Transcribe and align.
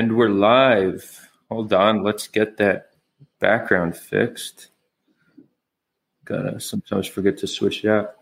And 0.00 0.16
we're 0.16 0.30
live. 0.30 1.28
Hold 1.50 1.74
on, 1.74 2.02
let's 2.02 2.26
get 2.26 2.56
that 2.56 2.92
background 3.38 3.94
fixed. 3.94 4.68
Gotta 6.24 6.58
sometimes 6.58 7.06
forget 7.06 7.36
to 7.36 7.46
switch 7.46 7.84
it 7.84 7.90
out. 7.90 8.14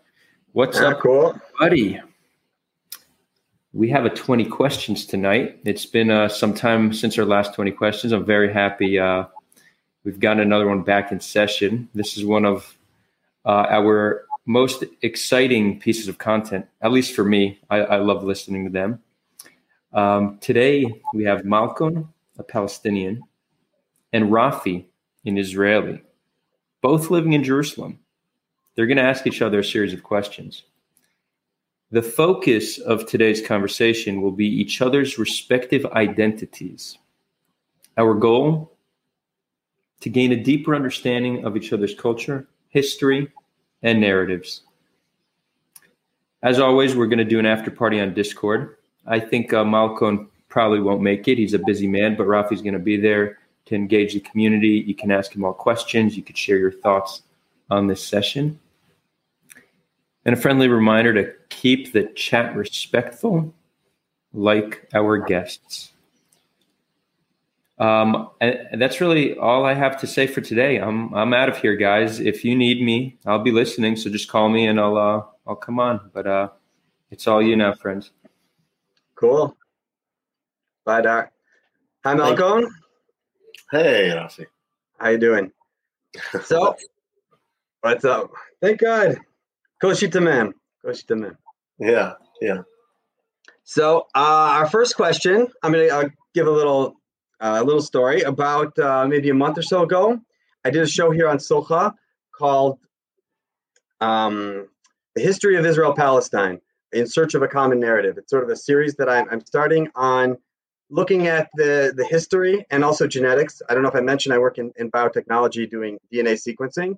What's 0.51 0.77
Ah, 0.81 0.89
up, 0.89 0.99
cool. 0.99 1.39
buddy? 1.57 2.01
We 3.71 3.87
have 3.91 4.03
a 4.03 4.09
20 4.09 4.43
questions 4.47 5.05
tonight. 5.05 5.59
It's 5.63 5.85
been 5.85 6.11
uh, 6.11 6.27
some 6.27 6.53
time 6.53 6.91
since 6.91 7.17
our 7.17 7.23
last 7.23 7.53
20 7.53 7.71
questions. 7.71 8.11
I'm 8.11 8.25
very 8.25 8.51
happy 8.51 8.99
uh, 8.99 9.23
we've 10.03 10.19
gotten 10.19 10.41
another 10.41 10.67
one 10.67 10.81
back 10.81 11.13
in 11.13 11.21
session. 11.21 11.87
This 11.95 12.17
is 12.17 12.25
one 12.25 12.43
of 12.43 12.77
uh, 13.45 13.67
our 13.69 14.25
most 14.45 14.83
exciting 15.01 15.79
pieces 15.79 16.09
of 16.09 16.17
content, 16.17 16.65
at 16.81 16.91
least 16.91 17.15
for 17.15 17.23
me. 17.23 17.57
I, 17.69 17.77
I 17.77 17.97
love 17.99 18.25
listening 18.25 18.65
to 18.65 18.69
them. 18.69 19.01
Um, 19.91 20.37
today, 20.39 20.85
we 21.13 21.23
have 21.23 21.41
Malkon, 21.41 22.07
a 22.37 22.43
Palestinian, 22.43 23.23
and 24.13 24.25
Rafi, 24.25 24.85
an 25.25 25.37
Israeli, 25.37 26.01
both 26.81 27.09
living 27.09 27.33
in 27.33 27.43
Jerusalem. 27.43 27.99
They're 28.75 28.87
going 28.87 28.97
to 28.97 29.03
ask 29.03 29.25
each 29.25 29.41
other 29.41 29.59
a 29.59 29.63
series 29.63 29.93
of 29.93 30.03
questions. 30.03 30.63
The 31.91 32.03
focus 32.03 32.77
of 32.77 33.07
today's 33.07 33.45
conversation 33.45 34.21
will 34.21 34.31
be 34.31 34.45
each 34.45 34.79
other's 34.79 35.17
respective 35.17 35.85
identities. 35.87 36.97
Our 37.97 38.13
goal 38.13 38.71
to 40.01 40.09
gain 40.09 40.31
a 40.31 40.43
deeper 40.43 40.75
understanding 40.75 41.43
of 41.45 41.57
each 41.57 41.73
other's 41.73 41.95
culture, 41.95 42.47
history, 42.69 43.31
and 43.81 43.99
narratives. 43.99 44.61
As 46.43 46.59
always, 46.59 46.95
we're 46.95 47.07
going 47.07 47.17
to 47.17 47.25
do 47.25 47.39
an 47.39 47.45
after 47.47 47.71
party 47.71 47.99
on 47.99 48.13
Discord. 48.13 48.77
I 49.09 49.19
think 49.19 49.51
uh, 49.51 49.63
Malkon 49.63 50.27
probably 50.47 50.79
won't 50.79 51.01
make 51.01 51.27
it. 51.27 51.37
He's 51.37 51.53
a 51.53 51.59
busy 51.59 51.87
man, 51.87 52.15
but 52.15 52.27
Rafi's 52.27 52.61
going 52.61 52.73
to 52.73 52.79
be 52.79 52.95
there 52.95 53.39
to 53.65 53.75
engage 53.75 54.13
the 54.13 54.19
community. 54.19 54.83
You 54.85 54.95
can 54.95 55.11
ask 55.11 55.35
him 55.35 55.43
all 55.43 55.53
questions. 55.53 56.15
You 56.15 56.23
could 56.23 56.37
share 56.37 56.57
your 56.57 56.71
thoughts 56.71 57.23
on 57.69 57.87
this 57.87 58.05
session. 58.05 58.59
And 60.25 60.35
a 60.35 60.37
friendly 60.37 60.67
reminder 60.67 61.13
to 61.13 61.33
keep 61.49 61.91
the 61.91 62.03
chat 62.15 62.55
respectful, 62.55 63.53
like 64.31 64.87
our 64.93 65.17
guests. 65.17 65.91
Um, 67.79 68.29
and, 68.41 68.81
that's 68.81 68.99
really 68.99 69.37
all 69.37 69.65
I 69.65 69.73
have 69.73 69.99
to 70.01 70.07
say 70.07 70.27
for 70.27 70.41
today. 70.41 70.77
I'm 70.77 71.13
I'm 71.15 71.33
out 71.33 71.47
of 71.47 71.57
here, 71.57 71.75
guys. 71.75 72.19
If 72.19 72.43
you 72.43 72.55
need 72.55 72.83
me, 72.83 73.17
I'll 73.25 73.39
be 73.39 73.51
listening. 73.51 73.95
So 73.95 74.09
just 74.09 74.27
call 74.27 74.49
me 74.49 74.67
and 74.67 74.79
I'll 74.79 74.97
uh, 74.97 75.23
I'll 75.47 75.55
come 75.55 75.79
on. 75.79 76.11
But 76.13 76.27
uh, 76.27 76.49
it's 77.09 77.25
all 77.25 77.41
you 77.41 77.55
now, 77.55 77.73
friends. 77.73 78.11
Cool. 79.19 79.53
Bye, 80.85 81.01
Doc. 81.01 81.31
Hi, 82.05 82.15
Malkon. 82.15 82.63
Hey, 83.69 84.13
Rafi. 84.15 84.45
How 84.97 85.09
you 85.09 85.17
doing? 85.17 85.51
So, 86.45 86.77
what's 87.81 88.05
up? 88.05 88.31
Thank 88.61 88.79
God. 88.79 89.19
Koshi 89.83 90.09
Tamam. 90.09 90.53
Koshi 90.85 91.05
Tamam. 91.05 91.35
Yeah, 91.79 92.13
yeah. 92.41 92.61
So, 93.65 94.07
uh, 94.15 94.55
our 94.55 94.69
first 94.69 94.95
question, 94.95 95.47
I'm 95.63 95.73
going 95.73 95.89
to 95.89 95.93
uh, 95.93 96.09
give 96.33 96.47
a 96.47 96.51
little 96.51 96.95
uh, 97.41 97.57
a 97.61 97.63
little 97.63 97.81
story 97.81 98.21
about 98.21 98.79
uh, 98.79 99.05
maybe 99.05 99.29
a 99.29 99.33
month 99.33 99.57
or 99.57 99.63
so 99.63 99.83
ago. 99.83 100.17
I 100.63 100.69
did 100.69 100.81
a 100.81 100.87
show 100.87 101.11
here 101.11 101.27
on 101.27 101.39
Sulha 101.39 101.93
called 102.31 102.79
um, 103.99 104.69
"The 105.15 105.21
History 105.21 105.57
of 105.57 105.65
Israel 105.65 105.93
Palestine: 105.93 106.61
In 106.93 107.07
Search 107.07 107.33
of 107.33 107.41
a 107.41 107.47
Common 107.47 107.79
Narrative." 107.79 108.17
It's 108.17 108.29
sort 108.29 108.43
of 108.43 108.49
a 108.49 108.55
series 108.55 108.95
that 108.95 109.09
I'm, 109.09 109.27
I'm 109.29 109.45
starting 109.45 109.89
on 109.95 110.37
looking 110.89 111.27
at 111.27 111.49
the 111.55 111.93
the 111.95 112.05
history 112.05 112.65
and 112.71 112.83
also 112.83 113.07
genetics. 113.07 113.61
I 113.69 113.73
don't 113.73 113.83
know 113.83 113.89
if 113.89 113.95
I 113.95 114.01
mentioned 114.01 114.33
I 114.33 114.39
work 114.39 114.57
in, 114.57 114.71
in 114.77 114.91
biotechnology 114.91 115.69
doing 115.69 115.99
DNA 116.13 116.33
sequencing, 116.33 116.97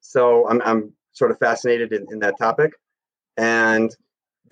so 0.00 0.48
I'm 0.48 0.62
I'm 0.62 0.92
sort 1.12 1.30
of 1.30 1.38
fascinated 1.38 1.92
in, 1.92 2.06
in 2.10 2.18
that 2.20 2.38
topic, 2.38 2.72
and 3.36 3.94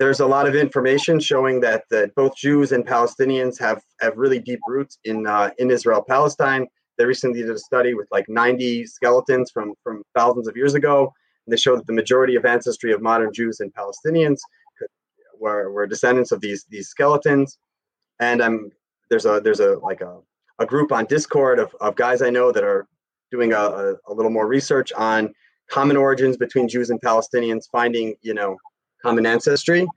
there's 0.01 0.19
a 0.19 0.25
lot 0.25 0.47
of 0.47 0.55
information 0.55 1.19
showing 1.19 1.59
that, 1.61 1.83
that 1.91 2.15
both 2.15 2.35
Jews 2.35 2.71
and 2.71 2.83
Palestinians 2.83 3.59
have, 3.59 3.83
have 3.99 4.17
really 4.17 4.39
deep 4.39 4.59
roots 4.65 4.97
in 5.03 5.27
uh, 5.27 5.51
in 5.59 5.69
Israel 5.69 6.03
Palestine. 6.07 6.65
They 6.97 7.05
recently 7.05 7.41
did 7.43 7.51
a 7.51 7.59
study 7.59 7.93
with 7.93 8.07
like 8.11 8.25
90 8.27 8.87
skeletons 8.87 9.51
from 9.51 9.75
from 9.83 10.01
thousands 10.15 10.47
of 10.47 10.57
years 10.57 10.73
ago, 10.73 11.13
and 11.45 11.53
they 11.53 11.57
showed 11.57 11.77
that 11.77 11.85
the 11.85 11.93
majority 11.93 12.35
of 12.35 12.45
ancestry 12.45 12.91
of 12.91 12.99
modern 12.99 13.31
Jews 13.31 13.59
and 13.59 13.71
Palestinians 13.75 14.39
were, 15.41 15.71
were 15.71 15.87
descendants 15.87 16.31
of 16.31 16.39
these 16.39 16.65
these 16.69 16.87
skeletons. 16.87 17.57
And 18.19 18.41
I'm 18.41 18.71
there's 19.09 19.25
a 19.25 19.41
there's 19.43 19.59
a 19.59 19.77
like 19.79 20.01
a, 20.01 20.19
a 20.59 20.65
group 20.65 20.91
on 20.91 21.05
Discord 21.05 21.59
of, 21.59 21.75
of 21.81 21.95
guys 21.95 22.21
I 22.21 22.29
know 22.29 22.51
that 22.51 22.63
are 22.63 22.87
doing 23.31 23.51
a, 23.53 23.57
a, 23.57 23.95
a 24.07 24.13
little 24.13 24.31
more 24.31 24.47
research 24.47 24.93
on 24.93 25.33
common 25.69 25.97
origins 25.97 26.37
between 26.37 26.67
Jews 26.67 26.89
and 26.89 27.01
Palestinians, 27.01 27.63
finding 27.71 28.15
you 28.21 28.33
know 28.33 28.57
common 29.01 29.25
ancestry, 29.25 29.87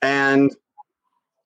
and 0.00 0.54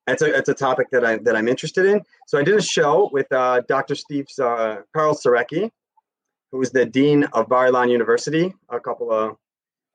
it's 0.06 0.22
a 0.22 0.36
it's 0.36 0.48
a 0.48 0.54
topic 0.54 0.88
that 0.92 1.04
I 1.04 1.16
that 1.18 1.34
I'm 1.36 1.48
interested 1.48 1.86
in. 1.86 2.02
So 2.26 2.38
I 2.38 2.42
did 2.42 2.54
a 2.54 2.62
show 2.62 3.10
with 3.12 3.30
uh, 3.32 3.62
Dr. 3.68 3.94
Steve 3.94 4.26
uh, 4.40 4.78
Karl 4.94 5.14
Skorecki, 5.14 5.70
who 6.52 6.60
is 6.60 6.70
the 6.70 6.84
dean 6.84 7.24
of 7.32 7.48
Bar 7.48 7.68
Ilan 7.68 7.90
University, 7.90 8.52
a 8.68 8.78
couple 8.78 9.10
of, 9.12 9.36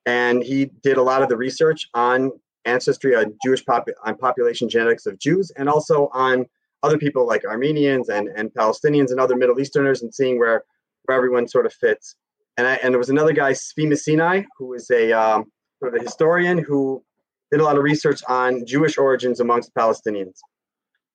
and 0.06 0.44
he 0.44 0.66
did 0.66 0.98
a 0.98 1.04
lot 1.04 1.22
of 1.22 1.30
the 1.30 1.38
research 1.38 1.88
on 1.94 2.32
ancestry 2.66 3.16
on 3.16 3.34
Jewish 3.44 3.66
pop 3.66 3.88
on 4.06 4.16
population 4.18 4.70
genetics 4.70 5.06
of 5.06 5.20
Jews, 5.20 5.52
and 5.58 5.70
also 5.70 6.10
on 6.14 6.46
other 6.84 6.98
people 6.98 7.28
like 7.28 7.46
Armenians 7.46 8.10
and 8.10 8.28
and 8.30 8.52
Palestinians 8.54 9.12
and 9.12 9.20
other 9.20 9.36
Middle 9.36 9.60
Easterners, 9.60 10.02
and 10.02 10.14
seeing 10.14 10.40
where 10.40 10.64
where 11.06 11.18
everyone 11.18 11.48
sort 11.48 11.66
of 11.66 11.74
fits. 11.74 12.16
And 12.58 12.68
I, 12.68 12.76
and 12.84 12.94
there 12.94 13.00
was 13.00 13.10
another 13.10 13.34
guy, 13.34 13.54
Tsvi 13.54 13.88
Misinai, 13.88 14.46
who 14.58 14.74
is 14.74 14.90
a 14.92 15.12
um, 15.12 15.46
sort 15.80 15.96
of 15.96 16.02
a 16.02 16.04
historian 16.04 16.58
who 16.58 17.04
did 17.50 17.60
a 17.60 17.64
lot 17.64 17.78
of 17.78 17.84
research 17.84 18.22
on 18.28 18.66
Jewish 18.66 18.98
origins 18.98 19.40
amongst 19.40 19.74
Palestinians. 19.74 20.38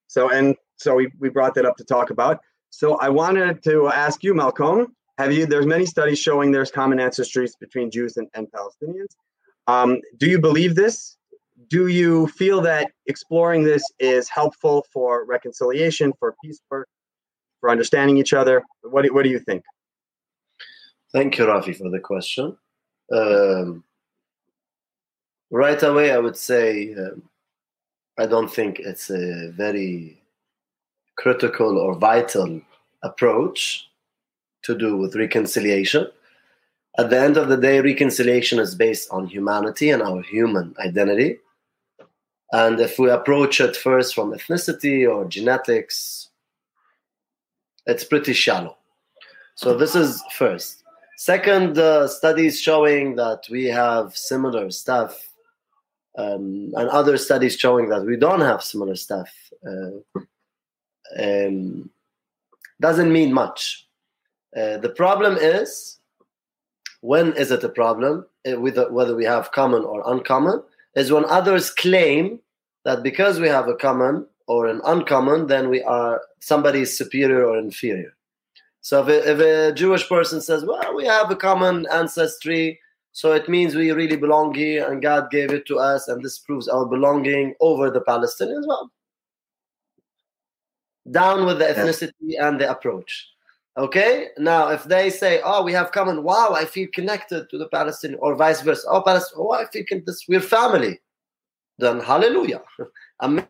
So 0.08 0.30
and 0.30 0.56
so 0.76 0.94
we, 0.94 1.10
we 1.18 1.28
brought 1.28 1.54
that 1.54 1.64
up 1.64 1.76
to 1.76 1.84
talk 1.84 2.10
about. 2.10 2.40
So 2.70 2.96
I 2.96 3.08
wanted 3.08 3.62
to 3.64 3.88
ask 3.88 4.22
you, 4.22 4.34
Malkon, 4.34 4.86
have 5.18 5.32
you 5.32 5.46
there's 5.46 5.66
many 5.66 5.86
studies 5.86 6.18
showing 6.18 6.52
there's 6.52 6.70
common 6.70 6.98
ancestries 6.98 7.52
between 7.58 7.90
Jews 7.90 8.16
and, 8.16 8.28
and 8.34 8.46
Palestinians. 8.52 9.14
Um, 9.66 10.00
do 10.18 10.28
you 10.28 10.38
believe 10.38 10.74
this? 10.74 11.15
Do 11.68 11.88
you 11.88 12.28
feel 12.28 12.60
that 12.62 12.92
exploring 13.06 13.64
this 13.64 13.82
is 13.98 14.28
helpful 14.28 14.86
for 14.92 15.24
reconciliation, 15.24 16.12
for 16.18 16.34
peace 16.42 16.60
work, 16.70 16.88
for 17.60 17.70
understanding 17.70 18.18
each 18.18 18.32
other? 18.32 18.62
What 18.82 19.02
do, 19.02 19.12
what 19.12 19.24
do 19.24 19.30
you 19.30 19.40
think? 19.40 19.62
Thank 21.12 21.38
you, 21.38 21.46
Rafi, 21.46 21.76
for 21.76 21.90
the 21.90 21.98
question. 21.98 22.56
Um, 23.12 23.84
right 25.50 25.82
away, 25.82 26.12
I 26.12 26.18
would 26.18 26.36
say 26.36 26.94
um, 26.94 27.22
I 28.18 28.26
don't 28.26 28.52
think 28.52 28.80
it's 28.80 29.10
a 29.10 29.50
very 29.50 30.22
critical 31.16 31.78
or 31.78 31.94
vital 31.94 32.60
approach 33.02 33.88
to 34.62 34.76
do 34.76 34.96
with 34.96 35.16
reconciliation. 35.16 36.06
At 36.98 37.10
the 37.10 37.20
end 37.20 37.36
of 37.36 37.48
the 37.48 37.56
day, 37.56 37.80
reconciliation 37.80 38.58
is 38.58 38.74
based 38.74 39.10
on 39.10 39.26
humanity 39.26 39.90
and 39.90 40.02
our 40.02 40.22
human 40.22 40.74
identity. 40.78 41.38
And 42.52 42.80
if 42.80 42.98
we 42.98 43.10
approach 43.10 43.60
it 43.60 43.76
first 43.76 44.14
from 44.14 44.32
ethnicity 44.32 45.08
or 45.08 45.24
genetics, 45.24 46.28
it's 47.86 48.04
pretty 48.04 48.32
shallow. 48.32 48.76
So, 49.54 49.76
this 49.76 49.94
is 49.94 50.22
first. 50.36 50.82
Second, 51.16 51.78
uh, 51.78 52.06
studies 52.06 52.60
showing 52.60 53.16
that 53.16 53.44
we 53.50 53.64
have 53.64 54.16
similar 54.16 54.70
stuff, 54.70 55.30
um, 56.18 56.72
and 56.76 56.88
other 56.90 57.16
studies 57.16 57.56
showing 57.56 57.88
that 57.88 58.04
we 58.04 58.16
don't 58.16 58.42
have 58.42 58.62
similar 58.62 58.96
stuff, 58.96 59.32
uh, 59.66 60.20
um, 61.18 61.90
doesn't 62.80 63.12
mean 63.12 63.32
much. 63.32 63.86
Uh, 64.54 64.76
the 64.78 64.90
problem 64.90 65.36
is 65.40 65.98
when 67.00 67.32
is 67.34 67.50
it 67.50 67.64
a 67.64 67.68
problem, 67.68 68.26
uh, 68.46 68.52
whether 68.60 69.14
we 69.14 69.24
have 69.24 69.52
common 69.52 69.84
or 69.84 70.02
uncommon, 70.06 70.62
is 70.96 71.12
when 71.12 71.24
others 71.26 71.70
claim 71.70 72.40
that 72.84 73.02
because 73.02 73.38
we 73.38 73.48
have 73.48 73.68
a 73.68 73.76
common 73.76 74.26
or 74.48 74.66
an 74.66 74.80
uncommon, 74.84 75.46
then 75.46 75.68
we 75.68 75.82
are 75.82 76.22
somebody 76.40 76.80
is 76.80 76.96
superior 76.96 77.44
or 77.44 77.58
inferior. 77.58 78.16
So 78.80 79.02
if 79.02 79.08
a, 79.08 79.30
if 79.30 79.38
a 79.40 79.74
Jewish 79.74 80.08
person 80.08 80.40
says, 80.40 80.64
"Well, 80.64 80.94
we 80.94 81.04
have 81.04 81.30
a 81.30 81.36
common 81.36 81.86
ancestry, 81.92 82.80
so 83.12 83.32
it 83.32 83.48
means 83.48 83.74
we 83.74 83.90
really 83.92 84.16
belong 84.16 84.54
here, 84.54 84.90
and 84.90 85.02
God 85.02 85.30
gave 85.30 85.50
it 85.50 85.66
to 85.66 85.78
us, 85.78 86.08
and 86.08 86.24
this 86.24 86.38
proves 86.38 86.68
our 86.68 86.86
belonging 86.86 87.54
over 87.60 87.90
the 87.90 88.00
Palestinians," 88.00 88.66
well, 88.66 88.90
down 91.10 91.46
with 91.46 91.58
the 91.58 91.66
ethnicity 91.66 92.40
and 92.40 92.60
the 92.60 92.70
approach. 92.70 93.28
Okay. 93.76 94.28
Now, 94.38 94.68
if 94.68 94.84
they 94.84 95.10
say, 95.10 95.40
"Oh, 95.44 95.62
we 95.62 95.72
have 95.72 95.92
common," 95.92 96.22
wow, 96.22 96.52
I 96.54 96.64
feel 96.64 96.88
connected 96.94 97.50
to 97.50 97.58
the 97.58 97.68
Palestinian, 97.68 98.18
or 98.22 98.34
vice 98.34 98.62
versa. 98.62 98.86
Oh, 98.88 99.02
Palestine, 99.02 99.38
oh, 99.38 99.52
I 99.52 99.66
feel 99.66 99.84
this. 100.06 100.24
We're 100.28 100.40
family. 100.40 101.00
Then 101.78 102.00
hallelujah. 102.00 102.62
Amen. 103.22 103.46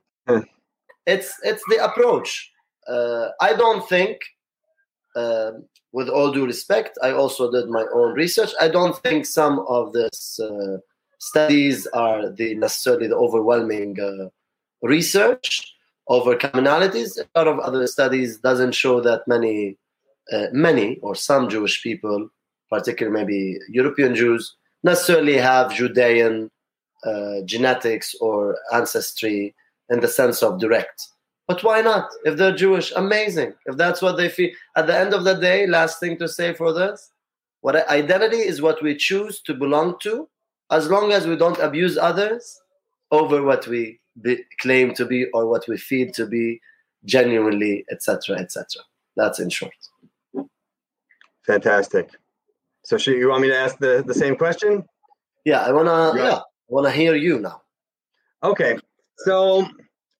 it's 1.07 1.35
it's 1.43 1.63
the 1.69 1.85
approach. 1.85 2.53
uh, 2.89 3.29
I 3.41 3.55
don't 3.55 3.89
think, 3.89 4.21
um, 5.17 5.65
with 5.93 6.09
all 6.09 6.33
due 6.33 6.47
respect, 6.47 6.99
I 7.03 7.11
also 7.13 7.51
did 7.51 7.69
my 7.69 7.85
own 7.93 8.15
research. 8.15 8.53
I 8.61 8.69
don't 8.69 8.97
think 9.03 9.27
some 9.27 9.61
of 9.69 9.93
this 9.93 10.39
uh, 10.41 10.79
studies 11.19 11.87
are 11.89 12.31
the 12.31 12.55
necessarily 12.55 13.09
the 13.09 13.17
overwhelming 13.17 13.99
uh, 14.01 14.29
research 14.83 15.75
over 16.09 16.37
commonalities. 16.37 17.19
A 17.19 17.27
lot 17.39 17.49
of 17.49 17.59
other 17.61 17.87
studies 17.87 18.39
doesn't 18.39 18.73
show 18.73 19.01
that 19.01 19.27
many, 19.27 19.77
uh, 20.33 20.47
many 20.53 20.99
or 20.99 21.15
some 21.15 21.49
Jewish 21.49 21.83
people, 21.83 22.29
particularly 22.71 23.19
maybe 23.19 23.59
European 23.69 24.15
Jews, 24.15 24.57
necessarily 24.83 25.37
have 25.37 25.75
Judean 25.75 26.51
uh, 27.05 27.43
genetics 27.45 28.15
or 28.21 28.59
ancestry 28.73 29.55
in 29.91 30.01
the 30.01 30.09
sense 30.09 30.43
of 30.43 30.59
direct. 30.59 31.09
But 31.47 31.63
why 31.63 31.81
not? 31.81 32.09
If 32.25 32.37
they're 32.37 32.55
Jewish, 32.55 32.93
amazing. 32.97 33.55
If 33.67 33.77
that's 33.77 34.03
what 34.03 34.17
they 34.17 34.29
feel. 34.29 34.51
At 34.77 34.87
the 34.89 34.99
end 34.99 35.15
of 35.15 35.25
the 35.25 35.35
day, 35.35 35.67
last 35.67 36.01
thing 36.01 36.19
to 36.19 36.29
say 36.29 36.55
for 36.55 36.73
this, 36.73 37.13
what 37.61 37.89
identity 37.89 38.39
is 38.39 38.61
what 38.61 38.83
we 38.83 38.97
choose 38.97 39.41
to 39.43 39.55
belong 39.55 39.97
to, 40.03 40.29
as 40.71 40.91
long 40.91 41.13
as 41.13 41.27
we 41.27 41.37
don't 41.37 41.59
abuse 41.59 41.97
others 41.97 42.61
over 43.13 43.43
what 43.43 43.67
we 43.69 44.01
be, 44.21 44.45
claim 44.61 44.93
to 44.95 45.05
be 45.05 45.27
or 45.35 45.47
what 45.47 45.69
we 45.69 45.77
feel 45.77 46.11
to 46.13 46.27
be 46.27 46.61
genuinely, 47.05 47.85
etc., 47.91 48.37
etc. 48.37 48.83
That's 49.17 49.39
in 49.39 49.51
short. 49.51 49.73
Fantastic. 51.47 52.11
So, 52.85 52.99
should 52.99 53.17
you 53.17 53.29
want 53.29 53.43
me 53.43 53.49
to 53.49 53.57
ask 53.57 53.79
the, 53.79 54.03
the 54.07 54.15
same 54.15 54.37
question? 54.37 54.85
Yeah, 55.45 55.61
I 55.61 55.73
wanna. 55.73 56.13
Right. 56.15 56.25
Yeah, 56.25 56.37
I 56.39 56.43
wanna 56.69 56.91
hear 56.91 57.15
you 57.15 57.41
now. 57.41 57.63
Okay, 58.43 58.79
so 59.19 59.67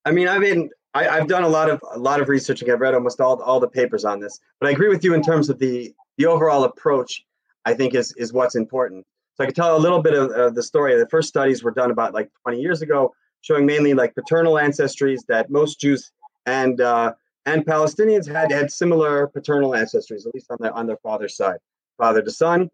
I 0.05 0.13
mean, 0.13 0.29
I've 0.29 0.41
been 0.41 0.71
I, 0.95 1.19
have 1.19 1.29
done 1.29 1.43
a 1.43 1.49
lot 1.49 1.69
of 1.69 1.81
a 1.93 1.99
lot 1.99 2.21
of 2.21 2.29
researching. 2.29 2.71
I've 2.71 2.81
read 2.81 2.95
almost 2.95 3.21
all 3.21 3.41
all 3.43 3.61
the 3.61 3.69
papers 3.69 4.05
on 4.05 4.21
this, 4.21 4.41
but 4.61 4.69
I 4.69 4.73
agree 4.73 4.89
with 4.89 5.05
you 5.05 5.15
in 5.15 5.23
terms 5.23 5.51
of 5.51 5.59
the 5.59 5.93
the 6.17 6.27
overall 6.27 6.65
approach. 6.65 7.25
I 7.65 7.75
think 7.75 7.95
is 7.95 8.15
is 8.17 8.33
what's 8.33 8.55
important. 8.55 9.05
So 9.35 9.45
I 9.45 9.47
can 9.47 9.55
tell 9.55 9.77
a 9.77 9.79
little 9.79 10.01
bit 10.01 10.15
of 10.15 10.31
uh, 10.31 10.51
the 10.51 10.63
story. 10.63 10.97
The 10.97 11.09
first 11.09 11.29
studies 11.29 11.63
were 11.63 11.71
done 11.71 11.91
about 11.91 12.15
like 12.15 12.31
20 12.43 12.59
years 12.59 12.81
ago, 12.81 13.13
showing 13.43 13.67
mainly 13.67 13.93
like 13.93 14.15
paternal 14.15 14.55
ancestries 14.55 15.21
that 15.29 15.51
most 15.51 15.79
Jews 15.79 16.11
and 16.47 16.81
uh, 16.81 17.13
and 17.47 17.65
Palestinians 17.65 18.31
had 18.31 18.51
had 18.51 18.71
similar 18.71 19.29
paternal 19.29 19.71
ancestries, 19.71 20.27
at 20.27 20.35
least 20.35 20.51
on 20.51 20.59
their 20.61 20.73
on 20.73 20.87
their 20.87 20.99
father's 20.99 21.37
side, 21.37 21.59
father 21.97 22.21
to 22.21 22.31
son. 22.31 22.69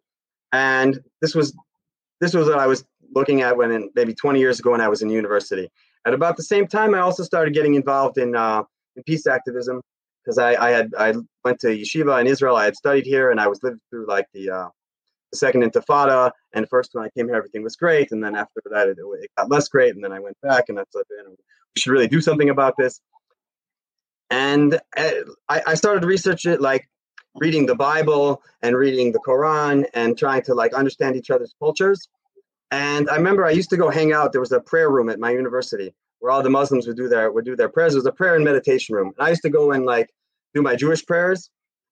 And 0.53 0.99
this 1.21 1.35
was 1.35 1.57
this 2.21 2.35
was 2.35 2.49
what 2.49 2.59
I 2.59 2.67
was 2.67 2.85
looking 3.15 3.43
at 3.43 3.57
when 3.57 3.71
in, 3.71 3.91
maybe 3.95 4.15
20 4.15 4.41
years 4.41 4.59
ago 4.59 4.71
when 4.71 4.81
I 4.81 4.89
was 4.89 5.03
in 5.03 5.11
university. 5.11 5.71
At 6.07 6.15
about 6.15 6.37
the 6.37 6.43
same 6.43 6.67
time, 6.67 6.95
I 6.95 7.01
also 7.01 7.23
started 7.23 7.55
getting 7.55 7.75
involved 7.75 8.19
in 8.19 8.35
uh, 8.35 8.65
in 8.97 9.03
peace 9.05 9.27
activism 9.27 9.83
because 10.25 10.39
I, 10.39 10.55
I 10.55 10.71
had 10.71 10.91
I 10.99 11.15
went 11.45 11.61
to 11.61 11.69
yeshiva 11.69 12.21
in 12.21 12.27
Israel. 12.27 12.57
I 12.57 12.65
had 12.65 12.77
studied 12.77 13.07
here, 13.07 13.31
and 13.31 13.41
I 13.41 13.49
was 13.49 13.63
living 13.63 13.81
through 13.91 14.07
like 14.09 14.27
the 14.33 14.51
uh, 14.51 14.69
the 15.31 15.39
second 15.39 15.63
Intifada. 15.63 16.31
And 16.55 16.69
first, 16.69 16.91
when 16.95 17.05
I 17.05 17.11
came 17.11 17.27
here, 17.27 17.37
everything 17.37 17.63
was 17.63 17.77
great, 17.77 18.11
and 18.13 18.25
then 18.25 18.35
after 18.35 18.63
that, 18.71 18.89
it, 18.89 18.99
it 18.99 19.31
got 19.37 19.51
less 19.51 19.69
great. 19.69 19.95
And 19.95 20.03
then 20.03 20.13
I 20.13 20.19
went 20.19 20.41
back, 20.43 20.65
and 20.69 20.79
I 20.79 20.85
said, 20.91 21.05
you 21.11 21.25
know, 21.25 21.31
we 21.31 21.81
should 21.81 21.93
really 21.93 22.09
do 22.09 22.21
something 22.21 22.51
about 22.51 22.75
this. 22.79 23.01
And 24.32 24.81
uh, 24.96 25.11
I, 25.50 25.62
I 25.69 25.75
started 25.75 26.00
to 26.00 26.06
research 26.06 26.46
it, 26.46 26.61
like 26.61 26.88
reading 27.34 27.67
the 27.67 27.75
Bible 27.75 28.43
and 28.62 28.75
reading 28.75 29.12
the 29.12 29.19
Quran, 29.19 29.84
and 29.93 30.17
trying 30.17 30.43
to 30.44 30.55
like 30.55 30.73
understand 30.73 31.17
each 31.17 31.31
other's 31.31 31.55
cultures. 31.58 32.08
And 32.70 33.11
I 33.11 33.17
remember 33.17 33.44
I 33.44 33.50
used 33.50 33.69
to 33.70 33.76
go 33.76 33.90
hang 33.90 34.14
out. 34.14 34.32
There 34.32 34.40
was 34.40 34.52
a 34.52 34.61
prayer 34.61 34.90
room 34.90 35.11
at 35.11 35.20
my 35.20 35.31
university 35.31 35.94
where 36.20 36.32
all 36.32 36.43
the 36.43 36.49
Muslims 36.49 36.87
would 36.87 36.96
do 36.96 37.08
their 37.08 37.31
would 37.31 37.44
do 37.44 37.56
their 37.56 37.69
prayers. 37.69 37.93
It 37.93 37.99
was 37.99 38.06
a 38.06 38.12
prayer 38.12 38.34
and 38.34 38.44
meditation 38.44 38.94
room. 38.94 39.12
And 39.19 39.26
I 39.26 39.29
used 39.29 39.43
to 39.43 39.50
go 39.50 39.73
and 39.73 39.84
like 39.84 40.08
do 40.55 40.62
my 40.62 40.76
Jewish 40.76 41.05
prayers. 41.05 41.50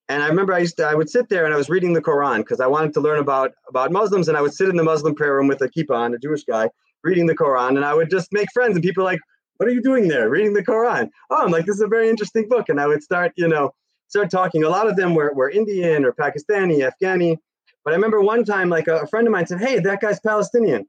And 0.09 0.23
I 0.23 0.29
remember 0.29 0.55
I 0.55 0.61
used 0.61 0.79
to 0.79 0.85
I 0.85 0.95
would 0.95 1.11
sit 1.11 1.29
there 1.29 1.45
and 1.45 1.53
I 1.53 1.59
was 1.59 1.69
reading 1.69 1.93
the 1.93 2.01
Quran 2.01 2.39
because 2.39 2.61
I 2.61 2.67
wanted 2.67 2.95
to 2.95 3.01
learn 3.01 3.19
about 3.19 3.53
about 3.69 3.93
Muslims. 3.93 4.29
And 4.29 4.37
I 4.39 4.41
would 4.41 4.55
sit 4.55 4.71
in 4.71 4.77
the 4.77 4.83
Muslim 4.85 5.15
prayer 5.15 5.35
room 5.35 5.47
with 5.47 5.61
a 5.61 5.69
kippah 5.69 5.99
on, 6.05 6.15
a 6.15 6.19
Jewish 6.19 6.45
guy, 6.45 6.71
reading 7.05 7.27
the 7.27 7.37
Quran. 7.37 7.77
And 7.77 7.85
I 7.85 7.93
would 7.93 8.09
just 8.09 8.33
make 8.33 8.49
friends. 8.55 8.75
And 8.77 8.83
people 8.83 9.05
like, 9.05 9.21
"What 9.61 9.69
are 9.69 9.73
you 9.73 9.83
doing 9.83 10.09
there? 10.09 10.31
Reading 10.31 10.55
the 10.55 10.65
Quran?" 10.65 11.11
Oh, 11.29 11.43
I'm 11.45 11.51
like, 11.51 11.67
"This 11.67 11.77
is 11.77 11.83
a 11.83 11.87
very 11.87 12.09
interesting 12.09 12.49
book." 12.49 12.71
And 12.71 12.81
I 12.81 12.87
would 12.87 13.03
start, 13.03 13.33
you 13.37 13.47
know, 13.47 13.75
start 14.09 14.31
talking. 14.31 14.65
A 14.65 14.71
lot 14.71 14.89
of 14.89 14.97
them 14.97 15.15
were 15.15 15.35
were 15.35 15.51
Indian 15.51 16.03
or 16.07 16.13
Pakistani, 16.13 16.91
Afghani. 16.91 17.37
But 17.85 17.93
I 17.93 17.97
remember 17.97 18.23
one 18.23 18.43
time, 18.43 18.71
like 18.71 18.89
a, 18.89 19.01
a 19.01 19.07
friend 19.07 19.27
of 19.27 19.33
mine 19.33 19.47
said, 19.47 19.61
"Hey, 19.61 19.79
that 19.81 20.01
guy's 20.01 20.19
Palestinian," 20.21 20.87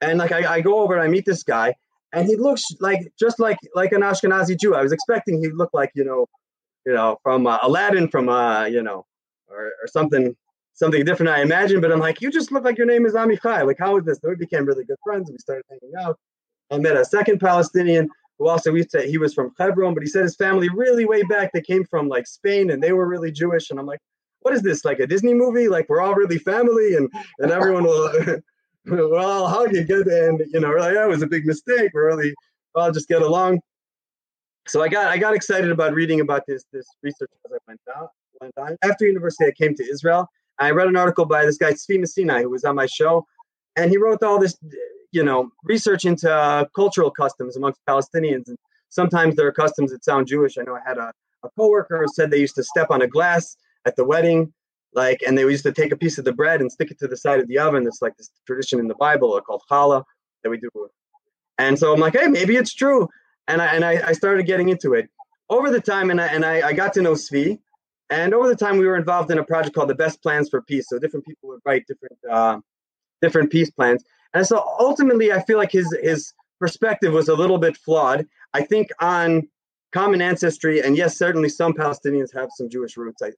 and 0.00 0.20
like 0.20 0.30
I, 0.30 0.54
I 0.54 0.60
go 0.60 0.78
over 0.78 0.94
and 0.94 1.02
I 1.02 1.08
meet 1.08 1.24
this 1.26 1.42
guy, 1.42 1.74
and 2.12 2.28
he 2.28 2.36
looks 2.36 2.64
like 2.78 3.12
just 3.18 3.40
like 3.40 3.58
like 3.74 3.90
an 3.90 4.02
Ashkenazi 4.02 4.56
Jew. 4.60 4.76
I 4.76 4.82
was 4.82 4.92
expecting 4.92 5.40
he 5.42 5.48
looked 5.48 5.74
like 5.74 5.90
you 5.96 6.04
know, 6.04 6.28
you 6.86 6.92
know, 6.92 7.18
from 7.24 7.48
uh, 7.48 7.58
Aladdin, 7.62 8.06
from 8.08 8.28
uh, 8.28 8.66
you 8.66 8.82
know, 8.82 9.06
or, 9.48 9.72
or 9.82 9.86
something 9.86 10.36
something 10.74 11.04
different 11.04 11.30
I 11.30 11.40
imagine, 11.40 11.80
But 11.80 11.92
I'm 11.92 12.00
like, 12.00 12.20
you 12.20 12.30
just 12.30 12.52
look 12.52 12.64
like 12.64 12.76
your 12.78 12.86
name 12.86 13.06
is 13.06 13.14
Amichai. 13.14 13.64
Like, 13.66 13.78
how 13.78 13.96
is 13.96 14.04
this? 14.04 14.18
We 14.22 14.34
became 14.34 14.64
really 14.64 14.84
good 14.84 14.98
friends. 15.04 15.30
We 15.30 15.38
started 15.38 15.64
hanging 15.70 15.94
out. 16.00 16.18
I 16.70 16.78
met 16.78 16.96
a 16.96 17.04
second 17.04 17.40
Palestinian 17.40 18.08
who 18.38 18.48
also 18.48 18.72
we 18.72 18.82
said 18.82 19.08
he 19.08 19.18
was 19.18 19.34
from 19.34 19.52
Hebron, 19.58 19.94
but 19.94 20.02
he 20.02 20.08
said 20.08 20.22
his 20.22 20.36
family 20.36 20.68
really 20.68 21.04
way 21.04 21.22
back 21.22 21.52
they 21.52 21.60
came 21.60 21.84
from 21.84 22.08
like 22.08 22.26
Spain 22.26 22.70
and 22.70 22.82
they 22.82 22.92
were 22.92 23.06
really 23.06 23.30
Jewish. 23.30 23.70
And 23.70 23.78
I'm 23.78 23.86
like, 23.86 24.00
what 24.40 24.54
is 24.54 24.62
this 24.62 24.84
like 24.84 24.98
a 24.98 25.06
Disney 25.06 25.34
movie? 25.34 25.68
Like 25.68 25.88
we're 25.88 26.00
all 26.00 26.14
really 26.14 26.38
family 26.38 26.96
and 26.96 27.08
and 27.38 27.50
everyone 27.50 27.84
will 27.84 28.10
we'll 28.86 29.16
all 29.16 29.48
hug 29.48 29.74
and 29.74 29.86
get 29.86 30.06
and 30.06 30.40
you 30.52 30.60
know 30.60 30.68
we're 30.68 30.80
like 30.80 30.92
oh, 30.92 30.94
that 30.94 31.08
was 31.08 31.22
a 31.22 31.26
big 31.26 31.46
mistake. 31.46 31.90
We're 31.94 32.06
really 32.06 32.34
all 32.74 32.90
just 32.90 33.08
get 33.08 33.22
along. 33.22 33.60
So 34.66 34.82
I 34.82 34.88
got 34.88 35.06
I 35.06 35.18
got 35.18 35.34
excited 35.34 35.70
about 35.70 35.94
reading 35.94 36.20
about 36.20 36.42
this 36.46 36.64
this 36.72 36.86
research 37.02 37.30
as 37.44 37.52
I 37.52 37.58
went 37.68 37.80
out 37.96 38.10
went 38.40 38.54
on. 38.58 38.76
After 38.82 39.06
university, 39.06 39.46
I 39.46 39.52
came 39.52 39.74
to 39.76 39.88
Israel. 39.88 40.28
I 40.58 40.70
read 40.70 40.88
an 40.88 40.96
article 40.96 41.24
by 41.24 41.44
this 41.44 41.56
guy 41.56 41.72
Tzvi 41.72 41.98
Misinai 41.98 42.42
who 42.42 42.50
was 42.50 42.64
on 42.64 42.76
my 42.76 42.86
show, 42.86 43.26
and 43.76 43.90
he 43.90 43.96
wrote 43.96 44.22
all 44.22 44.38
this 44.38 44.56
you 45.14 45.24
know 45.24 45.50
research 45.62 46.04
into 46.04 46.30
uh, 46.32 46.64
cultural 46.74 47.10
customs 47.10 47.56
amongst 47.56 47.80
Palestinians. 47.88 48.48
And 48.48 48.58
sometimes 48.88 49.36
there 49.36 49.46
are 49.46 49.52
customs 49.52 49.92
that 49.92 50.04
sound 50.04 50.26
Jewish. 50.26 50.58
I 50.58 50.62
know 50.62 50.74
I 50.74 50.86
had 50.86 50.98
a, 50.98 51.12
a 51.44 51.48
coworker 51.56 51.98
who 51.98 52.08
said 52.08 52.30
they 52.30 52.40
used 52.40 52.56
to 52.56 52.64
step 52.64 52.88
on 52.90 53.00
a 53.02 53.06
glass 53.06 53.56
at 53.86 53.96
the 53.96 54.04
wedding, 54.04 54.52
like, 54.94 55.20
and 55.26 55.36
they 55.36 55.42
used 55.42 55.64
to 55.64 55.72
take 55.72 55.92
a 55.92 55.96
piece 55.96 56.18
of 56.18 56.24
the 56.24 56.32
bread 56.32 56.60
and 56.60 56.70
stick 56.70 56.90
it 56.90 56.98
to 56.98 57.08
the 57.08 57.16
side 57.16 57.40
of 57.40 57.46
the 57.48 57.58
oven. 57.58 57.86
It's 57.86 58.02
like 58.02 58.16
this 58.16 58.30
tradition 58.46 58.78
in 58.80 58.88
the 58.88 58.94
Bible 58.94 59.40
called 59.40 59.62
challah 59.70 60.02
that 60.42 60.50
we 60.50 60.58
do. 60.58 60.68
And 61.58 61.78
so 61.78 61.92
I'm 61.92 62.00
like, 62.00 62.16
hey, 62.18 62.26
maybe 62.26 62.56
it's 62.56 62.74
true. 62.74 63.08
And 63.46 63.62
I 63.62 63.66
and 63.66 63.84
I, 63.84 64.08
I 64.08 64.12
started 64.12 64.46
getting 64.46 64.68
into 64.68 64.94
it 64.94 65.08
over 65.48 65.70
the 65.70 65.80
time, 65.80 66.10
and 66.10 66.20
I 66.20 66.26
and 66.26 66.44
I, 66.44 66.68
I 66.68 66.72
got 66.72 66.92
to 66.94 67.02
know 67.02 67.12
Tsvi. 67.12 67.58
And 68.10 68.34
over 68.34 68.48
the 68.48 68.56
time, 68.56 68.78
we 68.78 68.86
were 68.86 68.96
involved 68.96 69.30
in 69.30 69.38
a 69.38 69.44
project 69.44 69.74
called 69.74 69.88
the 69.88 69.94
Best 69.94 70.22
Plans 70.22 70.48
for 70.48 70.60
Peace. 70.62 70.88
So 70.88 70.98
different 70.98 71.24
people 71.26 71.48
would 71.50 71.60
write 71.64 71.84
different 71.86 72.18
uh, 72.30 72.58
different 73.20 73.50
peace 73.50 73.70
plans. 73.70 74.02
And 74.34 74.46
so 74.46 74.62
ultimately, 74.78 75.32
I 75.32 75.40
feel 75.42 75.58
like 75.58 75.72
his 75.72 75.96
his 76.02 76.32
perspective 76.60 77.12
was 77.12 77.28
a 77.28 77.34
little 77.34 77.58
bit 77.58 77.76
flawed. 77.76 78.26
I 78.52 78.62
think 78.62 78.88
on 79.00 79.48
common 79.92 80.20
ancestry, 80.20 80.80
and 80.80 80.96
yes, 80.96 81.16
certainly 81.16 81.48
some 81.48 81.72
Palestinians 81.72 82.34
have 82.34 82.48
some 82.56 82.68
Jewish 82.68 82.96
roots. 82.96 83.22
I, 83.22 83.30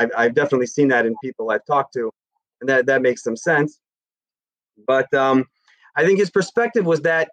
I 0.00 0.08
I've, 0.16 0.34
definitely 0.34 0.66
seen 0.66 0.88
that 0.88 1.06
in 1.06 1.14
people 1.22 1.50
I've 1.50 1.64
talked 1.64 1.94
to, 1.94 2.10
and 2.60 2.68
that 2.68 2.86
that 2.86 3.02
makes 3.02 3.22
some 3.22 3.36
sense. 3.36 3.80
But 4.86 5.12
um, 5.14 5.46
I 5.96 6.04
think 6.04 6.18
his 6.18 6.30
perspective 6.30 6.84
was 6.84 7.00
that 7.02 7.30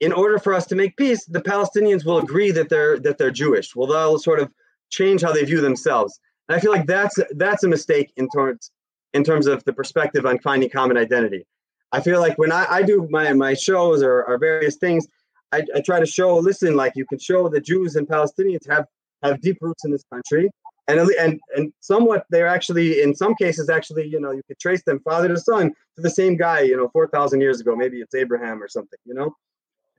in 0.00 0.12
order 0.12 0.38
for 0.38 0.54
us 0.54 0.66
to 0.66 0.76
make 0.76 0.96
peace, 0.96 1.24
the 1.26 1.42
Palestinians 1.42 2.04
will 2.04 2.18
agree 2.18 2.52
that 2.52 2.68
they're 2.68 2.98
that 3.00 3.18
they're 3.18 3.32
Jewish. 3.32 3.74
Well, 3.74 3.88
they'll 3.88 4.18
sort 4.18 4.38
of 4.38 4.50
change 4.90 5.22
how 5.22 5.32
they 5.32 5.44
view 5.44 5.60
themselves. 5.60 6.18
And 6.48 6.56
I 6.56 6.60
feel 6.60 6.70
like 6.70 6.86
that's 6.86 7.18
that's 7.32 7.64
a 7.64 7.68
mistake 7.68 8.12
in 8.16 8.28
terms 8.28 8.70
in 9.12 9.24
terms 9.24 9.46
of 9.46 9.64
the 9.64 9.72
perspective 9.72 10.24
on 10.24 10.38
finding 10.38 10.70
common 10.70 10.96
identity. 10.96 11.46
I 11.92 12.00
feel 12.00 12.20
like 12.20 12.36
when 12.38 12.52
I, 12.52 12.66
I 12.68 12.82
do 12.82 13.08
my 13.10 13.32
my 13.32 13.54
shows 13.54 14.02
or, 14.02 14.24
or 14.24 14.38
various 14.38 14.76
things, 14.76 15.06
I, 15.52 15.62
I 15.74 15.80
try 15.80 16.00
to 16.00 16.06
show, 16.06 16.36
listen, 16.36 16.76
like 16.76 16.92
you 16.96 17.06
can 17.06 17.18
show 17.18 17.48
that 17.48 17.64
Jews 17.64 17.96
and 17.96 18.06
Palestinians 18.06 18.68
have 18.68 18.86
have 19.22 19.40
deep 19.40 19.58
roots 19.60 19.84
in 19.84 19.90
this 19.90 20.04
country, 20.12 20.50
and 20.88 21.00
and 21.00 21.40
and 21.54 21.72
somewhat 21.80 22.24
they're 22.30 22.46
actually 22.46 23.02
in 23.02 23.14
some 23.14 23.34
cases 23.34 23.68
actually 23.68 24.06
you 24.06 24.20
know 24.20 24.30
you 24.30 24.42
could 24.48 24.58
trace 24.58 24.82
them 24.84 25.00
father 25.00 25.28
to 25.28 25.36
son 25.36 25.70
to 25.96 26.02
the 26.02 26.10
same 26.10 26.36
guy 26.36 26.60
you 26.60 26.76
know 26.76 26.88
4000 26.88 27.40
years 27.40 27.60
ago. 27.60 27.76
Maybe 27.76 28.00
it's 28.00 28.14
abraham 28.14 28.62
or 28.62 28.68
something 28.68 28.98
you 29.04 29.14
know? 29.14 29.34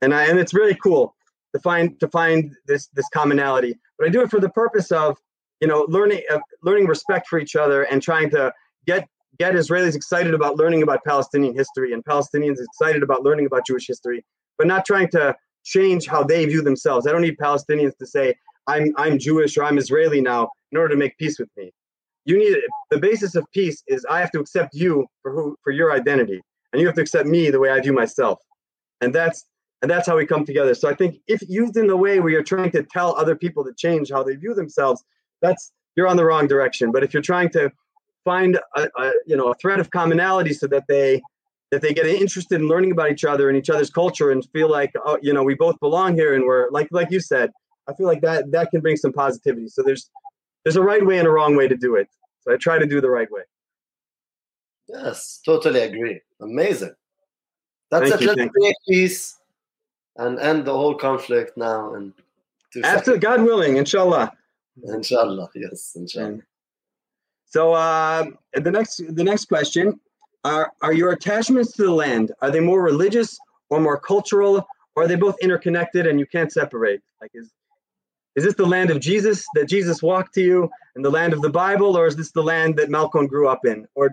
And 0.02 0.14
I, 0.14 0.24
and 0.24 0.38
it's 0.38 0.54
really 0.54 0.74
cool 0.74 1.14
to 1.54 1.60
find 1.60 1.98
to 2.00 2.08
find 2.08 2.54
this 2.66 2.88
this 2.88 3.08
commonality. 3.10 3.78
But 3.98 4.08
i 4.08 4.10
do 4.10 4.22
it 4.22 4.30
for 4.30 4.40
the 4.40 4.50
purpose 4.50 4.90
of 4.92 5.16
you 5.60 5.68
know 5.68 5.86
learning 5.88 6.22
uh, 6.30 6.40
learning 6.62 6.86
respect 6.86 7.28
for 7.28 7.38
each 7.38 7.56
other 7.56 7.82
and 7.84 8.02
trying 8.02 8.30
to 8.30 8.52
get 8.86 9.08
get 9.40 9.54
israelis 9.54 9.96
excited 9.96 10.34
about 10.34 10.56
learning 10.56 10.82
about 10.82 11.00
palestinian 11.04 11.54
history 11.62 11.92
and 11.94 12.04
palestinians 12.04 12.58
excited 12.68 13.02
about 13.02 13.22
learning 13.22 13.46
about 13.46 13.66
jewish 13.66 13.86
history 13.92 14.24
but 14.58 14.66
not 14.66 14.84
trying 14.84 15.08
to 15.08 15.34
change 15.64 16.06
how 16.06 16.22
they 16.22 16.42
view 16.52 16.62
themselves 16.62 17.06
i 17.06 17.12
don't 17.12 17.26
need 17.28 17.38
palestinians 17.38 17.96
to 17.96 18.06
say 18.06 18.34
i'm 18.66 18.86
i'm 18.96 19.18
jewish 19.18 19.56
or 19.56 19.64
i'm 19.64 19.78
israeli 19.84 20.20
now 20.20 20.42
in 20.72 20.78
order 20.78 20.94
to 20.94 20.98
make 20.98 21.16
peace 21.18 21.38
with 21.38 21.50
me. 21.56 21.72
You 22.24 22.38
need 22.38 22.56
the 22.90 22.98
basis 22.98 23.34
of 23.34 23.44
peace 23.52 23.82
is 23.88 24.04
I 24.08 24.20
have 24.20 24.30
to 24.32 24.40
accept 24.40 24.74
you 24.74 25.06
for 25.22 25.32
who 25.32 25.56
for 25.62 25.72
your 25.72 25.92
identity, 25.92 26.40
and 26.72 26.80
you 26.80 26.86
have 26.86 26.96
to 26.96 27.00
accept 27.00 27.26
me 27.26 27.50
the 27.50 27.58
way 27.58 27.70
I 27.70 27.80
view 27.80 27.92
myself, 27.92 28.38
and 29.00 29.14
that's 29.14 29.46
and 29.82 29.90
that's 29.90 30.06
how 30.06 30.16
we 30.16 30.26
come 30.26 30.44
together. 30.44 30.74
So 30.74 30.88
I 30.88 30.94
think 30.94 31.16
if 31.26 31.40
used 31.48 31.76
in 31.76 31.86
the 31.86 31.96
way 31.96 32.20
where 32.20 32.30
you're 32.30 32.42
trying 32.42 32.70
to 32.72 32.82
tell 32.82 33.16
other 33.16 33.34
people 33.34 33.64
to 33.64 33.72
change 33.76 34.10
how 34.10 34.22
they 34.22 34.36
view 34.36 34.54
themselves, 34.54 35.02
that's 35.40 35.72
you're 35.96 36.08
on 36.08 36.16
the 36.16 36.24
wrong 36.24 36.46
direction. 36.46 36.92
But 36.92 37.02
if 37.02 37.14
you're 37.14 37.22
trying 37.22 37.48
to 37.50 37.72
find 38.24 38.58
a, 38.76 38.88
a 38.98 39.12
you 39.26 39.36
know 39.36 39.50
a 39.50 39.54
thread 39.54 39.80
of 39.80 39.90
commonality 39.90 40.52
so 40.52 40.66
that 40.66 40.84
they 40.88 41.20
that 41.70 41.82
they 41.82 41.94
get 41.94 42.06
interested 42.06 42.60
in 42.60 42.66
learning 42.66 42.90
about 42.92 43.10
each 43.10 43.24
other 43.24 43.48
and 43.48 43.56
each 43.56 43.70
other's 43.70 43.90
culture 43.90 44.30
and 44.30 44.44
feel 44.52 44.70
like 44.70 44.92
oh 45.04 45.18
you 45.22 45.32
know 45.32 45.42
we 45.42 45.54
both 45.54 45.78
belong 45.80 46.14
here 46.14 46.34
and 46.34 46.44
we're 46.44 46.68
like 46.70 46.88
like 46.90 47.10
you 47.10 47.20
said 47.20 47.50
i 47.88 47.94
feel 47.94 48.06
like 48.06 48.20
that 48.20 48.50
that 48.50 48.70
can 48.70 48.80
bring 48.80 48.96
some 48.96 49.12
positivity. 49.12 49.68
So 49.68 49.82
there's 49.82 50.10
there's 50.64 50.76
a 50.76 50.82
right 50.82 51.04
way 51.04 51.18
and 51.18 51.26
a 51.26 51.30
wrong 51.30 51.56
way 51.56 51.68
to 51.68 51.76
do 51.76 51.96
it. 51.96 52.08
So 52.42 52.52
i 52.52 52.56
try 52.56 52.78
to 52.78 52.86
do 52.86 53.00
the 53.00 53.10
right 53.10 53.30
way. 53.30 53.42
Yes 54.88 55.40
totally 55.44 55.80
agree. 55.80 56.20
Amazing. 56.40 56.94
That's 57.90 58.10
Thank 58.10 58.38
a 58.38 58.48
create 58.48 58.76
peace 58.88 59.38
and 60.16 60.38
end 60.38 60.64
the 60.64 60.72
whole 60.72 60.94
conflict 60.94 61.56
now 61.56 61.94
and 61.94 62.12
after 62.84 63.16
god 63.16 63.42
willing 63.42 63.76
inshallah. 63.76 64.32
Inshallah 64.82 65.50
yes 65.54 65.92
inshallah 65.96 66.40
so 67.50 67.72
uh, 67.72 68.26
the 68.54 68.70
next 68.70 69.02
the 69.14 69.24
next 69.24 69.46
question 69.46 70.00
are 70.44 70.72
are 70.82 70.92
your 70.92 71.12
attachments 71.12 71.72
to 71.72 71.82
the 71.82 71.90
land 71.90 72.32
are 72.40 72.50
they 72.50 72.60
more 72.60 72.80
religious 72.80 73.38
or 73.68 73.80
more 73.80 73.98
cultural 73.98 74.66
or 74.94 75.02
are 75.02 75.08
they 75.08 75.16
both 75.16 75.36
interconnected 75.42 76.06
and 76.06 76.18
you 76.18 76.26
can't 76.26 76.52
separate? 76.52 77.02
Like 77.20 77.32
is 77.34 77.50
is 78.36 78.44
this 78.44 78.54
the 78.54 78.66
land 78.66 78.90
of 78.90 79.00
Jesus 79.00 79.44
that 79.54 79.68
Jesus 79.68 80.00
walked 80.00 80.32
to 80.34 80.40
you 80.40 80.70
and 80.94 81.04
the 81.04 81.10
land 81.10 81.32
of 81.32 81.42
the 81.42 81.50
Bible 81.50 81.96
or 81.96 82.06
is 82.06 82.14
this 82.14 82.30
the 82.30 82.42
land 82.42 82.76
that 82.76 82.88
Malkon 82.88 83.28
grew 83.28 83.48
up 83.48 83.66
in? 83.66 83.86
Or 83.96 84.10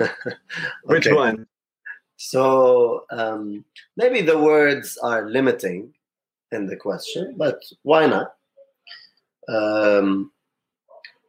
which 0.84 1.06
one? 1.06 1.46
So 2.16 3.04
um, 3.10 3.62
maybe 3.98 4.22
the 4.22 4.38
words 4.38 4.96
are 5.02 5.28
limiting 5.28 5.92
in 6.50 6.66
the 6.66 6.76
question 6.76 7.34
but 7.36 7.60
why 7.82 8.06
not? 8.06 8.32
Um, 9.48 10.32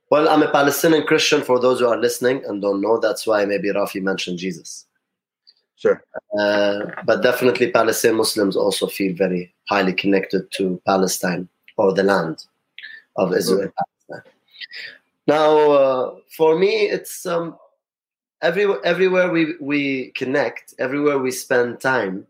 well, 0.09 0.29
I'm 0.29 0.43
a 0.43 0.51
Palestinian 0.51 1.05
Christian 1.05 1.41
for 1.41 1.59
those 1.59 1.79
who 1.79 1.87
are 1.87 1.97
listening 1.97 2.43
and 2.45 2.61
don't 2.61 2.81
know. 2.81 2.99
That's 2.99 3.27
why 3.27 3.45
maybe 3.45 3.69
Rafi 3.69 4.01
mentioned 4.01 4.39
Jesus. 4.39 4.85
Sure. 5.75 6.03
Uh, 6.39 6.85
but 7.05 7.21
definitely, 7.21 7.71
Palestinian 7.71 8.17
Muslims 8.17 8.55
also 8.55 8.87
feel 8.87 9.15
very 9.15 9.53
highly 9.69 9.93
connected 9.93 10.49
to 10.53 10.81
Palestine 10.85 11.47
or 11.77 11.93
the 11.93 12.03
land 12.03 12.43
of 13.15 13.33
Israel. 13.33 13.71
Palestine. 14.09 14.31
Now, 15.27 15.71
uh, 15.71 16.15
for 16.35 16.57
me, 16.57 16.85
it's 16.85 17.25
um, 17.25 17.57
everywhere, 18.41 18.79
everywhere 18.83 19.29
we, 19.29 19.55
we 19.59 20.11
connect, 20.11 20.73
everywhere 20.79 21.19
we 21.19 21.31
spend 21.31 21.79
time, 21.79 22.25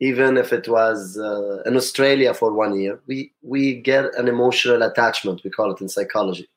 even 0.00 0.36
if 0.36 0.52
it 0.52 0.68
was 0.68 1.18
uh, 1.18 1.62
in 1.66 1.76
Australia 1.76 2.34
for 2.34 2.52
one 2.52 2.78
year, 2.78 3.00
we 3.06 3.32
we 3.42 3.80
get 3.80 4.14
an 4.16 4.28
emotional 4.28 4.82
attachment. 4.82 5.42
We 5.44 5.50
call 5.50 5.72
it 5.72 5.80
in 5.80 5.88
psychology, 5.88 6.48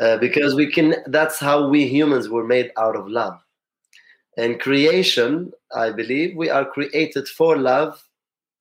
uh, 0.00 0.18
because 0.18 0.54
we 0.54 0.70
can. 0.70 0.96
That's 1.06 1.38
how 1.38 1.68
we 1.68 1.86
humans 1.86 2.28
were 2.28 2.44
made 2.44 2.70
out 2.76 2.96
of 2.96 3.08
love. 3.08 3.40
In 4.36 4.58
creation, 4.58 5.52
I 5.74 5.90
believe 5.90 6.36
we 6.36 6.48
are 6.48 6.64
created 6.64 7.26
for 7.28 7.56
love 7.56 8.02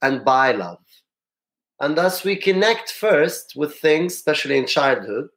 and 0.02 0.26
by 0.26 0.54
love, 0.54 0.84
and 1.80 1.96
thus 1.96 2.24
we 2.24 2.36
connect 2.36 2.92
first 2.92 3.54
with 3.56 3.76
things, 3.76 4.16
especially 4.16 4.58
in 4.58 4.66
childhood. 4.66 5.30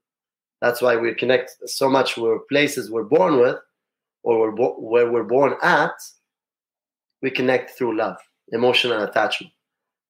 That's 0.63 0.83
why 0.83 0.97
we 0.97 1.15
connect 1.15 1.69
so 1.69 1.89
much 1.89 2.17
with 2.17 2.49
places 2.49 2.91
we're 2.91 3.05
born 3.05 3.39
with, 3.39 3.57
or 4.23 4.51
where 4.53 5.11
we're 5.11 5.25
born 5.25 5.57
at. 5.63 5.93
We 7.23 7.31
connect 7.31 7.77
through 7.77 7.99
love 7.99 8.17
emotional 8.53 9.03
attachment. 9.03 9.53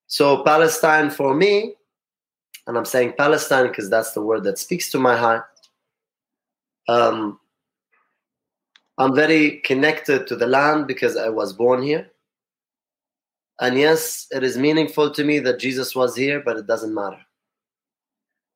So 0.06 0.42
Palestine 0.42 1.10
for 1.10 1.34
me, 1.34 1.74
and 2.66 2.76
I'm 2.76 2.84
saying 2.84 3.14
Palestine 3.16 3.68
because 3.68 3.88
that's 3.88 4.12
the 4.12 4.22
word 4.22 4.44
that 4.44 4.58
speaks 4.58 4.90
to 4.90 4.98
my 4.98 5.16
heart. 5.16 5.46
Um, 6.88 7.38
I'm 8.98 9.14
very 9.14 9.60
connected 9.60 10.26
to 10.26 10.36
the 10.36 10.46
land 10.46 10.86
because 10.86 11.16
I 11.16 11.28
was 11.28 11.52
born 11.52 11.82
here. 11.82 12.10
And 13.60 13.78
yes, 13.78 14.26
it 14.30 14.42
is 14.42 14.56
meaningful 14.58 15.10
to 15.12 15.24
me 15.24 15.38
that 15.40 15.58
Jesus 15.58 15.94
was 15.94 16.16
here, 16.16 16.40
but 16.40 16.56
it 16.56 16.66
doesn't 16.66 16.94
matter. 16.94 17.20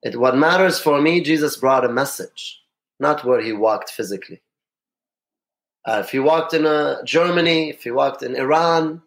It, 0.03 0.19
what 0.19 0.37
matters 0.37 0.79
for 0.79 1.00
me, 1.00 1.23
Jesus 1.23 1.57
brought 1.57 1.85
a 1.85 1.88
message, 1.88 2.61
not 3.00 3.25
where 3.25 3.41
he 3.41 3.53
walked 3.53 3.91
physically. 3.91 4.43
Uh, 5.87 6.03
if 6.05 6.11
he 6.11 6.19
walked 6.19 6.55
in 6.55 6.67
uh, 6.67 7.03
Germany, 7.05 7.71
if 7.71 7.85
he 7.85 7.91
walked 7.91 8.23
in 8.23 8.37
Iran, 8.37 9.03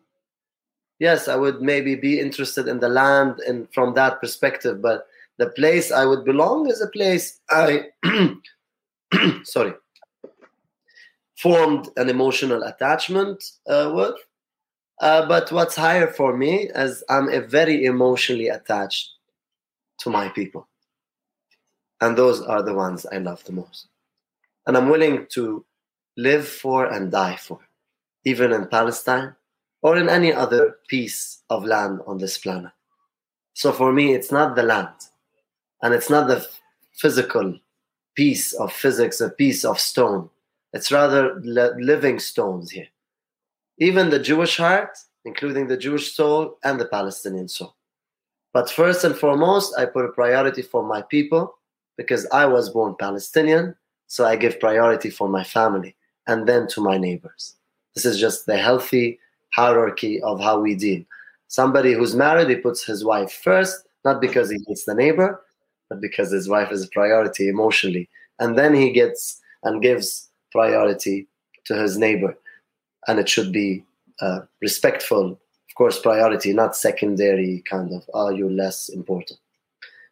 yes, 1.00 1.28
I 1.28 1.36
would 1.36 1.62
maybe 1.62 1.96
be 1.96 2.20
interested 2.20 2.68
in 2.68 2.80
the 2.80 2.90
land 2.90 3.40
and 3.48 3.68
from 3.74 3.94
that 3.96 4.20
perspective, 4.20 4.82
but 4.82 5.08
the 5.38 5.50
place 5.50 5.92
I 5.92 6.06
would 6.06 6.26
belong 6.26 6.70
is 6.70 6.82
a 6.82 6.88
place 6.88 7.40
I, 7.50 7.88
sorry, 9.44 9.74
formed 11.38 11.90
an 11.98 12.10
emotional 12.10 12.64
attachment 12.64 13.44
uh, 13.70 13.92
with. 13.94 14.16
Uh, 15.00 15.28
but 15.28 15.52
what's 15.52 15.76
higher 15.76 16.08
for 16.08 16.36
me 16.36 16.70
is 16.74 17.04
I'm 17.08 17.30
a 17.30 17.42
very 17.42 17.86
emotionally 17.86 18.48
attached 18.48 19.12
to 20.00 20.10
my 20.10 20.30
people. 20.30 20.68
And 22.02 22.18
those 22.18 22.42
are 22.42 22.64
the 22.64 22.74
ones 22.74 23.06
I 23.12 23.18
love 23.18 23.44
the 23.44 23.52
most. 23.52 23.88
And 24.66 24.76
I'm 24.76 24.90
willing 24.90 25.28
to 25.34 25.66
live 26.16 26.48
for 26.48 26.86
and 26.88 27.12
die 27.12 27.36
for, 27.36 27.60
even 28.26 28.52
in 28.52 28.68
Palestine, 28.68 29.36
or 29.82 29.98
in 29.98 30.10
any 30.10 30.34
other 30.34 30.78
piece 30.88 31.44
of 31.50 31.66
land 31.66 32.00
on 32.08 32.18
this 32.18 32.38
planet. 32.38 32.72
So 33.54 33.72
for 33.72 33.92
me, 33.92 34.14
it's 34.14 34.32
not 34.32 34.56
the 34.56 34.64
land 34.64 34.96
and 35.82 35.94
it's 35.94 36.10
not 36.10 36.28
the 36.28 36.48
physical 36.94 37.58
piece 38.16 38.54
of 38.54 38.74
physics, 38.74 39.22
a 39.22 39.30
piece 39.30 39.64
of 39.64 39.80
stone. 39.80 40.30
It's 40.74 40.92
rather 40.92 41.40
living 41.42 42.20
stones 42.20 42.72
here. 42.72 42.88
Even 43.80 44.10
the 44.10 44.20
Jewish 44.20 44.58
heart, 44.58 44.98
including 45.26 45.68
the 45.68 45.78
Jewish 45.78 46.14
soul 46.14 46.58
and 46.64 46.80
the 46.80 46.88
Palestinian 46.88 47.48
soul. 47.48 47.76
But 48.54 48.72
first 48.72 49.04
and 49.04 49.16
foremost, 49.16 49.78
I 49.78 49.86
put 49.86 50.06
a 50.06 50.12
priority 50.12 50.64
for 50.64 50.84
my 50.84 51.02
people 51.04 51.58
because 51.96 52.26
I 52.28 52.46
was 52.46 52.70
born 52.70 52.96
Palestinian, 53.00 53.76
so 54.08 54.26
I 54.26 54.36
give 54.36 54.60
priority 54.60 55.10
for 55.10 55.28
my 55.28 55.44
family 55.44 55.96
and 56.28 56.48
then 56.48 56.68
to 56.70 56.82
my 56.82 56.98
neighbors. 56.98 57.56
This 57.94 58.06
is 58.06 58.20
just 58.20 58.46
the 58.46 58.58
healthy 58.58 59.20
hierarchy 59.54 60.22
of 60.22 60.40
how 60.40 60.60
we 60.60 60.76
deal. 60.76 61.04
Somebody 61.48 61.94
who's 61.94 62.16
married, 62.16 62.50
he 62.50 62.56
puts 62.58 62.84
his 62.84 63.06
wife 63.06 63.32
first, 63.32 63.88
not 64.04 64.22
because 64.22 64.50
he 64.50 64.60
hates 64.68 64.86
the 64.86 64.94
neighbor, 64.94 65.42
but 65.90 66.02
because 66.02 66.32
his 66.32 66.50
wife 66.50 66.72
is 66.72 66.84
a 66.84 66.90
priority 66.90 67.48
emotionally. 67.48 68.10
And 68.40 68.58
then 68.58 68.74
he 68.74 68.92
gets 68.92 69.42
and 69.64 69.82
gives 69.82 70.30
priority 70.52 71.28
to 71.66 71.76
his 71.76 71.98
neighbor. 71.98 72.38
And 73.08 73.20
it 73.20 73.30
should 73.30 73.52
be 73.52 73.84
uh, 74.22 74.42
respectful, 74.62 75.32
of 75.32 75.76
course, 75.76 76.00
priority, 76.00 76.54
not 76.54 76.76
secondary 76.76 77.64
kind 77.70 77.94
of, 77.94 78.04
are 78.14 78.32
oh, 78.32 78.36
you 78.36 78.50
less 78.50 78.90
important? 78.90 79.40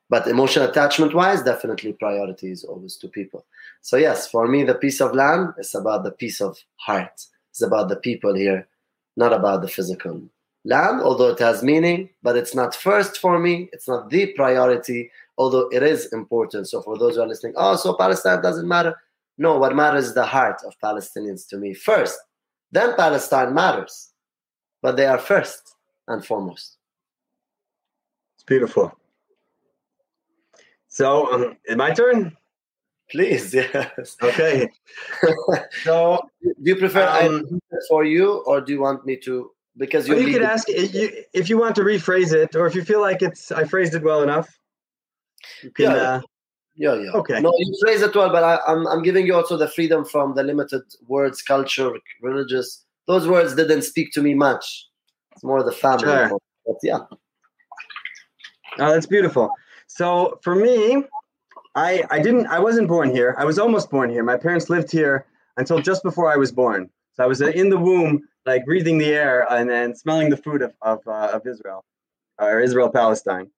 But 0.09 0.27
emotional 0.27 0.69
attachment 0.69 1.13
wise, 1.13 1.41
definitely 1.41 1.93
priority 1.93 2.51
is 2.51 2.63
always 2.63 2.95
to 2.97 3.07
people. 3.07 3.45
So, 3.81 3.97
yes, 3.97 4.29
for 4.29 4.47
me, 4.47 4.63
the 4.63 4.75
piece 4.75 5.01
of 5.01 5.15
land 5.15 5.53
is 5.57 5.73
about 5.73 6.03
the 6.03 6.11
piece 6.11 6.41
of 6.41 6.57
heart. 6.75 7.25
It's 7.49 7.61
about 7.61 7.89
the 7.89 7.95
people 7.95 8.35
here 8.35 8.67
not 9.15 9.33
about 9.33 9.61
the 9.61 9.67
physical 9.67 10.21
land, 10.65 11.01
although 11.01 11.29
it 11.29 11.39
has 11.39 11.63
meaning, 11.63 12.09
but 12.23 12.35
it's 12.35 12.55
not 12.55 12.75
first 12.75 13.19
for 13.19 13.39
me. 13.39 13.69
It's 13.71 13.87
not 13.87 14.09
the 14.09 14.27
priority, 14.33 15.11
although 15.37 15.69
it 15.69 15.83
is 15.83 16.11
important. 16.11 16.67
So 16.67 16.81
for 16.81 16.97
those 16.97 17.15
who 17.15 17.21
are 17.21 17.27
listening, 17.27 17.53
oh, 17.55 17.75
so 17.75 17.95
Palestine 17.95 18.41
doesn't 18.41 18.67
matter. 18.67 18.95
No, 19.37 19.57
what 19.57 19.75
matters 19.75 20.07
is 20.07 20.13
the 20.13 20.25
heart 20.25 20.61
of 20.65 20.73
Palestinians 20.83 21.47
to 21.49 21.57
me 21.57 21.73
first. 21.73 22.17
Then 22.71 22.95
Palestine 22.95 23.53
matters, 23.53 24.11
but 24.81 24.97
they 24.97 25.05
are 25.05 25.19
first 25.19 25.75
and 26.07 26.25
foremost. 26.25 26.77
It's 28.35 28.43
beautiful. 28.43 28.91
So, 30.87 31.31
um, 31.33 31.57
my 31.75 31.91
turn? 31.91 32.35
Please, 33.11 33.53
yes. 33.53 34.17
Okay. 34.21 34.67
so, 35.83 36.19
do 36.41 36.53
you 36.61 36.75
prefer 36.75 37.07
um, 37.07 37.59
for 37.87 38.03
you, 38.03 38.43
or 38.45 38.61
do 38.61 38.73
you 38.73 38.81
want 38.81 39.05
me 39.05 39.17
to? 39.17 39.51
Because 39.77 40.07
you, 40.07 40.17
you 40.17 40.33
could 40.33 40.41
ask 40.41 40.67
if 40.69 41.49
you 41.49 41.57
want 41.57 41.75
to 41.75 41.81
rephrase 41.81 42.33
it, 42.33 42.55
or 42.55 42.65
if 42.65 42.75
you 42.75 42.83
feel 42.83 43.01
like 43.01 43.21
it's 43.21 43.51
I 43.51 43.65
phrased 43.65 43.93
it 43.93 44.03
well 44.03 44.23
enough. 44.23 44.47
You 45.61 45.71
can, 45.71 45.85
yeah, 45.85 45.91
uh, 45.91 46.21
yeah, 46.75 46.93
yeah. 46.95 47.11
Okay. 47.11 47.41
No, 47.41 47.51
you 47.57 47.77
phrase 47.83 48.01
it 48.01 48.15
well, 48.15 48.29
but 48.31 48.43
I, 48.43 48.59
I'm 48.67 48.87
I'm 48.87 49.03
giving 49.03 49.25
you 49.27 49.35
also 49.35 49.57
the 49.57 49.67
freedom 49.67 50.05
from 50.05 50.33
the 50.33 50.43
limited 50.43 50.83
words, 51.07 51.41
culture, 51.41 51.91
religious. 52.21 52.85
Those 53.05 53.27
words 53.27 53.53
didn't 53.53 53.83
speak 53.83 54.13
to 54.13 54.21
me 54.21 54.33
much. 54.33 54.87
It's 55.33 55.43
more 55.43 55.61
the 55.61 55.71
family. 55.71 56.05
Sure. 56.05 56.31
But 56.65 56.75
yeah. 56.81 56.99
Oh, 58.79 58.93
that's 58.93 59.05
beautiful. 59.05 59.51
So 59.87 60.39
for 60.41 60.55
me, 60.55 61.03
I, 61.75 62.03
I 62.09 62.19
didn't 62.19 62.47
I 62.47 62.59
wasn't 62.59 62.87
born 62.87 63.11
here. 63.11 63.35
I 63.37 63.45
was 63.45 63.59
almost 63.59 63.89
born 63.91 64.09
here. 64.09 64.23
My 64.23 64.37
parents 64.37 64.69
lived 64.69 64.91
here 64.91 65.25
until 65.57 65.79
just 65.79 66.03
before 66.03 66.31
I 66.31 66.37
was 66.37 66.51
born. 66.51 66.89
So 67.13 67.23
I 67.23 67.27
was 67.27 67.41
in 67.41 67.69
the 67.69 67.77
womb 67.77 68.27
like 68.45 68.65
breathing 68.65 68.97
the 68.97 69.13
air 69.13 69.45
and 69.51 69.69
then 69.69 69.95
smelling 69.95 70.29
the 70.29 70.37
food 70.37 70.61
of 70.61 70.73
of, 70.81 70.99
uh, 71.07 71.31
of 71.33 71.45
Israel 71.45 71.83
or 72.39 72.61
Israel 72.61 72.89
Palestine. 72.89 73.49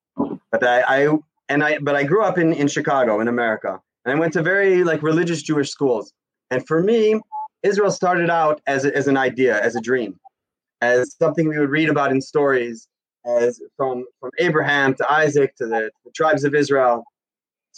But 0.51 0.63
I, 0.63 0.81
I 0.81 1.17
and 1.49 1.63
I 1.63 1.77
but 1.79 1.95
I 1.95 2.03
grew 2.03 2.23
up 2.23 2.37
in 2.37 2.53
in 2.53 2.67
Chicago 2.67 3.19
in 3.19 3.27
America, 3.27 3.79
and 4.03 4.15
I 4.15 4.19
went 4.19 4.33
to 4.33 4.41
very 4.41 4.83
like 4.83 5.03
religious 5.03 5.41
Jewish 5.43 5.69
schools. 5.69 6.13
And 6.49 6.65
for 6.65 6.81
me, 6.81 7.19
Israel 7.63 7.91
started 7.91 8.29
out 8.29 8.61
as 8.65 8.85
a, 8.85 8.95
as 8.95 9.07
an 9.07 9.17
idea, 9.17 9.61
as 9.61 9.75
a 9.75 9.81
dream, 9.81 10.19
as 10.81 11.15
something 11.17 11.47
we 11.49 11.59
would 11.59 11.69
read 11.69 11.89
about 11.89 12.11
in 12.11 12.21
stories, 12.21 12.87
as 13.25 13.61
from 13.75 14.05
from 14.19 14.31
Abraham 14.39 14.95
to 14.95 15.11
Isaac 15.11 15.55
to 15.57 15.67
the, 15.67 15.91
the 16.05 16.11
tribes 16.11 16.43
of 16.43 16.55
Israel, 16.55 17.03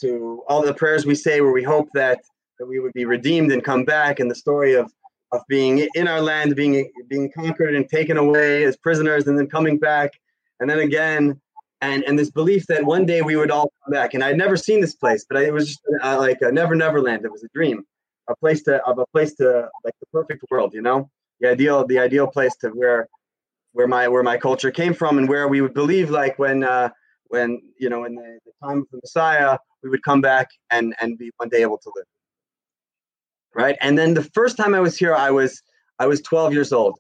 to 0.02 0.44
all 0.48 0.62
the 0.62 0.74
prayers 0.74 1.06
we 1.06 1.16
say 1.16 1.42
where 1.42 1.52
we 1.52 1.64
hope 1.64 1.90
that 1.94 2.20
that 2.60 2.66
we 2.66 2.80
would 2.80 2.94
be 2.94 3.06
redeemed 3.06 3.52
and 3.52 3.64
come 3.64 3.86
back, 3.86 4.20
and 4.20 4.30
the 4.30 4.36
story 4.36 4.74
of 4.74 4.92
of 5.32 5.42
being 5.48 5.88
in 5.94 6.08
our 6.08 6.22
land, 6.22 6.56
being 6.56 6.92
being 7.08 7.32
conquered 7.32 7.76
and 7.76 7.88
taken 7.88 8.18
away 8.18 8.64
as 8.64 8.78
prisoners, 8.78 9.28
and 9.28 9.38
then 9.38 9.48
coming 9.48 9.78
back, 9.78 10.12
and 10.60 10.70
then 10.70 10.80
again, 10.80 11.40
and 11.82 12.04
and 12.04 12.18
this 12.18 12.32
belief 12.32 12.66
that 12.68 12.84
one 12.84 13.06
day 13.06 13.22
we 13.22 13.36
would 13.36 13.52
all 13.52 13.72
come 13.84 13.94
back. 13.94 14.14
And 14.14 14.24
I'd 14.24 14.38
never 14.38 14.58
seen 14.58 14.82
this 14.82 14.96
place, 14.96 15.26
but 15.30 15.42
it 15.42 15.54
was 15.54 15.68
just 15.68 15.82
uh, 16.04 16.18
like 16.18 16.42
a 16.42 16.52
Never 16.52 16.76
Never 16.76 17.02
Land. 17.02 17.26
It 17.26 17.32
was 17.32 17.44
a 17.44 17.50
dream, 17.54 17.86
a 18.28 18.36
place 18.36 18.64
to 18.64 18.84
of 18.86 19.00
a 19.00 19.06
place 19.08 19.36
to 19.36 19.70
like 19.84 19.94
the 20.00 20.08
perfect 20.12 20.44
world, 20.50 20.74
you 20.74 20.82
know, 20.82 21.10
the 21.40 21.50
ideal 21.50 21.86
the 21.86 22.00
ideal 22.00 22.28
place 22.28 22.56
to 22.58 22.70
where 22.70 23.08
where 23.74 23.88
my 23.88 24.08
where 24.08 24.24
my 24.24 24.38
culture 24.38 24.72
came 24.72 24.94
from 24.94 25.18
and 25.18 25.30
where 25.30 25.48
we 25.48 25.62
would 25.62 25.74
believe 25.74 26.10
like 26.10 26.38
when 26.40 26.64
uh, 26.64 26.90
when 27.30 27.62
you 27.80 27.90
know 27.90 28.04
in 28.04 28.16
the, 28.16 28.40
the 28.46 28.52
time 28.64 28.80
of 28.80 28.88
the 28.92 29.00
Messiah 29.04 29.58
we 29.84 29.90
would 29.90 30.04
come 30.04 30.22
back 30.22 30.48
and 30.70 30.96
and 31.02 31.18
be 31.18 31.32
one 31.38 31.50
day 31.50 31.62
able 31.62 31.78
to 31.78 31.92
live 31.96 32.06
right? 33.54 33.78
And 33.82 33.98
then 33.98 34.14
the 34.14 34.24
first 34.24 34.58
time 34.58 34.74
I 34.74 34.80
was 34.80 34.98
here, 34.98 35.16
I 35.16 35.32
was 35.32 35.62
I 36.00 36.08
was 36.08 36.22
12 36.22 36.54
years 36.54 36.72
old, 36.72 37.00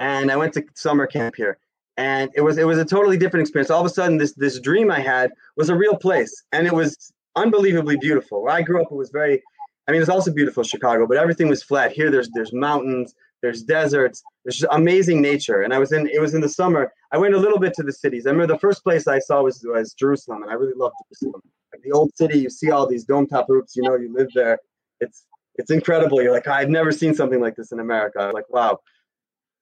and 0.00 0.30
I 0.30 0.36
went 0.36 0.54
to 0.54 0.64
summer 0.74 1.06
camp 1.06 1.34
here, 1.36 1.58
and 1.96 2.30
it 2.34 2.40
was 2.42 2.58
it 2.58 2.66
was 2.66 2.78
a 2.78 2.84
totally 2.84 3.16
different 3.16 3.42
experience. 3.42 3.70
All 3.70 3.80
of 3.80 3.86
a 3.86 3.94
sudden, 3.94 4.18
this 4.18 4.34
this 4.34 4.60
dream 4.60 4.90
I 4.90 5.00
had 5.00 5.30
was 5.56 5.68
a 5.68 5.76
real 5.76 5.96
place, 5.96 6.34
and 6.52 6.66
it 6.66 6.74
was 6.74 7.12
unbelievably 7.36 7.96
beautiful. 7.98 8.42
Where 8.42 8.54
I 8.54 8.62
grew 8.62 8.80
up, 8.80 8.88
it 8.90 8.94
was 8.94 9.10
very, 9.10 9.42
I 9.86 9.92
mean, 9.92 10.00
it's 10.00 10.10
also 10.10 10.32
beautiful 10.32 10.62
Chicago, 10.62 11.06
but 11.06 11.16
everything 11.16 11.48
was 11.48 11.62
flat. 11.62 11.92
Here, 11.92 12.10
there's 12.10 12.30
there's 12.34 12.52
mountains, 12.52 13.14
there's 13.42 13.62
deserts, 13.62 14.22
there's 14.44 14.64
amazing 14.70 15.22
nature. 15.22 15.62
And 15.62 15.72
I 15.72 15.78
was 15.78 15.92
in 15.92 16.08
it 16.08 16.20
was 16.20 16.34
in 16.34 16.40
the 16.40 16.48
summer. 16.48 16.92
I 17.12 17.18
went 17.18 17.34
a 17.34 17.38
little 17.38 17.58
bit 17.58 17.74
to 17.74 17.82
the 17.82 17.92
cities. 17.92 18.26
I 18.26 18.30
remember 18.30 18.52
the 18.52 18.58
first 18.58 18.82
place 18.82 19.06
I 19.06 19.18
saw 19.18 19.42
was 19.42 19.64
was 19.64 19.94
Jerusalem, 19.94 20.42
and 20.42 20.50
I 20.50 20.54
really 20.54 20.74
loved 20.76 20.94
Jerusalem. 21.08 21.42
Like 21.72 21.82
the 21.82 21.92
old 21.92 22.14
city, 22.16 22.38
you 22.38 22.50
see 22.50 22.70
all 22.70 22.86
these 22.86 23.04
dome 23.04 23.26
top 23.26 23.46
roofs. 23.48 23.76
You 23.76 23.82
know, 23.82 23.96
you 23.96 24.12
live 24.12 24.28
there. 24.34 24.58
It's 25.00 25.26
it's 25.56 25.70
incredible. 25.70 26.22
You're 26.22 26.32
like, 26.32 26.48
I've 26.48 26.70
never 26.70 26.92
seen 26.92 27.14
something 27.14 27.40
like 27.40 27.56
this 27.56 27.72
in 27.72 27.80
America. 27.80 28.30
like, 28.32 28.48
wow. 28.48 28.78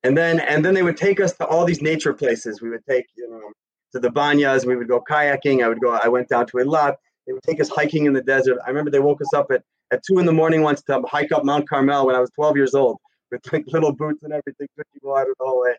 And 0.04 0.16
then 0.16 0.40
and 0.40 0.64
then 0.64 0.74
they 0.74 0.82
would 0.82 0.96
take 0.96 1.20
us 1.20 1.32
to 1.34 1.46
all 1.46 1.64
these 1.64 1.82
nature 1.82 2.14
places. 2.14 2.62
We 2.62 2.70
would 2.70 2.84
take, 2.88 3.06
you 3.16 3.28
know, 3.28 3.50
to 3.92 3.98
the 3.98 4.10
banyas. 4.10 4.64
We 4.64 4.76
would 4.76 4.88
go 4.88 5.02
kayaking. 5.08 5.64
I 5.64 5.68
would 5.68 5.80
go. 5.80 5.98
I 6.02 6.08
went 6.08 6.28
down 6.28 6.46
to 6.46 6.58
Eilat. 6.58 6.96
They 7.26 7.32
would 7.32 7.42
take 7.42 7.60
us 7.60 7.68
hiking 7.68 8.06
in 8.06 8.12
the 8.12 8.22
desert. 8.22 8.58
I 8.64 8.68
remember 8.68 8.90
they 8.90 9.00
woke 9.00 9.20
us 9.20 9.34
up 9.34 9.50
at 9.50 9.62
at 9.92 10.02
two 10.04 10.18
in 10.18 10.26
the 10.26 10.32
morning 10.32 10.62
once 10.62 10.82
to 10.82 11.00
hike 11.08 11.32
up 11.32 11.44
Mount 11.44 11.68
Carmel 11.68 12.06
when 12.06 12.16
I 12.16 12.20
was 12.20 12.30
12 12.30 12.56
years 12.56 12.74
old 12.74 12.98
with 13.30 13.52
like 13.52 13.64
little 13.66 13.92
boots 13.92 14.22
and 14.22 14.32
everything, 14.32 14.68
drinking 14.74 15.00
water 15.02 15.34
the 15.38 15.44
whole 15.44 15.62
way. 15.62 15.74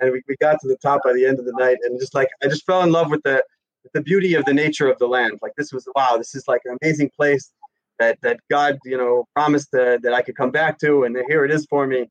And 0.00 0.12
we, 0.12 0.22
we 0.28 0.36
got 0.40 0.60
to 0.60 0.68
the 0.68 0.76
top 0.76 1.02
by 1.04 1.12
the 1.12 1.26
end 1.26 1.38
of 1.38 1.44
the 1.44 1.52
night, 1.52 1.78
and 1.84 1.98
just 1.98 2.14
like 2.14 2.28
I 2.42 2.46
just 2.46 2.64
fell 2.64 2.82
in 2.82 2.92
love 2.92 3.10
with 3.10 3.22
the 3.22 3.44
with 3.82 3.92
the 3.92 4.02
beauty 4.02 4.34
of 4.34 4.44
the 4.44 4.54
nature 4.54 4.90
of 4.90 4.98
the 4.98 5.06
land. 5.06 5.38
Like 5.42 5.52
this 5.56 5.72
was 5.72 5.88
wow, 5.94 6.16
this 6.16 6.34
is 6.34 6.46
like 6.48 6.62
an 6.64 6.76
amazing 6.82 7.10
place 7.16 7.52
that 7.98 8.18
that 8.22 8.40
God, 8.50 8.78
you 8.84 8.96
know, 8.96 9.26
promised 9.34 9.70
that, 9.72 10.02
that 10.02 10.12
I 10.12 10.22
could 10.22 10.36
come 10.36 10.50
back 10.50 10.78
to, 10.80 11.04
and 11.04 11.16
here 11.28 11.44
it 11.44 11.50
is 11.50 11.66
for 11.68 11.86
me, 11.86 12.08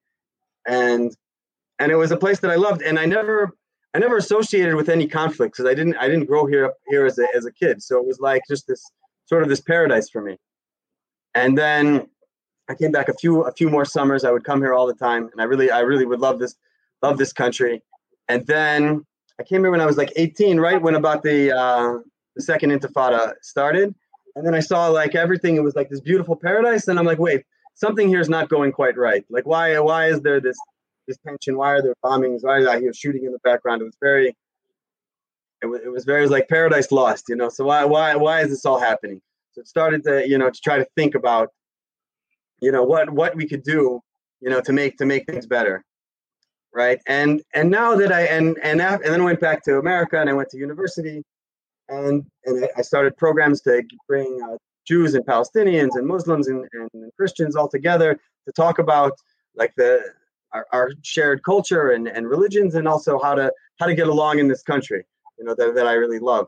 and 0.65 1.15
and 1.79 1.91
it 1.91 1.95
was 1.95 2.11
a 2.11 2.17
place 2.17 2.39
that 2.39 2.51
I 2.51 2.55
loved, 2.55 2.81
and 2.81 2.97
I 2.99 3.05
never 3.05 3.51
I 3.93 3.99
never 3.99 4.17
associated 4.17 4.75
with 4.75 4.87
any 4.87 5.07
conflict 5.07 5.55
because 5.55 5.69
I 5.69 5.73
didn't 5.73 5.97
I 5.97 6.07
didn't 6.07 6.25
grow 6.25 6.45
here 6.45 6.65
up 6.65 6.75
here 6.87 7.05
as 7.05 7.17
a 7.19 7.27
as 7.35 7.45
a 7.45 7.51
kid, 7.51 7.81
so 7.83 7.97
it 7.99 8.05
was 8.05 8.19
like 8.19 8.43
just 8.47 8.67
this 8.67 8.83
sort 9.25 9.43
of 9.43 9.49
this 9.49 9.61
paradise 9.61 10.09
for 10.09 10.21
me, 10.21 10.37
and 11.33 11.57
then 11.57 12.07
I 12.69 12.75
came 12.75 12.91
back 12.91 13.09
a 13.09 13.13
few 13.13 13.41
a 13.43 13.51
few 13.51 13.69
more 13.69 13.85
summers. 13.85 14.23
I 14.23 14.31
would 14.31 14.43
come 14.43 14.61
here 14.61 14.73
all 14.73 14.87
the 14.87 14.93
time, 14.93 15.29
and 15.31 15.41
I 15.41 15.45
really 15.45 15.71
I 15.71 15.79
really 15.79 16.05
would 16.05 16.19
love 16.19 16.39
this 16.39 16.55
love 17.01 17.17
this 17.17 17.33
country, 17.33 17.81
and 18.27 18.45
then 18.47 19.05
I 19.39 19.43
came 19.43 19.61
here 19.61 19.71
when 19.71 19.81
I 19.81 19.85
was 19.85 19.97
like 19.97 20.11
18, 20.15 20.59
right 20.59 20.81
when 20.81 20.95
about 20.95 21.23
the 21.23 21.51
uh, 21.51 21.99
the 22.35 22.41
second 22.41 22.71
Intifada 22.71 23.33
started 23.41 23.95
and 24.35 24.45
then 24.45 24.55
I 24.55 24.59
saw 24.59 24.87
like 24.87 25.15
everything. 25.15 25.55
It 25.55 25.63
was 25.63 25.75
like 25.75 25.89
this 25.89 25.99
beautiful 25.99 26.35
paradise, 26.35 26.87
and 26.87 26.97
I'm 26.97 27.05
like, 27.05 27.19
wait, 27.19 27.43
something 27.75 28.07
here 28.07 28.19
is 28.19 28.29
not 28.29 28.49
going 28.49 28.71
quite 28.71 28.97
right. 28.97 29.25
Like, 29.29 29.45
why? 29.45 29.77
Why 29.79 30.07
is 30.07 30.21
there 30.21 30.39
this 30.39 30.57
this 31.07 31.17
tension? 31.25 31.57
Why 31.57 31.71
are 31.73 31.81
there 31.81 31.95
bombings? 32.03 32.39
Why 32.41 32.59
is 32.59 32.67
I 32.67 32.79
hear 32.79 32.93
shooting 32.93 33.25
in 33.25 33.31
the 33.31 33.39
background? 33.39 33.81
It 33.81 33.85
was 33.85 33.97
very, 34.01 34.35
it 35.61 35.65
was, 35.65 35.81
it 35.81 35.89
was 35.89 36.05
very 36.05 36.27
like 36.27 36.47
paradise 36.47 36.91
lost, 36.91 37.25
you 37.27 37.35
know. 37.35 37.49
So 37.49 37.65
why 37.65 37.83
why 37.85 38.15
why 38.15 38.41
is 38.41 38.49
this 38.49 38.65
all 38.65 38.79
happening? 38.79 39.21
So 39.51 39.61
it 39.61 39.67
started 39.67 40.03
to 40.05 40.27
you 40.27 40.37
know 40.37 40.49
to 40.49 40.61
try 40.61 40.77
to 40.77 40.87
think 40.95 41.15
about, 41.15 41.49
you 42.61 42.71
know, 42.71 42.83
what 42.83 43.09
what 43.09 43.35
we 43.35 43.47
could 43.47 43.63
do, 43.63 44.01
you 44.41 44.49
know, 44.49 44.61
to 44.61 44.73
make 44.73 44.97
to 44.97 45.05
make 45.05 45.25
things 45.25 45.45
better, 45.45 45.83
right? 46.73 46.99
And 47.07 47.41
and 47.53 47.69
now 47.69 47.95
that 47.95 48.11
I 48.11 48.21
and 48.21 48.57
and 48.61 48.81
and 48.81 49.03
then 49.03 49.21
I 49.21 49.23
went 49.23 49.39
back 49.39 49.63
to 49.65 49.77
America 49.77 50.19
and 50.19 50.29
I 50.29 50.33
went 50.33 50.49
to 50.49 50.57
university 50.57 51.23
and 51.89 52.25
and 52.45 52.67
I 52.77 52.81
started 52.81 53.17
programs 53.17 53.61
to 53.61 53.83
bring 54.07 54.39
uh, 54.43 54.57
Jews 54.85 55.13
and 55.15 55.25
Palestinians 55.25 55.91
and 55.93 56.07
Muslims 56.07 56.47
and, 56.47 56.65
and 56.73 57.11
Christians 57.15 57.55
all 57.55 57.69
together 57.69 58.19
to 58.45 58.51
talk 58.51 58.79
about 58.79 59.13
like 59.55 59.73
the 59.75 60.03
our, 60.51 60.65
our, 60.73 60.91
shared 61.03 61.43
culture 61.43 61.91
and, 61.91 62.07
and 62.07 62.27
religions 62.27 62.73
and 62.73 62.87
also 62.87 63.19
how 63.19 63.35
to 63.35 63.51
how 63.79 63.85
to 63.85 63.93
get 63.93 64.07
along 64.07 64.39
in 64.39 64.47
this 64.47 64.63
country 64.63 65.05
you 65.37 65.45
know 65.45 65.53
that, 65.55 65.75
that 65.75 65.85
I 65.85 65.93
really 65.93 66.17
love 66.17 66.47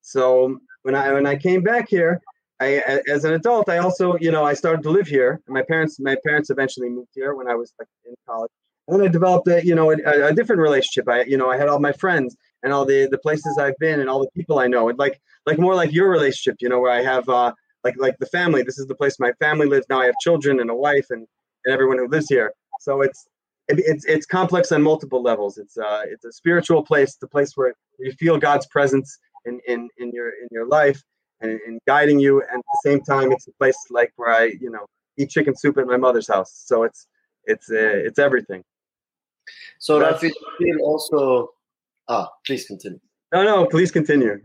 so 0.00 0.58
when 0.82 0.94
I 0.94 1.12
when 1.12 1.26
I 1.26 1.36
came 1.36 1.62
back 1.62 1.88
here 1.88 2.20
I 2.64 3.00
as 3.16 3.24
an 3.24 3.34
adult 3.34 3.68
I 3.68 3.78
also 3.78 4.16
you 4.18 4.30
know 4.30 4.44
I 4.44 4.54
started 4.54 4.82
to 4.84 4.90
live 4.90 5.08
here 5.16 5.40
my 5.48 5.62
parents 5.62 5.98
my 6.00 6.16
parents 6.26 6.50
eventually 6.50 6.88
moved 6.88 7.12
here 7.14 7.34
when 7.34 7.48
I 7.48 7.54
was 7.54 7.72
like 7.78 7.88
in 8.04 8.14
college 8.28 8.52
and 8.86 8.92
then 8.94 9.06
I 9.08 9.10
developed 9.10 9.48
a 9.48 9.64
you 9.64 9.74
know 9.74 9.90
a, 9.92 10.28
a 10.30 10.34
different 10.38 10.60
relationship 10.68 11.08
I 11.08 11.18
you 11.32 11.36
know 11.36 11.50
I 11.50 11.56
had 11.56 11.68
all 11.68 11.80
my 11.80 11.92
friends 11.92 12.36
and 12.62 12.72
all 12.72 12.84
the 12.84 13.08
the 13.10 13.18
places 13.18 13.58
I've 13.58 13.78
been 13.78 14.00
and 14.00 14.08
all 14.08 14.20
the 14.20 14.30
people 14.34 14.58
I 14.58 14.66
know. 14.66 14.88
And 14.88 14.98
like 14.98 15.20
like 15.46 15.58
more 15.58 15.74
like 15.74 15.92
your 15.92 16.10
relationship, 16.10 16.56
you 16.60 16.68
know, 16.68 16.80
where 16.80 16.92
I 16.92 17.02
have 17.02 17.28
uh 17.28 17.52
like 17.84 17.94
like 17.98 18.18
the 18.18 18.26
family. 18.26 18.62
This 18.62 18.78
is 18.78 18.86
the 18.86 18.94
place 18.94 19.18
my 19.18 19.32
family 19.32 19.66
lives 19.66 19.86
now. 19.88 20.00
I 20.00 20.06
have 20.06 20.14
children 20.20 20.60
and 20.60 20.70
a 20.70 20.74
wife 20.74 21.06
and 21.10 21.26
and 21.64 21.72
everyone 21.72 21.98
who 21.98 22.08
lives 22.08 22.28
here. 22.28 22.52
So 22.80 23.02
it's 23.02 23.26
it, 23.68 23.78
it's 23.80 24.04
it's 24.04 24.26
complex 24.26 24.72
on 24.72 24.82
multiple 24.82 25.22
levels. 25.22 25.58
It's 25.58 25.76
uh 25.76 26.02
it's 26.06 26.24
a 26.24 26.32
spiritual 26.32 26.82
place, 26.84 27.16
the 27.16 27.28
place 27.28 27.52
where 27.56 27.74
you 27.98 28.12
feel 28.12 28.38
God's 28.38 28.66
presence 28.66 29.18
in 29.44 29.60
in 29.66 29.88
in 29.98 30.10
your 30.12 30.28
in 30.28 30.48
your 30.50 30.66
life 30.66 31.02
and 31.42 31.60
in 31.66 31.78
guiding 31.86 32.18
you. 32.18 32.40
And 32.40 32.58
at 32.58 32.64
the 32.74 32.90
same 32.90 33.00
time, 33.02 33.32
it's 33.32 33.46
a 33.48 33.52
place 33.52 33.76
like 33.90 34.12
where 34.16 34.34
I 34.34 34.54
you 34.60 34.70
know 34.70 34.86
eat 35.18 35.30
chicken 35.30 35.56
soup 35.56 35.78
at 35.78 35.86
my 35.86 35.96
mother's 35.96 36.28
house. 36.28 36.62
So 36.64 36.84
it's 36.84 37.06
it's 37.44 37.70
uh, 37.70 38.06
it's 38.08 38.18
everything. 38.18 38.62
So 39.78 40.00
Rafi, 40.00 40.20
do 40.20 40.26
you 40.60 40.76
feel 40.76 40.86
also 40.86 41.50
Ah, 42.08 42.28
please 42.44 42.66
continue. 42.66 43.00
No, 43.32 43.44
no, 43.44 43.66
please 43.66 43.90
continue. 43.90 44.38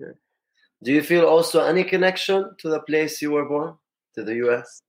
Do 0.83 0.91
you 0.91 1.01
feel 1.01 1.25
also 1.25 1.65
any 1.65 1.83
connection 1.83 2.55
to 2.59 2.69
the 2.69 2.79
place 2.81 3.21
you 3.21 3.31
were 3.31 3.45
born, 3.45 3.75
to 4.15 4.23
the 4.23 4.35
U.S.? 4.35 4.81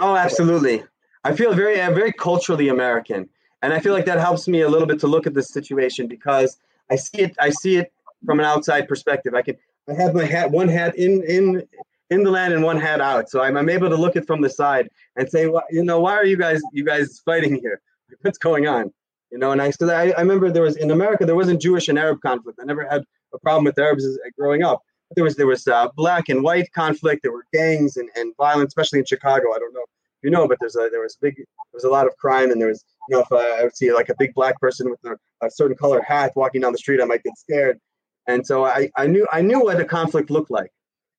Oh, 0.00 0.16
absolutely. 0.16 0.82
I 1.22 1.34
feel 1.34 1.54
very, 1.54 1.80
uh, 1.80 1.92
very 1.92 2.12
culturally 2.12 2.68
American, 2.68 3.28
and 3.62 3.72
I 3.72 3.80
feel 3.80 3.92
like 3.92 4.06
that 4.06 4.18
helps 4.18 4.48
me 4.48 4.62
a 4.62 4.68
little 4.68 4.86
bit 4.86 4.98
to 5.00 5.06
look 5.06 5.26
at 5.26 5.34
this 5.34 5.48
situation 5.48 6.08
because 6.08 6.58
I 6.90 6.96
see 6.96 7.18
it. 7.18 7.36
I 7.38 7.50
see 7.50 7.76
it 7.76 7.92
from 8.26 8.40
an 8.40 8.46
outside 8.46 8.88
perspective. 8.88 9.34
I 9.34 9.42
can. 9.42 9.56
I 9.88 9.94
have 9.94 10.14
my 10.14 10.24
hat, 10.24 10.50
one 10.50 10.68
hat 10.68 10.96
in 10.96 11.22
in 11.24 11.66
in 12.10 12.22
the 12.22 12.30
land 12.30 12.54
and 12.54 12.62
one 12.62 12.78
hat 12.78 13.00
out, 13.00 13.28
so 13.28 13.42
I'm, 13.42 13.56
I'm 13.56 13.68
able 13.68 13.88
to 13.88 13.96
look 13.96 14.16
it 14.16 14.26
from 14.26 14.40
the 14.40 14.50
side 14.50 14.88
and 15.16 15.28
say, 15.28 15.46
well, 15.46 15.64
you 15.70 15.82
know, 15.82 16.00
why 16.00 16.14
are 16.14 16.24
you 16.24 16.36
guys 16.36 16.60
you 16.72 16.84
guys 16.84 17.20
fighting 17.24 17.56
here? 17.60 17.80
What's 18.22 18.38
going 18.38 18.66
on? 18.66 18.92
you 19.34 19.40
know. 19.40 19.50
And 19.50 19.60
I 19.60 19.70
said, 19.70 19.90
I, 19.90 20.10
I 20.12 20.20
remember 20.20 20.50
there 20.50 20.62
was 20.62 20.76
in 20.76 20.90
America 20.90 21.26
there 21.26 21.34
wasn't 21.34 21.60
Jewish 21.60 21.88
and 21.88 21.98
Arab 21.98 22.20
conflict. 22.22 22.58
I 22.62 22.64
never 22.64 22.86
had 22.88 23.02
a 23.34 23.38
problem 23.40 23.64
with 23.64 23.78
Arabs 23.78 24.06
growing 24.38 24.62
up. 24.62 24.80
But 25.08 25.16
there 25.16 25.24
was 25.24 25.36
there 25.36 25.46
was 25.46 25.66
uh, 25.66 25.88
black 25.96 26.28
and 26.28 26.42
white 26.42 26.72
conflict. 26.72 27.22
There 27.22 27.32
were 27.32 27.44
gangs 27.52 27.96
and, 27.98 28.08
and 28.16 28.34
violence, 28.36 28.68
especially 28.68 29.00
in 29.00 29.04
Chicago. 29.04 29.52
I 29.52 29.58
don't 29.58 29.74
know 29.74 29.82
if 29.82 29.90
you 30.22 30.30
know, 30.30 30.48
but 30.48 30.58
there's 30.60 30.76
a 30.76 30.88
there 30.90 31.02
was 31.02 31.16
big 31.20 31.36
there 31.36 31.44
was 31.74 31.84
a 31.84 31.90
lot 31.90 32.06
of 32.06 32.16
crime 32.16 32.50
and 32.50 32.60
there 32.60 32.68
was 32.68 32.84
you 33.08 33.16
know 33.16 33.22
if 33.22 33.32
I, 33.32 33.60
I 33.60 33.64
would 33.64 33.76
see 33.76 33.92
like 33.92 34.08
a 34.08 34.14
big 34.18 34.32
black 34.34 34.58
person 34.60 34.88
with 34.88 35.04
a, 35.04 35.18
a 35.44 35.50
certain 35.50 35.76
color 35.76 36.00
hat 36.00 36.32
walking 36.36 36.60
down 36.62 36.72
the 36.72 36.78
street, 36.78 37.02
I 37.02 37.04
might 37.04 37.24
get 37.24 37.36
scared. 37.36 37.80
And 38.26 38.46
so 38.46 38.64
I, 38.64 38.90
I 38.96 39.06
knew 39.06 39.26
I 39.32 39.42
knew 39.42 39.60
what 39.60 39.80
a 39.80 39.84
conflict 39.84 40.30
looked 40.30 40.50
like, 40.50 40.70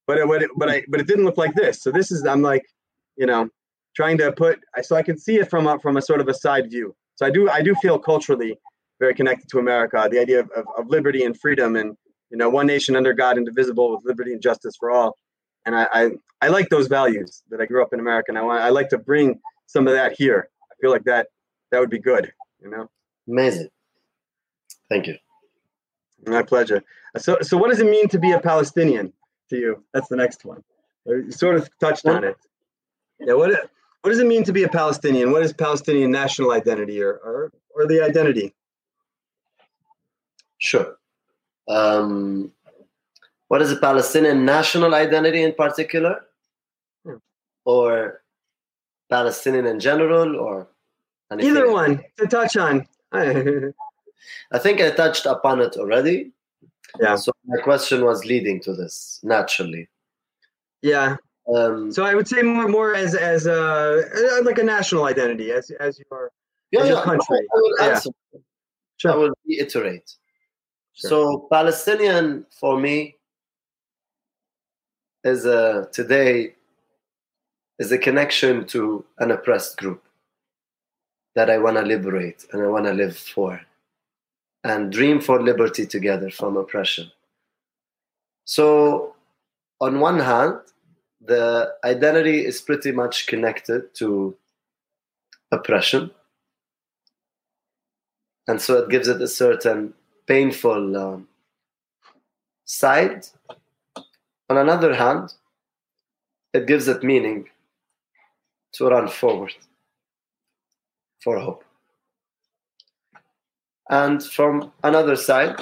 but 0.08 0.18
it, 0.18 0.28
it 0.42 0.52
but 0.58 0.70
I 0.70 0.84
but 0.88 1.00
it 1.00 1.08
didn't 1.08 1.26
look 1.26 1.38
like 1.38 1.54
this. 1.56 1.82
So 1.82 1.92
this 1.92 2.12
is 2.12 2.26
I'm 2.26 2.42
like, 2.42 2.64
you 3.16 3.26
know, 3.26 3.50
trying 3.96 4.18
to 4.18 4.32
put 4.32 4.60
so 4.82 4.96
I 4.96 5.04
can 5.04 5.18
see 5.18 5.36
it 5.36 5.50
from 5.50 5.68
a, 5.68 5.80
from 5.80 5.98
a 5.98 6.02
sort 6.02 6.22
of 6.22 6.28
a 6.28 6.34
side 6.34 6.70
view. 6.70 6.96
So 7.16 7.26
I 7.26 7.30
do 7.30 7.50
I 7.50 7.62
do 7.62 7.76
feel 7.76 8.00
culturally 8.00 8.58
very 9.00 9.14
connected 9.14 9.50
to 9.50 9.60
America. 9.60 10.08
The 10.10 10.20
idea 10.20 10.40
of, 10.40 10.50
of, 10.52 10.66
of, 10.78 10.88
liberty 10.88 11.24
and 11.24 11.38
freedom, 11.40 11.76
and 11.76 11.98
you 12.30 12.38
know, 12.38 12.50
one 12.50 12.68
nation 12.68 12.96
under 12.96 13.14
God, 13.14 13.38
indivisible, 13.38 13.96
with 13.96 14.06
liberty 14.06 14.32
and 14.32 14.42
justice 14.42 14.76
for 14.80 14.92
all. 14.92 15.18
And 15.66 15.76
I 15.76 15.88
I, 15.92 16.10
I 16.42 16.48
like 16.50 16.70
those 16.70 16.88
values 16.88 17.44
that 17.50 17.62
I 17.62 17.66
grew 17.66 17.82
up 17.82 17.94
in 17.94 18.00
America, 18.00 18.26
and 18.30 18.38
I 18.38 18.42
want 18.42 18.64
I 18.64 18.70
like 18.70 18.90
to 18.90 18.98
bring 18.98 19.40
some 19.68 19.88
of 19.88 19.94
that 19.94 20.14
here. 20.18 20.50
I 20.72 20.76
feel 20.82 20.92
like 20.92 21.04
that 21.06 21.28
that 21.72 21.80
would 21.80 21.90
be 21.90 22.00
good, 22.00 22.32
you 22.62 22.70
know. 22.70 22.90
Amazing. 23.28 23.70
Thank 24.90 25.08
you. 25.08 25.16
My 26.28 26.42
pleasure. 26.44 26.84
So, 27.18 27.38
so 27.42 27.58
what 27.58 27.70
does 27.70 27.80
it 27.80 27.86
mean 27.90 28.08
to 28.10 28.20
be 28.20 28.32
a 28.32 28.40
Palestinian 28.40 29.14
to 29.50 29.58
you? 29.58 29.84
That's 29.94 30.08
the 30.08 30.16
next 30.16 30.44
one. 30.46 30.64
You 31.06 31.32
sort 31.32 31.56
of 31.56 31.70
touched 31.80 32.06
on 32.08 32.24
it. 32.24 32.38
Yeah. 33.20 33.34
What 33.34 33.52
What 34.02 34.10
does 34.12 34.20
it 34.20 34.28
mean 34.28 34.44
to 34.44 34.54
be 34.54 34.64
a 34.64 34.70
Palestinian? 34.70 35.32
What 35.32 35.44
is 35.44 35.54
Palestinian 35.54 36.12
national 36.12 36.52
identity, 36.52 37.02
or 37.02 37.14
or, 37.18 37.52
or 37.76 37.88
the 37.88 38.02
identity? 38.04 38.54
Sure. 40.58 40.98
Um, 41.68 42.52
what 43.48 43.62
is 43.62 43.72
a 43.72 43.78
Palestinian 43.78 44.46
national 44.46 44.94
identity 44.96 45.44
in 45.44 45.54
particular, 45.54 46.26
Hmm. 47.06 47.18
or 47.66 48.22
Palestinian 49.10 49.66
in 49.68 49.80
general, 49.80 50.36
or 50.36 50.68
anything? 51.32 51.52
Either 51.52 51.72
one 51.72 52.04
to 52.18 52.28
touch 52.28 52.58
on. 52.58 52.88
I 54.52 54.60
think 54.60 54.82
I 54.82 54.92
touched 54.92 55.26
upon 55.26 55.62
it 55.62 55.76
already. 55.78 56.32
Yeah. 57.00 57.16
So 57.16 57.32
my 57.46 57.62
question 57.62 58.04
was 58.06 58.26
leading 58.26 58.60
to 58.62 58.74
this 58.74 59.20
naturally. 59.24 59.90
yeah. 60.82 61.16
Um, 61.54 61.92
So 61.92 62.04
I 62.04 62.16
would 62.16 62.28
say 62.28 62.42
more 62.42 62.68
more 62.68 62.96
as 62.96 63.14
as 63.14 63.46
a 63.46 63.62
uh, 64.02 64.44
like 64.44 64.58
a 64.58 64.64
national 64.64 65.06
identity, 65.06 65.52
as 65.52 65.70
as 65.80 66.00
your 66.00 66.32
yeah, 66.72 66.82
as 66.82 66.90
your 66.90 66.98
yeah, 66.98 67.04
country. 67.04 67.40
I 67.54 67.58
will 67.62 67.76
Yeah. 67.80 67.90
answer. 67.90 68.10
I 69.06 69.16
will 69.16 69.34
reiterate. 69.46 70.10
Sure. 70.94 71.10
So 71.10 71.48
Palestinian 71.52 72.46
for 72.60 72.80
me 72.80 73.18
is 75.24 75.46
a 75.46 75.88
today 75.92 76.56
is 77.78 77.92
a 77.92 77.98
connection 77.98 78.66
to 78.68 79.04
an 79.20 79.32
oppressed 79.32 79.78
group 79.78 80.02
that 81.36 81.50
I 81.50 81.58
want 81.58 81.76
to 81.78 81.84
liberate 81.84 82.46
and 82.52 82.64
I 82.64 82.68
want 82.68 82.86
to 82.86 82.94
live 82.94 83.18
for 83.18 83.60
and 84.66 84.92
dream 84.92 85.22
for 85.22 85.42
liberty 85.42 85.86
together 85.86 86.32
from 86.32 86.58
oppression. 86.58 87.12
So 88.46 89.14
on 89.80 90.00
one 90.00 90.20
hand, 90.20 90.56
the 91.22 91.74
identity 91.84 92.44
is 92.44 92.62
pretty 92.62 92.92
much 92.92 93.28
connected 93.28 93.94
to 93.96 94.36
oppression. 95.52 96.10
And 98.48 98.60
so 98.60 98.80
it 98.80 98.90
gives 98.90 99.08
it 99.08 99.22
a 99.22 99.28
certain 99.28 99.94
painful 100.26 100.98
um, 100.98 101.28
side. 102.66 103.28
On 104.50 104.58
another 104.58 104.96
hand, 104.96 105.34
it 106.54 106.66
gives 106.66 106.88
it 106.88 107.04
meaning 107.04 107.50
to 108.74 108.88
run 108.88 109.10
forward 109.10 109.54
for 111.22 111.38
hope. 111.38 111.65
And 113.90 114.24
from 114.24 114.72
another 114.84 115.16
side, 115.16 115.56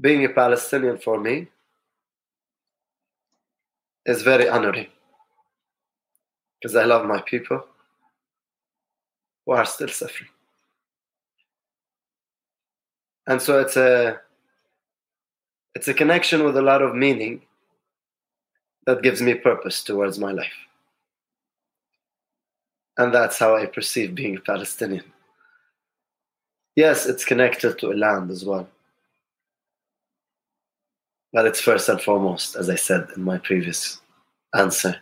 being 0.00 0.24
a 0.24 0.30
Palestinian 0.30 0.98
for 0.98 1.20
me 1.20 1.48
is 4.06 4.22
very 4.22 4.48
honoring 4.48 4.86
because 6.58 6.74
I 6.74 6.84
love 6.84 7.06
my 7.06 7.20
people 7.20 7.64
who 9.44 9.52
are 9.52 9.66
still 9.66 9.88
suffering. 9.88 10.30
And 13.26 13.40
so 13.42 13.60
it's 13.60 13.76
a 13.76 14.20
it's 15.74 15.88
a 15.88 15.94
connection 15.94 16.44
with 16.44 16.56
a 16.56 16.62
lot 16.62 16.82
of 16.82 16.94
meaning 16.94 17.42
that 18.86 19.02
gives 19.02 19.20
me 19.20 19.34
purpose 19.34 19.84
towards 19.84 20.18
my 20.18 20.32
life. 20.32 20.66
And 22.96 23.14
that's 23.14 23.38
how 23.38 23.56
I 23.56 23.66
perceive 23.66 24.14
being 24.14 24.36
a 24.36 24.40
Palestinian. 24.40 25.04
Yes, 26.76 27.06
it's 27.06 27.24
connected 27.24 27.78
to 27.78 27.92
a 27.92 27.94
land 27.94 28.30
as 28.30 28.44
well. 28.44 28.68
But 31.32 31.46
it's 31.46 31.60
first 31.60 31.88
and 31.88 32.00
foremost, 32.00 32.56
as 32.56 32.68
I 32.68 32.74
said 32.74 33.08
in 33.16 33.22
my 33.22 33.38
previous 33.38 34.00
answer, 34.56 34.96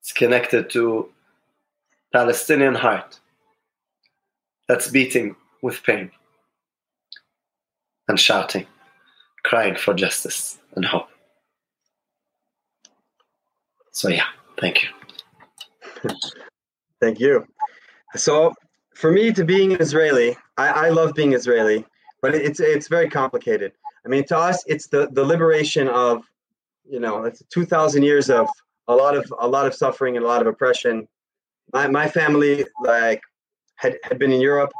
it's 0.00 0.12
connected 0.12 0.68
to 0.70 1.08
Palestinian 2.12 2.74
heart 2.74 3.18
that's 4.68 4.88
beating 4.88 5.36
with 5.62 5.82
pain 5.82 6.10
and 8.08 8.18
shouting, 8.18 8.66
crying 9.44 9.76
for 9.76 9.94
justice 9.94 10.58
and 10.74 10.84
hope. 10.84 11.08
So 13.92 14.08
yeah, 14.08 14.26
thank 14.58 14.82
you. 14.82 14.88
Thank 17.00 17.20
you. 17.20 17.46
So, 18.16 18.54
for 19.02 19.10
me, 19.10 19.32
to 19.32 19.44
being 19.44 19.72
Israeli, 19.72 20.36
I, 20.56 20.68
I 20.68 20.88
love 20.90 21.12
being 21.14 21.32
Israeli, 21.32 21.84
but 22.22 22.36
it's 22.36 22.60
it's 22.60 22.86
very 22.86 23.10
complicated. 23.10 23.72
I 24.06 24.08
mean, 24.08 24.24
to 24.26 24.38
us, 24.38 24.62
it's 24.68 24.86
the 24.86 25.08
the 25.10 25.24
liberation 25.24 25.88
of, 25.88 26.24
you 26.88 27.00
know, 27.00 27.24
it's 27.24 27.42
two 27.50 27.64
thousand 27.64 28.04
years 28.04 28.30
of 28.30 28.48
a 28.86 28.94
lot 28.94 29.16
of 29.16 29.24
a 29.40 29.48
lot 29.48 29.66
of 29.66 29.74
suffering 29.74 30.16
and 30.16 30.24
a 30.24 30.28
lot 30.28 30.40
of 30.40 30.46
oppression. 30.46 31.08
My 31.72 31.88
my 31.88 32.06
family 32.08 32.64
like 32.80 33.20
had 33.74 33.98
had 34.04 34.20
been 34.20 34.30
in 34.30 34.40
Europe 34.40 34.72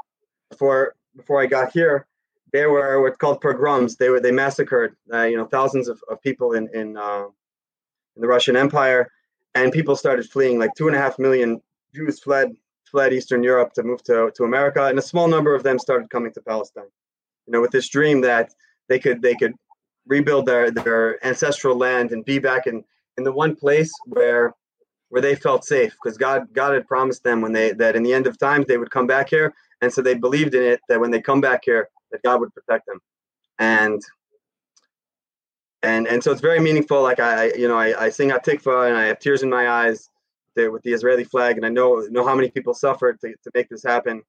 before 0.50 0.94
before 1.16 1.42
I 1.42 1.46
got 1.46 1.72
here. 1.72 2.06
They 2.52 2.66
were 2.66 3.02
what's 3.02 3.16
called 3.16 3.40
pogroms. 3.40 3.96
They 3.96 4.08
were 4.08 4.20
they 4.20 4.30
massacred 4.30 4.94
uh, 5.12 5.24
you 5.30 5.36
know 5.36 5.46
thousands 5.46 5.88
of, 5.88 6.00
of 6.08 6.22
people 6.22 6.52
in 6.52 6.68
in 6.72 6.96
uh, 6.96 7.24
in 8.14 8.22
the 8.22 8.28
Russian 8.28 8.56
Empire, 8.56 9.08
and 9.56 9.72
people 9.72 9.96
started 9.96 10.30
fleeing. 10.30 10.60
Like 10.60 10.74
two 10.76 10.86
and 10.86 10.94
a 10.94 11.00
half 11.00 11.18
million 11.18 11.60
Jews 11.92 12.20
fled 12.20 12.54
fled 12.92 13.12
Eastern 13.12 13.42
Europe 13.42 13.72
to 13.72 13.82
move 13.82 14.04
to, 14.04 14.30
to 14.36 14.44
America, 14.44 14.86
and 14.86 14.98
a 14.98 15.02
small 15.02 15.26
number 15.26 15.54
of 15.54 15.64
them 15.64 15.78
started 15.78 16.10
coming 16.10 16.32
to 16.32 16.40
Palestine. 16.42 16.84
You 17.46 17.52
know, 17.52 17.60
with 17.60 17.72
this 17.72 17.88
dream 17.88 18.20
that 18.20 18.54
they 18.88 19.00
could 19.00 19.20
they 19.20 19.34
could 19.34 19.54
rebuild 20.06 20.46
their 20.46 20.70
their 20.70 21.24
ancestral 21.26 21.76
land 21.76 22.12
and 22.12 22.24
be 22.24 22.38
back 22.38 22.66
in 22.66 22.84
in 23.16 23.24
the 23.24 23.32
one 23.32 23.56
place 23.56 23.92
where 24.06 24.54
where 25.08 25.22
they 25.22 25.34
felt 25.34 25.64
safe 25.64 25.92
because 26.02 26.16
God 26.16 26.46
God 26.52 26.74
had 26.74 26.86
promised 26.86 27.24
them 27.24 27.40
when 27.40 27.52
they 27.52 27.72
that 27.72 27.96
in 27.96 28.02
the 28.02 28.12
end 28.12 28.26
of 28.26 28.38
times 28.38 28.66
they 28.66 28.78
would 28.78 28.90
come 28.90 29.06
back 29.06 29.28
here, 29.28 29.52
and 29.80 29.92
so 29.92 30.02
they 30.02 30.14
believed 30.14 30.54
in 30.54 30.62
it 30.62 30.80
that 30.88 31.00
when 31.00 31.10
they 31.10 31.20
come 31.20 31.40
back 31.40 31.62
here 31.64 31.88
that 32.12 32.22
God 32.22 32.40
would 32.40 32.54
protect 32.54 32.86
them, 32.86 33.00
and 33.58 34.00
and 35.82 36.06
and 36.06 36.22
so 36.22 36.30
it's 36.30 36.40
very 36.40 36.60
meaningful. 36.60 37.02
Like 37.02 37.20
I, 37.20 37.52
you 37.54 37.66
know 37.66 37.78
I, 37.78 38.04
I 38.04 38.10
sing 38.10 38.30
Hatikva 38.30 38.88
and 38.88 38.96
I 38.96 39.04
have 39.06 39.18
tears 39.18 39.42
in 39.42 39.50
my 39.50 39.68
eyes 39.68 40.08
with 40.56 40.82
the 40.82 40.92
Israeli 40.92 41.24
flag, 41.24 41.56
and 41.56 41.66
I 41.66 41.68
know 41.68 42.06
know 42.10 42.24
how 42.26 42.34
many 42.34 42.50
people 42.50 42.74
suffered 42.74 43.20
to, 43.20 43.28
to 43.28 43.50
make 43.54 43.68
this 43.68 43.82
happen. 43.82 44.22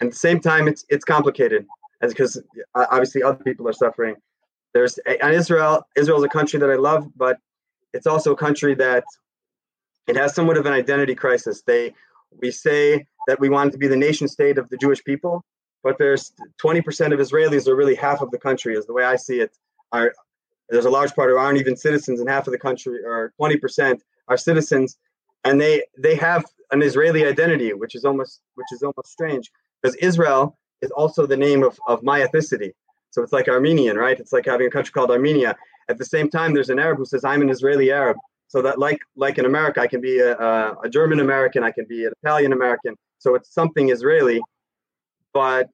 And 0.00 0.08
at 0.08 0.12
the 0.12 0.18
same 0.18 0.40
time, 0.40 0.68
it's 0.68 0.84
it's 0.88 1.04
complicated, 1.04 1.66
as 2.00 2.12
because 2.12 2.36
uh, 2.74 2.86
obviously 2.90 3.22
other 3.22 3.42
people 3.42 3.68
are 3.68 3.72
suffering. 3.72 4.16
There's 4.74 4.98
and 4.98 5.34
Israel. 5.34 5.86
Israel 5.96 6.18
is 6.18 6.24
a 6.24 6.28
country 6.28 6.58
that 6.60 6.70
I 6.70 6.76
love, 6.76 7.10
but 7.16 7.38
it's 7.92 8.06
also 8.06 8.32
a 8.32 8.36
country 8.36 8.74
that 8.76 9.04
it 10.06 10.16
has 10.16 10.34
somewhat 10.34 10.56
of 10.56 10.66
an 10.66 10.72
identity 10.72 11.14
crisis. 11.14 11.62
They 11.62 11.94
we 12.40 12.50
say 12.50 13.06
that 13.26 13.38
we 13.38 13.48
want 13.48 13.72
to 13.72 13.78
be 13.78 13.88
the 13.88 13.96
nation 13.96 14.26
state 14.28 14.58
of 14.58 14.68
the 14.70 14.76
Jewish 14.76 15.04
people, 15.04 15.44
but 15.82 15.98
there's 15.98 16.32
20% 16.62 17.12
of 17.12 17.20
Israelis, 17.20 17.68
or 17.68 17.76
really 17.76 17.94
half 17.94 18.20
of 18.22 18.30
the 18.30 18.38
country, 18.38 18.74
is 18.74 18.86
the 18.86 18.92
way 18.92 19.04
I 19.04 19.16
see 19.16 19.40
it. 19.40 19.56
Are 19.92 20.12
there's 20.68 20.86
a 20.86 20.90
large 20.90 21.14
part 21.14 21.28
who 21.28 21.36
aren't 21.36 21.58
even 21.58 21.76
citizens, 21.76 22.20
and 22.20 22.28
half 22.28 22.46
of 22.46 22.52
the 22.52 22.58
country, 22.58 23.04
or 23.04 23.32
20%, 23.40 24.00
are 24.28 24.36
citizens, 24.36 24.96
and 25.44 25.60
they 25.60 25.82
they 25.98 26.14
have 26.16 26.44
an 26.70 26.82
Israeli 26.82 27.24
identity, 27.24 27.72
which 27.72 27.94
is 27.94 28.04
almost 28.04 28.40
which 28.54 28.68
is 28.72 28.82
almost 28.82 29.08
strange 29.08 29.50
because 29.80 29.96
Israel 29.96 30.56
is 30.80 30.90
also 30.90 31.26
the 31.26 31.36
name 31.36 31.62
of, 31.62 31.78
of 31.86 32.02
my 32.02 32.20
ethnicity. 32.20 32.72
So 33.10 33.22
it's 33.22 33.32
like 33.32 33.48
Armenian, 33.48 33.96
right? 33.96 34.18
It's 34.18 34.32
like 34.32 34.46
having 34.46 34.66
a 34.66 34.70
country 34.70 34.92
called 34.92 35.10
Armenia. 35.10 35.54
At 35.88 35.98
the 35.98 36.04
same 36.04 36.30
time, 36.30 36.54
there's 36.54 36.70
an 36.70 36.78
Arab 36.78 36.98
who 36.98 37.04
says 37.04 37.24
I'm 37.24 37.42
an 37.42 37.50
Israeli 37.50 37.90
Arab. 37.90 38.16
So 38.48 38.62
that 38.62 38.78
like 38.78 39.00
like 39.16 39.38
in 39.38 39.44
America, 39.46 39.80
I 39.80 39.86
can 39.86 40.00
be 40.00 40.18
a, 40.18 40.36
a, 40.36 40.88
German 40.88 41.20
American, 41.20 41.62
I 41.62 41.70
can 41.70 41.86
be 41.86 42.04
an 42.04 42.12
Italian 42.22 42.52
American. 42.52 42.96
So 43.18 43.34
it's 43.34 43.52
something 43.52 43.90
Israeli, 43.90 44.40
but 45.32 45.70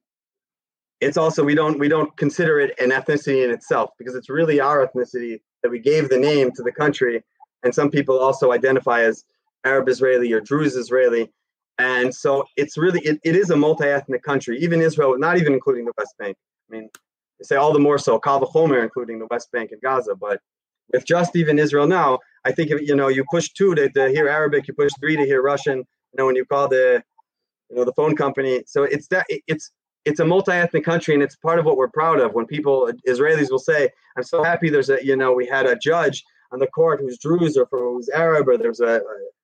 it's 1.01 1.17
also 1.17 1.43
we 1.43 1.55
don't 1.55 1.77
we 1.79 1.87
don't 1.89 2.15
consider 2.17 2.59
it 2.59 2.77
an 2.79 2.91
ethnicity 2.91 3.43
in 3.43 3.51
itself 3.51 3.91
because 3.97 4.15
it's 4.15 4.29
really 4.29 4.59
our 4.59 4.85
ethnicity 4.85 5.41
that 5.61 5.69
we 5.69 5.79
gave 5.79 6.09
the 6.09 6.17
name 6.17 6.51
to 6.53 6.63
the 6.63 6.71
country. 6.71 7.23
And 7.63 7.75
some 7.75 7.89
people 7.89 8.17
also 8.17 8.53
identify 8.53 9.01
as 9.03 9.25
Arab 9.65 9.89
Israeli 9.89 10.31
or 10.31 10.41
Druze 10.41 10.75
Israeli. 10.75 11.29
And 11.77 12.13
so 12.13 12.45
it's 12.57 12.77
really, 12.77 12.99
it, 13.01 13.19
it 13.23 13.35
is 13.35 13.51
a 13.51 13.55
multi 13.55 13.85
ethnic 13.85 14.23
country, 14.23 14.59
even 14.59 14.81
Israel, 14.81 15.17
not 15.17 15.37
even 15.37 15.53
including 15.53 15.85
the 15.85 15.93
West 15.97 16.13
Bank. 16.19 16.35
I 16.69 16.75
mean, 16.75 16.89
they 17.39 17.43
say 17.43 17.55
all 17.55 17.71
the 17.71 17.79
more 17.79 17.97
so, 17.97 18.19
Kal 18.19 18.41
Vachomer, 18.41 18.83
including 18.83 19.19
the 19.19 19.27
West 19.31 19.51
Bank 19.51 19.71
and 19.71 19.81
Gaza. 19.81 20.15
But 20.15 20.41
with 20.91 21.05
just 21.05 21.35
even 21.35 21.57
Israel 21.57 21.87
now, 21.87 22.19
I 22.45 22.51
think, 22.51 22.71
if, 22.71 22.81
you 22.81 22.95
know, 22.95 23.07
you 23.07 23.23
push 23.31 23.49
two 23.49 23.75
to, 23.75 23.89
to 23.89 24.09
hear 24.09 24.27
Arabic, 24.27 24.67
you 24.67 24.73
push 24.73 24.91
three 24.99 25.15
to 25.15 25.25
hear 25.25 25.41
Russian, 25.41 25.77
you 25.77 26.17
know, 26.17 26.25
when 26.25 26.35
you 26.35 26.45
call 26.45 26.67
the, 26.67 27.01
you 27.69 27.77
know, 27.77 27.85
the 27.85 27.93
phone 27.93 28.15
company. 28.15 28.63
So 28.65 28.83
it's 28.83 29.07
that, 29.07 29.25
it's, 29.29 29.71
it's 30.05 30.19
a 30.19 30.25
multi-ethnic 30.25 30.83
country 30.83 31.13
and 31.13 31.21
it's 31.21 31.35
part 31.35 31.59
of 31.59 31.65
what 31.65 31.77
we're 31.77 31.89
proud 31.89 32.19
of 32.19 32.33
when 32.33 32.45
people 32.45 32.89
israelis 33.07 33.51
will 33.51 33.59
say 33.59 33.89
i'm 34.15 34.23
so 34.23 34.43
happy 34.43 34.69
there's 34.69 34.89
a 34.89 34.97
you 35.03 35.15
know 35.15 35.33
we 35.33 35.45
had 35.45 35.65
a 35.65 35.75
judge 35.75 36.23
on 36.51 36.59
the 36.59 36.67
court 36.67 36.99
who's 36.99 37.19
druze 37.19 37.57
or 37.57 37.67
who's 37.69 38.09
arab 38.09 38.47
or 38.47 38.57
there's 38.57 38.79
a 38.79 39.01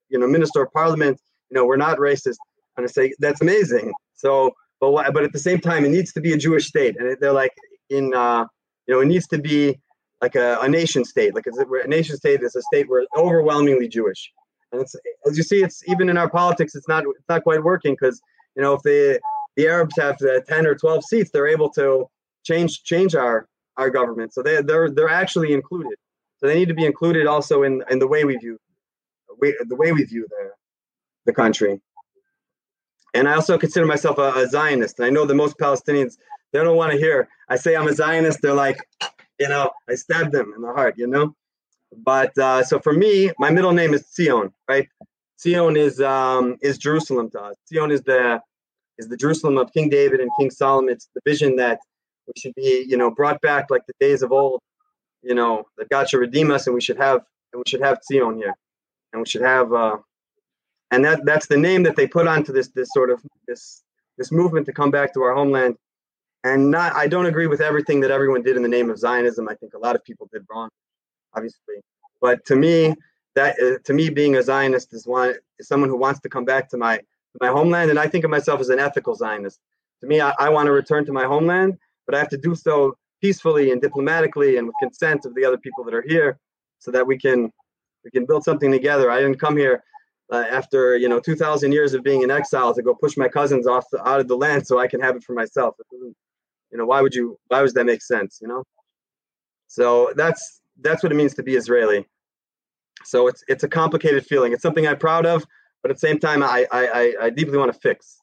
you 0.10 0.20
know 0.20 0.28
minister 0.28 0.62
of 0.62 0.72
parliament 0.72 1.20
you 1.50 1.56
know 1.56 1.66
we're 1.66 1.78
not 1.78 1.98
racist 1.98 2.38
And 2.78 2.86
I 2.86 2.88
say 2.88 3.14
that's 3.20 3.42
amazing. 3.42 3.94
So, 4.14 4.52
but 4.80 5.14
but 5.14 5.24
at 5.24 5.34
the 5.34 5.40
same 5.40 5.60
time, 5.60 5.86
it 5.86 5.90
needs 5.90 6.12
to 6.14 6.22
be 6.22 6.34
a 6.34 6.38
Jewish 6.38 6.68
state, 6.68 6.96
and 7.00 7.18
they're 7.20 7.32
like 7.32 7.54
in 7.90 8.14
uh, 8.14 8.46
you 8.88 8.94
know 8.94 9.02
it 9.02 9.06
needs 9.06 9.28
to 9.28 9.38
be 9.38 9.80
like 10.22 10.36
a, 10.36 10.58
a 10.62 10.70
nation 10.70 11.06
state. 11.06 11.36
Like 11.36 11.46
a, 11.48 11.84
a 11.84 11.88
nation 11.88 12.18
state 12.18 12.42
is 12.42 12.56
a 12.56 12.62
state 12.64 12.90
where 12.90 13.02
it's 13.02 13.12
overwhelmingly 13.18 13.88
Jewish. 13.88 14.32
And 14.72 14.82
it's 14.82 14.96
as 15.28 15.38
you 15.38 15.44
see, 15.44 15.64
it's 15.64 15.88
even 15.88 16.10
in 16.10 16.18
our 16.18 16.30
politics, 16.30 16.76
it's 16.76 16.88
not 16.88 17.04
it's 17.04 17.30
not 17.30 17.44
quite 17.44 17.64
working 17.64 17.96
because 18.00 18.22
you 18.56 18.62
know 18.62 18.74
if 18.74 18.82
the 18.82 19.20
the 19.56 19.68
Arabs 19.68 19.96
have 19.98 20.18
the 20.18 20.44
ten 20.48 20.68
or 20.68 20.76
twelve 20.76 21.04
seats, 21.04 21.30
they're 21.32 21.48
able 21.48 21.70
to 21.72 22.06
change 22.44 22.84
change 22.84 23.16
our 23.16 23.48
our 23.78 23.90
government. 23.90 24.34
So 24.34 24.42
they 24.42 24.62
they're 24.62 24.90
they're 24.90 25.10
actually 25.10 25.54
included. 25.54 25.96
So 26.38 26.48
they 26.48 26.56
need 26.56 26.68
to 26.68 26.74
be 26.74 26.86
included 26.86 27.28
also 27.28 27.64
in 27.64 27.84
in 27.90 28.00
the 28.00 28.08
way 28.08 28.26
we 28.26 28.36
view 28.38 28.58
the 29.40 29.76
way 29.76 29.92
we 29.92 30.04
view 30.04 30.28
the 30.30 30.52
the 31.26 31.34
country. 31.34 31.82
And 33.14 33.30
I 33.30 33.36
also 33.36 33.58
consider 33.58 33.86
myself 33.86 34.18
a, 34.18 34.34
a 34.34 34.48
Zionist. 34.48 35.00
And 35.00 35.06
I 35.06 35.10
know 35.10 35.26
that 35.26 35.36
most 35.36 35.58
Palestinians 35.58 36.18
they 36.52 36.60
don't 36.60 36.78
want 36.78 36.92
to 36.92 36.98
hear 36.98 37.28
I 37.50 37.56
say 37.56 37.76
I'm 37.76 37.88
a 37.88 37.94
Zionist. 37.94 38.40
They're 38.42 38.54
like, 38.54 38.78
you 39.40 39.50
know, 39.50 39.70
I 39.90 39.96
stab 39.96 40.32
them 40.32 40.54
in 40.56 40.62
the 40.62 40.74
heart, 40.74 40.96
you 40.98 41.08
know. 41.08 41.36
But 42.04 42.38
uh, 42.38 42.64
so 42.64 42.80
for 42.80 42.94
me, 42.94 43.32
my 43.40 43.50
middle 43.50 43.72
name 43.72 43.94
is 43.94 44.06
Zion, 44.14 44.52
right? 44.68 44.88
Zion 45.40 45.78
is 45.78 46.02
um, 46.02 46.58
is 46.62 46.78
Jerusalem 46.78 47.30
to 47.32 47.42
us. 47.42 47.56
Zion 47.72 47.92
is 47.92 48.02
the 48.02 48.42
is 48.98 49.08
the 49.08 49.18
Jerusalem 49.18 49.58
of 49.58 49.72
King 49.74 49.90
David 49.90 50.20
and 50.20 50.30
King 50.40 50.50
Solomon. 50.50 50.92
It's 50.92 51.10
the 51.14 51.22
vision 51.26 51.56
that 51.58 51.80
we 52.28 52.34
should 52.38 52.56
be, 52.56 52.86
you 52.88 52.98
know, 52.98 53.12
brought 53.12 53.42
back 53.42 53.70
like 53.70 53.86
the 53.88 53.94
days 54.00 54.22
of 54.22 54.32
old. 54.32 54.62
You 55.22 55.36
know, 55.36 55.66
that 55.78 55.90
God 55.90 56.10
should 56.10 56.20
redeem 56.20 56.52
us, 56.52 56.68
and 56.68 56.74
we 56.74 56.82
should 56.82 56.98
have 56.98 57.22
and 57.52 57.64
we 57.66 57.70
should 57.70 57.82
have 57.82 58.00
Zion 58.10 58.38
here, 58.38 58.54
and 59.16 59.22
we 59.22 59.30
should 59.30 59.42
have, 59.42 59.72
uh, 59.72 59.98
and 60.92 61.04
that 61.06 61.26
that's 61.26 61.48
the 61.48 61.58
name 61.58 61.84
that 61.84 61.96
they 61.96 62.06
put 62.06 62.28
onto 62.28 62.52
this 62.52 62.68
this 62.70 62.90
sort 62.94 63.10
of 63.10 63.24
this 63.48 63.82
this 64.18 64.32
movement 64.32 64.66
to 64.66 64.74
come 64.74 64.92
back 64.92 65.14
to 65.14 65.24
our 65.24 65.34
homeland. 65.34 65.78
And 66.44 66.70
not, 66.70 66.94
I 66.94 67.08
don't 67.08 67.26
agree 67.26 67.48
with 67.48 67.60
everything 67.60 68.02
that 68.02 68.12
everyone 68.12 68.44
did 68.44 68.56
in 68.56 68.62
the 68.62 68.70
name 68.70 68.92
of 68.92 69.00
Zionism. 69.00 69.50
I 69.50 69.56
think 69.56 69.74
a 69.74 69.80
lot 69.80 69.96
of 69.96 70.04
people 70.04 70.30
did 70.32 70.44
wrong, 70.52 70.70
obviously. 71.34 71.78
But 72.22 72.46
to 72.46 72.56
me, 72.56 72.94
that 73.34 73.56
uh, 73.60 73.80
to 73.84 73.94
me, 73.94 74.10
being 74.10 74.36
a 74.36 74.44
Zionist 74.44 74.94
is 74.94 75.08
one 75.08 75.34
is 75.60 75.68
someone 75.68 75.90
who 75.90 75.98
wants 75.98 76.20
to 76.20 76.30
come 76.30 76.46
back 76.46 76.70
to 76.70 76.78
my 76.78 77.00
my 77.42 77.48
homeland, 77.48 77.90
and 77.90 77.98
I 77.98 78.08
think 78.08 78.26
of 78.26 78.32
myself 78.32 78.60
as 78.60 78.70
an 78.70 78.80
ethical 78.80 79.16
Zionist. 79.16 79.60
To 80.02 80.08
me, 80.08 80.20
I, 80.20 80.34
I 80.38 80.50
want 80.50 80.68
to 80.68 80.74
return 80.74 81.06
to 81.06 81.14
my 81.14 81.24
homeland, 81.24 81.78
but 82.06 82.16
I 82.16 82.20
have 82.20 82.30
to 82.30 82.38
do 82.38 82.54
so 82.54 82.98
peacefully 83.22 83.72
and 83.72 83.82
diplomatically 83.82 84.58
and 84.58 84.68
with 84.68 84.76
consent 84.82 85.26
of 85.26 85.34
the 85.36 85.46
other 85.46 85.58
people 85.58 85.86
that 85.86 85.94
are 85.94 86.06
here, 86.06 86.38
so 86.80 86.92
that 86.92 87.08
we 87.08 87.18
can 87.18 87.52
we 88.06 88.12
can 88.12 88.26
build 88.26 88.44
something 88.44 88.72
together. 88.72 89.12
I 89.12 89.20
didn't 89.20 89.40
come 89.40 89.58
here 89.58 89.84
uh, 90.32 90.46
after 90.50 90.96
you 90.96 91.10
know 91.10 91.20
2,000 91.20 91.72
years 91.72 91.94
of 91.94 92.04
being 92.04 92.22
in 92.22 92.32
exile 92.32 92.74
to 92.74 92.82
go 92.82 92.94
push 92.94 93.18
my 93.18 93.28
cousins 93.28 93.68
off 93.68 93.86
the, 93.92 94.08
out 94.08 94.20
of 94.20 94.28
the 94.28 94.38
land 94.38 94.66
so 94.66 94.80
I 94.80 94.88
can 94.88 95.02
have 95.02 95.16
it 95.16 95.24
for 95.24 95.34
myself. 95.34 95.76
You 95.92 96.78
know 96.78 96.86
why 96.86 97.02
would 97.02 97.14
you 97.14 97.38
why 97.48 97.62
does 97.62 97.74
that 97.74 97.86
make 97.86 98.02
sense 98.02 98.40
you 98.42 98.48
know? 98.48 98.64
So 99.68 100.14
that's 100.16 100.62
that's 100.82 101.04
what 101.04 101.12
it 101.12 101.16
means 101.16 101.34
to 101.36 101.44
be 101.44 101.56
israeli. 101.56 102.06
So 103.04 103.28
it's 103.28 103.44
it's 103.48 103.64
a 103.64 103.68
complicated 103.68 104.26
feeling. 104.26 104.54
It's 104.54 104.62
something 104.62 104.88
i'm 104.88 104.98
proud 104.98 105.26
of 105.26 105.46
but 105.82 105.92
at 105.92 105.98
the 105.98 106.08
same 106.08 106.20
time 106.20 106.42
i 106.44 106.66
i 106.72 107.16
i 107.22 107.30
deeply 107.30 107.58
want 107.58 107.74
to 107.74 107.80
fix. 107.80 108.20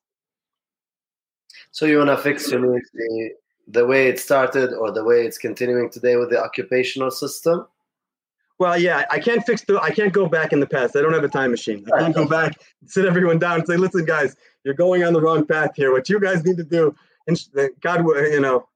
So 1.71 1.87
you 1.87 1.99
want 1.99 2.11
to 2.11 2.19
fix 2.19 2.51
the, 2.51 3.31
the 3.69 3.87
way 3.87 4.09
it 4.09 4.19
started 4.19 4.75
or 4.75 4.91
the 4.93 5.03
way 5.03 5.25
it's 5.25 5.39
continuing 5.39 5.89
today 5.89 6.17
with 6.17 6.29
the 6.29 6.43
occupational 6.43 7.11
system 7.11 7.67
well, 8.63 8.79
yeah, 8.79 9.05
I 9.11 9.19
can't 9.19 9.45
fix 9.45 9.63
the. 9.63 9.81
I 9.81 9.91
can't 9.91 10.13
go 10.13 10.27
back 10.27 10.53
in 10.53 10.61
the 10.61 10.67
past. 10.67 10.97
I 10.97 11.03
don't 11.03 11.13
have 11.13 11.25
a 11.25 11.29
time 11.29 11.51
machine. 11.51 11.85
I 11.95 12.01
can't 12.01 12.15
go 12.15 12.27
back, 12.27 12.61
sit 12.87 13.05
everyone 13.05 13.39
down, 13.39 13.61
and 13.61 13.67
say, 13.67 13.77
"Listen, 13.77 14.05
guys, 14.05 14.37
you're 14.65 14.75
going 14.75 15.05
on 15.05 15.13
the 15.13 15.21
wrong 15.21 15.47
path 15.47 15.73
here. 15.75 15.93
What 15.93 16.09
you 16.09 16.21
guys 16.21 16.45
need 16.45 16.57
to 16.57 16.65
do 16.65 16.95
and 17.27 17.39
God, 17.81 18.05
you 18.07 18.41
know, 18.41 18.69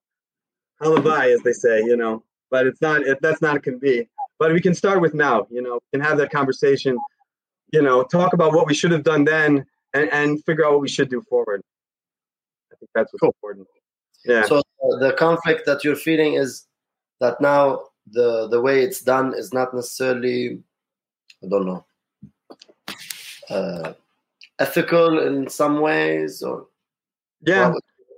halavai, 0.80 1.34
as 1.34 1.42
they 1.42 1.52
say, 1.52 1.80
you 1.80 1.96
know, 1.96 2.22
but 2.50 2.66
it's 2.66 2.80
not, 2.80 3.02
it, 3.02 3.18
that's 3.20 3.42
not, 3.42 3.56
it 3.56 3.62
can 3.62 3.78
be. 3.78 4.08
But 4.38 4.52
we 4.52 4.60
can 4.60 4.74
start 4.74 5.00
with 5.00 5.14
now, 5.14 5.46
you 5.50 5.62
know, 5.62 5.80
and 5.92 6.02
have 6.02 6.18
that 6.18 6.30
conversation, 6.30 6.98
you 7.72 7.82
know, 7.82 8.02
talk 8.04 8.32
about 8.34 8.52
what 8.52 8.66
we 8.66 8.74
should 8.74 8.90
have 8.90 9.02
done 9.02 9.24
then 9.24 9.64
and, 9.94 10.12
and 10.12 10.44
figure 10.44 10.66
out 10.66 10.72
what 10.72 10.82
we 10.82 10.88
should 10.88 11.08
do 11.08 11.22
forward. 11.22 11.62
I 12.72 12.76
think 12.76 12.90
that's 12.94 13.12
what's 13.12 13.20
cool. 13.20 13.30
important. 13.30 13.66
Yeah. 14.24 14.44
So 14.44 14.58
uh, 14.58 14.98
the 14.98 15.14
conflict 15.18 15.64
that 15.66 15.84
you're 15.84 15.96
feeling 15.96 16.34
is 16.34 16.66
that 17.20 17.40
now 17.40 17.84
the 18.12 18.48
the 18.48 18.60
way 18.60 18.82
it's 18.82 19.00
done 19.00 19.34
is 19.34 19.52
not 19.52 19.74
necessarily, 19.74 20.62
I 21.42 21.48
don't 21.48 21.66
know, 21.66 21.84
uh, 23.50 23.92
ethical 24.58 25.18
in 25.20 25.48
some 25.48 25.80
ways 25.80 26.42
or 26.42 26.66
yeah 27.42 27.72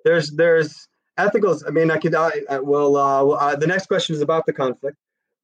there's 0.05 0.31
there's 0.31 0.89
ethicals. 1.19 1.63
I 1.67 1.71
mean, 1.71 1.91
I 1.91 1.99
could. 1.99 2.15
I, 2.15 2.31
I 2.49 2.59
well, 2.61 2.97
uh, 2.97 3.27
uh, 3.27 3.57
the 3.57 3.67
next 3.67 3.87
question 3.87 4.15
is 4.15 4.23
about 4.23 4.47
the 4.47 4.53
conflict, 4.53 4.97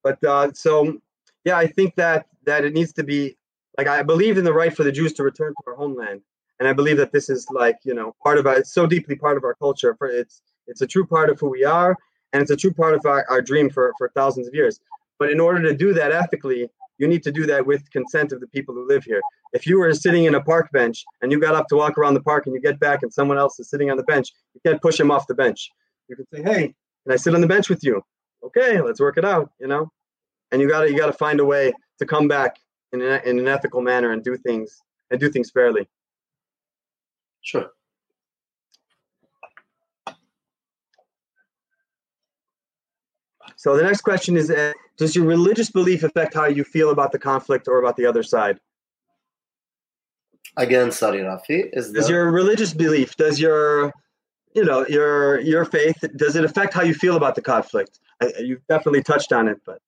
but 0.03 0.23
uh, 0.25 0.53
so 0.55 0.99
yeah, 1.45 1.59
I 1.59 1.67
think 1.67 1.95
that 1.97 2.27
that 2.47 2.65
it 2.65 2.73
needs 2.73 2.93
to 2.95 3.03
be 3.03 3.37
like 3.77 3.87
I 3.87 4.03
believe 4.03 4.39
in 4.39 4.45
the 4.45 4.53
right 4.53 4.75
for 4.75 4.85
the 4.85 4.93
Jews 4.93 5.13
to 5.15 5.23
return 5.23 5.53
to 5.53 5.71
our 5.71 5.77
homeland, 5.77 6.23
and 6.59 6.69
I 6.69 6.73
believe 6.73 6.97
that 6.97 7.13
this 7.13 7.29
is 7.29 7.47
like 7.51 7.77
you 7.85 7.95
know 7.95 8.15
part 8.23 8.39
of 8.39 8.47
our, 8.47 8.57
it's 8.57 8.73
so 8.73 8.87
deeply 8.87 9.17
part 9.17 9.37
of 9.37 9.45
our 9.45 9.55
culture. 9.55 9.95
For 9.99 10.09
it's 10.09 10.43
it's 10.67 10.81
a 10.81 10.87
true 10.87 11.07
part 11.07 11.29
of 11.31 11.39
who 11.41 11.51
we 11.51 11.65
are, 11.65 11.97
and 12.35 12.43
it's 12.43 12.51
a 12.51 12.57
true 12.57 12.73
part 12.73 12.95
of 12.95 13.07
our, 13.07 13.25
our 13.31 13.41
dream 13.41 13.71
for 13.71 13.95
for 13.97 14.11
thousands 14.15 14.47
of 14.47 14.55
years. 14.55 14.81
But 15.19 15.31
in 15.31 15.41
order 15.41 15.63
to 15.63 15.75
do 15.75 15.95
that 15.95 16.13
ethically, 16.13 16.69
you 16.99 17.07
need 17.09 17.23
to 17.23 17.33
do 17.33 17.47
that 17.47 17.65
with 17.65 17.89
consent 17.91 18.33
of 18.33 18.41
the 18.41 18.49
people 18.49 18.75
who 18.75 18.87
live 18.87 19.05
here. 19.05 19.23
If 19.53 19.67
you 19.67 19.79
were 19.79 19.95
sitting 19.95 20.25
in 20.25 20.35
a 20.35 20.43
park 20.43 20.71
bench 20.73 21.05
and 21.23 21.31
you 21.33 21.41
got 21.41 21.55
up 21.55 21.69
to 21.69 21.77
walk 21.77 21.97
around 21.97 22.15
the 22.15 22.23
park 22.23 22.47
and 22.47 22.55
you 22.55 22.61
get 22.61 22.79
back 22.81 23.03
and 23.03 23.13
someone 23.13 23.39
else 23.39 23.59
is 23.61 23.71
sitting 23.71 23.91
on 23.91 23.97
the 23.97 24.03
bench, 24.03 24.33
you 24.53 24.61
can't 24.67 24.83
push 24.83 24.99
him 24.99 25.11
off 25.11 25.27
the 25.29 25.35
bench. 25.35 25.71
You 26.09 26.17
can 26.17 26.27
say, 26.35 26.43
"Hey, 26.43 26.75
can 27.05 27.13
I 27.13 27.17
sit 27.17 27.35
on 27.35 27.41
the 27.41 27.47
bench 27.47 27.71
with 27.71 27.83
you?" 27.85 28.03
Okay, 28.43 28.81
let's 28.81 29.01
work 29.01 29.17
it 29.17 29.25
out. 29.25 29.51
You 29.61 29.69
know, 29.69 29.91
and 30.51 30.61
you 30.61 30.69
gotta 30.69 30.91
you 30.91 30.99
gotta 30.99 31.13
find 31.13 31.41
a 31.41 31.45
way 31.45 31.73
to 32.01 32.07
come 32.07 32.27
back 32.27 32.57
in 32.93 33.01
an, 33.01 33.23
in 33.25 33.39
an 33.39 33.49
ethical 33.49 33.81
manner 33.81 34.11
and 34.13 34.23
do 34.25 34.37
things 34.37 34.83
and 35.11 35.21
do 35.21 35.31
things 35.31 35.51
fairly. 35.51 35.89
Sure. 37.43 37.71
So 43.65 43.75
the 43.79 43.83
next 43.83 44.03
question 44.03 44.37
is 44.37 44.51
uh, 44.51 44.75
Does 44.99 45.17
your 45.17 45.25
religious 45.25 45.71
belief 45.71 46.03
affect 46.03 46.35
how 46.35 46.45
you 46.45 46.65
feel 46.65 46.91
about 46.91 47.13
the 47.13 47.19
conflict 47.19 47.67
or 47.67 47.79
about 47.79 47.97
the 47.97 48.05
other 48.05 48.23
side? 48.23 48.61
Again, 50.59 50.93
sorry, 50.93 51.21
Rafi. 51.21 51.71
Is 51.73 51.91
does 51.91 52.11
your 52.11 52.31
religious 52.31 52.75
belief, 52.75 53.17
does 53.17 53.41
your 53.41 53.91
you 54.55 54.65
know 54.65 54.87
your 54.87 55.41
your 55.41 55.65
faith 55.65 55.97
does 56.15 56.37
it 56.37 56.45
affect 56.45 56.75
how 56.75 56.83
you 56.83 56.93
feel 56.93 57.17
about 57.17 57.37
the 57.37 57.41
conflict 57.41 57.99
I, 58.21 58.33
you've 58.39 58.67
definitely 58.69 59.03
touched 59.03 59.33
on 59.33 59.49
it 59.49 59.61
but 59.67 59.81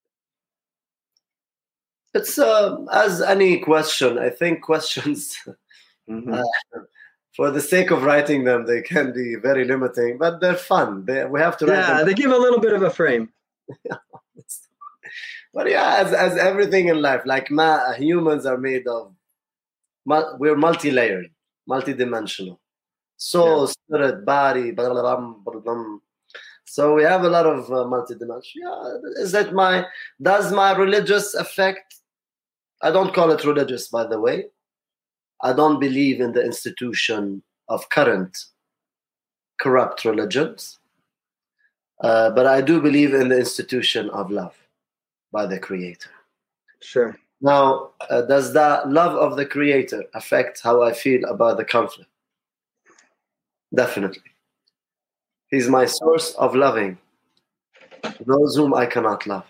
it's 2.15 2.37
uh, 2.37 2.77
as 2.93 3.23
any 3.23 3.61
question 3.61 4.19
i 4.19 4.29
think 4.29 4.63
questions 4.63 5.39
mm-hmm. 6.11 6.33
uh, 6.33 6.43
for 7.37 7.53
the 7.53 7.61
sake 7.61 7.93
of 7.93 8.03
writing 8.03 8.43
them 8.43 8.67
they 8.67 8.83
can 8.83 9.13
be 9.13 9.37
very 9.37 9.65
limiting 9.65 10.19
but 10.19 10.41
they're 10.41 10.63
fun 10.75 11.05
they, 11.05 11.25
we 11.27 11.39
have 11.39 11.57
to 11.59 11.67
yeah 11.67 12.03
they 12.03 12.15
give 12.15 12.33
a 12.33 12.43
little 12.45 12.59
bit 12.59 12.73
of 12.73 12.83
a 12.83 12.91
frame 12.91 13.31
but 15.55 15.71
yeah, 15.71 15.97
as, 15.99 16.13
as 16.13 16.37
everything 16.37 16.89
in 16.89 17.01
life, 17.01 17.23
like 17.25 17.51
ma, 17.51 17.93
humans 17.93 18.47
are 18.47 18.59
made 18.59 18.87
of, 18.87 19.13
we're 20.39 20.57
multi-layered, 20.57 21.31
multi-dimensional. 21.67 22.61
Soul, 23.17 23.61
yeah. 23.61 23.73
spirit, 23.73 24.25
body, 24.25 24.73
blah, 24.73 24.91
blah, 24.91 25.61
blah, 25.61 25.99
so 26.67 26.95
we 26.95 27.05
have 27.05 27.25
a 27.25 27.29
lot 27.29 27.47
of 27.47 27.71
uh, 27.71 27.87
multi-dimensional. 27.87 28.43
Yeah, 28.55 29.23
is 29.23 29.33
that 29.33 29.55
my, 29.55 29.87
does 30.21 30.53
my 30.53 30.77
religious 30.77 31.35
affect? 31.35 31.95
I 32.83 32.91
don't 32.91 33.15
call 33.15 33.31
it 33.31 33.45
religious, 33.45 33.89
by 33.89 34.07
the 34.07 34.21
way. 34.21 34.47
I 35.43 35.53
don't 35.53 35.81
believe 35.81 36.21
in 36.21 36.33
the 36.33 36.45
institution 36.45 37.43
of 37.69 37.89
current 37.89 38.37
corrupt 39.59 40.05
religions. 40.05 40.79
Uh, 42.01 42.31
but 42.31 42.47
I 42.47 42.61
do 42.61 42.81
believe 42.81 43.15
in 43.15 43.29
the 43.29 43.39
institution 43.39 44.11
of 44.11 44.31
love 44.31 44.55
by 45.33 45.47
the 45.47 45.59
Creator. 45.59 46.11
Sure. 46.81 47.19
Now, 47.41 47.91
uh, 48.11 48.23
does 48.23 48.53
that 48.53 48.91
love 48.91 49.15
of 49.15 49.37
the 49.37 49.47
Creator 49.47 50.05
affect 50.15 50.61
how 50.63 50.83
I 50.83 50.93
feel 50.93 51.25
about 51.25 51.57
the 51.57 51.65
conflict? 51.65 52.11
Definitely. 53.75 54.23
He's 55.49 55.69
my 55.69 55.87
source 55.87 56.33
of 56.35 56.55
loving 56.55 56.99
those 58.25 58.57
whom 58.57 58.75
I 58.75 58.87
cannot 58.87 59.27
love. 59.27 59.47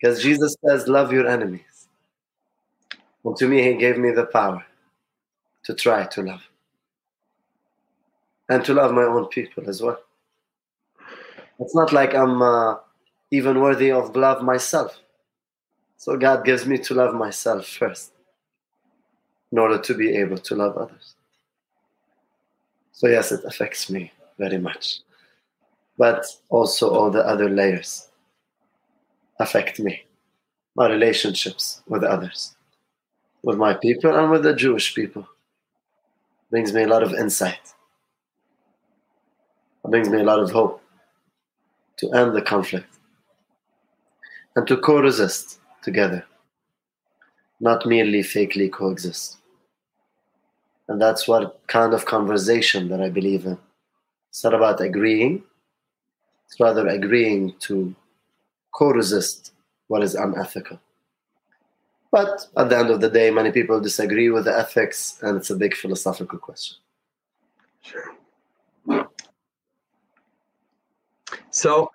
Because 0.00 0.22
Jesus 0.22 0.56
says, 0.64 0.88
Love 0.88 1.12
your 1.12 1.26
enemies. 1.26 1.88
And 3.24 3.36
to 3.36 3.48
me, 3.48 3.62
He 3.62 3.74
gave 3.74 3.98
me 3.98 4.10
the 4.10 4.26
power 4.26 4.64
to 5.64 5.74
try 5.74 6.06
to 6.06 6.22
love 6.22 6.42
and 8.48 8.64
to 8.64 8.74
love 8.74 8.92
my 8.92 9.02
own 9.02 9.26
people 9.26 9.68
as 9.68 9.82
well. 9.82 9.98
It's 11.58 11.74
not 11.74 11.92
like 11.92 12.14
I'm 12.14 12.40
uh, 12.40 12.76
even 13.30 13.60
worthy 13.60 13.90
of 13.90 14.14
love 14.14 14.42
myself. 14.42 14.96
So 15.96 16.16
God 16.16 16.44
gives 16.44 16.66
me 16.66 16.78
to 16.78 16.94
love 16.94 17.14
myself 17.14 17.66
first 17.66 18.12
in 19.50 19.58
order 19.58 19.78
to 19.78 19.94
be 19.94 20.14
able 20.16 20.38
to 20.38 20.54
love 20.54 20.76
others. 20.76 21.14
So, 22.92 23.08
yes, 23.08 23.32
it 23.32 23.44
affects 23.44 23.90
me 23.90 24.12
very 24.38 24.58
much. 24.58 25.00
But 25.96 26.26
also, 26.48 26.94
all 26.94 27.10
the 27.10 27.26
other 27.26 27.48
layers 27.48 28.08
affect 29.40 29.80
me 29.80 30.04
my 30.76 30.88
relationships 30.88 31.82
with 31.88 32.04
others, 32.04 32.54
with 33.42 33.56
my 33.56 33.74
people, 33.74 34.14
and 34.14 34.30
with 34.30 34.44
the 34.44 34.54
Jewish 34.54 34.94
people. 34.94 35.26
Brings 36.50 36.72
me 36.72 36.84
a 36.84 36.86
lot 36.86 37.02
of 37.02 37.12
insight. 37.14 37.74
Brings 39.84 40.08
me 40.08 40.20
a 40.20 40.24
lot 40.24 40.38
of 40.38 40.50
hope 40.50 40.82
to 41.98 42.10
end 42.12 42.34
the 42.34 42.42
conflict 42.42 42.98
and 44.56 44.66
to 44.66 44.76
co 44.76 45.00
resist 45.00 45.60
together, 45.82 46.24
not 47.60 47.86
merely 47.86 48.22
fakely 48.22 48.70
coexist. 48.70 49.38
And 50.88 51.00
that's 51.00 51.28
what 51.28 51.60
kind 51.66 51.92
of 51.92 52.06
conversation 52.06 52.88
that 52.88 53.00
I 53.00 53.10
believe 53.10 53.44
in. 53.44 53.58
It's 54.30 54.42
not 54.42 54.54
about 54.54 54.80
agreeing, 54.80 55.42
it's 56.46 56.58
rather 56.58 56.88
agreeing 56.88 57.54
to 57.60 57.94
co 58.74 58.90
resist 58.90 59.52
what 59.88 60.02
is 60.02 60.14
unethical. 60.14 60.80
But 62.10 62.46
at 62.56 62.70
the 62.70 62.78
end 62.78 62.90
of 62.90 63.00
the 63.00 63.10
day, 63.10 63.30
many 63.30 63.52
people 63.52 63.80
disagree 63.80 64.30
with 64.30 64.46
the 64.46 64.56
ethics, 64.56 65.18
and 65.22 65.36
it's 65.36 65.50
a 65.50 65.56
big 65.56 65.74
philosophical 65.74 66.38
question. 66.38 66.78
Sure. 67.82 68.17
So, 71.58 71.90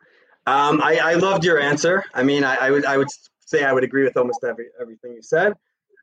um, 0.45 0.82
I, 0.82 0.99
I, 1.02 1.13
loved 1.13 1.45
your 1.45 1.58
answer. 1.58 2.04
I 2.13 2.21
mean, 2.21 2.43
I, 2.43 2.56
I, 2.56 2.69
would 2.71 2.86
I 2.86 2.97
would 2.97 3.08
say 3.39 3.63
I 3.63 3.71
would 3.71 3.86
agree 3.86 4.04
with 4.04 4.17
almost 4.17 4.43
every 4.43 4.67
everything 4.80 5.13
you 5.13 5.21
said. 5.21 5.54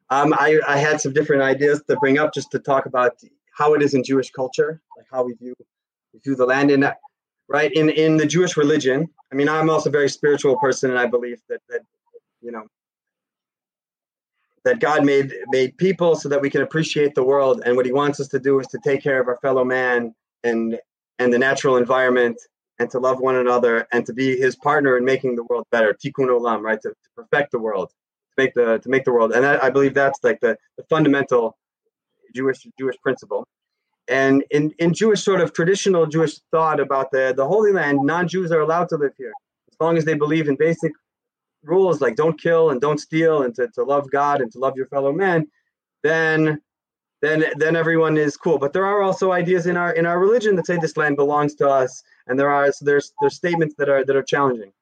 Um, 0.08 0.32
I, 0.32 0.58
I 0.66 0.78
had 0.78 1.00
some 1.00 1.12
different 1.12 1.42
ideas 1.42 1.82
to 1.88 1.96
bring 1.96 2.18
up 2.18 2.32
just 2.32 2.50
to 2.52 2.58
talk 2.58 2.86
about 2.86 3.12
how 3.52 3.74
it 3.74 3.82
is 3.82 3.92
in 3.92 4.02
Jewish 4.02 4.30
culture, 4.30 4.80
like 4.96 5.06
how 5.12 5.24
we 5.24 5.34
view 5.34 5.54
we 6.14 6.20
view 6.20 6.34
the 6.34 6.46
land 6.46 6.70
in 6.70 6.90
right 7.48 7.70
in 7.72 7.90
in 7.90 8.16
the 8.16 8.26
Jewish 8.26 8.56
religion. 8.56 9.08
I 9.30 9.34
mean, 9.34 9.48
I'm 9.48 9.68
also 9.68 9.90
a 9.90 9.92
very 9.92 10.08
spiritual 10.08 10.56
person, 10.56 10.90
and 10.90 10.98
I 10.98 11.06
believe 11.06 11.40
that 11.50 11.60
that 11.68 11.82
you 12.40 12.50
know 12.50 12.64
that 14.64 14.80
God 14.80 15.04
made 15.04 15.34
made 15.48 15.76
people 15.76 16.16
so 16.16 16.28
that 16.30 16.40
we 16.40 16.48
can 16.48 16.62
appreciate 16.62 17.14
the 17.14 17.24
world, 17.24 17.62
and 17.64 17.76
what 17.76 17.86
He 17.86 17.92
wants 17.92 18.20
us 18.20 18.28
to 18.28 18.38
do 18.40 18.58
is 18.58 18.66
to 18.68 18.78
take 18.82 19.02
care 19.02 19.20
of 19.20 19.28
our 19.28 19.38
fellow 19.42 19.64
man 19.64 20.14
and 20.44 20.78
and 21.18 21.32
the 21.32 21.38
natural 21.38 21.76
environment, 21.76 22.40
and 22.80 22.90
to 22.90 22.98
love 22.98 23.20
one 23.20 23.36
another, 23.36 23.86
and 23.92 24.04
to 24.06 24.12
be 24.12 24.36
His 24.36 24.56
partner 24.56 24.96
in 24.96 25.04
making 25.04 25.36
the 25.36 25.44
world 25.44 25.66
better. 25.70 25.94
Tikkun 25.94 26.28
olam, 26.28 26.62
right? 26.62 26.80
To, 26.82 26.88
to 26.88 27.10
perfect 27.14 27.52
the 27.52 27.60
world, 27.60 27.90
to 27.90 28.42
make 28.42 28.54
the 28.54 28.78
to 28.78 28.88
make 28.88 29.04
the 29.04 29.12
world, 29.12 29.32
and 29.32 29.44
that, 29.44 29.62
I 29.62 29.70
believe 29.70 29.94
that's 29.94 30.18
like 30.24 30.40
the, 30.40 30.56
the 30.76 30.84
fundamental 30.90 31.56
Jewish 32.34 32.66
Jewish 32.78 32.96
principle. 33.00 33.46
And 34.08 34.44
in, 34.50 34.72
in 34.80 34.92
Jewish 34.92 35.22
sort 35.22 35.40
of 35.40 35.52
traditional 35.52 36.04
Jewish 36.04 36.40
thought 36.50 36.80
about 36.80 37.12
the, 37.12 37.32
the 37.36 37.46
Holy 37.46 37.70
Land, 37.70 38.00
non-Jews 38.02 38.50
are 38.50 38.60
allowed 38.60 38.88
to 38.88 38.96
live 38.96 39.12
here 39.16 39.32
as 39.70 39.76
long 39.80 39.96
as 39.96 40.04
they 40.04 40.14
believe 40.14 40.48
in 40.48 40.56
basic 40.56 40.92
rules 41.62 42.00
like 42.00 42.16
don't 42.16 42.40
kill 42.40 42.70
and 42.70 42.80
don't 42.80 42.98
steal 42.98 43.42
and 43.42 43.54
to, 43.54 43.68
to 43.68 43.84
love 43.84 44.10
God 44.10 44.40
and 44.40 44.50
to 44.52 44.58
love 44.58 44.76
your 44.76 44.86
fellow 44.86 45.12
man, 45.12 45.46
then 46.02 46.60
then 47.22 47.44
then 47.56 47.76
everyone 47.76 48.16
is 48.16 48.36
cool. 48.36 48.58
But 48.58 48.72
there 48.72 48.86
are 48.86 49.02
also 49.02 49.32
ideas 49.32 49.66
in 49.66 49.76
our 49.76 49.92
in 49.92 50.06
our 50.06 50.18
religion 50.18 50.56
that 50.56 50.66
say 50.66 50.78
this 50.78 50.96
land 50.96 51.16
belongs 51.16 51.54
to 51.56 51.68
us, 51.68 52.02
and 52.30 52.38
there 52.38 52.48
are 52.48 52.70
so 52.72 52.84
there's 52.84 53.12
there's 53.20 53.34
statements 53.34 53.74
that 53.76 53.88
are 53.88 54.04
that 54.04 54.16
are 54.16 54.22
challenging, 54.22 54.72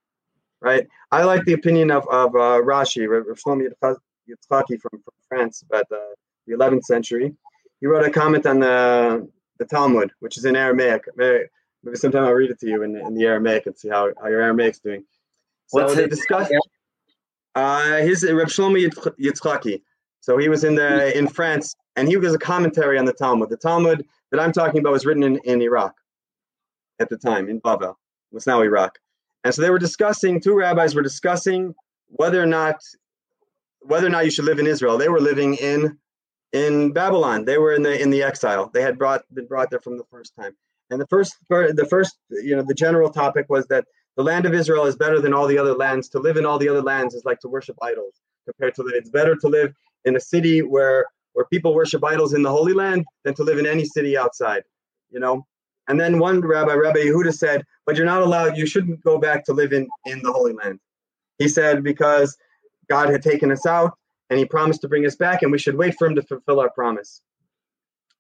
right? 0.61 0.87
I 1.11 1.25
like 1.25 1.45
the 1.45 1.55
opinion 1.55 1.91
of 1.91 2.07
of 2.09 2.37
uh, 2.37 2.61
Rashi, 2.63 3.09
Rav 3.09 3.25
Shlomo 3.39 3.67
Yitzchaki 4.29 4.81
from, 4.81 5.01
from 5.03 5.15
France, 5.27 5.65
about 5.69 5.89
the, 5.89 6.15
the 6.47 6.55
11th 6.55 6.85
century. 6.85 7.35
He 7.81 7.87
wrote 7.87 8.05
a 8.05 8.11
comment 8.11 8.45
on 8.45 8.61
the 8.61 9.27
the 9.59 9.65
Talmud, 9.65 10.13
which 10.21 10.37
is 10.37 10.45
in 10.45 10.55
Aramaic. 10.57 11.05
Maybe, 11.17 11.45
maybe 11.83 11.97
sometime 11.97 12.25
I'll 12.25 12.35
read 12.35 12.51
it 12.51 12.61
to 12.61 12.69
you 12.69 12.83
in, 12.83 12.95
in 12.97 13.15
the 13.15 13.25
Aramaic 13.25 13.67
and 13.67 13.77
see 13.77 13.89
how, 13.89 14.13
how 14.21 14.29
your 14.29 14.43
Aramaic's 14.43 14.79
doing. 14.79 15.05
So 15.69 15.83
What's 15.83 15.95
they 15.97 16.07
discussed. 16.07 16.53
Uh, 17.55 17.97
his 17.97 18.23
Reb 18.23 18.49
Shlomo 18.49 18.79
Yitzchaki. 19.19 19.81
So 20.21 20.37
he 20.37 20.51
was 20.51 20.65
in 20.65 20.75
the 20.75 21.17
in 21.17 21.27
France, 21.27 21.75
and 21.97 22.07
he 22.07 22.19
was 22.19 22.35
a 22.35 22.39
commentary 22.39 22.99
on 22.99 23.07
the 23.07 23.15
Talmud. 23.15 23.49
The 23.49 23.57
Talmud 23.57 24.05
that 24.33 24.39
I'm 24.39 24.53
talking 24.53 24.81
about 24.81 24.93
was 24.93 25.07
written 25.07 25.23
in, 25.23 25.39
in 25.45 25.63
Iraq 25.63 25.95
at 27.01 27.09
the 27.09 27.17
time, 27.17 27.49
in 27.49 27.59
Babel. 27.59 27.99
It's 28.33 28.47
now 28.47 28.63
Iraq. 28.63 28.99
And 29.45 29.55
so 29.55 29.63
they 29.63 29.71
were 29.71 29.79
discussing. 29.79 30.41
Two 30.41 30.55
rabbis 30.55 30.95
were 30.95 31.03
discussing 31.03 31.75
whether 32.09 32.43
or 32.43 32.47
not 32.47 32.81
whether 33.81 34.07
or 34.07 34.11
not 34.11 34.25
you 34.25 34.31
should 34.31 34.45
live 34.45 34.59
in 34.59 34.67
Israel. 34.67 34.99
They 34.99 35.09
were 35.09 35.21
living 35.21 35.55
in 35.55 35.99
in 36.53 36.93
Babylon. 36.93 37.45
They 37.45 37.59
were 37.59 37.73
in 37.73 37.83
the 37.83 38.01
in 38.01 38.11
the 38.11 38.23
exile. 38.23 38.71
They 38.73 38.83
had 38.83 38.99
brought 38.99 39.23
been 39.35 39.47
brought 39.47 39.71
there 39.71 39.81
from 39.81 39.99
the 39.99 40.05
first 40.11 40.35
time. 40.39 40.57
And 40.91 41.01
the 41.01 41.07
first 41.07 41.37
the 41.49 41.87
first 41.89 42.19
you 42.31 42.57
know 42.57 42.63
the 42.63 42.75
general 42.75 43.11
topic 43.11 43.47
was 43.49 43.67
that 43.67 43.87
the 44.17 44.25
land 44.25 44.47
of 44.47 44.55
Israel 44.55 44.85
is 44.87 44.97
better 44.97 45.21
than 45.21 45.33
all 45.33 45.47
the 45.47 45.59
other 45.59 45.75
lands. 45.75 46.09
To 46.11 46.19
live 46.19 46.37
in 46.37 46.45
all 46.45 46.59
the 46.59 46.69
other 46.69 46.83
lands 46.83 47.15
is 47.15 47.25
like 47.25 47.41
to 47.41 47.49
worship 47.49 47.77
idols. 47.83 48.15
Compared 48.47 48.75
to 48.77 48.83
that. 48.85 48.95
it's 48.95 49.11
better 49.11 49.37
to 49.37 49.49
live 49.49 49.75
in 50.05 50.17
a 50.17 50.21
city 50.21 50.63
where 50.63 51.05
where 51.35 51.45
people 51.47 51.75
worship 51.75 52.03
idols 52.05 52.33
in 52.33 52.43
the 52.43 52.51
Holy 52.51 52.73
Land 52.73 53.05
than 53.25 53.35
to 53.35 53.45
live 53.45 53.59
in 53.59 53.67
any 53.67 53.85
city 53.85 54.17
outside. 54.17 54.65
You 55.11 55.21
know. 55.21 55.47
And 55.89 55.99
then 55.99 56.19
one 56.19 56.41
rabbi, 56.41 56.75
Rabbi 56.75 57.01
Yehuda, 57.01 57.35
said, 57.35 57.65
"But 57.87 57.97
you're 57.97 58.07
not 58.07 58.23
allowed. 58.23 58.57
You 58.57 58.67
shouldn't 58.67 59.03
go 59.03 59.19
back 59.19 59.45
to 59.47 59.53
live 59.53 59.73
in 59.73 59.89
in 60.07 60.23
the 60.23 60.33
Holy 60.33 60.53
Land." 60.53 60.79
He 61.39 61.49
said 61.49 61.83
because 61.83 62.37
God 62.89 63.09
had 63.11 63.23
taken 63.23 63.51
us 63.51 63.65
out 63.67 63.93
and 64.31 64.39
he 64.39 64.45
promised 64.45 64.83
to 64.83 64.89
bring 64.89 65.07
us 65.07 65.17
back, 65.17 65.43
and 65.43 65.51
we 65.51 65.59
should 65.59 65.77
wait 65.77 65.95
for 65.99 66.07
him 66.07 66.15
to 66.15 66.23
fulfill 66.23 66.61
our 66.61 66.71
promise. 66.71 67.23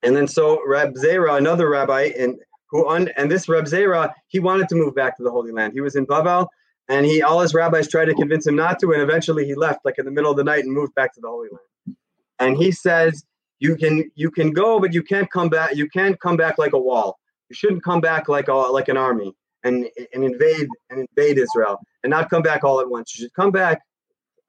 And 0.02 0.16
then 0.16 0.26
so 0.26 0.60
Reb 0.66 0.94
Zera, 0.94 1.36
another 1.36 1.68
rabbi, 1.68 2.12
and 2.18 2.38
who 2.70 2.88
un, 2.88 3.08
and 3.16 3.30
this 3.30 3.48
Reb 3.48 3.64
Zera, 3.64 4.12
he 4.28 4.38
wanted 4.38 4.68
to 4.68 4.74
move 4.74 4.94
back 4.94 5.16
to 5.16 5.22
the 5.22 5.30
Holy 5.30 5.52
Land. 5.52 5.72
He 5.72 5.80
was 5.80 5.96
in 5.96 6.04
Babel, 6.04 6.48
and 6.88 7.04
he 7.04 7.22
all 7.22 7.40
his 7.40 7.54
rabbis 7.54 7.88
tried 7.88 8.06
to 8.06 8.14
convince 8.14 8.46
him 8.46 8.56
not 8.56 8.78
to, 8.80 8.92
and 8.92 9.02
eventually 9.02 9.44
he 9.44 9.54
left, 9.54 9.84
like 9.84 9.98
in 9.98 10.04
the 10.04 10.10
middle 10.10 10.30
of 10.30 10.36
the 10.36 10.44
night, 10.44 10.64
and 10.64 10.72
moved 10.72 10.94
back 10.94 11.12
to 11.14 11.20
the 11.20 11.28
Holy 11.28 11.48
Land. 11.50 11.96
And 12.38 12.56
he 12.56 12.70
says, 12.70 13.24
"You 13.58 13.76
can 13.76 14.10
you 14.14 14.30
can 14.30 14.52
go, 14.52 14.80
but 14.80 14.94
you 14.94 15.02
can't 15.02 15.30
come 15.30 15.48
back. 15.48 15.74
You 15.74 15.88
can't 15.88 16.18
come 16.20 16.36
back 16.36 16.56
like 16.56 16.72
a 16.72 16.78
wall. 16.78 17.17
You 17.48 17.54
shouldn't 17.54 17.82
come 17.82 18.00
back 18.00 18.28
like 18.28 18.48
a 18.48 18.54
like 18.54 18.88
an 18.88 18.96
army 18.96 19.34
and 19.64 19.88
and 20.14 20.24
invade 20.24 20.68
and 20.90 21.06
invade 21.08 21.38
Israel, 21.38 21.80
and 22.02 22.10
not 22.10 22.30
come 22.30 22.42
back 22.42 22.64
all 22.64 22.80
at 22.80 22.88
once. 22.88 23.14
You 23.14 23.24
should 23.24 23.34
come 23.34 23.50
back 23.50 23.80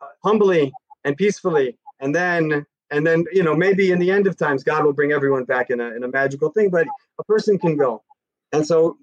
uh, 0.02 0.08
humbly 0.24 0.72
and 1.04 1.16
peacefully. 1.18 1.78
And 2.00 2.14
then 2.14 2.66
and 2.92 3.06
then 3.06 3.26
you 3.32 3.44
know 3.44 3.56
maybe 3.56 3.92
in 3.92 4.00
the 4.00 4.12
end 4.12 4.28
of 4.28 4.38
times 4.38 4.64
god 4.64 4.84
will 4.84 4.94
bring 4.94 5.12
everyone 5.12 5.44
back 5.44 5.70
in 5.70 5.80
a, 5.80 5.92
in 5.92 6.04
a 6.04 6.08
magical 6.08 6.50
thing 6.50 6.70
but 6.70 6.88
a 7.20 7.24
person 7.24 7.58
can 7.58 7.78
go. 7.78 8.04
And 8.52 8.66
so 8.66 8.98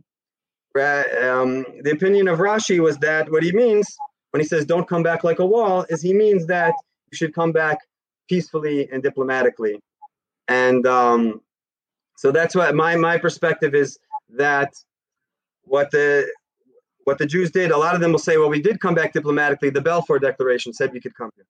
um, 0.76 1.64
the 1.82 1.92
opinion 1.92 2.28
of 2.28 2.38
rashi 2.38 2.80
was 2.80 2.98
that 2.98 3.30
what 3.30 3.42
he 3.42 3.52
means 3.52 3.86
when 4.30 4.40
he 4.40 4.46
says 4.46 4.66
don't 4.66 4.88
come 4.88 5.02
back 5.02 5.24
like 5.24 5.38
a 5.38 5.46
wall 5.46 5.86
is 5.88 6.02
he 6.02 6.12
means 6.12 6.46
that 6.46 6.74
you 7.10 7.16
should 7.16 7.34
come 7.34 7.52
back 7.52 7.78
peacefully 8.28 8.88
and 8.90 9.02
diplomatically. 9.02 9.80
And 10.48 10.86
um, 10.86 11.40
so 12.16 12.32
that's 12.32 12.54
what 12.54 12.74
my 12.74 12.96
my 12.96 13.18
perspective 13.18 13.74
is 13.74 13.98
that 14.30 14.72
what 15.64 15.90
the 15.90 16.28
what 17.04 17.18
the 17.18 17.26
Jews 17.26 17.52
did, 17.52 17.70
a 17.70 17.76
lot 17.76 17.94
of 17.94 18.00
them 18.00 18.10
will 18.10 18.18
say, 18.18 18.36
well, 18.36 18.48
we 18.48 18.60
did 18.60 18.80
come 18.80 18.94
back 18.94 19.12
diplomatically. 19.12 19.70
The 19.70 19.80
Balfour 19.80 20.18
Declaration 20.18 20.72
said 20.72 20.92
we 20.92 21.00
could 21.00 21.14
come 21.14 21.30
here. 21.36 21.46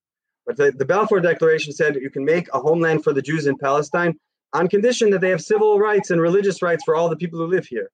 But 0.47 0.59
the, 0.59 0.71
the 0.71 0.85
Balfour 0.85 1.21
Declaration 1.21 1.73
said 1.73 1.97
you 1.97 2.11
can 2.11 2.27
make 2.27 2.47
a 2.53 2.61
homeland 2.61 3.03
for 3.03 3.15
the 3.15 3.23
Jews 3.23 3.47
in 3.47 3.57
Palestine 3.57 4.19
on 4.53 4.69
condition 4.69 5.11
that 5.11 5.23
they 5.23 5.31
have 5.31 5.41
civil 5.41 5.79
rights 5.79 6.11
and 6.11 6.21
religious 6.21 6.61
rights 6.61 6.85
for 6.85 6.95
all 6.95 7.09
the 7.09 7.17
people 7.17 7.39
who 7.39 7.47
live 7.47 7.67
here. 7.67 7.91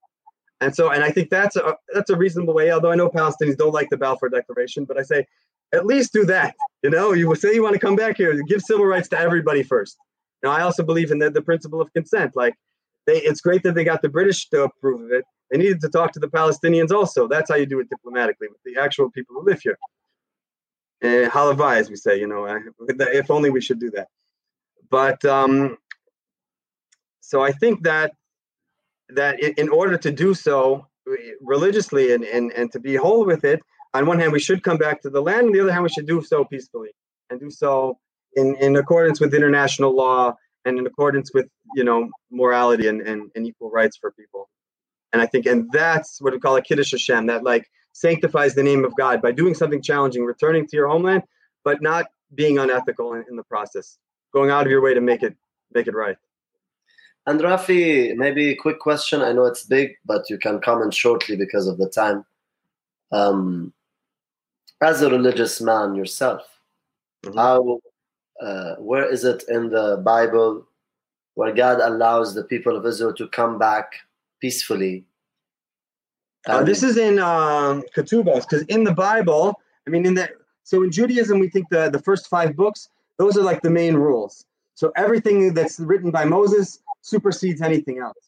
And 0.61 0.75
so, 0.75 0.91
and 0.91 1.05
I 1.05 1.11
think 1.11 1.31
that's 1.31 1.57
a 1.57 1.77
that's 1.93 2.11
a 2.11 2.16
reasonable 2.16 2.55
way. 2.55 2.70
Although 2.70 2.93
I 2.93 2.95
know 2.95 3.09
Palestinians 3.09 3.57
don't 3.57 3.73
like 3.73 3.91
the 3.91 3.97
Balfour 3.97 4.29
Declaration, 4.29 4.85
but 4.85 4.99
I 4.99 5.03
say 5.03 5.27
at 5.73 5.87
least 5.87 6.12
do 6.12 6.25
that. 6.27 6.55
You 6.83 6.91
know, 6.91 7.12
you 7.12 7.33
say 7.35 7.55
you 7.55 7.62
want 7.62 7.75
to 7.75 7.81
come 7.81 7.97
back 7.97 8.16
here, 8.16 8.41
give 8.43 8.62
civil 8.62 8.87
rights 8.87 9.09
to 9.09 9.18
everybody 9.18 9.62
first. 9.62 9.97
Now, 10.43 10.51
I 10.51 10.62
also 10.62 10.82
believe 10.82 11.11
in 11.11 11.18
the, 11.18 11.30
the 11.30 11.43
principle 11.43 11.80
of 11.80 11.93
consent. 11.93 12.34
Like, 12.34 12.55
they, 13.07 13.18
it's 13.18 13.40
great 13.40 13.62
that 13.62 13.74
they 13.74 13.84
got 13.84 14.03
the 14.03 14.09
British 14.09 14.49
to 14.51 14.64
approve 14.64 15.03
of 15.03 15.12
it. 15.12 15.24
They 15.51 15.59
needed 15.59 15.80
to 15.82 15.88
talk 15.88 16.12
to 16.12 16.20
the 16.20 16.28
Palestinians 16.28 16.90
also. 16.90 17.28
That's 17.28 17.51
how 17.51 17.57
you 17.57 17.66
do 17.66 17.80
it 17.80 17.88
diplomatically 17.90 18.49
with 18.49 18.62
the 18.64 18.80
actual 18.80 19.11
people 19.11 19.36
who 19.36 19.45
live 19.45 19.61
here 19.61 19.76
uh, 21.03 21.28
halavai, 21.28 21.76
as 21.76 21.90
we 21.90 21.97
say, 21.97 22.18
you 22.18 22.26
know, 22.26 22.47
uh, 22.47 22.59
if 22.88 23.30
only 23.30 23.51
we 23.51 23.61
should 23.61 23.80
do 23.80 23.90
that. 23.90 24.09
But 24.88 25.24
um, 25.24 25.78
so 27.20 27.43
I 27.43 27.53
think 27.53 27.82
that 27.82 28.12
that 29.11 29.40
in 29.40 29.68
order 29.68 29.97
to 29.99 30.11
do 30.11 30.32
so 30.32 30.86
religiously 31.40 32.14
and, 32.14 32.24
and, 32.24 32.53
and 32.53 32.72
to 32.72 32.80
be 32.80 32.95
whole 32.95 33.26
with 33.26 33.45
it, 33.45 33.61
on 33.93 34.07
one 34.07 34.18
hand, 34.18 34.32
we 34.32 34.40
should 34.40 34.62
come 34.62 34.78
back 34.78 35.03
to 35.03 35.11
the 35.11 35.20
land. 35.20 35.49
On 35.49 35.53
the 35.53 35.61
other 35.61 35.72
hand, 35.72 35.82
we 35.82 35.90
should 35.90 36.07
do 36.07 36.22
so 36.22 36.45
peacefully 36.45 36.90
and 37.28 37.40
do 37.40 37.51
so 37.51 37.99
in, 38.37 38.57
in 38.57 38.76
accordance 38.76 39.20
with 39.20 39.35
international 39.35 39.95
law 39.95 40.35
and 40.64 40.78
in 40.78 40.87
accordance 40.87 41.33
with, 41.35 41.49
you 41.74 41.85
know, 41.85 42.09
morality 42.30 42.87
and, 42.89 43.01
and, 43.03 43.30
and 43.35 43.47
equal 43.47 43.70
rights 43.70 43.97
for 43.97 44.12
people. 44.12 44.49
And 45.12 45.20
I 45.20 45.26
think, 45.26 45.47
and 45.47 45.70
that's 45.72 46.20
what 46.20 46.33
we 46.33 46.39
call 46.39 46.57
a 46.57 46.62
Kiddush 46.62 46.93
Hashem, 46.93 47.26
that 47.26 47.45
like 47.45 47.70
sanctifies 47.93 48.55
the 48.55 48.62
name 48.62 48.85
of 48.85 48.97
God 48.97 49.20
by 49.20 49.33
doing 49.33 49.55
something 49.55 49.83
challenging, 49.83 50.24
returning 50.24 50.66
to 50.66 50.76
your 50.76 50.89
homeland, 50.89 51.22
but 51.64 51.83
not 51.83 52.07
being 52.35 52.59
unethical 52.59 53.14
in, 53.14 53.24
in 53.28 53.37
the 53.37 53.43
process, 53.43 53.99
going 54.33 54.51
out 54.51 54.64
of 54.66 54.70
your 54.70 54.80
way 54.80 54.95
to 54.95 55.01
make 55.01 55.22
it 55.22 55.37
make 55.74 55.87
it 55.87 55.95
right. 55.95 56.16
And 57.26 57.41
Rafi, 57.41 58.16
maybe 58.16 58.51
a 58.51 58.57
quick 58.57 58.80
question. 58.80 59.22
I 59.22 59.33
know 59.33 59.45
it's 59.45 59.64
big, 59.64 59.97
but 60.05 60.28
you 60.28 60.39
can 60.39 60.61
comment 60.61 60.93
shortly 60.93 61.37
because 61.37 61.68
of 61.68 61.78
the 61.78 61.89
time. 61.89 62.24
Um, 63.12 63.72
as 64.80 65.03
a 65.03 65.11
religious 65.11 65.61
man 65.61 65.95
yourself, 65.95 66.43
mm-hmm. 67.24 67.39
how, 67.39 67.78
uh, 68.43 68.74
where 68.76 69.09
is 69.09 69.24
it 69.24 69.45
in 69.49 69.70
the 69.70 70.03
Bible 70.05 70.66
where 71.34 71.55
God 71.55 71.80
allows 71.80 72.34
the 72.34 72.45
people 72.45 72.76
of 72.76 72.84
Israel 72.84 73.14
to 73.14 73.28
come 73.28 73.59
back 73.59 73.93
peacefully? 74.40 75.05
Uh, 76.47 76.64
this 76.64 76.82
is 76.82 76.97
in 76.97 77.20
um, 77.20 77.84
Ketubos, 77.95 78.40
because 78.40 78.62
in 78.62 78.82
the 78.82 78.93
Bible, 78.93 79.61
I 79.86 79.90
mean, 79.90 80.05
in 80.05 80.14
the 80.14 80.28
so 80.64 80.82
in 80.82 80.90
Judaism, 80.90 81.38
we 81.38 81.49
think 81.49 81.68
the 81.70 81.88
the 81.88 82.01
first 82.01 82.28
five 82.28 82.57
books, 82.57 82.88
those 83.18 83.36
are 83.36 83.43
like 83.43 83.62
the 83.62 83.70
main 83.70 83.95
rules. 83.95 84.45
So 84.74 84.93
everything 84.97 85.55
that's 85.55 85.78
written 85.78 86.11
by 86.11 86.24
Moses 86.24 86.80
supersedes 87.03 87.61
anything 87.62 87.99
else. 87.99 88.18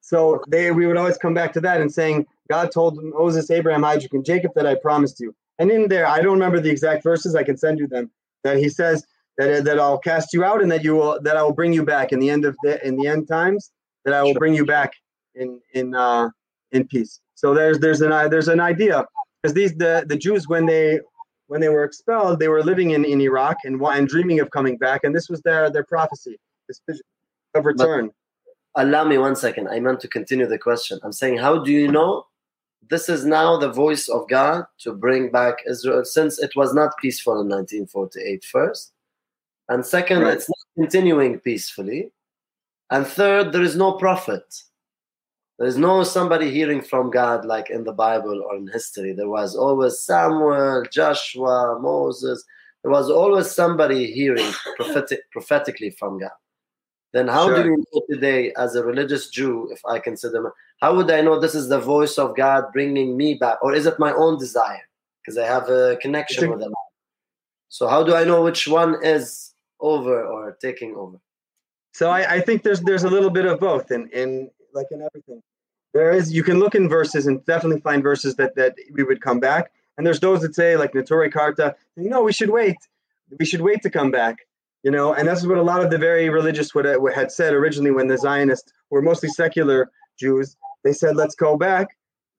So 0.00 0.44
they 0.46 0.70
we 0.70 0.86
would 0.86 0.96
always 0.96 1.18
come 1.18 1.34
back 1.34 1.52
to 1.54 1.60
that 1.62 1.80
and 1.80 1.92
saying 1.92 2.26
God 2.48 2.70
told 2.70 3.02
Moses, 3.02 3.50
Abraham, 3.50 3.84
Isaac, 3.84 4.14
and 4.14 4.24
Jacob 4.24 4.52
that 4.54 4.66
I 4.66 4.76
promised 4.76 5.18
you. 5.18 5.34
And 5.58 5.72
in 5.72 5.88
there, 5.88 6.06
I 6.06 6.20
don't 6.20 6.34
remember 6.34 6.60
the 6.60 6.70
exact 6.70 7.02
verses. 7.02 7.34
I 7.34 7.42
can 7.42 7.56
send 7.56 7.80
you 7.80 7.88
them. 7.88 8.12
That 8.44 8.58
he 8.58 8.68
says 8.68 9.04
that 9.38 9.64
that 9.64 9.78
I'll 9.78 9.98
cast 9.98 10.32
you 10.32 10.44
out 10.44 10.62
and 10.62 10.70
that 10.70 10.82
you 10.84 10.94
will 10.94 11.20
that 11.22 11.36
I 11.36 11.42
will 11.42 11.52
bring 11.52 11.72
you 11.72 11.84
back 11.84 12.12
in 12.12 12.18
the 12.18 12.30
end 12.30 12.44
of 12.44 12.56
the 12.62 12.84
in 12.86 12.96
the 12.96 13.06
end 13.06 13.28
times. 13.28 13.70
That 14.04 14.14
I 14.14 14.22
will 14.22 14.34
bring 14.34 14.54
you 14.54 14.64
back 14.64 14.92
in 15.34 15.60
in 15.74 15.94
uh, 15.94 16.30
in 16.72 16.86
peace. 16.86 17.20
So 17.34 17.54
there's 17.54 17.78
there's 17.78 18.00
an 18.00 18.30
there's 18.30 18.48
an 18.48 18.60
idea 18.60 19.04
because 19.42 19.54
these 19.54 19.74
the 19.74 20.04
the 20.08 20.16
Jews 20.16 20.48
when 20.48 20.66
they 20.66 21.00
when 21.48 21.60
they 21.60 21.68
were 21.68 21.84
expelled 21.84 22.40
they 22.40 22.48
were 22.48 22.62
living 22.62 22.90
in, 22.90 23.04
in 23.04 23.20
Iraq 23.20 23.58
and 23.64 23.80
and 23.80 24.08
dreaming 24.08 24.40
of 24.40 24.50
coming 24.50 24.76
back 24.76 25.02
and 25.04 25.14
this 25.14 25.28
was 25.28 25.40
their 25.42 25.70
their 25.70 25.84
prophecy 25.84 26.38
this 26.68 26.80
vision 26.88 27.04
of 27.54 27.64
return. 27.64 28.10
But 28.74 28.86
allow 28.86 29.04
me 29.04 29.18
one 29.18 29.36
second. 29.36 29.68
I 29.68 29.80
meant 29.80 30.00
to 30.00 30.08
continue 30.08 30.46
the 30.46 30.58
question. 30.58 30.98
I'm 31.02 31.12
saying 31.12 31.38
how 31.38 31.58
do 31.58 31.70
you 31.70 31.88
know 31.88 32.26
this 32.88 33.08
is 33.08 33.24
now 33.24 33.56
the 33.56 33.70
voice 33.70 34.08
of 34.08 34.28
God 34.28 34.64
to 34.78 34.92
bring 34.92 35.30
back 35.30 35.56
Israel 35.68 36.04
since 36.04 36.38
it 36.38 36.54
was 36.54 36.72
not 36.72 36.96
peaceful 36.98 37.34
in 37.34 37.48
1948 37.48 38.44
first. 38.44 38.92
And 39.68 39.84
second, 39.84 40.20
right. 40.20 40.34
it's 40.34 40.48
not 40.48 40.58
continuing 40.76 41.40
peacefully. 41.40 42.10
And 42.90 43.06
third, 43.06 43.52
there 43.52 43.62
is 43.62 43.76
no 43.76 43.92
prophet. 43.92 44.44
There 45.58 45.66
is 45.66 45.76
no 45.76 46.04
somebody 46.04 46.50
hearing 46.50 46.82
from 46.82 47.10
God 47.10 47.44
like 47.44 47.70
in 47.70 47.84
the 47.84 47.92
Bible 47.92 48.42
or 48.42 48.56
in 48.56 48.68
history. 48.68 49.12
There 49.12 49.28
was 49.28 49.56
always 49.56 50.00
Samuel, 50.00 50.84
Joshua, 50.92 51.78
Moses. 51.80 52.44
There 52.82 52.92
was 52.92 53.10
always 53.10 53.50
somebody 53.50 54.12
hearing 54.12 54.52
prophetic, 54.76 55.20
prophetically 55.32 55.90
from 55.90 56.18
God. 56.20 56.30
Then 57.12 57.28
how 57.28 57.46
sure. 57.46 57.62
do 57.62 57.70
you 57.70 57.76
know 57.78 58.02
today, 58.10 58.52
as 58.58 58.74
a 58.74 58.84
religious 58.84 59.30
Jew, 59.30 59.70
if 59.72 59.80
I 59.86 59.98
consider, 59.98 60.52
how 60.82 60.94
would 60.94 61.10
I 61.10 61.22
know 61.22 61.40
this 61.40 61.54
is 61.54 61.68
the 61.68 61.80
voice 61.80 62.18
of 62.18 62.36
God 62.36 62.64
bringing 62.74 63.16
me 63.16 63.34
back, 63.34 63.56
or 63.62 63.72
is 63.72 63.86
it 63.86 63.98
my 63.98 64.12
own 64.12 64.38
desire? 64.38 64.82
Because 65.22 65.38
I 65.38 65.46
have 65.46 65.70
a 65.70 65.96
connection 66.02 66.50
with 66.50 66.60
them. 66.60 66.74
So 67.70 67.88
how 67.88 68.02
do 68.02 68.14
I 68.14 68.24
know 68.24 68.42
which 68.42 68.68
one 68.68 69.02
is 69.02 69.45
over 69.80 70.24
or 70.24 70.56
taking 70.60 70.94
over? 70.96 71.18
So 71.92 72.10
I, 72.10 72.34
I 72.34 72.40
think 72.40 72.62
there's 72.62 72.80
there's 72.82 73.04
a 73.04 73.08
little 73.08 73.30
bit 73.30 73.46
of 73.46 73.58
both 73.58 73.90
in 73.90 74.08
in 74.10 74.50
like 74.74 74.86
in 74.90 75.00
everything. 75.02 75.42
There 75.94 76.12
is 76.12 76.32
you 76.32 76.42
can 76.42 76.58
look 76.58 76.74
in 76.74 76.88
verses 76.88 77.26
and 77.26 77.44
definitely 77.46 77.80
find 77.80 78.02
verses 78.02 78.36
that 78.36 78.54
that 78.56 78.74
we 78.92 79.02
would 79.02 79.20
come 79.22 79.40
back. 79.40 79.72
And 79.96 80.06
there's 80.06 80.20
those 80.20 80.42
that 80.42 80.54
say 80.54 80.76
like 80.76 80.92
Neturei 80.92 81.32
Karta, 81.32 81.74
you 81.96 82.10
know, 82.10 82.22
we 82.22 82.32
should 82.32 82.50
wait. 82.50 82.76
We 83.38 83.46
should 83.46 83.62
wait 83.62 83.82
to 83.82 83.90
come 83.90 84.10
back. 84.10 84.36
You 84.82 84.90
know, 84.90 85.14
and 85.14 85.26
that's 85.26 85.44
what 85.44 85.58
a 85.58 85.62
lot 85.62 85.82
of 85.82 85.90
the 85.90 85.98
very 85.98 86.28
religious 86.28 86.74
would 86.74 86.84
had 87.14 87.32
said 87.32 87.54
originally 87.54 87.90
when 87.90 88.08
the 88.08 88.18
Zionists 88.18 88.70
were 88.90 89.02
mostly 89.02 89.30
secular 89.30 89.90
Jews. 90.18 90.56
They 90.84 90.92
said, 90.92 91.16
"Let's 91.16 91.34
go 91.34 91.56
back," 91.56 91.88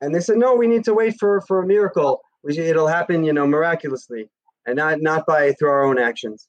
and 0.02 0.14
they 0.14 0.22
said, 0.22 0.38
"No, 0.38 0.56
we 0.56 0.68
need 0.68 0.86
to 0.86 0.94
wait 0.94 1.16
for 1.20 1.42
for 1.42 1.62
a 1.62 1.66
miracle. 1.66 2.22
It'll 2.48 2.88
happen, 2.88 3.24
you 3.24 3.34
know, 3.34 3.46
miraculously, 3.48 4.30
and 4.66 4.78
not 4.78 5.02
not 5.02 5.26
by 5.26 5.54
through 5.54 5.70
our 5.70 5.84
own 5.84 5.98
actions." 5.98 6.48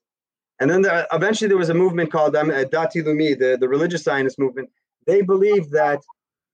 And 0.60 0.68
then 0.70 0.82
the, 0.82 1.06
eventually 1.12 1.48
there 1.48 1.56
was 1.56 1.68
a 1.68 1.74
movement 1.74 2.10
called 2.10 2.34
um, 2.34 2.50
Dati 2.50 2.96
Leumi, 2.96 3.38
the, 3.38 3.56
the 3.60 3.68
religious 3.68 4.02
Zionist 4.02 4.38
movement, 4.38 4.68
they 5.06 5.22
believed 5.22 5.72
that 5.72 6.00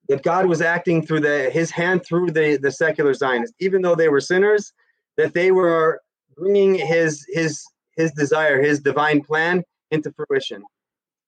that 0.09 0.23
God 0.23 0.47
was 0.47 0.61
acting 0.61 1.05
through 1.05 1.21
the 1.21 1.51
his 1.51 1.71
hand 1.71 2.05
through 2.05 2.31
the 2.31 2.57
the 2.57 2.71
secular 2.71 3.15
Zionists, 3.15 3.57
even 3.59 3.83
though 3.83 3.95
they 3.95 4.09
were 4.09 4.21
sinners, 4.21 4.73
that 5.17 5.35
they 5.35 5.51
were 5.51 6.01
bringing 6.37 6.75
his 6.75 7.27
his 7.29 7.65
his 7.97 8.13
desire, 8.13 8.63
his 8.63 8.81
divine 8.81 9.23
plan 9.23 9.63
into 9.91 10.13
fruition. 10.13 10.63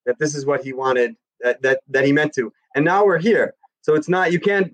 That 0.05 0.19
this 0.19 0.35
is 0.35 0.45
what 0.45 0.63
he 0.63 0.73
wanted, 0.73 1.15
that 1.41 1.61
that 1.63 1.81
that 1.89 2.05
he 2.05 2.11
meant 2.11 2.33
to, 2.35 2.51
and 2.75 2.85
now 2.85 3.05
we're 3.05 3.17
here. 3.17 3.55
So 3.81 3.95
it's 3.95 4.09
not 4.09 4.31
you 4.31 4.39
can't 4.39 4.73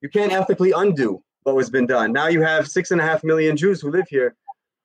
you 0.00 0.08
can't 0.08 0.32
ethically 0.32 0.72
undo 0.72 1.22
what 1.42 1.56
was 1.56 1.70
been 1.70 1.86
done. 1.86 2.12
Now 2.12 2.28
you 2.28 2.42
have 2.42 2.68
six 2.68 2.90
and 2.90 3.00
a 3.00 3.04
half 3.04 3.24
million 3.24 3.56
Jews 3.56 3.80
who 3.80 3.90
live 3.90 4.06
here. 4.08 4.34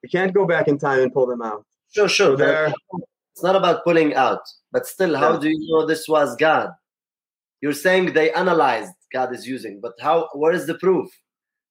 You 0.02 0.10
can't 0.10 0.34
go 0.34 0.46
back 0.46 0.68
in 0.68 0.78
time 0.78 1.00
and 1.02 1.14
pull 1.14 1.26
them 1.26 1.42
out. 1.42 1.66
Sure, 1.98 2.08
sure. 2.10 2.38
So 2.38 2.74
it's 3.34 3.42
not 3.42 3.56
about 3.56 3.84
pulling 3.84 4.14
out, 4.14 4.42
but 4.72 4.86
still, 4.86 5.16
how 5.16 5.34
yeah. 5.34 5.40
do 5.40 5.50
you 5.50 5.60
know 5.72 5.88
this 5.88 6.08
was 6.08 6.36
God? 6.36 6.70
You're 7.60 7.74
saying 7.74 8.14
they 8.14 8.32
analyzed 8.34 8.94
God 9.12 9.34
is 9.34 9.48
using, 9.48 9.80
but 9.82 9.94
how? 10.00 10.30
Where 10.34 10.52
is 10.52 10.68
the 10.68 10.76
proof? 10.76 11.10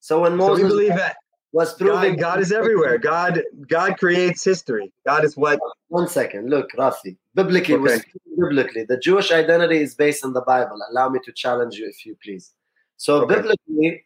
So 0.00 0.22
when 0.22 0.36
Moses 0.36 0.64
so 0.64 0.68
believe 0.68 0.96
that 0.96 1.14
was 1.52 1.74
proving 1.74 2.16
God, 2.16 2.20
God, 2.20 2.40
is 2.40 2.50
everywhere. 2.50 2.98
God 2.98 3.40
God 3.68 3.98
creates 3.98 4.42
history. 4.42 4.92
God 5.06 5.24
is 5.24 5.36
what. 5.36 5.60
One 5.86 6.08
second, 6.08 6.50
look, 6.50 6.70
Rafi. 6.72 7.16
Biblically, 7.36 7.76
okay. 7.76 8.02
biblically, 8.36 8.82
the 8.82 8.98
Jewish 8.98 9.30
identity 9.30 9.78
is 9.78 9.94
based 9.94 10.24
on 10.24 10.32
the 10.32 10.40
Bible. 10.40 10.78
Allow 10.90 11.10
me 11.10 11.20
to 11.24 11.30
challenge 11.30 11.76
you, 11.76 11.88
if 11.88 12.04
you 12.04 12.16
please. 12.20 12.52
So 12.96 13.22
okay. 13.22 13.36
biblically, 13.36 14.02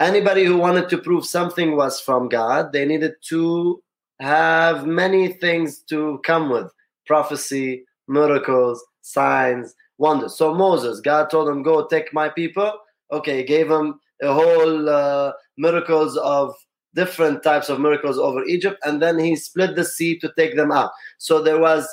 anybody 0.00 0.44
who 0.46 0.56
wanted 0.56 0.88
to 0.88 0.96
prove 0.96 1.26
something 1.26 1.76
was 1.76 2.00
from 2.00 2.30
God, 2.30 2.72
they 2.72 2.86
needed 2.86 3.16
to 3.24 3.82
have 4.20 4.86
many 4.86 5.28
things 5.28 5.78
to 5.90 6.20
come 6.24 6.50
with 6.50 6.70
prophecy, 7.06 7.84
miracles, 8.08 8.84
signs, 9.02 9.74
wonders. 9.98 10.36
So 10.36 10.54
Moses, 10.54 11.00
God 11.00 11.30
told 11.30 11.48
him, 11.48 11.62
"Go 11.62 11.86
take 11.86 12.12
my 12.12 12.28
people." 12.28 12.72
Okay, 13.10 13.42
gave 13.42 13.70
him 13.70 14.00
a 14.22 14.32
whole 14.32 14.88
uh, 14.88 15.32
miracles 15.56 16.16
of 16.18 16.54
different 16.94 17.42
types 17.42 17.68
of 17.68 17.80
miracles 17.80 18.18
over 18.18 18.44
Egypt, 18.44 18.78
and 18.84 19.00
then 19.00 19.18
he 19.18 19.36
split 19.36 19.76
the 19.76 19.84
sea 19.84 20.18
to 20.18 20.32
take 20.36 20.56
them 20.56 20.72
out. 20.72 20.90
So 21.18 21.42
there 21.42 21.60
was 21.60 21.88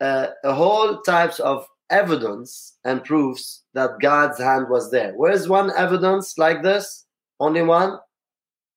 uh, 0.00 0.28
a 0.42 0.52
whole 0.52 1.00
types 1.02 1.38
of 1.40 1.66
evidence 1.90 2.76
and 2.84 3.04
proofs 3.04 3.62
that 3.74 4.00
God's 4.00 4.38
hand 4.38 4.68
was 4.68 4.90
there. 4.90 5.12
Where's 5.14 5.48
one 5.48 5.70
evidence 5.76 6.36
like 6.38 6.62
this? 6.62 7.06
Only 7.40 7.62
one. 7.62 7.98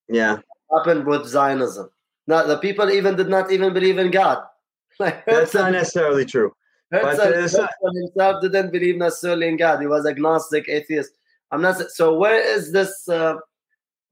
Yeah, 0.08 0.40
happened 0.72 1.06
with 1.06 1.26
Zionism. 1.26 1.90
Now 2.28 2.44
the 2.44 2.58
people 2.58 2.90
even 2.90 3.16
did 3.16 3.30
not 3.30 3.52
even 3.52 3.74
believe 3.74 3.98
in 3.98 4.12
God. 4.12 4.44
Like 5.00 5.24
that's 5.28 5.54
not 5.54 5.74
necessarily 5.74 6.26
true. 6.26 6.52
Herzl, 6.92 7.22
himself 7.32 8.42
didn't 8.42 8.72
believe 8.72 8.98
necessarily 8.98 9.48
in 9.48 9.58
God. 9.58 9.80
He 9.80 9.86
was 9.86 10.08
agnostic, 10.08 10.68
atheist. 10.68 11.12
I'm 11.52 11.62
not 11.62 11.80
so. 11.92 12.18
Where 12.18 12.40
is 12.40 12.72
this? 12.72 13.08
Uh, 13.08 13.36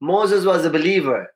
Moses 0.00 0.44
was 0.44 0.64
a 0.64 0.70
believer. 0.70 1.32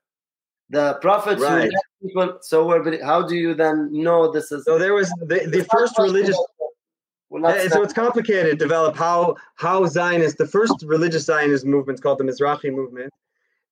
The 0.68 0.94
prophets 1.02 1.42
right. 1.42 1.70
people. 2.00 2.38
So 2.42 2.64
where? 2.64 3.04
How 3.04 3.26
do 3.26 3.34
you 3.34 3.54
then 3.54 3.88
know 3.90 4.30
this 4.30 4.52
is? 4.52 4.64
So 4.64 4.78
there 4.78 4.94
was 4.94 5.10
the, 5.20 5.48
the 5.50 5.66
first 5.72 5.98
religious. 5.98 6.36
so 6.36 7.82
it's 7.82 7.92
complicated. 7.92 8.58
Develop 8.58 8.96
how 8.96 9.34
how 9.56 9.86
Zionists, 9.86 10.38
the 10.38 10.46
first 10.46 10.84
religious 10.86 11.24
Zionist 11.24 11.66
movement 11.66 12.00
called 12.02 12.18
the 12.18 12.24
Mizrahi 12.24 12.72
movement, 12.72 13.12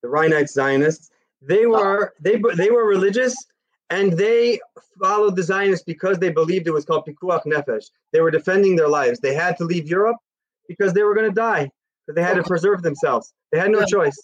the 0.03 0.09
Reinite 0.09 0.49
Zionists. 0.49 1.11
They 1.43 1.67
were 1.67 2.15
they 2.21 2.41
they 2.57 2.71
were 2.71 2.87
religious 2.87 3.35
and 3.91 4.13
they 4.13 4.61
followed 5.01 5.37
the 5.37 5.43
Zionists 5.43 5.85
because 5.85 6.19
they 6.19 6.31
believed 6.31 6.67
it 6.67 6.73
was 6.73 6.85
called 6.85 7.07
Pikuach 7.07 7.45
Nefesh. 7.45 7.87
They 8.13 8.21
were 8.21 8.31
defending 8.31 8.77
their 8.77 8.89
lives. 8.89 9.21
They 9.21 9.35
had 9.35 9.57
to 9.59 9.65
leave 9.65 9.89
Europe 9.89 10.17
because 10.67 10.93
they 10.93 11.03
were 11.03 11.15
going 11.15 11.29
to 11.29 11.35
die. 11.35 11.71
They 12.09 12.23
had 12.23 12.37
to 12.37 12.43
preserve 12.43 12.83
themselves. 12.83 13.33
They 13.53 13.59
had 13.59 13.71
no 13.71 13.85
choice. 13.85 14.19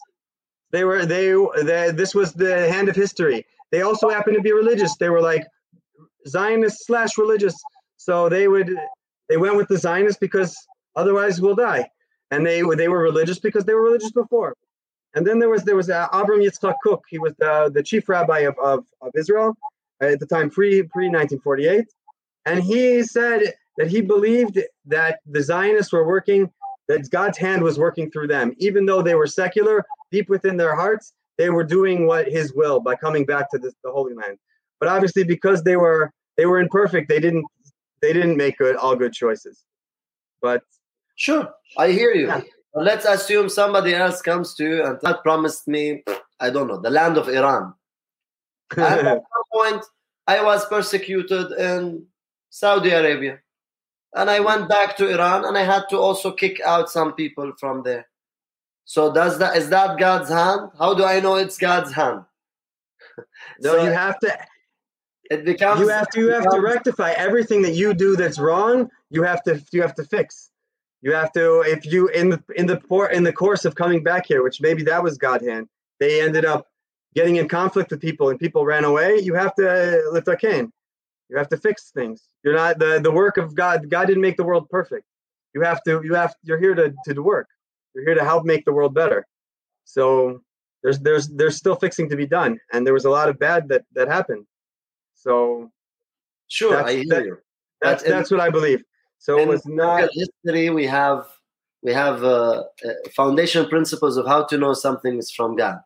They 0.72 0.84
were 0.84 1.06
they, 1.06 1.34
they 1.62 1.92
this 1.92 2.14
was 2.14 2.32
the 2.32 2.68
hand 2.70 2.88
of 2.88 2.96
history. 2.96 3.46
They 3.70 3.82
also 3.82 4.08
happened 4.08 4.36
to 4.36 4.42
be 4.42 4.52
religious. 4.52 4.96
They 4.96 5.10
were 5.10 5.22
like 5.22 5.46
Zionist 6.26 6.86
slash 6.86 7.16
religious. 7.18 7.54
So 7.96 8.28
they 8.28 8.48
would 8.48 8.70
they 9.28 9.36
went 9.36 9.56
with 9.56 9.68
the 9.68 9.78
Zionists 9.78 10.18
because 10.18 10.56
otherwise 10.96 11.40
we'll 11.40 11.54
die. 11.54 11.88
And 12.30 12.44
they 12.44 12.62
they 12.76 12.88
were 12.88 13.00
religious 13.00 13.38
because 13.38 13.64
they 13.64 13.74
were 13.74 13.82
religious 13.82 14.12
before. 14.12 14.54
And 15.14 15.26
then 15.26 15.38
there 15.38 15.48
was 15.48 15.62
there 15.64 15.76
was 15.76 15.90
uh, 15.90 16.08
Avram 16.08 16.44
Yitzchak 16.44 16.74
Kook. 16.82 17.04
He 17.08 17.18
was 17.18 17.34
the, 17.38 17.70
the 17.72 17.82
chief 17.82 18.08
rabbi 18.08 18.40
of, 18.40 18.58
of, 18.58 18.84
of 19.00 19.12
Israel 19.16 19.56
at 20.00 20.18
the 20.20 20.26
time, 20.26 20.50
pre 20.50 20.82
pre 20.82 21.08
1948, 21.08 21.86
and 22.46 22.62
he 22.62 23.02
said 23.02 23.54
that 23.78 23.88
he 23.88 24.00
believed 24.00 24.60
that 24.86 25.20
the 25.26 25.42
Zionists 25.42 25.92
were 25.92 26.06
working, 26.06 26.50
that 26.88 27.08
God's 27.10 27.38
hand 27.38 27.62
was 27.62 27.78
working 27.78 28.10
through 28.10 28.28
them, 28.28 28.52
even 28.58 28.86
though 28.86 29.02
they 29.02 29.14
were 29.14 29.26
secular. 29.26 29.84
Deep 30.10 30.28
within 30.28 30.56
their 30.56 30.76
hearts, 30.76 31.12
they 31.38 31.50
were 31.50 31.64
doing 31.64 32.06
what 32.06 32.28
His 32.28 32.52
will 32.54 32.80
by 32.80 32.94
coming 32.94 33.24
back 33.24 33.50
to 33.50 33.58
this, 33.58 33.74
the 33.82 33.90
Holy 33.90 34.14
Land. 34.14 34.38
But 34.80 34.88
obviously, 34.88 35.24
because 35.24 35.62
they 35.62 35.76
were 35.76 36.12
they 36.36 36.46
were 36.46 36.58
imperfect, 36.58 37.08
they 37.08 37.20
didn't 37.20 37.46
they 38.02 38.12
didn't 38.12 38.36
make 38.36 38.58
good 38.58 38.76
all 38.76 38.96
good 38.96 39.12
choices. 39.12 39.64
But 40.42 40.62
sure, 41.16 41.50
I 41.78 41.90
hear 41.92 42.12
you. 42.12 42.26
Yeah. 42.26 42.42
But 42.74 42.84
let's 42.84 43.04
assume 43.04 43.48
somebody 43.48 43.94
else 43.94 44.20
comes 44.20 44.54
to 44.54 44.64
you 44.64 44.84
and 44.84 44.98
that 45.02 45.22
promised 45.22 45.68
me, 45.68 46.02
I 46.40 46.50
don't 46.50 46.66
know, 46.66 46.80
the 46.80 46.90
land 46.90 47.16
of 47.16 47.28
Iran. 47.28 47.72
At 48.76 49.00
some 49.00 49.22
point, 49.52 49.84
I 50.26 50.42
was 50.42 50.66
persecuted 50.66 51.52
in 51.52 52.06
Saudi 52.50 52.90
Arabia. 52.90 53.38
And 54.16 54.28
I 54.28 54.40
went 54.40 54.68
back 54.68 54.96
to 54.96 55.08
Iran 55.08 55.44
and 55.44 55.56
I 55.56 55.62
had 55.62 55.88
to 55.90 55.98
also 55.98 56.32
kick 56.32 56.60
out 56.60 56.90
some 56.90 57.14
people 57.14 57.52
from 57.58 57.82
there. 57.84 58.08
So 58.84 59.12
does 59.12 59.38
that 59.38 59.56
is 59.56 59.70
that 59.70 59.98
God's 59.98 60.28
hand? 60.28 60.70
How 60.78 60.94
do 60.94 61.04
I 61.04 61.20
know 61.20 61.36
it's 61.36 61.58
God's 61.58 61.92
hand? 61.92 62.24
no, 63.60 63.72
So 63.72 63.84
you 63.84 63.90
have 63.90 64.18
to 64.20 64.38
it 65.30 65.44
becomes 65.44 65.80
you 65.80 65.88
have 65.88 66.08
to 66.10 66.20
you 66.20 66.28
have 66.28 66.48
to 66.50 66.60
rectify 66.60 67.12
everything 67.12 67.62
that 67.62 67.74
you 67.74 67.94
do 67.94 68.14
that's 68.14 68.38
wrong. 68.38 68.90
You 69.10 69.22
have 69.22 69.42
to 69.44 69.62
you 69.72 69.80
have 69.82 69.94
to 69.94 70.04
fix. 70.04 70.50
You 71.04 71.12
have 71.12 71.32
to 71.32 71.60
if 71.60 71.84
you 71.84 72.08
in 72.08 72.30
the 72.30 72.42
in 72.56 72.66
the 72.66 72.80
in 73.12 73.24
the 73.24 73.32
course 73.32 73.66
of 73.66 73.74
coming 73.74 74.02
back 74.02 74.24
here, 74.26 74.42
which 74.42 74.62
maybe 74.62 74.82
that 74.84 75.02
was 75.02 75.18
God 75.18 75.42
hand. 75.42 75.68
They 76.00 76.22
ended 76.22 76.46
up 76.46 76.66
getting 77.14 77.36
in 77.36 77.46
conflict 77.46 77.90
with 77.90 78.00
people 78.00 78.30
and 78.30 78.40
people 78.40 78.64
ran 78.64 78.84
away. 78.84 79.18
You 79.18 79.34
have 79.34 79.54
to 79.56 80.02
lift 80.10 80.28
a 80.28 80.36
cane. 80.36 80.72
You 81.28 81.36
have 81.36 81.50
to 81.50 81.58
fix 81.58 81.90
things. 81.90 82.22
You're 82.42 82.54
not 82.54 82.78
the 82.78 83.00
the 83.00 83.10
work 83.12 83.36
of 83.36 83.54
God. 83.54 83.90
God 83.90 84.06
didn't 84.06 84.22
make 84.22 84.38
the 84.38 84.44
world 84.44 84.66
perfect. 84.70 85.04
You 85.54 85.60
have 85.60 85.82
to 85.82 86.00
you 86.02 86.14
have 86.14 86.34
you're 86.42 86.58
here 86.58 86.74
to 86.74 86.94
to 87.06 87.22
work. 87.22 87.48
You're 87.94 88.06
here 88.06 88.14
to 88.14 88.24
help 88.24 88.46
make 88.46 88.64
the 88.64 88.72
world 88.72 88.94
better. 88.94 89.26
So 89.84 90.40
there's 90.82 91.00
there's 91.00 91.28
there's 91.28 91.56
still 91.58 91.76
fixing 91.76 92.08
to 92.08 92.16
be 92.16 92.26
done, 92.26 92.58
and 92.72 92.86
there 92.86 92.94
was 92.94 93.04
a 93.04 93.10
lot 93.10 93.28
of 93.28 93.38
bad 93.38 93.68
that 93.68 93.84
that 93.92 94.08
happened. 94.08 94.46
So 95.12 95.70
sure 96.48 96.70
that's- 96.76 96.94
I 96.94 96.96
hear 96.96 97.04
that- 97.10 97.24
you. 97.26 97.38
that's 97.82 98.04
in- 98.04 98.10
that's 98.10 98.30
what 98.30 98.40
I 98.40 98.48
believe. 98.48 98.82
So 99.24 99.38
it 99.38 99.42
in 99.42 99.48
was 99.48 99.64
not. 99.64 100.10
history 100.12 100.68
we 100.68 100.84
have 100.84 101.26
we 101.82 101.92
have 101.94 102.22
uh, 102.22 102.64
uh, 102.84 102.92
foundation 103.16 103.66
principles 103.68 104.18
of 104.18 104.26
how 104.26 104.44
to 104.44 104.58
know 104.58 104.74
something 104.74 105.16
is 105.18 105.30
from 105.30 105.56
God. 105.56 105.78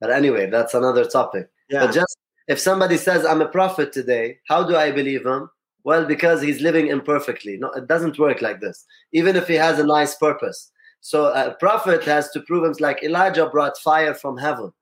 But 0.00 0.10
anyway, 0.12 0.48
that's 0.48 0.74
another 0.74 1.04
topic. 1.04 1.48
Yeah, 1.68 1.86
But 1.86 1.92
just 1.94 2.16
if 2.46 2.60
somebody 2.60 2.96
says 2.96 3.24
I'm 3.24 3.42
a 3.42 3.48
prophet 3.48 3.92
today, 3.92 4.38
how 4.48 4.62
do 4.62 4.76
I 4.76 4.92
believe 4.92 5.26
him? 5.26 5.50
Well, 5.82 6.04
because 6.04 6.42
he's 6.42 6.60
living 6.60 6.86
imperfectly. 6.86 7.56
No, 7.56 7.70
it 7.72 7.88
doesn't 7.88 8.20
work 8.20 8.40
like 8.40 8.60
this. 8.60 8.84
Even 9.12 9.34
if 9.34 9.48
he 9.48 9.54
has 9.54 9.80
a 9.80 9.84
nice 9.86 10.14
purpose. 10.14 10.70
So 11.00 11.32
a 11.32 11.56
prophet 11.58 12.04
has 12.04 12.30
to 12.30 12.40
prove 12.42 12.64
him 12.64 12.74
like 12.78 13.02
Elijah 13.02 13.48
brought 13.48 13.78
fire 13.78 14.14
from 14.14 14.36
heaven, 14.36 14.72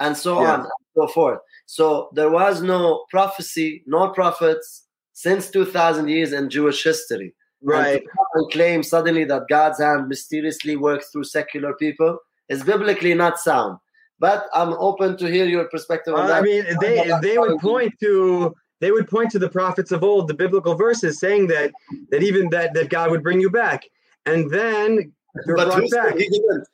and 0.00 0.14
so 0.14 0.36
Yeah. 0.36 0.52
on 0.52 0.60
and 0.60 0.68
so 0.96 1.06
forth. 1.08 1.40
So 1.64 2.10
there 2.12 2.30
was 2.30 2.60
no 2.60 3.06
prophecy, 3.10 3.84
no 3.86 4.10
prophets 4.10 4.84
since 5.14 5.50
2,000 5.50 6.08
years 6.08 6.32
in 6.32 6.50
Jewish 6.50 6.84
history. 6.84 7.34
Right. 7.62 7.94
And 7.94 8.00
to 8.02 8.06
come 8.06 8.26
and 8.34 8.50
claim 8.52 8.82
suddenly 8.82 9.24
that 9.24 9.48
God's 9.48 9.80
hand 9.80 10.08
mysteriously 10.08 10.76
works 10.76 11.10
through 11.10 11.24
secular 11.24 11.74
people 11.74 12.18
is 12.48 12.62
biblically 12.62 13.14
not 13.14 13.38
sound. 13.38 13.78
But 14.20 14.46
I'm 14.52 14.72
open 14.74 15.16
to 15.18 15.26
hear 15.30 15.44
your 15.44 15.66
perspective 15.68 16.14
on 16.14 16.24
Uh, 16.24 16.26
that. 16.28 16.36
I 16.38 16.42
mean, 16.42 16.64
they 16.80 17.12
they 17.22 17.38
would 17.38 17.58
point 17.60 17.94
to 18.00 18.54
they 18.80 18.90
would 18.90 19.08
point 19.08 19.30
to 19.32 19.38
the 19.38 19.48
prophets 19.48 19.92
of 19.92 20.02
old, 20.02 20.28
the 20.28 20.34
biblical 20.34 20.74
verses, 20.74 21.20
saying 21.20 21.48
that 21.48 21.72
that 22.10 22.22
even 22.22 22.50
that 22.50 22.74
that 22.74 22.90
God 22.90 23.10
would 23.10 23.22
bring 23.22 23.40
you 23.40 23.50
back, 23.50 23.84
and 24.26 24.50
then 24.50 25.12
you're 25.46 25.56
but 25.56 25.68
brought 25.68 25.90
back. 25.90 26.16
he 26.16 26.28
didn't? 26.28 26.66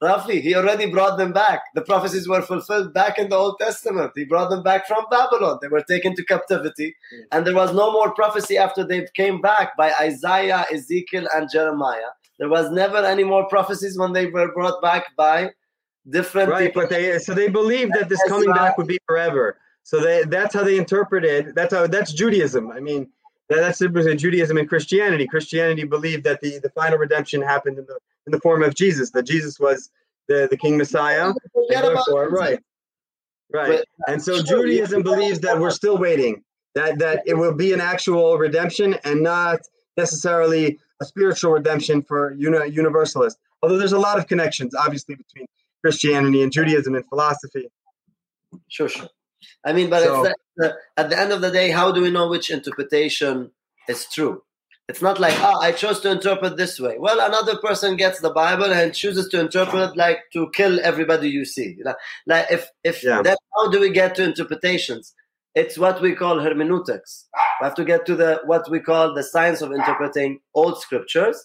Roughly, 0.00 0.40
he 0.40 0.54
already 0.54 0.86
brought 0.90 1.18
them 1.18 1.32
back. 1.32 1.60
The 1.74 1.82
prophecies 1.82 2.28
were 2.28 2.40
fulfilled 2.42 2.94
back 2.94 3.18
in 3.18 3.28
the 3.30 3.34
Old 3.36 3.58
Testament. 3.60 4.12
He 4.14 4.24
brought 4.24 4.48
them 4.48 4.62
back 4.62 4.86
from 4.86 5.04
Babylon. 5.10 5.58
They 5.60 5.66
were 5.68 5.82
taken 5.82 6.14
to 6.14 6.24
captivity, 6.24 6.94
Mm. 7.12 7.24
and 7.32 7.46
there 7.46 7.54
was 7.54 7.72
no 7.74 7.90
more 7.90 8.12
prophecy 8.14 8.56
after 8.56 8.84
they 8.84 9.06
came 9.14 9.40
back 9.40 9.76
by 9.76 9.92
Isaiah, 10.00 10.66
Ezekiel, 10.72 11.26
and 11.34 11.48
Jeremiah. 11.52 12.10
There 12.38 12.48
was 12.48 12.70
never 12.70 12.98
any 12.98 13.24
more 13.24 13.48
prophecies 13.48 13.98
when 13.98 14.12
they 14.12 14.26
were 14.26 14.52
brought 14.52 14.80
back 14.80 15.16
by 15.16 15.50
different 16.08 16.50
Right, 16.50 16.66
people. 16.68 16.82
but 16.82 16.90
they 16.90 17.18
so 17.18 17.34
they 17.34 17.48
believed 17.48 17.92
that 17.94 18.08
this 18.08 18.22
coming 18.28 18.52
back 18.52 18.78
would 18.78 18.86
be 18.86 18.98
forever. 19.06 19.58
So 19.82 20.00
they 20.00 20.22
that's 20.24 20.54
how 20.54 20.62
they 20.62 20.76
interpreted. 20.78 21.54
That's 21.56 21.74
how 21.74 21.86
that's 21.88 22.12
Judaism. 22.12 22.70
I 22.70 22.78
mean, 22.80 23.10
that's 23.56 23.78
the 23.78 23.86
difference 23.88 24.06
in 24.08 24.18
Judaism 24.18 24.56
and 24.58 24.68
Christianity. 24.68 25.26
Christianity 25.26 25.84
believed 25.84 26.24
that 26.24 26.40
the 26.40 26.58
the 26.58 26.70
final 26.70 26.98
redemption 26.98 27.40
happened 27.42 27.78
in 27.78 27.86
the 27.86 27.98
in 28.26 28.32
the 28.32 28.40
form 28.40 28.62
of 28.62 28.74
Jesus. 28.74 29.10
That 29.12 29.22
Jesus 29.24 29.58
was 29.58 29.90
the 30.28 30.48
the 30.50 30.56
King 30.56 30.76
Messiah. 30.76 31.28
And 31.28 31.36
therefore- 31.70 32.28
right, 32.30 32.58
right. 33.52 33.84
And 34.06 34.22
so 34.22 34.42
Judaism 34.42 35.02
believes 35.02 35.40
that 35.40 35.58
we're 35.58 35.70
still 35.70 35.96
waiting. 35.98 36.44
That 36.74 36.98
that 36.98 37.22
it 37.26 37.34
will 37.34 37.54
be 37.54 37.72
an 37.72 37.80
actual 37.80 38.36
redemption 38.38 38.94
and 39.04 39.22
not 39.22 39.60
necessarily 39.96 40.78
a 41.00 41.04
spiritual 41.04 41.52
redemption 41.52 42.02
for 42.02 42.34
uni- 42.34 42.68
universalists. 42.70 43.40
Although 43.62 43.78
there's 43.78 43.92
a 43.92 43.98
lot 43.98 44.18
of 44.18 44.26
connections, 44.26 44.74
obviously, 44.74 45.14
between 45.16 45.46
Christianity 45.82 46.42
and 46.42 46.52
Judaism 46.52 46.94
and 46.94 47.06
philosophy. 47.08 47.68
Sure, 48.68 48.88
sure. 48.88 49.08
I 49.64 49.72
mean, 49.72 49.90
but 49.90 50.02
So- 50.04 50.24
it's 50.24 50.34
the, 50.56 50.76
at 50.96 51.10
the 51.10 51.18
end 51.18 51.32
of 51.32 51.40
the 51.40 51.50
day, 51.50 51.70
how 51.70 51.92
do 51.92 52.02
we 52.02 52.10
know 52.10 52.28
which 52.28 52.50
interpretation 52.50 53.50
is 53.88 54.06
true? 54.12 54.42
It's 54.88 55.02
not 55.02 55.20
like, 55.20 55.34
ah, 55.40 55.58
I 55.60 55.72
chose 55.72 56.00
to 56.00 56.10
interpret 56.10 56.56
this 56.56 56.80
way. 56.80 56.96
Well, 56.98 57.20
another 57.20 57.58
person 57.58 57.96
gets 57.96 58.20
the 58.20 58.30
Bible 58.30 58.72
and 58.72 58.94
chooses 58.94 59.28
to 59.28 59.38
interpret 59.38 59.96
like 59.98 60.20
to 60.32 60.48
kill 60.54 60.80
everybody 60.82 61.28
you 61.28 61.44
see. 61.44 61.74
You? 61.76 61.84
Like 62.26 62.46
if 62.50 62.70
if 62.84 63.04
Yeah. 63.04 63.20
then 63.20 63.36
how 63.54 63.68
do 63.70 63.80
we 63.80 63.90
get 63.90 64.14
to 64.14 64.24
interpretations? 64.24 65.14
It's 65.54 65.76
what 65.76 66.00
we 66.00 66.14
call 66.14 66.38
hermeneutics. 66.40 67.28
We 67.60 67.64
have 67.66 67.74
to 67.74 67.84
get 67.84 68.06
to 68.06 68.16
the 68.16 68.40
what 68.46 68.70
we 68.70 68.80
call 68.80 69.12
the 69.14 69.22
science 69.22 69.60
of 69.60 69.72
interpreting 69.72 70.40
old 70.54 70.80
scriptures, 70.80 71.36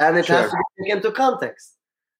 and 0.00 0.16
it 0.16 0.26
has 0.28 0.50
to 0.50 0.56
be 0.56 0.84
taken 0.84 0.96
into 0.96 1.12
context. 1.12 1.75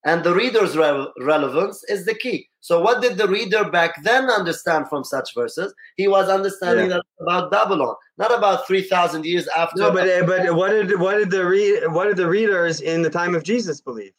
And 0.07 0.22
the 0.22 0.32
reader's 0.32 0.76
re- 0.76 1.09
relevance 1.18 1.82
is 1.88 2.07
the 2.07 2.14
key. 2.14 2.48
So, 2.61 2.80
what 2.80 3.02
did 3.02 3.18
the 3.18 3.26
reader 3.26 3.68
back 3.68 4.02
then 4.04 4.30
understand 4.30 4.88
from 4.88 5.02
such 5.02 5.34
verses? 5.34 5.74
He 5.96 6.07
was 6.07 6.28
understanding 6.28 6.90
that 6.90 7.02
about 7.20 7.50
Babylon, 7.50 7.96
not 8.16 8.32
about 8.32 8.68
three 8.68 8.82
thousand 8.82 9.26
years 9.26 9.48
after. 9.48 9.80
No, 9.80 9.92
but 9.92 10.09
but 10.24 10.54
what 10.54 10.70
did 10.70 11.00
what 11.00 11.16
did 11.18 11.30
the 11.32 11.44
re- 11.44 11.86
what 11.88 12.04
did 12.04 12.16
the 12.16 12.28
readers 12.28 12.80
in 12.80 13.02
the 13.02 13.11
time 13.11 13.34
of 13.34 13.42
Jesus 13.42 13.80
believe? 13.80 14.12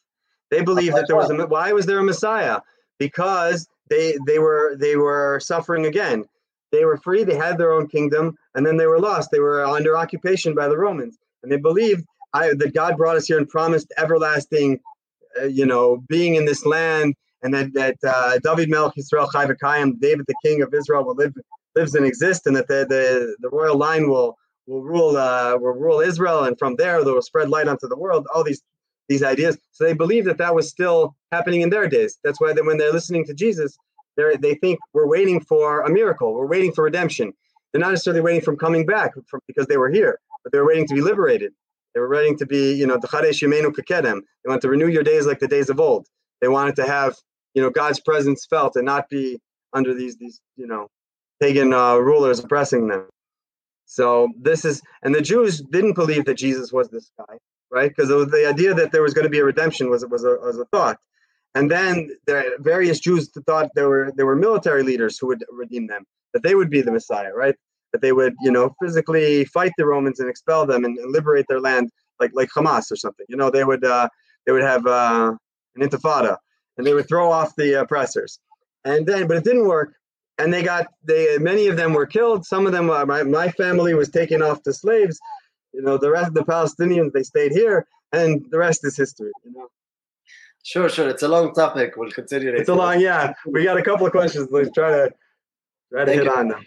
They 0.52 0.62
believed 0.62 0.96
that 0.98 1.08
there 1.08 1.16
was 1.16 1.30
a 1.30 1.48
why 1.48 1.72
was 1.72 1.86
there 1.86 2.00
a 2.00 2.04
Messiah? 2.04 2.60
Because 3.00 3.66
they 3.90 4.18
they 4.28 4.40
were 4.40 4.76
they 4.78 4.98
were 4.98 5.40
suffering 5.40 5.86
again. 5.86 6.26
They 6.74 6.84
were 6.84 6.98
free. 6.98 7.24
They 7.24 7.38
had 7.38 7.58
their 7.58 7.72
own 7.72 7.88
kingdom, 7.88 8.38
and 8.56 8.66
then 8.66 8.76
they 8.76 8.88
were 8.88 9.00
lost. 9.00 9.32
They 9.32 9.40
were 9.40 9.66
under 9.66 9.98
occupation 9.98 10.54
by 10.54 10.68
the 10.68 10.78
Romans, 10.78 11.18
and 11.44 11.52
they 11.52 11.56
believed 11.56 12.04
I, 12.34 12.54
that 12.56 12.74
God 12.74 12.98
brought 12.98 13.16
us 13.16 13.28
here 13.28 13.38
and 13.38 13.48
promised 13.48 13.94
everlasting, 13.98 14.82
you 15.46 15.66
know, 15.66 16.04
being 16.08 16.36
in 16.36 16.46
this 16.46 16.66
land, 16.66 17.16
and 17.44 17.54
that 17.54 17.74
that 17.74 17.98
uh, 18.04 18.40
David 18.44 18.70
Melech 18.70 18.94
Yisrael 18.96 19.30
David 20.00 20.26
the 20.28 20.36
King 20.44 20.62
of 20.62 20.74
Israel, 20.74 21.04
will 21.06 21.16
live 21.16 21.34
lives 21.76 21.96
and 21.96 22.06
exist, 22.06 22.48
and 22.48 22.56
that 22.56 22.68
the 22.68 22.86
the, 22.88 23.36
the 23.40 23.50
royal 23.50 23.78
line 23.78 24.10
will 24.10 24.38
will 24.66 24.84
rule 24.84 25.18
uh, 25.18 25.56
will 25.58 25.74
rule 25.74 26.00
Israel, 26.00 26.44
and 26.44 26.58
from 26.58 26.76
there 26.76 27.04
they 27.04 27.12
will 27.12 27.22
spread 27.22 27.50
light 27.50 27.68
onto 27.68 27.88
the 27.88 27.98
world. 27.98 28.28
All 28.34 28.44
these 28.44 28.62
these 29.08 29.24
ideas. 29.24 29.58
So 29.72 29.86
they 29.86 29.94
believe 29.94 30.26
that 30.26 30.38
that 30.38 30.54
was 30.54 30.70
still 30.70 31.16
happening 31.32 31.62
in 31.62 31.70
their 31.70 31.88
days. 31.88 32.20
That's 32.24 32.42
why 32.42 32.54
they, 32.54 32.62
when 32.62 32.78
they're 32.78 32.92
listening 32.92 33.26
to 33.26 33.34
Jesus, 33.34 33.78
they 34.16 34.36
they 34.38 34.56
think 34.56 34.80
we're 34.94 35.08
waiting 35.08 35.40
for 35.40 35.82
a 35.82 35.90
miracle. 35.90 36.34
We're 36.34 36.48
waiting 36.48 36.74
for 36.74 36.84
redemption. 36.84 37.34
They're 37.72 37.82
not 37.82 37.92
necessarily 37.92 38.22
waiting 38.22 38.42
from 38.42 38.58
coming 38.58 38.86
back 38.86 39.14
from, 39.30 39.40
because 39.48 39.68
they 39.68 39.78
were 39.78 39.90
here, 39.90 40.20
but 40.44 40.52
they 40.52 40.60
were 40.60 40.68
waiting 40.68 40.88
to 40.88 40.96
be 40.96 41.02
liberated. 41.02 41.54
They 41.98 42.02
were 42.02 42.10
waiting 42.10 42.38
to 42.38 42.46
be, 42.46 42.76
you 42.76 42.86
know, 42.86 43.00
the 43.00 43.08
they 44.44 44.50
want 44.50 44.62
to 44.62 44.70
renew 44.70 44.88
your 44.88 45.02
days 45.02 45.26
like 45.26 45.40
the 45.40 45.48
days 45.48 45.72
of 45.72 45.80
old. 45.80 46.06
They 46.42 46.48
wanted 46.48 46.76
to 46.76 46.86
have, 46.86 47.16
you 47.56 47.62
know, 47.64 47.72
God's 47.72 48.00
presence 48.00 48.46
felt 48.46 48.76
and 48.76 48.86
not 48.86 49.10
be 49.10 49.40
under 49.74 49.96
these 49.96 50.16
these, 50.16 50.40
you 50.58 50.68
know, 50.68 50.90
pagan 51.42 51.74
uh, 51.74 51.96
rulers 51.96 52.38
oppressing 52.38 52.88
them. 52.88 53.10
So 53.86 54.30
this 54.40 54.64
is, 54.64 54.80
and 55.02 55.16
the 55.16 55.24
Jews 55.24 55.60
didn't 55.60 55.94
believe 55.94 56.26
that 56.26 56.36
Jesus 56.36 56.72
was 56.72 56.88
this 56.90 57.10
guy, 57.18 57.40
right? 57.72 57.90
Because 57.90 58.10
the 58.10 58.46
idea 58.48 58.76
that 58.76 58.92
there 58.92 59.02
was 59.02 59.16
going 59.16 59.26
to 59.26 59.32
be 59.32 59.40
a 59.40 59.44
redemption 59.44 59.90
was 59.90 60.06
was 60.06 60.24
a, 60.24 60.38
was 60.40 60.60
a 60.60 60.66
thought. 60.66 61.00
And 61.56 61.72
then 61.72 62.12
the 62.28 62.58
various 62.60 63.00
Jews 63.00 63.32
thought 63.48 63.72
there 63.74 63.90
were 63.90 64.12
there 64.16 64.28
were 64.28 64.36
military 64.36 64.84
leaders 64.84 65.18
who 65.18 65.26
would 65.26 65.44
redeem 65.52 65.88
them, 65.88 66.06
that 66.36 66.44
they 66.44 66.54
would 66.54 66.70
be 66.70 66.82
the 66.82 66.92
Messiah, 66.92 67.34
right? 67.34 67.56
That 67.94 68.02
they 68.02 68.12
would, 68.12 68.36
you 68.42 68.52
know, 68.52 68.76
physically 68.82 69.46
fight 69.46 69.72
the 69.78 69.86
Romans 69.86 70.20
and 70.20 70.30
expel 70.30 70.66
them 70.66 70.84
and, 70.84 70.98
and 70.98 71.12
liberate 71.12 71.46
their 71.48 71.62
land, 71.62 71.90
like 72.20 72.32
like 72.34 72.50
Hamas 72.50 72.92
or 72.92 72.96
something. 72.96 73.26
You 73.30 73.38
know, 73.38 73.50
they 73.50 73.64
would 73.64 73.84
uh, 73.84 74.10
they 74.46 74.52
would 74.52 74.64
have 74.64 74.86
uh, 74.86 75.34
an 75.76 75.90
intifada 75.90 76.38
and 76.78 76.86
they 76.86 76.94
would 76.94 77.08
throw 77.08 77.32
off 77.32 77.56
the 77.56 77.82
oppressors. 77.82 78.40
And 78.86 79.06
then, 79.06 79.28
but 79.28 79.38
it 79.38 79.44
didn't 79.44 79.68
work. 79.68 79.94
And 80.38 80.54
they 80.54 80.62
got 80.62 80.88
they 81.04 81.38
many 81.40 81.68
of 81.68 81.78
them 81.78 81.94
were 81.94 82.06
killed. 82.06 82.46
Some 82.46 82.68
of 82.68 82.72
them, 82.72 82.90
uh, 82.90 83.06
my 83.06 83.24
my 83.24 83.50
family 83.50 83.96
was 83.96 84.10
taken 84.10 84.44
off 84.44 84.62
to 84.64 84.74
slaves. 84.74 85.20
You 85.74 85.82
know, 85.82 85.98
the 85.98 86.12
rest 86.12 86.28
of 86.28 86.34
the 86.36 86.46
Palestinians 86.46 87.12
they 87.12 87.24
stayed 87.24 87.52
here, 87.52 87.88
and 88.14 88.46
the 88.52 88.60
rest 88.60 88.86
is 88.86 88.96
history. 88.96 89.32
You 89.44 89.54
know. 89.54 89.68
Sure, 90.64 90.90
sure. 90.90 91.10
It's 91.10 91.24
a 91.24 91.28
long 91.28 91.54
topic. 91.54 91.96
We'll 91.98 92.12
continue 92.12 92.50
later. 92.50 92.62
It's 92.62 92.70
a 92.70 92.76
long, 92.76 93.00
yeah. 93.00 93.34
We 93.48 93.64
got 93.64 93.78
a 93.78 93.82
couple 93.82 94.06
of 94.06 94.12
questions. 94.12 94.50
Let's 94.52 94.70
try 94.72 94.92
to 94.92 95.14
try 95.92 96.02
to 96.02 96.06
Thank 96.06 96.24
hit 96.24 96.26
you. 96.26 96.40
on 96.40 96.48
them. 96.50 96.66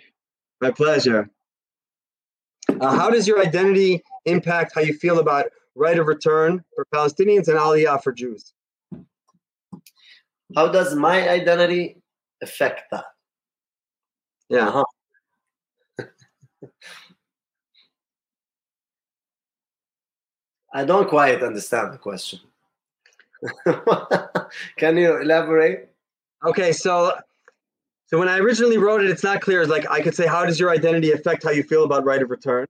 My 0.60 0.70
pleasure. 0.70 1.30
Uh, 2.68 2.94
how 2.94 3.10
does 3.10 3.26
your 3.26 3.40
identity 3.40 4.02
impact 4.26 4.72
how 4.74 4.82
you 4.82 4.92
feel 4.94 5.18
about 5.18 5.46
right 5.74 5.98
of 5.98 6.06
return 6.06 6.62
for 6.74 6.86
Palestinians 6.94 7.48
and 7.48 7.58
Aliyah 7.58 8.02
for 8.02 8.12
Jews? 8.12 8.52
How 10.54 10.68
does 10.68 10.94
my 10.94 11.28
identity 11.28 11.96
affect 12.42 12.90
that? 12.90 13.04
Yeah. 14.48 14.68
Uh-huh. 14.68 14.84
I 20.72 20.84
don't 20.84 21.08
quite 21.08 21.42
understand 21.42 21.92
the 21.94 21.98
question. 21.98 22.40
Can 24.76 24.96
you 24.96 25.16
elaborate? 25.20 25.88
Okay, 26.44 26.72
so 26.72 27.12
so 28.10 28.18
when 28.18 28.28
I 28.28 28.38
originally 28.38 28.76
wrote 28.76 29.04
it, 29.04 29.08
it's 29.08 29.22
not 29.22 29.40
clear. 29.40 29.62
It's 29.62 29.70
like 29.70 29.88
I 29.88 30.00
could 30.00 30.16
say, 30.16 30.26
how 30.26 30.44
does 30.44 30.58
your 30.58 30.70
identity 30.70 31.12
affect 31.12 31.44
how 31.44 31.50
you 31.50 31.62
feel 31.62 31.84
about 31.84 32.04
right 32.04 32.20
of 32.20 32.28
return? 32.28 32.66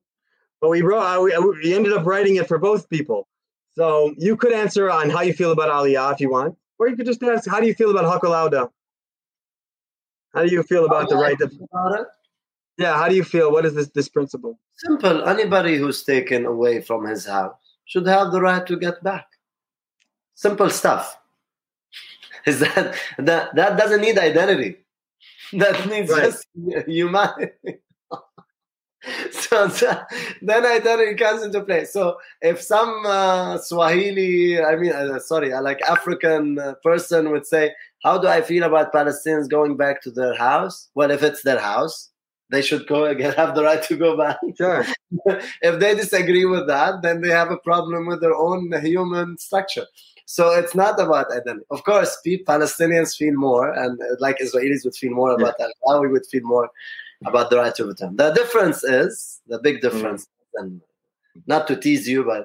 But 0.61 0.69
we 0.69 0.83
wrote, 0.83 1.01
uh, 1.01 1.23
we, 1.23 1.35
we 1.63 1.75
ended 1.75 1.95
up 1.95 2.05
writing 2.05 2.37
it 2.37 2.47
for 2.47 2.59
both 2.59 2.91
people. 2.91 3.27
So 3.75 4.15
you 4.19 4.37
could 4.37 4.53
answer 4.53 4.91
on 4.91 5.09
how 5.09 5.23
you 5.23 5.33
feel 5.33 5.53
about 5.53 5.71
Aliyah 5.71 6.13
if 6.13 6.21
you 6.21 6.31
want, 6.31 6.59
or 6.79 6.89
you 6.89 6.97
could 6.97 7.07
just 7.07 7.23
ask, 7.23 7.49
how 7.49 7.59
do 7.59 7.67
you 7.67 7.73
feel 7.73 7.91
about 7.91 8.05
Haq 8.05 8.23
al-Awda? 8.23 8.69
How 10.35 10.45
do 10.45 10.51
you 10.51 10.63
feel 10.63 10.85
about 10.85 11.09
the 11.09 11.17
right 11.17 11.41
of? 11.41 11.55
Yeah, 12.77 12.95
how 12.99 13.09
do 13.09 13.15
you 13.15 13.25
feel? 13.25 13.51
What 13.51 13.65
is 13.65 13.75
this 13.75 13.89
this 13.89 14.11
principle? 14.11 14.59
Simple. 14.77 15.27
Anybody 15.27 15.79
who's 15.79 16.03
taken 16.03 16.45
away 16.45 16.83
from 16.83 17.07
his 17.07 17.25
house 17.25 17.57
should 17.87 18.07
have 18.07 18.31
the 18.31 18.43
right 18.43 18.67
to 18.67 18.77
get 18.77 19.03
back. 19.03 19.27
Simple 20.35 20.69
stuff. 20.69 21.17
Is 22.47 22.61
that 22.61 22.97
that 23.19 23.55
that 23.55 23.77
doesn't 23.77 24.01
need 24.01 24.19
identity? 24.19 24.77
That 25.53 25.87
needs 25.89 26.11
Right. 26.11 26.25
just 26.25 26.47
humanity. 26.87 27.53
so, 29.31 29.69
so 29.69 29.93
then 30.43 30.65
identity 30.67 31.15
comes 31.15 31.43
into 31.43 31.63
play. 31.65 31.85
So 31.85 32.19
if 32.43 32.61
some 32.61 33.03
uh, 33.07 33.59
Swahili, 33.59 34.63
I 34.63 34.77
mean, 34.77 34.93
uh, 34.93 35.19
sorry, 35.21 35.53
uh, 35.53 35.63
like 35.63 35.81
African 35.83 36.59
uh, 36.59 36.75
person 36.85 37.31
would 37.31 37.47
say, 37.47 37.73
"How 38.05 38.19
do 38.19 38.29
I 38.29 38.43
feel 38.43 38.65
about 38.65 38.93
Palestinians 38.93 39.49
going 39.49 39.77
back 39.77 40.03
to 40.03 40.11
their 40.11 40.35
house?" 40.35 40.89
Well, 40.95 41.11
if 41.11 41.23
it's 41.23 41.43
their 41.43 41.59
house, 41.61 42.11
they 42.51 42.61
should 42.63 42.87
go 42.87 43.05
again, 43.15 43.33
have 43.35 43.55
the 43.55 43.63
right 43.65 43.83
to 43.85 43.97
go 43.97 44.17
back 44.19 44.37
Sure. 44.59 44.85
if 45.63 45.81
they 45.81 45.95
disagree 45.95 46.45
with 46.45 46.67
that, 46.67 47.03
then 47.03 47.23
they 47.23 47.31
have 47.31 47.51
a 47.51 47.59
problem 47.59 48.07
with 48.07 48.21
their 48.21 48.35
own 48.35 48.71
human 48.83 49.39
structure. 49.39 49.87
So 50.37 50.43
it's 50.61 50.77
not 50.77 50.95
about 51.01 51.27
identity. 51.33 51.67
Of 51.73 51.83
course, 51.83 52.13
Palestinians 52.53 53.17
feel 53.17 53.35
more, 53.35 53.67
and 53.83 54.01
uh, 54.01 54.05
like 54.21 54.37
Israelis 54.39 54.85
would 54.85 54.95
feel 54.95 55.13
more 55.21 55.33
about 55.33 55.55
that. 55.59 55.75
How 55.85 56.01
we 56.01 56.07
would 56.15 56.25
feel 56.33 56.45
more 56.45 56.71
about 57.27 57.51
the 57.51 57.57
right 57.57 57.75
to 57.75 57.85
return. 57.85 58.15
The 58.15 58.31
difference 58.41 58.85
is 58.85 59.41
the 59.49 59.59
big 59.59 59.77
difference, 59.87 60.29
and 60.55 60.81
not 61.53 61.67
to 61.69 61.75
tease 61.85 62.07
you, 62.13 62.23
but 62.33 62.43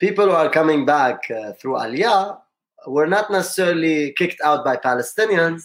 people 0.00 0.26
who 0.26 0.32
are 0.42 0.50
coming 0.50 0.84
back 0.84 1.30
uh, 1.30 1.52
through 1.58 1.74
Aliyah 1.84 2.40
were 2.88 3.06
not 3.06 3.30
necessarily 3.30 4.12
kicked 4.20 4.40
out 4.48 4.64
by 4.64 4.76
Palestinians. 4.76 5.60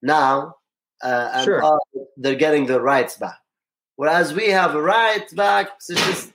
Now, 0.00 0.56
uh, 1.02 1.28
and 1.34 1.44
Sure. 1.44 1.62
are- 1.62 1.80
they're 2.16 2.42
getting 2.46 2.64
their 2.64 2.80
rights 2.94 3.14
back. 3.24 3.38
Whereas 3.96 4.32
we 4.32 4.46
have 4.60 4.74
a 4.74 4.80
right 4.98 5.26
back, 5.44 5.66
which 5.88 6.00
is- 6.12 6.32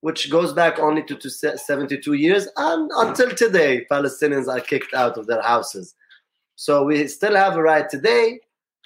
which 0.00 0.30
goes 0.30 0.52
back 0.52 0.78
only 0.78 1.02
to, 1.04 1.14
to 1.14 1.30
72 1.30 2.12
years, 2.14 2.48
and 2.56 2.90
until 2.96 3.30
today, 3.30 3.86
Palestinians 3.90 4.48
are 4.48 4.60
kicked 4.60 4.94
out 4.94 5.18
of 5.18 5.26
their 5.26 5.42
houses. 5.42 5.94
So 6.56 6.84
we 6.84 7.06
still 7.08 7.36
have 7.36 7.56
a 7.56 7.62
right 7.62 7.88
today 7.88 8.40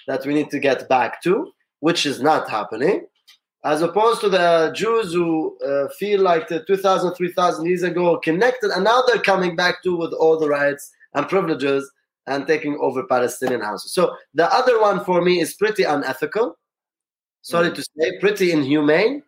that 0.07 0.25
we 0.25 0.33
need 0.33 0.49
to 0.51 0.59
get 0.59 0.87
back 0.89 1.21
to, 1.23 1.51
which 1.79 2.05
is 2.05 2.21
not 2.21 2.49
happening. 2.49 3.05
As 3.63 3.81
opposed 3.81 4.21
to 4.21 4.29
the 4.29 4.71
Jews 4.75 5.11
who 5.13 5.57
uh, 5.65 5.87
feel 5.97 6.21
like 6.21 6.47
the 6.47 6.63
2,000, 6.65 7.15
3,000 7.15 7.65
years 7.65 7.83
ago 7.83 8.17
connected, 8.17 8.71
and 8.71 8.83
now 8.83 9.01
they're 9.07 9.21
coming 9.21 9.55
back 9.55 9.81
to 9.83 9.95
with 9.95 10.13
all 10.13 10.37
the 10.37 10.47
rights 10.47 10.91
and 11.15 11.27
privileges 11.27 11.89
and 12.27 12.45
taking 12.45 12.77
over 12.81 13.03
Palestinian 13.03 13.61
houses. 13.61 13.93
So 13.93 14.15
the 14.33 14.51
other 14.53 14.79
one 14.79 15.03
for 15.03 15.21
me 15.21 15.39
is 15.39 15.53
pretty 15.53 15.83
unethical. 15.83 16.57
Sorry 17.41 17.71
to 17.71 17.83
say, 17.97 18.19
pretty 18.19 18.51
inhumane 18.51 19.23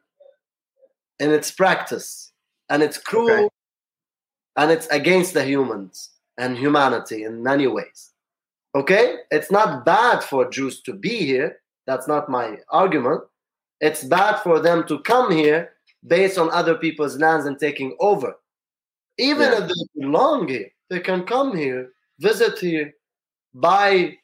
in 1.20 1.32
its 1.32 1.52
practice, 1.52 2.32
and 2.70 2.84
it's 2.84 2.98
cruel, 2.98 3.32
Okay. 3.32 3.50
and 4.58 4.72
it's 4.72 4.88
against 4.88 5.34
the 5.34 5.44
humans 5.44 6.12
and 6.38 6.58
humanity 6.58 7.24
in 7.24 7.42
many 7.44 7.68
ways. 7.68 8.14
Okay, 8.76 9.18
it's 9.32 9.50
not 9.52 9.86
bad 9.86 10.24
for 10.24 10.50
Jews 10.50 10.82
to 10.84 10.94
be 10.94 11.26
here. 11.26 11.60
That's 11.88 12.08
not 12.08 12.30
my 12.30 12.58
argument. 12.70 13.24
It's 13.82 14.04
bad 14.04 14.42
for 14.42 14.60
them 14.60 14.86
to 14.88 15.00
come 15.00 15.32
here 15.32 15.74
based 16.06 16.38
on 16.38 16.50
other 16.52 16.76
people's 16.76 17.18
lands 17.18 17.46
and 17.46 17.58
taking 17.60 17.96
over. 18.00 18.36
Even 19.18 19.52
Yeah. 19.52 19.64
if 19.64 19.68
they 19.70 20.02
belong 20.02 20.48
here, 20.48 20.70
they 20.90 21.00
can 21.00 21.26
come 21.26 21.56
here, 21.58 21.92
visit 22.20 22.60
here, 22.60 22.94
buy 23.54 24.18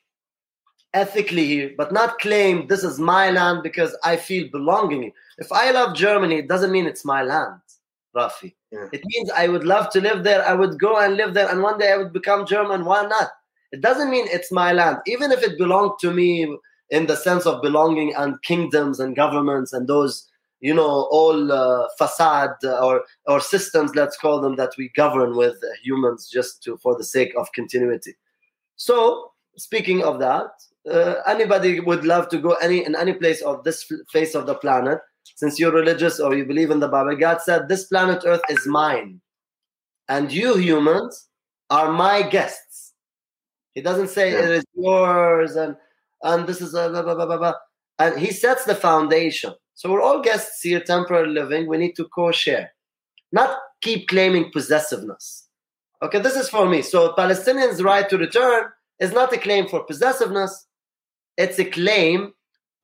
ethically 0.93 1.45
here, 1.45 1.71
but 1.77 1.91
not 1.91 2.19
claim 2.19 2.67
this 2.67 2.83
is 2.83 2.99
my 2.99 3.31
land 3.31 3.63
because 3.63 3.95
I 4.03 4.15
feel 4.15 4.47
belonging. 4.51 5.11
If 5.37 5.51
I 5.51 5.71
love 5.71 5.95
Germany, 5.95 6.35
it 6.35 6.47
doesn't 6.47 6.71
mean 6.71 6.85
it's 6.85 7.05
my 7.05 7.23
land, 7.23 7.61
Rafi. 8.15 8.53
Yeah. 8.71 8.87
It 8.91 9.01
means 9.05 9.29
I 9.31 9.47
would 9.47 9.63
love 9.63 9.89
to 9.91 10.01
live 10.01 10.23
there. 10.23 10.45
I 10.47 10.53
would 10.53 10.79
go 10.79 10.97
and 10.97 11.15
live 11.15 11.33
there, 11.33 11.49
and 11.49 11.61
one 11.61 11.77
day 11.79 11.91
I 11.91 11.97
would 11.97 12.13
become 12.13 12.45
German. 12.45 12.85
Why 12.85 13.05
not? 13.05 13.29
It 13.71 13.81
doesn't 13.81 14.11
mean 14.11 14.27
it's 14.29 14.51
my 14.51 14.71
land, 14.71 14.97
even 15.07 15.31
if 15.31 15.41
it 15.41 15.57
belonged 15.57 15.93
to 16.01 16.11
me 16.11 16.55
in 16.89 17.07
the 17.07 17.15
sense 17.15 17.47
of 17.47 17.61
belonging 17.63 18.13
and 18.15 18.41
kingdoms 18.43 18.99
and 18.99 19.15
governments 19.15 19.73
and 19.73 19.87
those, 19.87 20.29
you 20.59 20.75
know, 20.75 21.07
all 21.09 21.51
uh, 21.51 21.87
facade 21.97 22.53
or 22.63 23.03
or 23.25 23.39
systems, 23.39 23.95
let's 23.95 24.15
call 24.15 24.39
them, 24.41 24.55
that 24.57 24.73
we 24.77 24.91
govern 24.95 25.35
with 25.35 25.55
uh, 25.55 25.67
humans 25.81 26.29
just 26.31 26.61
to 26.63 26.77
for 26.77 26.95
the 26.95 27.03
sake 27.03 27.33
of 27.35 27.51
continuity. 27.53 28.13
So, 28.75 29.31
speaking 29.57 30.03
of 30.03 30.19
that, 30.19 30.51
uh, 30.89 31.15
anybody 31.27 31.79
would 31.79 32.05
love 32.05 32.29
to 32.29 32.37
go 32.37 32.53
any 32.55 32.85
in 32.85 32.95
any 32.95 33.13
place 33.13 33.41
of 33.41 33.63
this 33.63 33.85
face 34.11 34.35
of 34.35 34.45
the 34.47 34.55
planet. 34.55 34.99
Since 35.35 35.59
you're 35.59 35.71
religious 35.71 36.19
or 36.19 36.35
you 36.35 36.45
believe 36.45 36.71
in 36.71 36.79
the 36.79 36.87
Bible, 36.89 37.15
God 37.15 37.41
said, 37.41 37.67
"This 37.69 37.85
planet 37.85 38.23
Earth 38.25 38.41
is 38.49 38.65
mine, 38.67 39.21
and 40.09 40.31
you 40.31 40.55
humans 40.57 41.29
are 41.69 41.91
my 41.91 42.21
guests." 42.21 42.93
He 43.73 43.81
doesn't 43.81 44.09
say 44.09 44.31
Yeah. 44.31 44.39
it 44.43 44.49
is 44.59 44.65
yours 44.75 45.55
and 45.55 45.75
and 46.23 46.47
this 46.47 46.61
is 46.61 46.73
a 46.73 46.89
blah, 46.89 47.01
blah, 47.03 47.15
blah, 47.15 47.25
blah, 47.25 47.37
blah. 47.37 47.53
and 47.99 48.19
he 48.19 48.31
sets 48.31 48.65
the 48.65 48.75
foundation. 48.75 49.53
So 49.75 49.91
we're 49.91 50.01
all 50.01 50.21
guests 50.21 50.61
here, 50.61 50.79
temporary 50.79 51.27
living. 51.29 51.67
We 51.67 51.77
need 51.77 51.95
to 51.97 52.05
co-share, 52.15 52.71
not 53.31 53.57
keep 53.81 54.07
claiming 54.07 54.51
possessiveness. 54.51 55.47
Okay, 56.01 56.19
this 56.19 56.35
is 56.35 56.49
for 56.49 56.65
me. 56.67 56.81
So 56.81 57.13
Palestinians' 57.13 57.83
right 57.83 58.07
to 58.09 58.17
return 58.17 58.65
is 58.99 59.11
not 59.13 59.33
a 59.33 59.37
claim 59.37 59.67
for 59.67 59.83
possessiveness. 59.83 60.65
It's 61.37 61.59
a 61.59 61.65
claim 61.65 62.33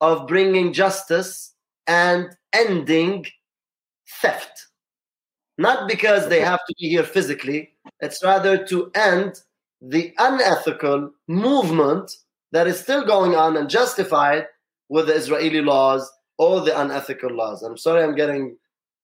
of 0.00 0.26
bringing 0.26 0.72
justice 0.72 1.54
and 1.86 2.30
ending 2.52 3.26
theft. 4.20 4.66
Not 5.58 5.88
because 5.88 6.28
they 6.28 6.40
have 6.40 6.60
to 6.66 6.74
be 6.78 6.88
here 6.88 7.04
physically, 7.04 7.70
it's 8.00 8.24
rather 8.24 8.64
to 8.66 8.90
end 8.94 9.40
the 9.82 10.14
unethical 10.18 11.10
movement 11.28 12.10
that 12.52 12.66
is 12.66 12.80
still 12.80 13.04
going 13.04 13.34
on 13.34 13.56
and 13.56 13.68
justified 13.68 14.46
with 14.88 15.06
the 15.06 15.14
Israeli 15.14 15.60
laws 15.60 16.10
or 16.38 16.60
the 16.60 16.78
unethical 16.80 17.30
laws. 17.30 17.62
I'm 17.62 17.76
sorry 17.76 18.02
I'm 18.02 18.14
getting 18.14 18.56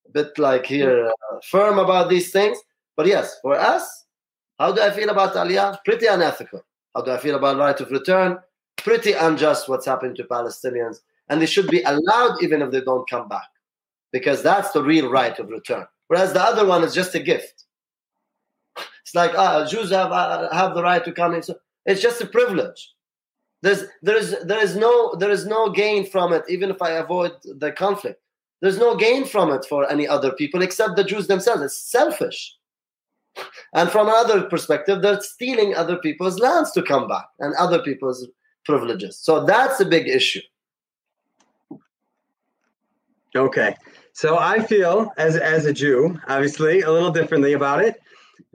a 0.06 0.10
bit 0.10 0.38
like 0.38 0.66
here 0.66 1.08
uh, 1.08 1.38
firm 1.48 1.78
about 1.78 2.08
these 2.08 2.30
things, 2.32 2.58
but 2.96 3.06
yes, 3.06 3.38
for 3.42 3.58
us, 3.58 4.04
how 4.58 4.72
do 4.72 4.80
I 4.80 4.90
feel 4.90 5.10
about 5.10 5.34
Aliyah? 5.34 5.78
Pretty 5.84 6.06
unethical. 6.06 6.64
How 6.94 7.02
do 7.02 7.10
I 7.10 7.18
feel 7.18 7.36
about 7.36 7.58
right 7.58 7.78
of 7.78 7.90
return? 7.90 8.38
Pretty 8.76 9.12
unjust 9.12 9.68
what's 9.68 9.86
happened 9.86 10.16
to 10.16 10.24
Palestinians. 10.24 11.00
And 11.28 11.40
they 11.40 11.46
should 11.46 11.68
be 11.68 11.82
allowed 11.82 12.42
even 12.42 12.62
if 12.62 12.70
they 12.70 12.80
don't 12.80 13.08
come 13.08 13.28
back. 13.28 13.48
Because 14.12 14.42
that's 14.42 14.70
the 14.70 14.82
real 14.82 15.10
right 15.10 15.36
of 15.38 15.48
return. 15.48 15.86
Whereas 16.08 16.32
the 16.32 16.42
other 16.42 16.64
one 16.64 16.84
is 16.84 16.94
just 16.94 17.14
a 17.14 17.20
gift. 17.20 17.64
It's 18.76 19.14
like 19.14 19.32
ah, 19.36 19.66
Jews 19.66 19.90
have 19.90 20.12
uh, 20.12 20.52
have 20.52 20.74
the 20.74 20.82
right 20.82 21.04
to 21.04 21.12
come 21.12 21.34
in. 21.34 21.42
So 21.42 21.54
it's 21.84 22.02
just 22.02 22.20
a 22.20 22.26
privilege. 22.26 22.92
There's 23.62 23.84
there 24.02 24.16
is 24.16 24.36
there 24.44 24.62
is 24.62 24.76
no 24.76 25.14
there 25.16 25.30
is 25.30 25.46
no 25.46 25.70
gain 25.70 26.06
from 26.06 26.32
it, 26.32 26.44
even 26.48 26.70
if 26.70 26.82
I 26.82 26.90
avoid 26.90 27.32
the 27.44 27.72
conflict. 27.72 28.20
There's 28.60 28.78
no 28.78 28.96
gain 28.96 29.24
from 29.24 29.52
it 29.52 29.64
for 29.64 29.90
any 29.90 30.08
other 30.08 30.32
people 30.32 30.62
except 30.62 30.96
the 30.96 31.04
Jews 31.04 31.26
themselves. 31.26 31.62
It's 31.62 31.90
selfish. 31.90 32.56
And 33.74 33.90
from 33.90 34.08
another 34.08 34.42
perspective, 34.42 35.02
they're 35.02 35.20
stealing 35.20 35.74
other 35.74 35.98
people's 35.98 36.38
lands 36.38 36.72
to 36.72 36.82
come 36.82 37.06
back 37.06 37.26
and 37.38 37.54
other 37.56 37.82
people's 37.82 38.26
privileges. 38.66 39.16
So 39.16 39.44
that's 39.44 39.80
a 39.80 39.84
big 39.84 40.08
issue. 40.08 40.40
Okay. 43.34 43.76
So 44.12 44.38
I 44.38 44.62
feel 44.62 45.12
as 45.18 45.36
as 45.36 45.66
a 45.66 45.72
Jew, 45.72 46.18
obviously, 46.28 46.80
a 46.80 46.90
little 46.90 47.10
differently 47.10 47.52
about 47.52 47.84
it. 47.84 48.00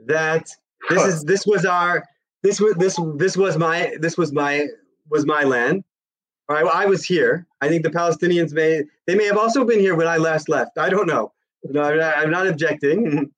That 0.00 0.48
this 0.90 1.04
is 1.04 1.24
this 1.24 1.46
was 1.46 1.64
our 1.64 2.04
this 2.42 2.60
was 2.60 2.74
this 2.74 2.98
this 3.14 3.36
was 3.36 3.56
my 3.56 3.94
this 4.00 4.18
was 4.18 4.32
my 4.32 4.66
was 5.10 5.24
my 5.24 5.44
land. 5.44 5.84
All 6.48 6.56
right, 6.56 6.66
I 6.66 6.86
was 6.86 7.04
here. 7.04 7.46
I 7.60 7.68
think 7.68 7.84
the 7.84 7.90
Palestinians 7.90 8.52
may 8.52 8.82
they 9.06 9.14
may 9.14 9.24
have 9.26 9.38
also 9.38 9.64
been 9.64 9.78
here 9.78 9.94
when 9.94 10.08
I 10.08 10.16
last 10.16 10.48
left. 10.48 10.78
I 10.78 10.88
don't 10.88 11.06
know. 11.06 11.32
No, 11.64 11.82
I'm 11.82 11.98
not, 11.98 12.18
I'm 12.18 12.30
not 12.30 12.46
objecting. 12.48 13.30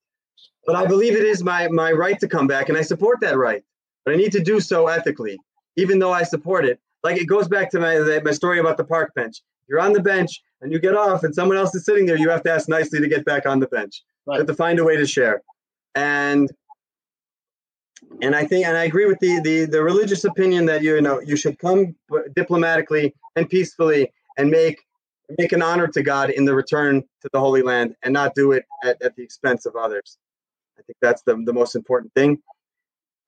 but 0.65 0.75
I 0.75 0.87
believe 0.87 1.15
it 1.15 1.23
is 1.23 1.43
my 1.43 1.67
my 1.67 1.91
right 1.91 2.19
to 2.19 2.27
come 2.27 2.47
back, 2.47 2.69
and 2.69 2.77
I 2.77 2.81
support 2.81 3.19
that 3.21 3.37
right. 3.37 3.63
But 4.03 4.15
I 4.15 4.17
need 4.17 4.31
to 4.31 4.41
do 4.41 4.59
so 4.59 4.87
ethically, 4.87 5.37
even 5.75 5.99
though 5.99 6.13
I 6.13 6.23
support 6.23 6.65
it. 6.65 6.79
Like 7.03 7.17
it 7.17 7.25
goes 7.25 7.47
back 7.47 7.69
to 7.71 7.79
my 7.79 8.19
my 8.23 8.31
story 8.31 8.59
about 8.59 8.77
the 8.77 8.83
park 8.83 9.13
bench. 9.15 9.41
You're 9.67 9.79
on 9.79 9.93
the 9.93 10.01
bench 10.01 10.41
and 10.61 10.71
you 10.71 10.79
get 10.79 10.95
off, 10.95 11.23
and 11.23 11.33
someone 11.33 11.57
else 11.57 11.73
is 11.75 11.85
sitting 11.85 12.05
there. 12.05 12.17
You 12.17 12.29
have 12.29 12.43
to 12.43 12.51
ask 12.51 12.67
nicely 12.67 12.99
to 12.99 13.07
get 13.07 13.25
back 13.25 13.45
on 13.45 13.59
the 13.59 13.67
bench. 13.67 14.01
Right. 14.25 14.35
You 14.35 14.39
have 14.39 14.47
to 14.47 14.55
find 14.55 14.79
a 14.79 14.83
way 14.83 14.97
to 14.97 15.05
share, 15.05 15.41
and 15.93 16.49
and 18.21 18.35
I 18.35 18.45
think 18.45 18.65
and 18.65 18.77
I 18.77 18.85
agree 18.85 19.05
with 19.05 19.19
the 19.19 19.39
the 19.41 19.65
the 19.65 19.83
religious 19.83 20.23
opinion 20.23 20.65
that 20.65 20.81
you 20.81 20.99
know 21.01 21.19
you 21.21 21.35
should 21.35 21.59
come 21.59 21.95
diplomatically 22.35 23.13
and 23.35 23.49
peacefully 23.49 24.11
and 24.37 24.49
make 24.49 24.81
make 25.37 25.51
an 25.51 25.61
honor 25.61 25.87
to 25.87 26.03
God 26.03 26.29
in 26.29 26.45
the 26.45 26.53
return 26.53 27.01
to 27.21 27.29
the 27.33 27.39
Holy 27.39 27.61
Land 27.61 27.95
and 28.03 28.13
not 28.13 28.35
do 28.35 28.51
it 28.51 28.65
at, 28.83 29.01
at 29.01 29.15
the 29.15 29.23
expense 29.23 29.65
of 29.65 29.75
others. 29.75 30.17
I 30.77 30.81
think 30.83 30.97
that's 31.01 31.23
the, 31.23 31.41
the 31.45 31.53
most 31.53 31.75
important 31.75 32.13
thing. 32.13 32.39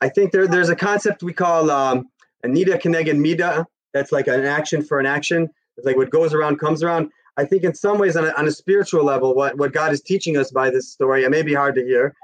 I 0.01 0.09
think 0.09 0.31
there, 0.31 0.47
there's 0.47 0.69
a 0.69 0.75
concept 0.75 1.23
we 1.23 1.33
call 1.33 1.71
um, 1.71 2.07
Mida 2.47 2.77
Keneged 2.77 3.17
Mida. 3.17 3.65
That's 3.93 4.11
like 4.11 4.27
an 4.27 4.45
action 4.45 4.83
for 4.83 4.99
an 4.99 5.05
action. 5.05 5.49
It's 5.77 5.85
like 5.85 5.97
what 5.97 6.09
goes 6.09 6.33
around 6.33 6.59
comes 6.59 6.83
around. 6.83 7.09
I 7.37 7.45
think 7.45 7.63
in 7.63 7.75
some 7.75 7.99
ways, 7.99 8.15
on 8.15 8.25
a, 8.25 8.31
on 8.31 8.47
a 8.47 8.51
spiritual 8.51 9.03
level, 9.03 9.35
what, 9.35 9.57
what 9.57 9.71
God 9.71 9.93
is 9.93 10.01
teaching 10.01 10.37
us 10.37 10.51
by 10.51 10.69
this 10.71 10.91
story, 10.91 11.23
it 11.23 11.29
may 11.29 11.43
be 11.43 11.53
hard 11.53 11.75
to 11.75 11.83
hear 11.83 12.15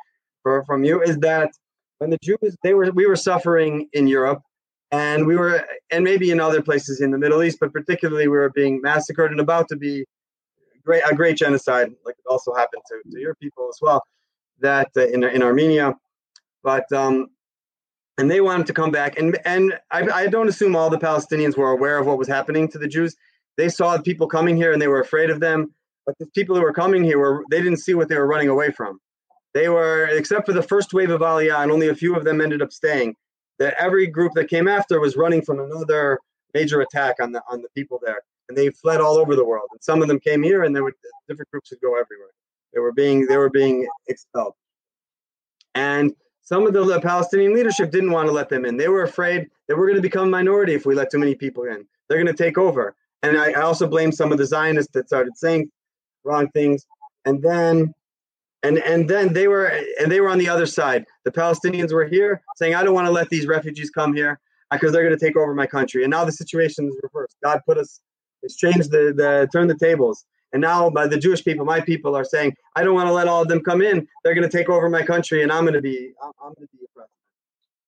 for, 0.41 0.63
from 0.65 0.83
you, 0.83 1.01
is 1.01 1.17
that 1.19 1.51
when 1.99 2.09
the 2.09 2.17
Jews, 2.23 2.57
they 2.63 2.73
were, 2.73 2.91
we 2.91 3.05
were 3.05 3.15
suffering 3.15 3.87
in 3.93 4.07
Europe, 4.07 4.41
and 4.91 5.25
we 5.25 5.35
were, 5.35 5.65
and 5.91 6.03
maybe 6.03 6.31
in 6.31 6.39
other 6.39 6.61
places 6.61 6.99
in 6.99 7.11
the 7.11 7.17
Middle 7.17 7.43
East, 7.43 7.59
but 7.59 7.71
particularly 7.71 8.27
we 8.27 8.37
were 8.37 8.49
being 8.49 8.81
massacred 8.81 9.31
and 9.31 9.39
about 9.39 9.67
to 9.69 9.75
be 9.75 10.05
great, 10.83 11.03
a 11.09 11.15
great 11.15 11.37
genocide, 11.37 11.91
like 12.05 12.15
it 12.17 12.29
also 12.29 12.53
happened 12.53 12.81
to, 12.87 13.11
to 13.11 13.19
your 13.19 13.35
people 13.35 13.69
as 13.69 13.77
well, 13.81 14.03
that 14.59 14.89
uh, 14.97 15.07
in, 15.07 15.23
in 15.23 15.43
Armenia. 15.43 15.95
But 16.63 16.91
um, 16.91 17.27
and 18.17 18.29
they 18.29 18.41
wanted 18.41 18.67
to 18.67 18.73
come 18.73 18.91
back. 18.91 19.17
And 19.17 19.37
and 19.45 19.79
I, 19.91 20.07
I 20.09 20.27
don't 20.27 20.47
assume 20.47 20.75
all 20.75 20.89
the 20.89 20.97
Palestinians 20.97 21.57
were 21.57 21.71
aware 21.71 21.97
of 21.97 22.05
what 22.05 22.17
was 22.17 22.27
happening 22.27 22.67
to 22.69 22.77
the 22.77 22.87
Jews. 22.87 23.15
They 23.57 23.69
saw 23.69 23.97
people 23.99 24.27
coming 24.27 24.55
here 24.55 24.73
and 24.73 24.81
they 24.81 24.87
were 24.87 24.99
afraid 24.99 25.29
of 25.29 25.39
them. 25.39 25.73
But 26.05 26.17
the 26.19 26.27
people 26.27 26.55
who 26.55 26.61
were 26.61 26.73
coming 26.73 27.03
here 27.03 27.17
were 27.17 27.43
they 27.49 27.61
didn't 27.61 27.79
see 27.79 27.93
what 27.93 28.09
they 28.09 28.17
were 28.17 28.27
running 28.27 28.49
away 28.49 28.71
from. 28.71 28.99
They 29.53 29.69
were, 29.69 30.07
except 30.07 30.47
for 30.47 30.53
the 30.53 30.63
first 30.63 30.93
wave 30.93 31.11
of 31.11 31.21
Aliyah, 31.21 31.61
and 31.61 31.71
only 31.71 31.89
a 31.89 31.95
few 31.95 32.15
of 32.15 32.23
them 32.23 32.41
ended 32.41 32.61
up 32.61 32.73
staying. 32.73 33.15
That 33.59 33.75
every 33.79 34.07
group 34.07 34.33
that 34.33 34.49
came 34.49 34.67
after 34.67 34.99
was 34.99 35.15
running 35.15 35.43
from 35.43 35.59
another 35.59 36.19
major 36.53 36.81
attack 36.81 37.15
on 37.21 37.31
the 37.31 37.41
on 37.49 37.61
the 37.61 37.69
people 37.75 37.99
there, 38.03 38.21
and 38.49 38.57
they 38.57 38.69
fled 38.69 38.99
all 38.99 39.15
over 39.15 39.35
the 39.35 39.45
world. 39.45 39.69
And 39.71 39.81
some 39.81 40.01
of 40.01 40.07
them 40.07 40.19
came 40.19 40.43
here, 40.43 40.63
and 40.63 40.75
there 40.75 40.83
were 40.83 40.93
different 41.27 41.51
groups 41.51 41.69
would 41.71 41.81
go 41.81 41.91
everywhere. 41.91 42.31
They 42.73 42.79
were 42.79 42.91
being 42.91 43.27
they 43.27 43.37
were 43.37 43.51
being 43.51 43.87
expelled. 44.07 44.55
And 45.75 46.13
some 46.43 46.67
of 46.67 46.73
the 46.73 46.99
Palestinian 47.01 47.53
leadership 47.53 47.89
didn't 47.91 48.11
want 48.11 48.27
to 48.27 48.33
let 48.33 48.49
them 48.49 48.65
in. 48.65 48.77
They 48.77 48.89
were 48.89 49.03
afraid 49.03 49.49
that 49.67 49.77
we're 49.77 49.87
going 49.87 49.95
to 49.95 50.01
become 50.01 50.27
a 50.27 50.31
minority 50.31 50.73
if 50.73 50.85
we 50.85 50.93
let 50.93 51.09
too 51.09 51.17
many 51.17 51.35
people 51.35 51.63
in. 51.63 51.85
They're 52.07 52.21
going 52.21 52.35
to 52.35 52.43
take 52.43 52.57
over. 52.57 52.95
And 53.23 53.37
I, 53.37 53.51
I 53.51 53.61
also 53.61 53.87
blame 53.87 54.11
some 54.11 54.31
of 54.31 54.37
the 54.37 54.45
Zionists 54.45 54.91
that 54.93 55.07
started 55.07 55.37
saying 55.37 55.71
wrong 56.25 56.49
things. 56.49 56.85
And 57.25 57.41
then 57.41 57.93
and 58.63 58.77
and 58.79 59.09
then 59.09 59.33
they 59.33 59.47
were 59.47 59.65
and 59.99 60.11
they 60.11 60.21
were 60.21 60.29
on 60.29 60.37
the 60.37 60.49
other 60.49 60.65
side. 60.65 61.05
The 61.25 61.31
Palestinians 61.31 61.93
were 61.93 62.05
here 62.05 62.41
saying, 62.55 62.75
"I 62.75 62.83
don't 62.83 62.93
want 62.93 63.07
to 63.07 63.11
let 63.11 63.29
these 63.29 63.45
refugees 63.45 63.89
come 63.89 64.13
here 64.13 64.39
uh, 64.71 64.75
because 64.75 64.91
they're 64.91 65.03
going 65.03 65.17
to 65.17 65.25
take 65.25 65.37
over 65.37 65.53
my 65.53 65.67
country." 65.67 66.03
And 66.03 66.11
now 66.11 66.25
the 66.25 66.31
situation 66.31 66.87
is 66.87 66.97
reversed. 67.03 67.35
God 67.43 67.61
put 67.65 67.77
us, 67.77 67.99
it's 68.41 68.55
changed 68.55 68.91
the 68.91 69.13
the 69.15 69.49
turned 69.51 69.69
the 69.69 69.77
tables. 69.77 70.25
And 70.53 70.61
now 70.61 70.89
by 70.89 71.07
the 71.07 71.17
Jewish 71.17 71.43
people, 71.43 71.65
my 71.65 71.81
people 71.81 72.15
are 72.15 72.23
saying, 72.23 72.55
I 72.75 72.83
don't 72.83 72.93
want 72.93 73.07
to 73.07 73.13
let 73.13 73.27
all 73.27 73.41
of 73.41 73.47
them 73.47 73.61
come 73.61 73.81
in. 73.81 74.07
They're 74.23 74.35
going 74.35 74.47
to 74.47 74.57
take 74.57 74.69
over 74.69 74.87
my 74.87 75.01
country 75.03 75.43
and 75.43 75.51
I'm 75.51 75.63
going 75.63 75.73
to 75.73 75.81
be, 75.81 76.13
I'm, 76.21 76.31
going 76.41 76.67
to 76.67 76.77
be 76.77 76.85
oppressed. 76.85 77.11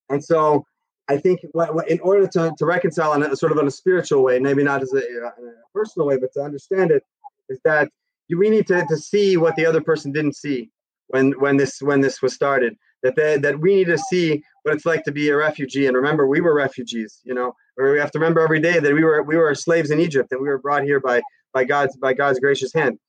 And 0.10 0.24
so 0.24 0.66
I 1.08 1.18
think 1.18 1.42
in 1.88 2.00
order 2.00 2.28
to, 2.28 2.54
to 2.58 2.66
reconcile 2.66 3.14
in 3.14 3.24
a 3.24 3.36
sort 3.36 3.52
of 3.52 3.60
in 3.60 3.68
a 3.68 3.72
spiritual 3.72 4.24
way, 4.24 4.40
maybe 4.40 4.64
not 4.64 4.82
as 4.82 4.92
a, 4.94 4.98
uh, 4.98 5.28
a 5.28 5.72
personal 5.74 6.08
way, 6.08 6.18
but 6.18 6.34
to 6.34 6.42
understand 6.42 6.90
it, 6.92 7.04
is 7.50 7.60
that 7.64 7.90
we 8.30 8.50
need 8.50 8.66
to, 8.68 8.84
to 8.88 8.98
see 8.98 9.38
what 9.38 9.56
the 9.56 9.66
other 9.66 9.82
person 9.82 10.12
didn't 10.12 10.36
see 10.36 10.72
when 11.10 11.34
when 11.34 11.58
this 11.58 11.80
when 11.82 12.02
this 12.02 12.24
was 12.24 12.34
started. 12.34 12.76
That 13.04 13.16
they, 13.16 13.38
that 13.38 13.60
we 13.60 13.76
need 13.76 13.86
to 13.88 14.00
see 14.00 14.42
what 14.64 14.74
it's 14.74 14.86
like 14.86 15.04
to 15.04 15.12
be 15.12 15.30
a 15.30 15.36
refugee. 15.36 15.86
And 15.86 15.96
remember, 15.96 16.26
we 16.26 16.42
were 16.42 16.56
refugees. 16.56 17.22
You 17.24 17.36
know, 17.36 17.54
or 17.78 17.92
we 17.92 18.00
have 18.00 18.10
to 18.12 18.20
remember 18.20 18.42
every 18.42 18.60
day 18.60 18.80
that 18.80 18.94
we 18.94 19.04
were 19.04 19.22
we 19.22 19.38
were 19.38 19.54
slaves 19.54 19.92
in 19.92 20.00
Egypt 20.00 20.32
and 20.32 20.42
we 20.42 20.48
were 20.48 20.58
brought 20.58 20.84
here 20.84 21.00
by 21.00 21.22
by 21.56 21.64
God's 21.64 21.98
by 21.98 22.14
God's 22.14 22.40
gracious 22.40 22.72
hand, 22.74 23.00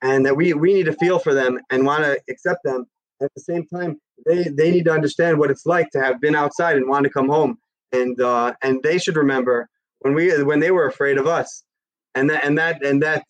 and 0.00 0.24
that 0.24 0.34
we 0.34 0.54
we 0.54 0.72
need 0.72 0.86
to 0.86 0.94
feel 0.94 1.18
for 1.18 1.34
them 1.34 1.60
and 1.70 1.84
want 1.84 2.04
to 2.04 2.18
accept 2.30 2.60
them. 2.64 2.86
At 3.20 3.32
the 3.34 3.42
same 3.42 3.66
time, 3.66 4.00
they 4.24 4.44
they 4.44 4.70
need 4.70 4.86
to 4.86 4.92
understand 4.92 5.38
what 5.38 5.50
it's 5.50 5.66
like 5.66 5.90
to 5.90 6.00
have 6.00 6.20
been 6.20 6.34
outside 6.34 6.76
and 6.76 6.88
want 6.88 7.04
to 7.04 7.10
come 7.10 7.28
home, 7.28 7.58
and 7.92 8.18
uh, 8.20 8.54
and 8.62 8.82
they 8.82 8.96
should 8.96 9.16
remember 9.16 9.68
when 10.00 10.14
we 10.14 10.42
when 10.42 10.60
they 10.60 10.70
were 10.70 10.86
afraid 10.86 11.18
of 11.18 11.26
us, 11.26 11.64
and 12.14 12.30
that 12.30 12.44
and 12.44 12.56
that 12.56 12.82
and 12.84 13.02
that 13.02 13.24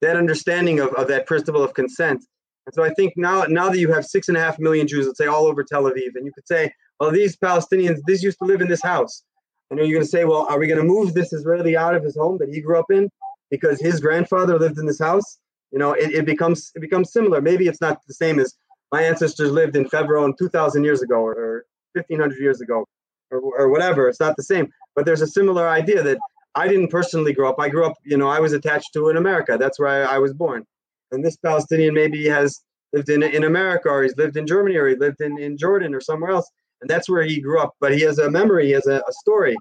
that 0.00 0.16
understanding 0.16 0.80
of, 0.80 0.94
of 0.94 1.08
that 1.08 1.26
principle 1.26 1.62
of 1.62 1.74
consent. 1.74 2.24
And 2.66 2.74
so 2.74 2.84
I 2.84 2.90
think 2.94 3.14
now 3.16 3.42
now 3.48 3.68
that 3.68 3.78
you 3.78 3.92
have 3.92 4.04
six 4.06 4.28
and 4.28 4.36
a 4.36 4.40
half 4.40 4.58
million 4.58 4.86
Jews, 4.86 5.06
let's 5.06 5.18
say 5.18 5.26
all 5.26 5.46
over 5.46 5.64
Tel 5.64 5.84
Aviv, 5.84 6.14
and 6.14 6.24
you 6.24 6.32
could 6.32 6.46
say, 6.46 6.72
well, 7.00 7.10
these 7.10 7.36
Palestinians, 7.36 7.98
these 8.06 8.22
used 8.22 8.38
to 8.38 8.44
live 8.44 8.60
in 8.60 8.68
this 8.68 8.82
house. 8.82 9.24
And 9.70 9.80
are 9.80 9.84
you're 9.84 9.96
going 9.96 10.04
to 10.04 10.08
say, 10.08 10.24
well, 10.24 10.46
are 10.48 10.58
we 10.58 10.66
going 10.66 10.80
to 10.80 10.86
move 10.86 11.14
this 11.14 11.32
Israeli 11.32 11.76
out 11.76 11.94
of 11.94 12.04
his 12.04 12.16
home 12.16 12.36
that 12.38 12.50
he 12.50 12.60
grew 12.60 12.78
up 12.78 12.90
in? 12.90 13.10
Because 13.50 13.80
his 13.80 14.00
grandfather 14.00 14.58
lived 14.58 14.78
in 14.78 14.86
this 14.86 14.98
house, 14.98 15.38
you 15.70 15.78
know, 15.78 15.92
it, 15.92 16.12
it 16.12 16.26
becomes 16.26 16.70
it 16.74 16.80
becomes 16.80 17.12
similar. 17.12 17.40
Maybe 17.40 17.66
it's 17.66 17.80
not 17.80 18.00
the 18.06 18.14
same 18.14 18.38
as 18.38 18.54
my 18.92 19.02
ancestors 19.02 19.50
lived 19.50 19.74
in 19.76 19.86
Hebron 19.92 20.34
2,000 20.38 20.84
years 20.84 21.02
ago 21.02 21.16
or, 21.16 21.64
1,500 21.94 22.40
years 22.40 22.60
ago 22.60 22.84
or, 23.30 23.38
or 23.38 23.68
whatever. 23.68 24.08
It's 24.08 24.18
not 24.18 24.36
the 24.36 24.42
same, 24.42 24.68
but 24.96 25.04
there's 25.04 25.22
a 25.22 25.28
similar 25.28 25.68
idea 25.68 26.02
that 26.02 26.18
I 26.56 26.66
didn't 26.66 26.88
personally 26.88 27.32
grow 27.32 27.48
up. 27.48 27.60
I 27.60 27.68
grew 27.68 27.86
up, 27.86 27.94
you 28.04 28.16
know, 28.16 28.28
I 28.28 28.40
was 28.40 28.52
attached 28.52 28.92
to 28.94 29.10
in 29.10 29.16
America. 29.16 29.56
That's 29.58 29.78
where 29.78 30.08
I, 30.08 30.16
I 30.16 30.18
was 30.18 30.32
born. 30.32 30.64
And 31.12 31.24
this 31.24 31.36
Palestinian 31.36 31.94
maybe 31.94 32.26
has 32.26 32.64
lived 32.92 33.08
in 33.10 33.22
in 33.22 33.44
America 33.44 33.88
or 33.88 34.02
he's 34.02 34.16
lived 34.16 34.36
in 34.36 34.46
Germany 34.46 34.76
or 34.76 34.88
he 34.88 34.96
lived 34.96 35.20
in, 35.20 35.38
in 35.38 35.56
Jordan 35.56 35.94
or 35.94 36.00
somewhere 36.00 36.30
else. 36.30 36.50
And 36.80 36.90
that's 36.90 37.08
where 37.08 37.22
he 37.22 37.40
grew 37.40 37.60
up. 37.60 37.74
But 37.80 37.94
he 37.94 38.02
has 38.02 38.18
a 38.18 38.30
memory, 38.30 38.66
he 38.66 38.72
has 38.72 38.86
a, 38.86 39.02
a 39.08 39.12
story 39.12 39.56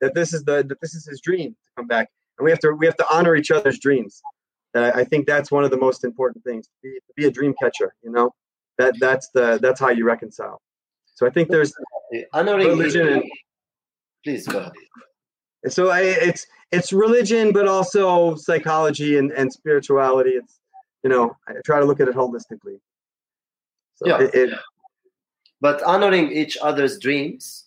that 0.00 0.14
this 0.14 0.32
is 0.32 0.44
the 0.44 0.64
that 0.68 0.80
this 0.80 0.94
is 0.94 1.06
his 1.06 1.20
dream 1.20 1.50
to 1.50 1.70
come 1.76 1.86
back 1.86 2.08
and 2.38 2.44
we 2.44 2.50
have 2.50 2.60
to 2.60 2.72
we 2.72 2.86
have 2.86 2.96
to 2.96 3.06
honor 3.10 3.36
each 3.36 3.50
other's 3.50 3.78
dreams. 3.78 4.22
And 4.74 4.84
I, 4.84 5.00
I 5.00 5.04
think 5.04 5.26
that's 5.26 5.50
one 5.50 5.64
of 5.64 5.70
the 5.70 5.76
most 5.76 6.04
important 6.04 6.44
things 6.44 6.68
be, 6.82 6.98
be 7.16 7.26
a 7.26 7.30
dream 7.30 7.54
catcher. 7.60 7.94
You 8.02 8.12
know, 8.12 8.34
that 8.78 8.94
that's 9.00 9.28
the 9.34 9.58
that's 9.60 9.80
how 9.80 9.90
you 9.90 10.04
reconcile. 10.04 10.60
So 11.14 11.26
I 11.26 11.30
think 11.30 11.48
there's 11.48 11.72
honoring 12.32 12.68
religion. 12.68 13.08
And, 13.08 13.24
please 14.24 14.46
go 14.46 14.58
ahead. 14.58 14.72
So 15.68 15.90
I, 15.90 16.00
it's 16.02 16.46
it's 16.70 16.92
religion, 16.92 17.52
but 17.52 17.66
also 17.66 18.36
psychology 18.36 19.18
and, 19.18 19.32
and 19.32 19.52
spirituality. 19.52 20.30
It's 20.30 20.60
you 21.02 21.10
know 21.10 21.36
I 21.48 21.54
try 21.64 21.80
to 21.80 21.84
look 21.84 22.00
at 22.00 22.08
it 22.08 22.14
holistically. 22.14 22.78
So 23.96 24.06
yeah. 24.06 24.22
It, 24.22 24.34
it, 24.34 24.58
but 25.60 25.82
honoring 25.82 26.30
each 26.30 26.56
other's 26.62 26.98
dreams 27.00 27.64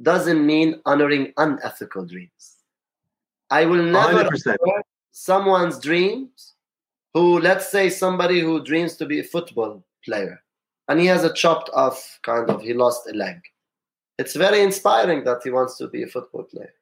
doesn't 0.00 0.44
mean 0.44 0.80
honoring 0.86 1.32
unethical 1.36 2.06
dreams. 2.06 2.53
I 3.54 3.66
will 3.66 3.84
never 3.84 4.24
100%. 4.24 4.56
someone's 5.12 5.78
dreams 5.78 6.54
who, 7.12 7.38
let's 7.38 7.70
say, 7.70 7.88
somebody 7.88 8.40
who 8.40 8.64
dreams 8.64 8.96
to 8.96 9.06
be 9.06 9.20
a 9.20 9.30
football 9.34 9.84
player 10.04 10.42
and 10.88 10.98
he 10.98 11.06
has 11.06 11.22
a 11.22 11.32
chopped 11.32 11.70
off 11.72 12.18
kind 12.24 12.50
of, 12.50 12.62
he 12.62 12.74
lost 12.74 13.08
a 13.08 13.14
leg. 13.14 13.36
It's 14.18 14.34
very 14.34 14.60
inspiring 14.60 15.22
that 15.22 15.42
he 15.44 15.50
wants 15.50 15.78
to 15.78 15.86
be 15.86 16.02
a 16.02 16.08
football 16.08 16.42
player. 16.42 16.74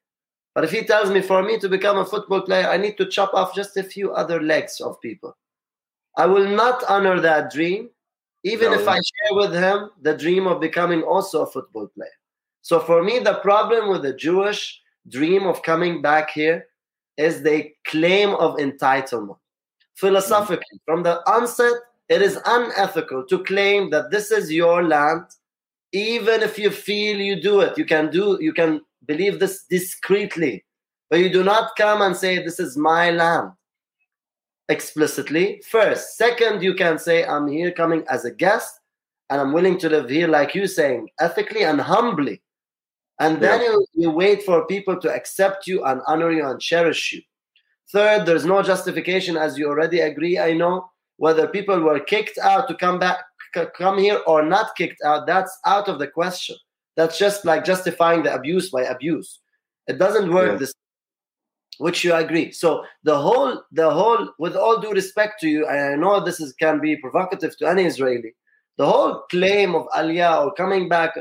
But 0.55 0.63
if 0.63 0.71
he 0.71 0.83
tells 0.83 1.11
me 1.11 1.21
for 1.21 1.43
me 1.43 1.59
to 1.59 1.69
become 1.69 1.99
a 1.99 2.05
football 2.05 2.41
player, 2.41 2.67
I 2.67 2.77
need 2.77 2.97
to 2.97 3.05
chop 3.05 3.35
off 3.35 3.53
just 3.53 3.77
a 3.77 3.83
few 3.83 4.11
other 4.11 4.41
legs 4.41 4.81
of 4.81 4.99
people. 4.99 5.37
I 6.17 6.25
will 6.25 6.47
not 6.47 6.83
honor 6.89 7.19
that 7.19 7.51
dream, 7.51 7.91
even 8.43 8.71
no. 8.71 8.79
if 8.79 8.87
I 8.87 8.95
share 8.95 9.37
with 9.37 9.53
him 9.53 9.91
the 10.01 10.17
dream 10.17 10.47
of 10.47 10.59
becoming 10.59 11.03
also 11.03 11.43
a 11.43 11.51
football 11.51 11.85
player. 11.87 12.17
So 12.63 12.79
for 12.79 13.03
me, 13.03 13.19
the 13.19 13.35
problem 13.49 13.89
with 13.89 14.01
the 14.01 14.13
Jewish 14.13 14.79
dream 15.09 15.45
of 15.45 15.63
coming 15.63 16.01
back 16.01 16.31
here 16.31 16.67
is 17.17 17.43
the 17.43 17.71
claim 17.85 18.29
of 18.31 18.57
entitlement. 18.57 19.37
Philosophically, 19.95 20.79
from 20.85 21.03
the 21.03 21.21
onset, 21.29 21.73
it 22.09 22.21
is 22.21 22.39
unethical 22.45 23.25
to 23.27 23.43
claim 23.43 23.89
that 23.91 24.11
this 24.11 24.31
is 24.31 24.51
your 24.51 24.83
land, 24.83 25.23
even 25.91 26.41
if 26.41 26.57
you 26.57 26.71
feel 26.71 27.17
you 27.17 27.41
do 27.41 27.61
it. 27.61 27.77
You 27.77 27.85
can 27.85 28.09
do, 28.09 28.37
you 28.41 28.53
can 28.53 28.81
believe 29.05 29.39
this 29.39 29.65
discreetly, 29.69 30.65
but 31.09 31.19
you 31.19 31.29
do 31.29 31.43
not 31.43 31.75
come 31.77 32.01
and 32.01 32.15
say, 32.15 32.43
This 32.43 32.59
is 32.59 32.75
my 32.75 33.11
land 33.11 33.51
explicitly. 34.69 35.61
First. 35.69 36.17
Second, 36.17 36.63
you 36.63 36.73
can 36.73 36.97
say, 36.97 37.25
I'm 37.25 37.47
here 37.47 37.71
coming 37.71 38.03
as 38.09 38.25
a 38.25 38.31
guest 38.31 38.79
and 39.29 39.39
I'm 39.39 39.53
willing 39.53 39.77
to 39.79 39.89
live 39.89 40.09
here, 40.09 40.27
like 40.27 40.55
you 40.55 40.67
saying, 40.67 41.09
ethically 41.19 41.63
and 41.63 41.79
humbly 41.79 42.41
and 43.19 43.41
then 43.41 43.61
yeah. 43.61 43.67
you, 43.67 43.85
you 43.93 44.11
wait 44.11 44.43
for 44.43 44.65
people 44.65 44.99
to 44.99 45.13
accept 45.13 45.67
you 45.67 45.83
and 45.83 46.01
honor 46.07 46.31
you 46.31 46.45
and 46.47 46.59
cherish 46.59 47.13
you. 47.13 47.21
Third, 47.91 48.25
there's 48.25 48.45
no 48.45 48.61
justification, 48.63 49.37
as 49.37 49.57
you 49.57 49.67
already 49.67 49.99
agree, 49.99 50.39
I 50.39 50.53
know, 50.53 50.89
whether 51.17 51.47
people 51.47 51.79
were 51.79 51.99
kicked 51.99 52.37
out 52.39 52.67
to 52.67 52.75
come 52.75 52.99
back 52.99 53.17
come 53.77 53.97
here 53.97 54.19
or 54.25 54.43
not 54.43 54.75
kicked 54.75 55.01
out, 55.05 55.27
that's 55.27 55.57
out 55.65 55.87
of 55.87 55.99
the 55.99 56.07
question. 56.07 56.55
That's 56.95 57.17
just 57.17 57.45
like 57.45 57.65
justifying 57.65 58.23
the 58.23 58.33
abuse 58.33 58.69
by 58.69 58.83
abuse. 58.83 59.39
It 59.87 59.97
doesn't 59.97 60.33
work 60.33 60.53
yeah. 60.53 60.57
this 60.57 60.73
which 61.79 62.03
you 62.03 62.13
agree. 62.13 62.51
So 62.51 62.83
the 63.03 63.17
whole, 63.17 63.63
the 63.71 63.89
whole, 63.89 64.29
with 64.37 64.55
all 64.55 64.79
due 64.79 64.91
respect 64.91 65.39
to 65.41 65.49
you, 65.49 65.67
and 65.67 65.79
I 65.79 65.95
know 65.95 66.23
this 66.23 66.39
is 66.39 66.53
can 66.53 66.79
be 66.79 66.95
provocative 66.97 67.57
to 67.57 67.67
any 67.67 67.85
Israeli, 67.85 68.35
the 68.77 68.85
whole 68.85 69.23
claim 69.31 69.73
of 69.73 69.87
Aliyah 69.87 70.45
or 70.45 70.53
coming 70.53 70.87
back 70.87 71.15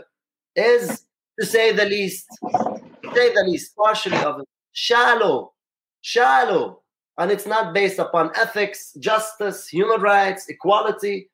is, 0.55 1.05
to 1.39 1.47
say 1.47 1.73
the 1.73 1.85
least, 1.85 2.27
to 2.43 3.15
say 3.15 3.33
the 3.35 3.45
least, 3.47 3.75
partially 3.77 4.19
of 4.19 4.41
it, 4.41 4.49
shallow, 4.73 5.53
shallow, 6.01 6.83
and 7.19 7.31
it's 7.31 7.47
not 7.47 7.75
based 7.75 7.99
upon 7.99 8.31
ethics, 8.37 8.93
justice, 8.99 9.69
human 9.69 10.01
rights, 10.01 10.49
equality, 10.49 11.31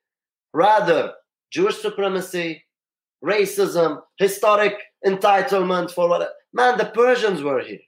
rather 0.53 1.12
Jewish 1.51 1.78
supremacy, 1.78 2.64
racism, 3.24 4.03
historic 4.18 4.74
entitlement 5.07 5.90
for 5.90 6.09
what. 6.09 6.30
Man, 6.53 6.78
the 6.78 6.86
Persians 6.86 7.42
were 7.42 7.61
here 7.61 7.78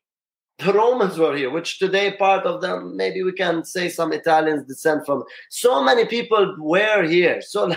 the 0.64 0.72
Romans 0.72 1.18
were 1.18 1.36
here, 1.36 1.50
which 1.50 1.78
today 1.78 2.12
part 2.16 2.44
of 2.44 2.60
them, 2.60 2.96
maybe 2.96 3.22
we 3.22 3.32
can 3.32 3.64
say 3.64 3.88
some 3.88 4.12
Italians 4.12 4.66
descend 4.66 5.06
from. 5.06 5.24
So 5.50 5.82
many 5.82 6.04
people 6.04 6.56
were 6.58 7.02
here. 7.02 7.40
So 7.50 7.72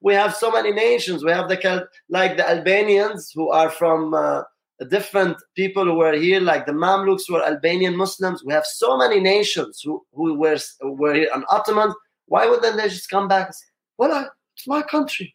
we 0.00 0.14
have 0.14 0.34
so 0.34 0.50
many 0.50 0.72
nations. 0.72 1.24
We 1.24 1.32
have 1.32 1.48
the 1.48 1.88
like 2.08 2.36
the 2.36 2.48
Albanians 2.48 3.32
who 3.34 3.50
are 3.50 3.68
from 3.68 4.14
uh, 4.14 4.42
different 4.88 5.36
people 5.56 5.84
who 5.84 5.94
were 5.94 6.12
here, 6.12 6.40
like 6.40 6.66
the 6.66 6.72
Mamluks 6.72 7.28
were 7.28 7.44
Albanian 7.44 7.96
Muslims. 7.96 8.44
We 8.44 8.52
have 8.52 8.64
so 8.64 8.96
many 8.96 9.18
nations 9.20 9.80
who, 9.82 10.04
who 10.12 10.34
were, 10.34 10.58
were 10.82 11.14
here, 11.14 11.30
and 11.34 11.44
Ottomans. 11.50 11.94
Why 12.26 12.46
wouldn't 12.46 12.76
they 12.76 12.88
just 12.88 13.10
come 13.10 13.26
back 13.26 13.46
and 13.46 13.54
say, 13.54 13.66
well, 13.96 14.12
I, 14.12 14.26
it's 14.56 14.68
my 14.68 14.82
country. 14.82 15.34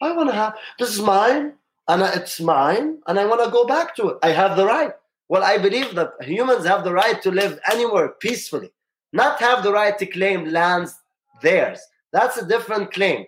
I 0.00 0.12
want 0.12 0.30
to 0.30 0.34
have, 0.34 0.54
this 0.78 0.90
is 0.90 1.00
mine, 1.00 1.54
and 1.88 2.02
it's 2.02 2.40
mine, 2.40 2.98
and 3.06 3.18
I 3.18 3.24
want 3.24 3.42
to 3.44 3.50
go 3.50 3.66
back 3.66 3.96
to 3.96 4.10
it. 4.10 4.18
I 4.22 4.30
have 4.30 4.56
the 4.56 4.66
right. 4.66 4.92
Well, 5.32 5.44
I 5.44 5.56
believe 5.56 5.94
that 5.94 6.12
humans 6.20 6.66
have 6.66 6.84
the 6.84 6.92
right 6.92 7.22
to 7.22 7.30
live 7.30 7.58
anywhere 7.72 8.10
peacefully, 8.20 8.70
not 9.14 9.40
have 9.40 9.62
the 9.62 9.72
right 9.72 9.96
to 9.98 10.04
claim 10.04 10.44
lands 10.44 10.94
theirs. 11.40 11.80
That's 12.12 12.36
a 12.36 12.46
different 12.46 12.92
claim. 12.92 13.24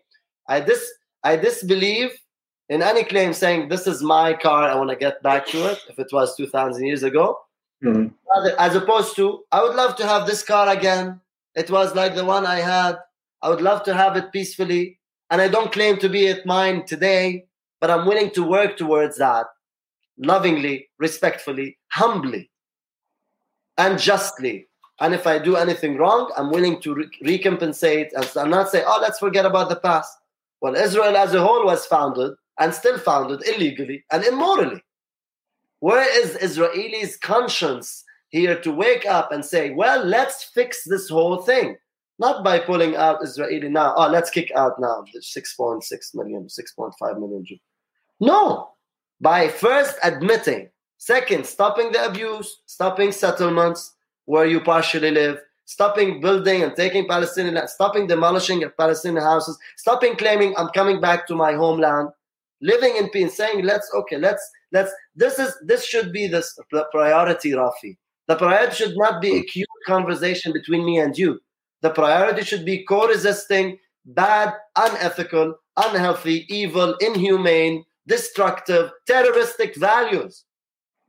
I 0.46 0.60
dis 0.60 0.84
I 1.22 1.36
disbelieve 1.36 2.10
in 2.68 2.82
any 2.82 3.04
claim 3.04 3.32
saying 3.32 3.70
this 3.70 3.86
is 3.86 4.02
my 4.02 4.34
car, 4.34 4.64
I 4.64 4.74
want 4.74 4.90
to 4.90 4.96
get 4.96 5.22
back 5.22 5.46
to 5.46 5.70
it. 5.70 5.78
If 5.88 5.98
it 5.98 6.12
was 6.12 6.36
two 6.36 6.46
thousand 6.46 6.84
years 6.84 7.04
ago, 7.04 7.38
mm-hmm. 7.82 8.08
as 8.58 8.76
opposed 8.76 9.16
to 9.16 9.42
I 9.50 9.62
would 9.62 9.74
love 9.74 9.96
to 9.96 10.06
have 10.06 10.26
this 10.26 10.42
car 10.42 10.68
again. 10.68 11.22
It 11.54 11.70
was 11.70 11.94
like 11.94 12.14
the 12.14 12.26
one 12.26 12.44
I 12.44 12.60
had. 12.60 12.98
I 13.40 13.48
would 13.48 13.62
love 13.62 13.82
to 13.84 13.94
have 13.94 14.14
it 14.18 14.30
peacefully, 14.30 15.00
and 15.30 15.40
I 15.40 15.48
don't 15.48 15.72
claim 15.72 15.96
to 16.00 16.10
be 16.10 16.26
it 16.26 16.44
mine 16.44 16.84
today, 16.84 17.46
but 17.80 17.90
I'm 17.90 18.06
willing 18.06 18.30
to 18.32 18.42
work 18.42 18.76
towards 18.76 19.16
that 19.16 19.46
lovingly, 20.18 20.88
respectfully, 20.98 21.78
humbly, 21.88 22.50
and 23.78 23.98
justly. 23.98 24.68
And 25.00 25.12
if 25.12 25.26
I 25.26 25.38
do 25.38 25.56
anything 25.56 25.96
wrong, 25.96 26.32
I'm 26.36 26.50
willing 26.50 26.80
to 26.82 26.94
re- 26.94 27.38
recompensate 27.38 28.10
and 28.14 28.50
not 28.50 28.70
say, 28.70 28.82
oh, 28.86 28.98
let's 29.02 29.18
forget 29.18 29.44
about 29.44 29.68
the 29.68 29.76
past. 29.76 30.16
Well, 30.60 30.76
Israel 30.76 31.16
as 31.16 31.34
a 31.34 31.44
whole 31.44 31.64
was 31.66 31.84
founded 31.86 32.32
and 32.58 32.72
still 32.72 32.98
founded 32.98 33.46
illegally 33.46 34.04
and 34.12 34.24
immorally. 34.24 34.82
Where 35.80 36.08
is 36.22 36.36
Israelis' 36.36 37.20
conscience 37.20 38.04
here 38.30 38.58
to 38.60 38.72
wake 38.72 39.04
up 39.04 39.32
and 39.32 39.44
say, 39.44 39.70
well, 39.70 40.04
let's 40.04 40.44
fix 40.44 40.84
this 40.84 41.08
whole 41.08 41.42
thing? 41.42 41.76
Not 42.18 42.44
by 42.44 42.60
pulling 42.60 42.94
out 42.94 43.22
Israeli 43.22 43.68
now, 43.68 43.94
oh, 43.96 44.08
let's 44.08 44.30
kick 44.30 44.52
out 44.56 44.80
now 44.80 45.04
the 45.12 45.18
6.6 45.18 45.82
million, 46.14 46.46
6.5 46.46 47.20
million 47.20 47.44
Jews. 47.44 47.60
No, 48.20 48.73
by 49.20 49.48
first 49.48 49.96
admitting, 50.02 50.70
second, 50.98 51.46
stopping 51.46 51.92
the 51.92 52.04
abuse, 52.04 52.62
stopping 52.66 53.12
settlements 53.12 53.94
where 54.26 54.46
you 54.46 54.60
partially 54.60 55.10
live, 55.10 55.38
stopping 55.66 56.20
building 56.20 56.62
and 56.62 56.74
taking 56.76 57.06
Palestinian 57.06 57.54
land, 57.54 57.70
stopping 57.70 58.06
demolishing 58.06 58.62
Palestinian 58.78 59.22
houses, 59.22 59.58
stopping 59.76 60.16
claiming 60.16 60.54
I'm 60.56 60.68
coming 60.68 61.00
back 61.00 61.26
to 61.28 61.34
my 61.34 61.52
homeland, 61.54 62.08
living 62.60 62.96
in 62.96 63.08
peace, 63.10 63.36
saying 63.36 63.64
let's 63.64 63.90
okay, 63.94 64.18
let's 64.18 64.42
let's 64.72 64.92
this 65.14 65.38
is 65.38 65.54
this 65.64 65.84
should 65.84 66.12
be 66.12 66.26
the 66.26 66.44
priority, 66.92 67.52
Rafi. 67.52 67.96
The 68.26 68.36
priority 68.36 68.74
should 68.74 68.96
not 68.96 69.20
be 69.20 69.36
a 69.36 69.40
hmm. 69.40 69.46
cute 69.46 69.68
conversation 69.86 70.52
between 70.52 70.84
me 70.84 70.98
and 70.98 71.16
you. 71.16 71.40
The 71.82 71.90
priority 71.90 72.42
should 72.42 72.64
be 72.64 72.84
co-resisting 72.84 73.78
bad, 74.06 74.54
unethical, 74.76 75.54
unhealthy, 75.76 76.46
evil, 76.48 76.94
inhumane, 77.00 77.84
destructive, 78.06 78.90
terroristic 79.06 79.76
values 79.76 80.44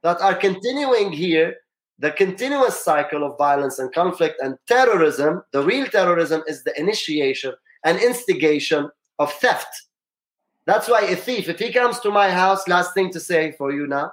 that 0.04 0.20
are 0.22 0.36
continuing 0.36 1.12
here. 1.12 1.56
The 2.00 2.12
continuous 2.12 2.78
cycle 2.78 3.24
of 3.24 3.38
violence 3.38 3.80
and 3.80 3.94
conflict 3.94 4.36
and 4.42 4.58
terrorism, 4.68 5.44
the 5.54 5.64
real 5.64 5.88
terrorism 5.88 6.44
is 6.46 6.64
the 6.64 6.78
initiation 6.78 7.54
and 7.86 7.98
instigation 8.00 8.90
of 9.18 9.32
theft. 9.34 9.68
That's 10.66 10.90
why 10.90 11.02
a 11.02 11.16
thief, 11.16 11.48
if 11.48 11.60
he 11.60 11.72
comes 11.72 12.00
to 12.02 12.12
my 12.12 12.32
house, 12.32 12.68
last 12.68 12.94
thing 12.94 13.12
to 13.12 13.20
say 13.20 13.54
for 13.54 13.72
you 13.72 13.88
now 13.88 14.12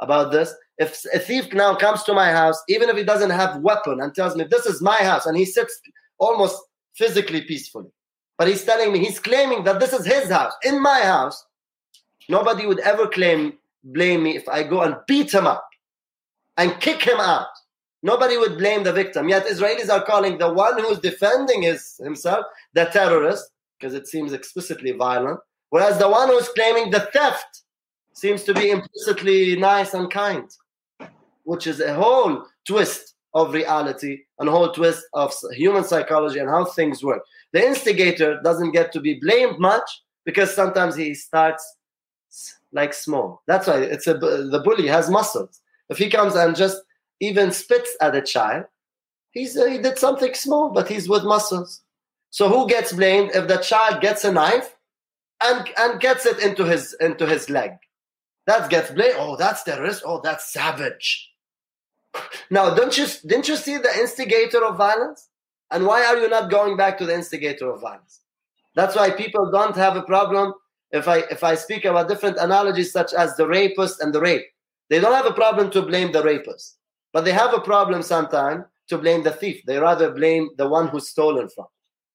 about 0.00 0.32
this. 0.32 0.52
If 0.78 1.04
a 1.14 1.18
thief 1.18 1.52
now 1.52 1.76
comes 1.76 2.02
to 2.04 2.14
my 2.14 2.32
house, 2.32 2.60
even 2.68 2.88
if 2.88 2.96
he 2.96 3.04
doesn't 3.04 3.30
have 3.30 3.60
weapon 3.60 4.00
and 4.00 4.14
tells 4.14 4.34
me 4.34 4.44
this 4.44 4.66
is 4.66 4.80
my 4.80 4.96
house, 4.96 5.26
and 5.26 5.36
he 5.36 5.44
sits 5.44 5.78
almost 6.18 6.56
physically 6.96 7.42
peacefully, 7.42 7.90
but 8.38 8.48
he's 8.48 8.64
telling 8.64 8.92
me 8.92 8.98
he's 8.98 9.20
claiming 9.20 9.62
that 9.64 9.78
this 9.78 9.92
is 9.92 10.06
his 10.06 10.30
house 10.30 10.54
in 10.64 10.82
my 10.82 11.00
house, 11.00 11.44
Nobody 12.30 12.64
would 12.66 12.80
ever 12.80 13.08
claim 13.08 13.58
blame 13.82 14.22
me 14.22 14.36
if 14.36 14.48
I 14.48 14.62
go 14.62 14.82
and 14.82 14.96
beat 15.06 15.32
him 15.32 15.46
up 15.46 15.66
and 16.56 16.80
kick 16.80 17.02
him 17.02 17.18
out. 17.18 17.48
Nobody 18.02 18.36
would 18.36 18.56
blame 18.56 18.84
the 18.84 18.92
victim. 18.92 19.28
Yet 19.28 19.46
Israelis 19.46 19.90
are 19.90 20.04
calling 20.04 20.38
the 20.38 20.52
one 20.52 20.78
who's 20.80 21.00
defending 21.00 21.62
his, 21.62 21.96
himself 22.02 22.44
the 22.72 22.84
terrorist 22.86 23.50
because 23.78 23.94
it 23.94 24.06
seems 24.06 24.32
explicitly 24.32 24.92
violent, 24.92 25.40
whereas 25.70 25.98
the 25.98 26.08
one 26.08 26.28
who's 26.28 26.48
claiming 26.50 26.90
the 26.90 27.00
theft 27.12 27.62
seems 28.12 28.44
to 28.44 28.54
be 28.54 28.70
implicitly 28.70 29.56
nice 29.56 29.94
and 29.94 30.10
kind, 30.10 30.48
which 31.44 31.66
is 31.66 31.80
a 31.80 31.94
whole 31.94 32.44
twist 32.66 33.14
of 33.34 33.54
reality 33.54 34.18
and 34.38 34.48
a 34.48 34.52
whole 34.52 34.72
twist 34.72 35.02
of 35.14 35.32
human 35.52 35.84
psychology 35.84 36.38
and 36.38 36.48
how 36.48 36.64
things 36.64 37.02
work. 37.02 37.22
The 37.52 37.66
instigator 37.66 38.40
doesn't 38.42 38.72
get 38.72 38.92
to 38.92 39.00
be 39.00 39.18
blamed 39.20 39.58
much 39.58 39.88
because 40.24 40.54
sometimes 40.54 40.94
he 40.94 41.14
starts 41.14 41.64
like 42.72 42.94
small. 42.94 43.42
That's 43.46 43.66
why 43.66 43.80
it's 43.80 44.06
a 44.06 44.14
the 44.14 44.62
bully 44.64 44.86
has 44.88 45.10
muscles. 45.10 45.60
If 45.88 45.98
he 45.98 46.08
comes 46.08 46.34
and 46.34 46.56
just 46.56 46.78
even 47.20 47.52
spits 47.52 47.90
at 48.00 48.14
a 48.14 48.22
child, 48.22 48.66
he's 49.32 49.56
uh, 49.56 49.66
he 49.66 49.78
did 49.78 49.98
something 49.98 50.34
small, 50.34 50.70
but 50.70 50.88
he's 50.88 51.08
with 51.08 51.24
muscles. 51.24 51.82
So 52.30 52.48
who 52.48 52.68
gets 52.68 52.92
blamed 52.92 53.32
if 53.34 53.48
the 53.48 53.58
child 53.58 54.00
gets 54.00 54.24
a 54.24 54.32
knife 54.32 54.76
and 55.42 55.68
and 55.76 56.00
gets 56.00 56.26
it 56.26 56.38
into 56.38 56.64
his 56.64 56.94
into 57.00 57.26
his 57.26 57.50
leg? 57.50 57.72
That 58.46 58.70
gets 58.70 58.90
blamed. 58.90 59.16
Oh, 59.18 59.36
that's 59.36 59.62
terrorist. 59.62 60.02
Oh, 60.04 60.20
that's 60.22 60.52
savage. 60.52 61.30
Now, 62.50 62.74
don't 62.74 62.96
you 62.96 63.06
didn't 63.26 63.48
you 63.48 63.56
see 63.56 63.78
the 63.78 63.98
instigator 63.98 64.64
of 64.64 64.76
violence? 64.76 65.28
And 65.70 65.86
why 65.86 66.04
are 66.04 66.18
you 66.18 66.28
not 66.28 66.50
going 66.50 66.76
back 66.76 66.98
to 66.98 67.06
the 67.06 67.14
instigator 67.14 67.70
of 67.70 67.80
violence? 67.80 68.20
That's 68.74 68.96
why 68.96 69.10
people 69.10 69.50
don't 69.50 69.76
have 69.76 69.96
a 69.96 70.02
problem 70.02 70.54
if 70.92 71.08
I 71.08 71.18
if 71.30 71.44
I 71.44 71.54
speak 71.54 71.84
about 71.84 72.08
different 72.08 72.38
analogies 72.38 72.92
such 72.92 73.12
as 73.12 73.36
the 73.36 73.46
rapist 73.46 74.00
and 74.00 74.12
the 74.14 74.20
rape, 74.20 74.44
they 74.88 75.00
don't 75.00 75.14
have 75.14 75.26
a 75.26 75.32
problem 75.32 75.70
to 75.70 75.82
blame 75.82 76.12
the 76.12 76.22
rapist, 76.22 76.78
but 77.12 77.24
they 77.24 77.32
have 77.32 77.54
a 77.54 77.60
problem 77.60 78.02
sometimes 78.02 78.64
to 78.88 78.98
blame 78.98 79.22
the 79.22 79.30
thief. 79.30 79.62
They 79.66 79.78
rather 79.78 80.10
blame 80.10 80.50
the 80.56 80.68
one 80.68 80.88
who's 80.88 81.08
stolen 81.08 81.48
from. 81.48 81.66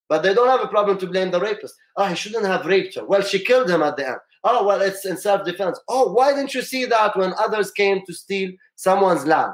But 0.08 0.22
they 0.22 0.34
don't 0.34 0.50
have 0.50 0.62
a 0.62 0.68
problem 0.68 1.00
to 1.00 1.08
blame 1.08 1.32
the 1.32 1.40
rapist. 1.40 1.74
Oh, 1.98 2.06
he 2.06 2.16
shouldn't 2.16 2.46
have 2.46 2.66
raped 2.66 2.96
her. 2.96 3.06
Well, 3.06 3.22
she 3.24 3.44
killed 3.44 3.70
him 3.70 3.82
at 3.82 3.98
the 3.98 4.08
end. 4.08 4.18
Oh, 4.44 4.64
well, 4.64 4.82
it's 4.82 5.04
in 5.06 5.18
self-defense. 5.18 5.80
Oh, 5.88 6.12
why 6.14 6.34
didn't 6.34 6.54
you 6.54 6.62
see 6.62 6.86
that 6.86 7.18
when 7.18 7.34
others 7.40 7.72
came 7.72 8.06
to 8.06 8.14
steal 8.14 8.52
someone's 8.76 9.26
land? 9.26 9.54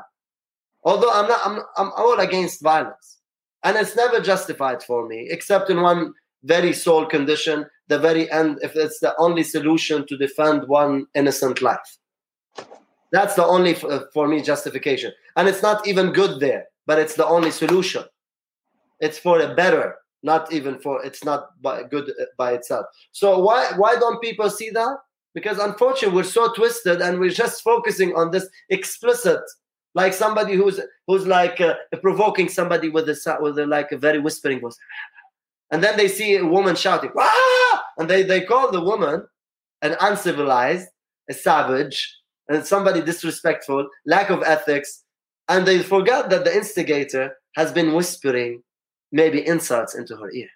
Although 0.83 1.11
I'm 1.11 1.27
not, 1.27 1.39
I'm, 1.45 1.59
I'm 1.77 1.91
all 1.95 2.19
against 2.19 2.61
violence, 2.61 3.19
and 3.63 3.77
it's 3.77 3.95
never 3.95 4.19
justified 4.19 4.83
for 4.83 5.07
me, 5.07 5.27
except 5.29 5.69
in 5.69 5.81
one 5.81 6.13
very 6.43 6.73
sole 6.73 7.05
condition 7.05 7.65
the 7.91 7.99
very 7.99 8.31
end 8.31 8.57
if 8.63 8.75
it's 8.75 8.99
the 8.99 9.13
only 9.17 9.43
solution 9.43 10.07
to 10.07 10.17
defend 10.17 10.67
one 10.67 11.05
innocent 11.13 11.61
life. 11.61 11.97
That's 13.11 13.35
the 13.35 13.45
only, 13.45 13.75
uh, 13.75 14.05
for 14.13 14.29
me, 14.29 14.41
justification. 14.41 15.11
And 15.35 15.49
it's 15.49 15.61
not 15.61 15.85
even 15.85 16.13
good 16.13 16.39
there, 16.39 16.63
but 16.87 16.97
it's 16.97 17.15
the 17.15 17.27
only 17.27 17.51
solution. 17.51 18.05
It's 19.01 19.19
for 19.19 19.41
a 19.41 19.53
better, 19.53 19.95
not 20.23 20.53
even 20.53 20.79
for, 20.79 21.03
it's 21.03 21.25
not 21.25 21.61
by, 21.61 21.83
good 21.83 22.09
uh, 22.11 22.25
by 22.37 22.53
itself. 22.53 22.85
So 23.11 23.39
why, 23.39 23.73
why 23.75 23.97
don't 23.97 24.21
people 24.21 24.49
see 24.49 24.69
that? 24.69 24.95
Because 25.33 25.59
unfortunately, 25.59 26.15
we're 26.15 26.23
so 26.23 26.53
twisted 26.53 27.01
and 27.01 27.19
we're 27.19 27.39
just 27.45 27.61
focusing 27.61 28.15
on 28.15 28.31
this 28.31 28.47
explicit 28.69 29.41
like 29.93 30.13
somebody 30.13 30.53
who's 30.55 30.79
who's 31.05 31.27
like 31.27 31.59
uh, 31.59 31.75
provoking 32.01 32.47
somebody 32.47 32.87
with 32.87 33.09
a 33.09 33.37
with 33.41 33.59
a, 33.59 33.65
like 33.65 33.91
a 33.91 33.97
very 33.97 34.19
whispering 34.19 34.61
voice 34.61 34.77
and 35.71 35.81
then 35.81 35.97
they 35.97 36.09
see 36.09 36.35
a 36.35 36.45
woman 36.45 36.75
shouting, 36.75 37.11
ah! 37.17 37.60
And 38.01 38.09
they, 38.09 38.23
they 38.23 38.41
call 38.41 38.71
the 38.71 38.81
woman 38.81 39.27
an 39.83 39.95
uncivilized, 40.01 40.87
a 41.29 41.35
savage, 41.35 42.17
and 42.49 42.65
somebody 42.65 42.99
disrespectful, 42.99 43.87
lack 44.07 44.31
of 44.31 44.41
ethics, 44.41 45.03
and 45.49 45.67
they 45.67 45.83
forgot 45.83 46.31
that 46.31 46.43
the 46.43 46.55
instigator 46.55 47.37
has 47.55 47.71
been 47.71 47.93
whispering 47.93 48.63
maybe 49.11 49.45
insults 49.45 49.93
into 49.93 50.15
her 50.15 50.31
ear. 50.31 50.47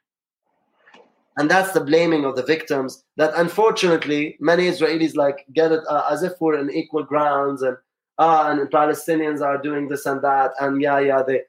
And 1.37 1.47
that's 1.47 1.71
the 1.71 1.81
blaming 1.81 2.25
of 2.25 2.35
the 2.35 2.41
victims 2.41 3.03
that 3.17 3.31
unfortunately 3.35 4.37
many 4.39 4.63
Israelis 4.67 5.15
like 5.15 5.45
get 5.53 5.71
it 5.71 5.81
uh, 5.87 6.07
as 6.09 6.23
if 6.23 6.33
we're 6.39 6.57
in 6.57 6.71
equal 6.71 7.03
grounds 7.03 7.61
and 7.61 7.77
ah, 8.17 8.49
and 8.49 8.71
Palestinians 8.71 9.41
are 9.41 9.61
doing 9.61 9.87
this 9.87 10.07
and 10.07 10.19
that, 10.23 10.51
and 10.61 10.81
yeah, 10.81 10.97
yeah, 10.97 11.21
they. 11.21 11.41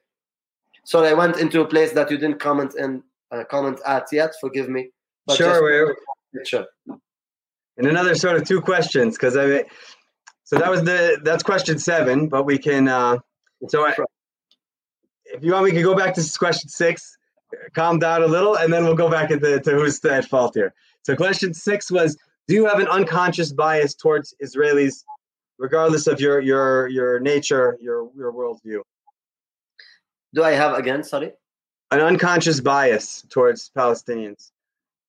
So 0.85 1.03
I 1.03 1.15
went 1.15 1.39
into 1.39 1.63
a 1.63 1.67
place 1.67 1.93
that 1.93 2.11
you 2.11 2.19
didn't 2.19 2.39
comment 2.39 2.75
in 2.77 3.03
uh, 3.33 3.45
comment 3.45 3.81
at 3.87 4.09
yet. 4.13 4.35
Forgive 4.43 4.69
me. 4.69 4.91
But 5.27 5.37
sure, 5.37 5.97
sure. 6.45 6.67
And 7.79 7.87
another 7.87 8.15
sort 8.15 8.37
of 8.37 8.45
two 8.45 8.61
questions 8.61 9.17
because 9.17 9.37
I, 9.37 9.65
so 10.45 10.57
that 10.57 10.71
was 10.71 10.83
the 10.85 11.21
that's 11.25 11.43
question 11.43 11.79
seven, 11.79 12.29
but 12.29 12.45
we 12.45 12.59
can. 12.59 12.89
uh 12.89 13.19
So 13.69 13.87
I, 13.87 13.95
if 15.27 15.43
you 15.43 15.53
want, 15.53 15.65
we 15.65 15.73
can 15.73 15.83
go 15.83 15.95
back 15.95 16.15
to 16.15 16.39
question 16.39 16.69
six. 16.69 17.17
Calm 17.75 17.99
down 17.99 18.23
a 18.23 18.27
little, 18.27 18.57
and 18.57 18.73
then 18.73 18.85
we'll 18.85 18.97
go 18.97 19.09
back 19.09 19.31
into 19.31 19.61
to 19.61 19.71
who's 19.71 20.05
at 20.05 20.25
fault 20.27 20.55
here. 20.55 20.75
So 21.03 21.15
question 21.15 21.55
six 21.55 21.91
was: 21.91 22.17
Do 22.49 22.55
you 22.55 22.67
have 22.67 22.81
an 22.81 22.89
unconscious 22.89 23.53
bias 23.53 23.95
towards 23.95 24.35
Israelis 24.43 25.05
regardless 25.59 26.07
of 26.07 26.21
your 26.21 26.41
your 26.41 26.89
your 26.89 27.21
nature, 27.21 27.79
your 27.81 28.11
your 28.17 28.33
worldview. 28.33 28.81
Do 30.35 30.45
I 30.45 30.53
have 30.53 30.75
again? 30.77 31.03
Sorry. 31.03 31.33
An 31.91 32.01
unconscious 32.01 32.61
bias 32.61 33.25
towards 33.31 33.71
Palestinians. 33.77 34.51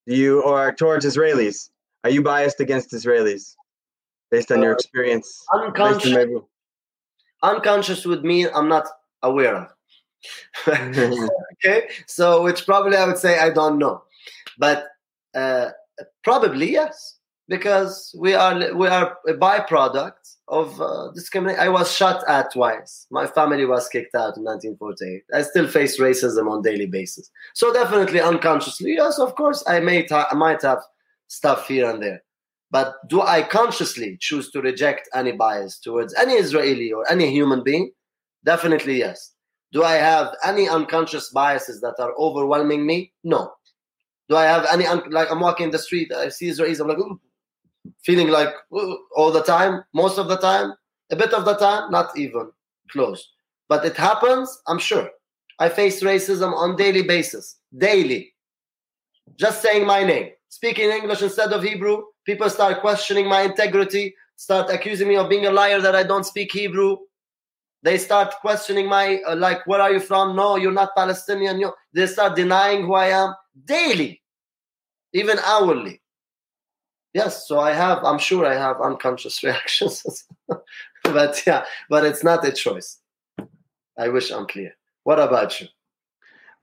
Do 0.07 0.15
you 0.15 0.43
are 0.43 0.73
towards 0.73 1.05
Israelis? 1.05 1.69
Are 2.05 2.09
you 2.09 2.21
biased 2.21 2.61
against 2.61 2.91
Israelis 2.91 3.55
based 4.31 4.51
on 4.51 4.59
uh, 4.59 4.63
your 4.63 4.71
experience? 4.71 5.43
Unconscious. 5.53 6.15
unconscious 7.43 8.05
would 8.05 8.23
mean 8.23 8.47
I'm 8.55 8.69
not 8.69 8.87
aware 9.21 9.55
of. 9.55 9.67
okay, 10.67 11.89
so 12.07 12.41
which 12.43 12.65
probably 12.65 12.97
I 12.97 13.05
would 13.05 13.17
say 13.17 13.37
I 13.37 13.49
don't 13.49 13.77
know, 13.77 14.03
but 14.57 14.87
uh, 15.35 15.69
probably 16.23 16.71
yes, 16.71 17.16
because 17.47 18.13
we 18.17 18.33
are 18.33 18.73
we 18.75 18.87
are 18.87 19.17
a 19.27 19.33
byproduct 19.33 20.35
of 20.49 20.79
uh, 20.81 21.11
discrimination. 21.13 21.59
I 21.59 21.69
was 21.69 21.91
shot 21.93 22.23
at 22.27 22.53
twice. 22.53 23.05
My 23.11 23.27
family 23.27 23.65
was 23.65 23.89
kicked 23.89 24.15
out 24.15 24.37
in 24.37 24.43
1948. 24.43 25.23
I 25.33 25.41
still 25.41 25.67
face 25.67 25.99
racism 25.99 26.49
on 26.49 26.61
daily 26.61 26.85
basis. 26.85 27.29
So 27.53 27.73
definitely 27.73 28.21
unconsciously, 28.21 28.93
yes, 28.93 29.19
of 29.19 29.35
course, 29.35 29.63
I 29.67 29.79
may 29.79 30.07
I 30.11 30.33
might 30.33 30.61
have 30.61 30.79
stuff 31.27 31.67
here 31.67 31.89
and 31.89 32.01
there. 32.01 32.23
But 32.69 32.95
do 33.07 33.21
I 33.21 33.43
consciously 33.43 34.17
choose 34.19 34.51
to 34.51 34.61
reject 34.61 35.07
any 35.13 35.31
bias 35.31 35.79
towards 35.79 36.13
any 36.15 36.33
Israeli 36.33 36.91
or 36.91 37.09
any 37.09 37.31
human 37.31 37.63
being? 37.63 37.91
Definitely 38.43 38.99
yes. 38.99 39.33
Do 39.71 39.83
I 39.83 39.93
have 39.95 40.33
any 40.45 40.67
unconscious 40.67 41.29
biases 41.29 41.81
that 41.81 41.95
are 41.99 42.13
overwhelming 42.17 42.85
me? 42.85 43.13
No. 43.23 43.51
Do 44.29 44.35
I 44.35 44.43
have 44.43 44.65
any 44.71 44.85
un- 44.85 45.09
like 45.09 45.31
I'm 45.31 45.39
walking 45.39 45.65
in 45.65 45.71
the 45.71 45.79
street, 45.79 46.11
I 46.11 46.29
see 46.29 46.49
Israelis, 46.49 46.81
I'm 46.81 46.87
like, 46.87 46.97
feeling 48.03 48.29
like 48.29 48.49
all 48.71 49.31
the 49.31 49.43
time, 49.43 49.83
most 49.93 50.17
of 50.17 50.27
the 50.27 50.37
time, 50.37 50.73
a 51.11 51.15
bit 51.15 51.33
of 51.33 51.45
the 51.45 51.55
time, 51.55 51.91
not 51.91 52.17
even 52.17 52.51
close. 52.91 53.31
But 53.69 53.85
it 53.85 53.95
happens, 53.95 54.61
I'm 54.67 54.79
sure. 54.79 55.09
I 55.59 55.69
face 55.69 56.03
racism 56.03 56.53
on 56.53 56.75
daily 56.75 57.03
basis, 57.03 57.57
daily. 57.77 58.33
Just 59.35 59.61
saying 59.61 59.85
my 59.85 60.03
name, 60.03 60.29
speaking 60.49 60.89
English 60.89 61.21
instead 61.21 61.51
of 61.51 61.63
Hebrew, 61.63 62.03
people 62.25 62.49
start 62.49 62.81
questioning 62.81 63.27
my 63.27 63.41
integrity, 63.41 64.15
start 64.35 64.69
accusing 64.69 65.07
me 65.07 65.17
of 65.17 65.29
being 65.29 65.47
a 65.47 65.51
liar 65.51 65.81
that 65.81 65.95
I 65.95 66.03
don't 66.03 66.25
speak 66.25 66.51
Hebrew. 66.51 66.97
They 67.83 67.97
start 67.97 68.35
questioning 68.41 68.87
my 68.87 69.19
uh, 69.27 69.35
like, 69.35 69.65
where 69.67 69.81
are 69.81 69.91
you 69.91 69.99
from? 69.99 70.35
No, 70.35 70.55
you're 70.55 70.71
not 70.71 70.95
Palestinian. 70.95 71.59
You. 71.59 71.73
They 71.93 72.07
start 72.07 72.35
denying 72.35 72.85
who 72.85 72.93
I 72.93 73.07
am 73.07 73.33
daily, 73.65 74.21
even 75.13 75.39
hourly. 75.39 76.01
Yes, 77.17 77.47
so 77.47 77.59
I 77.59 77.73
have, 77.73 78.03
I'm 78.03 78.19
sure 78.19 78.45
I 78.45 78.53
have 78.53 78.79
unconscious 78.79 79.41
reactions. 79.47 80.27
but 81.03 81.41
yeah, 81.47 81.65
but 81.89 82.05
it's 82.05 82.23
not 82.23 82.45
a 82.45 82.51
choice. 82.51 82.99
I 83.97 84.09
wish 84.09 84.31
I'm 84.31 84.45
clear. 84.45 84.75
What 85.03 85.19
about 85.19 85.59
you? 85.59 85.67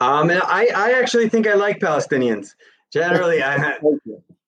Um, 0.00 0.30
I, 0.30 0.68
I 0.76 0.92
actually 0.92 1.28
think 1.28 1.48
I 1.48 1.54
like 1.54 1.80
Palestinians. 1.80 2.54
Generally, 2.92 3.42
I, 3.42 3.78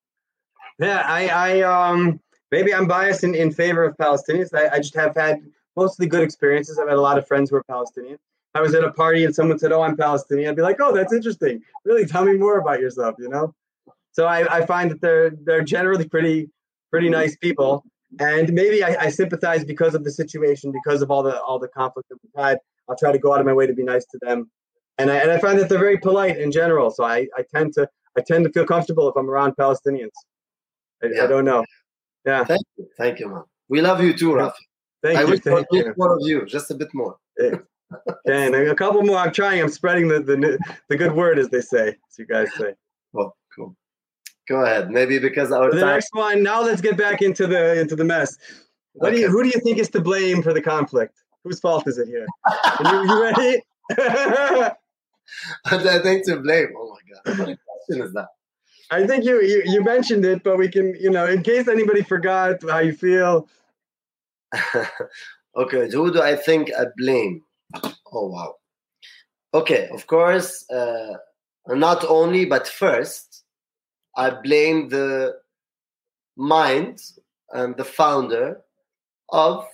yeah, 0.78 1.02
I, 1.06 1.28
I, 1.28 1.60
um, 1.62 2.20
maybe 2.52 2.72
I'm 2.72 2.86
biased 2.86 3.24
in, 3.24 3.34
in 3.34 3.50
favor 3.50 3.82
of 3.82 3.96
Palestinians. 3.96 4.54
I, 4.54 4.76
I 4.76 4.78
just 4.78 4.94
have 4.94 5.16
had 5.16 5.40
mostly 5.74 6.06
good 6.06 6.22
experiences. 6.22 6.78
I've 6.78 6.88
had 6.88 6.98
a 6.98 7.00
lot 7.00 7.18
of 7.18 7.26
friends 7.26 7.50
who 7.50 7.56
are 7.56 7.64
Palestinian. 7.64 8.18
I 8.54 8.60
was 8.60 8.76
at 8.76 8.84
a 8.84 8.92
party 8.92 9.24
and 9.24 9.34
someone 9.34 9.58
said, 9.58 9.72
"Oh, 9.72 9.82
I'm 9.82 9.96
Palestinian." 9.96 10.50
I'd 10.50 10.56
be 10.56 10.62
like, 10.62 10.80
"Oh, 10.80 10.94
that's 10.94 11.12
interesting. 11.12 11.62
Really, 11.84 12.06
tell 12.06 12.24
me 12.24 12.34
more 12.38 12.58
about 12.58 12.80
yourself." 12.80 13.16
You 13.18 13.28
know. 13.28 13.54
So 14.16 14.24
I, 14.24 14.60
I 14.60 14.64
find 14.64 14.90
that 14.90 15.02
they're 15.02 15.32
they're 15.44 15.62
generally 15.62 16.08
pretty 16.08 16.48
pretty 16.90 17.10
nice 17.10 17.36
people, 17.36 17.84
and 18.18 18.50
maybe 18.50 18.82
I, 18.82 18.96
I 18.98 19.08
sympathize 19.10 19.62
because 19.62 19.94
of 19.94 20.04
the 20.04 20.10
situation, 20.10 20.72
because 20.72 21.02
of 21.02 21.10
all 21.10 21.22
the 21.22 21.38
all 21.42 21.58
the 21.58 21.68
conflict 21.68 22.08
that 22.08 22.16
we've 22.22 22.44
had. 22.44 22.58
I'll 22.88 22.96
try 22.96 23.12
to 23.12 23.18
go 23.18 23.34
out 23.34 23.40
of 23.40 23.46
my 23.46 23.52
way 23.52 23.66
to 23.66 23.74
be 23.74 23.82
nice 23.82 24.06
to 24.06 24.18
them, 24.22 24.50
and 24.96 25.10
I 25.10 25.16
and 25.16 25.30
I 25.30 25.38
find 25.38 25.58
that 25.58 25.68
they're 25.68 25.78
very 25.78 25.98
polite 25.98 26.38
in 26.38 26.50
general. 26.50 26.90
So 26.90 27.04
I, 27.04 27.26
I 27.36 27.44
tend 27.54 27.74
to 27.74 27.86
I 28.16 28.22
tend 28.26 28.44
to 28.44 28.52
feel 28.52 28.64
comfortable 28.64 29.06
if 29.10 29.16
I'm 29.16 29.28
around 29.28 29.54
Palestinians. 29.56 30.16
I, 31.02 31.08
yeah. 31.12 31.24
I 31.24 31.26
don't 31.26 31.44
know. 31.44 31.66
Yeah. 32.24 32.42
Thank 32.44 32.62
you, 32.78 32.88
thank 32.96 33.20
you, 33.20 33.28
man. 33.28 33.42
We 33.68 33.82
love 33.82 34.00
you 34.00 34.16
too, 34.16 34.30
Rafi. 34.30 34.52
Thank 35.02 35.18
I 35.18 35.22
you. 35.24 35.28
wish 35.28 35.40
thank 35.40 35.66
you. 35.72 35.92
more 35.98 36.14
of 36.14 36.20
you, 36.22 36.46
just 36.46 36.70
a 36.70 36.74
bit 36.74 36.88
more. 36.94 37.16
Yeah. 38.26 38.46
and 38.46 38.54
a 38.54 38.74
couple 38.74 39.02
more. 39.02 39.18
I'm 39.18 39.32
trying. 39.32 39.60
I'm 39.60 39.68
spreading 39.68 40.08
the, 40.08 40.20
the 40.20 40.58
the 40.88 40.96
good 40.96 41.12
word, 41.12 41.38
as 41.38 41.50
they 41.50 41.60
say, 41.60 41.88
as 41.88 42.18
you 42.18 42.26
guys 42.26 42.48
say. 42.54 42.72
Go 44.48 44.62
ahead. 44.64 44.90
Maybe 44.90 45.18
because 45.18 45.50
our 45.52 45.70
the 45.72 45.80
time- 45.80 45.88
next 45.94 46.10
one. 46.12 46.42
Now 46.42 46.62
let's 46.62 46.80
get 46.80 46.96
back 46.96 47.22
into 47.22 47.46
the 47.46 47.80
into 47.80 47.96
the 47.96 48.04
mess. 48.04 48.36
What 48.92 49.08
okay. 49.08 49.16
do 49.16 49.22
you, 49.22 49.28
who 49.28 49.42
do 49.42 49.48
you 49.50 49.60
think 49.60 49.78
is 49.78 49.90
to 49.90 50.00
blame 50.00 50.42
for 50.42 50.54
the 50.54 50.62
conflict? 50.62 51.14
Whose 51.44 51.60
fault 51.60 51.86
is 51.86 51.98
it 51.98 52.08
here? 52.08 52.26
Are 52.46 52.94
you, 52.94 53.08
you 53.08 53.22
ready? 53.22 53.62
I 55.66 55.98
think 55.98 56.26
to 56.26 56.40
blame. 56.40 56.68
Oh 56.76 56.96
my 56.96 57.00
god! 57.12 57.38
What 57.38 57.58
question 57.86 58.02
is 58.06 58.12
that? 58.14 58.28
I 58.90 59.06
think 59.06 59.24
you, 59.24 59.42
you 59.42 59.62
you 59.66 59.82
mentioned 59.82 60.24
it, 60.24 60.42
but 60.42 60.58
we 60.58 60.68
can 60.68 60.94
you 60.98 61.10
know 61.10 61.26
in 61.26 61.42
case 61.42 61.68
anybody 61.68 62.02
forgot 62.02 62.62
how 62.68 62.78
you 62.78 62.92
feel. 62.92 63.48
okay, 65.56 65.90
who 65.90 66.12
do 66.12 66.22
I 66.22 66.36
think 66.36 66.70
I 66.76 66.86
blame? 66.96 67.42
Oh 68.12 68.28
wow. 68.28 68.54
Okay, 69.54 69.88
of 69.92 70.06
course, 70.06 70.68
uh, 70.70 71.14
not 71.68 72.04
only, 72.04 72.44
but 72.44 72.68
first, 72.68 73.25
I 74.16 74.30
blame 74.30 74.88
the 74.88 75.36
mind 76.36 77.02
and 77.52 77.76
the 77.76 77.84
founder 77.84 78.60
of 79.30 79.66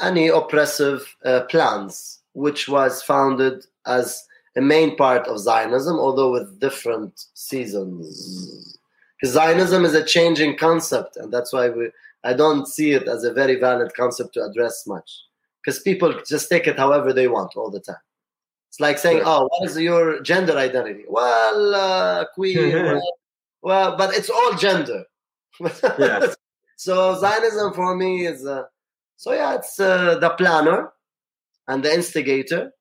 any 0.00 0.28
oppressive 0.28 1.16
uh, 1.24 1.42
plans, 1.42 2.20
which 2.32 2.68
was 2.68 3.02
founded 3.02 3.64
as 3.86 4.26
a 4.56 4.60
main 4.60 4.96
part 4.96 5.26
of 5.26 5.38
Zionism, 5.38 5.98
although 5.98 6.32
with 6.32 6.60
different 6.60 7.26
seasons. 7.34 8.78
Because 9.20 9.34
Zionism 9.34 9.84
is 9.84 9.94
a 9.94 10.04
changing 10.04 10.56
concept, 10.56 11.16
and 11.16 11.32
that's 11.32 11.52
why 11.52 11.68
we, 11.68 11.90
I 12.24 12.32
don't 12.32 12.66
see 12.66 12.92
it 12.92 13.08
as 13.08 13.24
a 13.24 13.32
very 13.32 13.56
valid 13.56 13.94
concept 13.94 14.34
to 14.34 14.44
address 14.44 14.86
much. 14.86 15.10
Because 15.62 15.80
people 15.80 16.14
just 16.26 16.48
take 16.48 16.66
it 16.66 16.78
however 16.78 17.12
they 17.12 17.28
want 17.28 17.56
all 17.56 17.70
the 17.70 17.80
time. 17.80 17.96
It's 18.68 18.80
like 18.80 18.98
saying, 18.98 19.22
"Oh, 19.24 19.48
what 19.50 19.68
is 19.68 19.76
your 19.76 20.22
gender 20.22 20.56
identity?" 20.56 21.04
Well, 21.08 21.74
uh, 21.74 22.24
queer, 22.34 22.84
Well, 22.94 23.02
but 23.62 24.14
it's 24.14 24.30
all 24.30 24.54
gender. 24.54 25.04
Yes. 25.60 26.36
so 26.76 27.18
Zionism 27.18 27.74
for 27.74 27.94
me 27.96 28.26
is 28.26 28.46
uh, 28.46 28.64
so 29.16 29.32
yeah, 29.32 29.56
it's 29.56 29.78
uh, 29.78 30.18
the 30.18 30.30
planner 30.30 30.92
and 31.68 31.84
the 31.84 31.92
instigator 31.92 32.72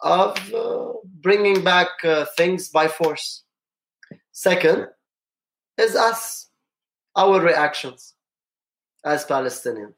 of 0.00 0.36
uh, 0.52 0.92
bringing 1.22 1.64
back 1.64 1.88
uh, 2.04 2.26
things 2.36 2.68
by 2.68 2.86
force. 2.86 3.44
Second 4.32 4.88
is 5.78 5.96
us, 5.96 6.50
our 7.16 7.40
reactions 7.40 8.14
as 9.04 9.24
Palestinians. 9.24 9.94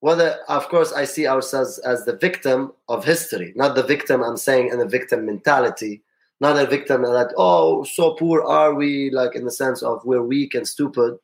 Whether, 0.00 0.38
of 0.48 0.68
course, 0.68 0.92
I 0.92 1.04
see 1.04 1.26
ourselves 1.26 1.78
as 1.78 2.04
the 2.04 2.16
victim 2.16 2.72
of 2.88 3.04
history, 3.04 3.52
not 3.56 3.74
the 3.74 3.82
victim 3.82 4.22
I'm 4.22 4.36
saying 4.36 4.68
in 4.68 4.80
a 4.80 4.86
victim 4.86 5.26
mentality 5.26 6.02
not 6.40 6.58
a 6.58 6.66
victim 6.66 7.02
that 7.02 7.32
oh 7.36 7.84
so 7.84 8.14
poor 8.14 8.42
are 8.42 8.74
we 8.74 9.10
like 9.10 9.34
in 9.34 9.44
the 9.44 9.50
sense 9.50 9.82
of 9.82 10.00
we're 10.04 10.22
weak 10.22 10.54
and 10.54 10.66
stupid 10.66 11.16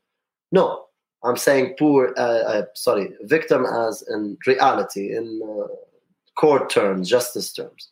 no 0.53 0.85
i'm 1.25 1.37
saying 1.37 1.75
poor 1.79 2.15
uh, 2.17 2.43
uh, 2.53 2.63
sorry 2.75 3.13
victim 3.23 3.67
as 3.67 4.05
in 4.09 4.37
reality 4.47 5.15
in 5.15 5.41
uh, 5.45 5.67
court 6.39 6.71
terms 6.71 7.09
justice 7.09 7.53
terms 7.53 7.91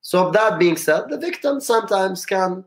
so 0.00 0.30
that 0.30 0.58
being 0.58 0.76
said 0.76 1.04
the 1.08 1.18
victim 1.18 1.60
sometimes 1.60 2.24
can 2.24 2.64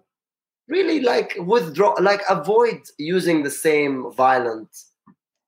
really 0.72 1.02
like 1.02 1.36
withdraw, 1.40 1.94
like 2.00 2.22
avoid 2.30 2.82
using 2.98 3.44
the 3.44 3.52
same 3.52 4.12
violent 4.14 4.70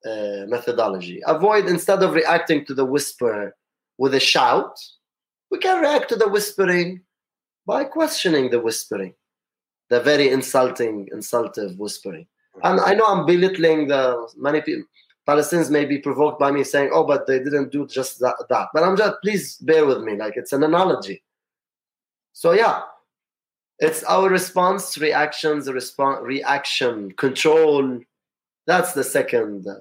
uh, 0.05 0.43
methodology. 0.47 1.21
Avoid 1.25 1.67
instead 1.67 2.03
of 2.03 2.13
reacting 2.13 2.65
to 2.65 2.73
the 2.73 2.85
whisper 2.85 3.55
with 3.97 4.13
a 4.13 4.19
shout, 4.19 4.77
we 5.49 5.57
can 5.59 5.81
react 5.81 6.09
to 6.09 6.17
the 6.17 6.27
whispering 6.27 7.01
by 7.65 7.83
questioning 7.83 8.49
the 8.49 8.59
whispering, 8.59 9.13
the 9.89 9.99
very 9.99 10.29
insulting, 10.29 11.09
insultive 11.11 11.77
whispering. 11.77 12.27
And 12.63 12.79
I 12.79 12.93
know 12.93 13.05
I'm 13.05 13.25
belittling 13.25 13.87
the 13.87 14.29
many 14.37 14.61
people. 14.61 14.83
Palestinians 15.27 15.69
may 15.69 15.85
be 15.85 15.99
provoked 15.99 16.39
by 16.39 16.51
me 16.51 16.63
saying, 16.63 16.89
"Oh, 16.91 17.05
but 17.05 17.25
they 17.25 17.39
didn't 17.39 17.71
do 17.71 17.87
just 17.87 18.19
that." 18.19 18.35
that. 18.49 18.67
But 18.73 18.83
I'm 18.83 18.97
just 18.97 19.15
please 19.23 19.57
bear 19.57 19.85
with 19.85 20.01
me. 20.01 20.17
Like 20.17 20.33
it's 20.35 20.53
an 20.53 20.63
analogy. 20.63 21.23
So 22.33 22.51
yeah, 22.51 22.81
it's 23.79 24.03
our 24.03 24.29
response, 24.29 24.97
reactions, 24.97 25.71
response, 25.71 26.21
reaction, 26.23 27.11
control. 27.13 27.99
That's 28.67 28.93
the 28.93 29.03
second 29.03 29.67
uh, 29.67 29.75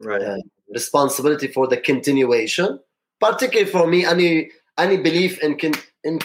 right. 0.00 0.22
uh, 0.22 0.36
responsibility 0.70 1.48
for 1.48 1.66
the 1.66 1.76
continuation. 1.76 2.80
Particularly 3.20 3.70
for 3.70 3.86
me, 3.86 4.04
any 4.04 4.50
any 4.78 4.96
belief 4.96 5.38
in 5.40 5.58
in 6.04 6.18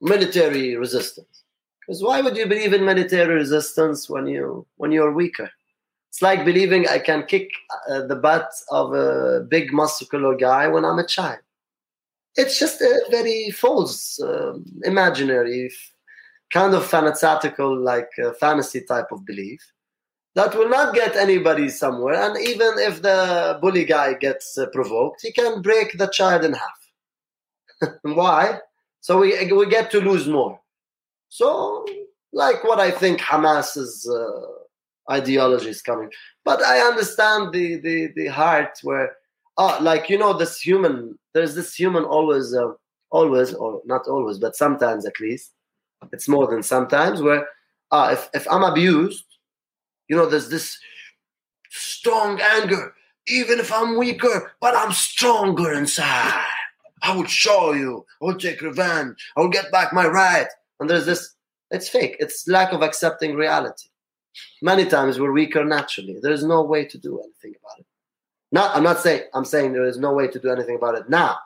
military 0.00 0.76
resistance. 0.76 1.44
Because 1.80 2.02
why 2.02 2.20
would 2.20 2.36
you 2.36 2.46
believe 2.46 2.72
in 2.72 2.84
military 2.84 3.34
resistance 3.34 4.08
when 4.10 4.26
you 4.26 4.66
when 4.76 4.92
you're 4.92 5.12
weaker? 5.12 5.50
It's 6.10 6.22
like 6.22 6.44
believing 6.44 6.88
I 6.88 6.98
can 6.98 7.24
kick 7.24 7.50
uh, 7.90 8.02
the 8.02 8.16
butt 8.16 8.50
of 8.70 8.94
a 8.94 9.40
big 9.48 9.72
muscular 9.72 10.34
guy 10.34 10.66
when 10.68 10.84
I'm 10.84 10.98
a 10.98 11.06
child. 11.06 11.40
It's 12.36 12.58
just 12.58 12.80
a 12.80 13.00
very 13.10 13.50
false, 13.50 14.20
uh, 14.20 14.54
imaginary, 14.84 15.70
kind 16.52 16.74
of 16.74 16.86
fanatical, 16.86 17.76
like 17.76 18.10
uh, 18.24 18.32
fantasy 18.34 18.82
type 18.82 19.10
of 19.10 19.26
belief 19.26 19.60
that 20.38 20.54
will 20.54 20.68
not 20.68 20.94
get 20.94 21.16
anybody 21.16 21.68
somewhere. 21.68 22.14
And 22.14 22.38
even 22.38 22.72
if 22.76 23.02
the 23.02 23.58
bully 23.60 23.84
guy 23.84 24.14
gets 24.14 24.56
uh, 24.56 24.66
provoked, 24.66 25.22
he 25.22 25.32
can 25.32 25.62
break 25.62 25.98
the 25.98 26.06
child 26.06 26.44
in 26.44 26.52
half. 26.52 27.92
Why? 28.02 28.60
So 29.08 29.20
we 29.20 29.50
we 29.50 29.66
get 29.70 29.90
to 29.92 30.02
lose 30.02 30.28
more. 30.28 30.60
So, 31.30 31.86
like 32.34 32.62
what 32.62 32.78
I 32.78 32.90
think 32.90 33.22
Hamas's 33.22 34.06
uh, 34.06 35.10
ideology 35.10 35.70
is 35.70 35.80
coming, 35.80 36.10
but 36.44 36.60
I 36.62 36.80
understand 36.80 37.54
the 37.54 37.76
the 37.76 38.12
the 38.14 38.26
heart 38.26 38.78
where, 38.82 39.16
oh, 39.56 39.78
like 39.80 40.10
you 40.10 40.18
know, 40.18 40.34
this 40.34 40.60
human. 40.60 41.18
There's 41.32 41.54
this 41.54 41.74
human 41.74 42.04
always, 42.04 42.52
uh, 42.52 42.72
always, 43.10 43.54
or 43.54 43.80
not 43.86 44.06
always, 44.06 44.38
but 44.38 44.56
sometimes 44.56 45.06
at 45.06 45.18
least. 45.20 45.52
It's 46.12 46.28
more 46.28 46.46
than 46.46 46.62
sometimes 46.62 47.22
where, 47.22 47.48
ah, 47.90 48.10
if 48.10 48.28
if 48.34 48.46
I'm 48.52 48.62
abused, 48.62 49.24
you 50.08 50.16
know, 50.16 50.26
there's 50.26 50.50
this 50.50 50.78
strong 51.70 52.42
anger, 52.42 52.92
even 53.26 53.58
if 53.58 53.72
I'm 53.72 53.96
weaker, 53.96 54.52
but 54.60 54.76
I'm 54.76 54.92
stronger 54.92 55.72
inside. 55.72 56.44
I 57.02 57.14
will 57.14 57.26
show 57.26 57.72
you. 57.72 58.04
I 58.20 58.26
will 58.26 58.38
take 58.38 58.60
revenge. 58.60 59.16
I 59.36 59.40
will 59.40 59.48
get 59.48 59.70
back 59.70 59.92
my 59.92 60.06
right. 60.06 60.48
And 60.80 60.88
there's 60.88 61.06
this, 61.06 61.34
it's 61.70 61.88
fake. 61.88 62.16
It's 62.20 62.46
lack 62.48 62.72
of 62.72 62.82
accepting 62.82 63.34
reality. 63.34 63.88
Many 64.62 64.86
times 64.86 65.18
we're 65.18 65.32
weaker 65.32 65.64
naturally. 65.64 66.18
There's 66.20 66.44
no 66.44 66.62
way 66.62 66.84
to 66.86 66.98
do 66.98 67.18
anything 67.20 67.58
about 67.60 67.80
it. 67.80 67.86
Not, 68.50 68.76
I'm 68.76 68.82
not 68.82 69.00
saying, 69.00 69.22
I'm 69.34 69.44
saying 69.44 69.72
there 69.72 69.86
is 69.86 69.98
no 69.98 70.12
way 70.12 70.28
to 70.28 70.38
do 70.38 70.50
anything 70.50 70.76
about 70.76 70.96
it 70.96 71.08
now. 71.08 71.36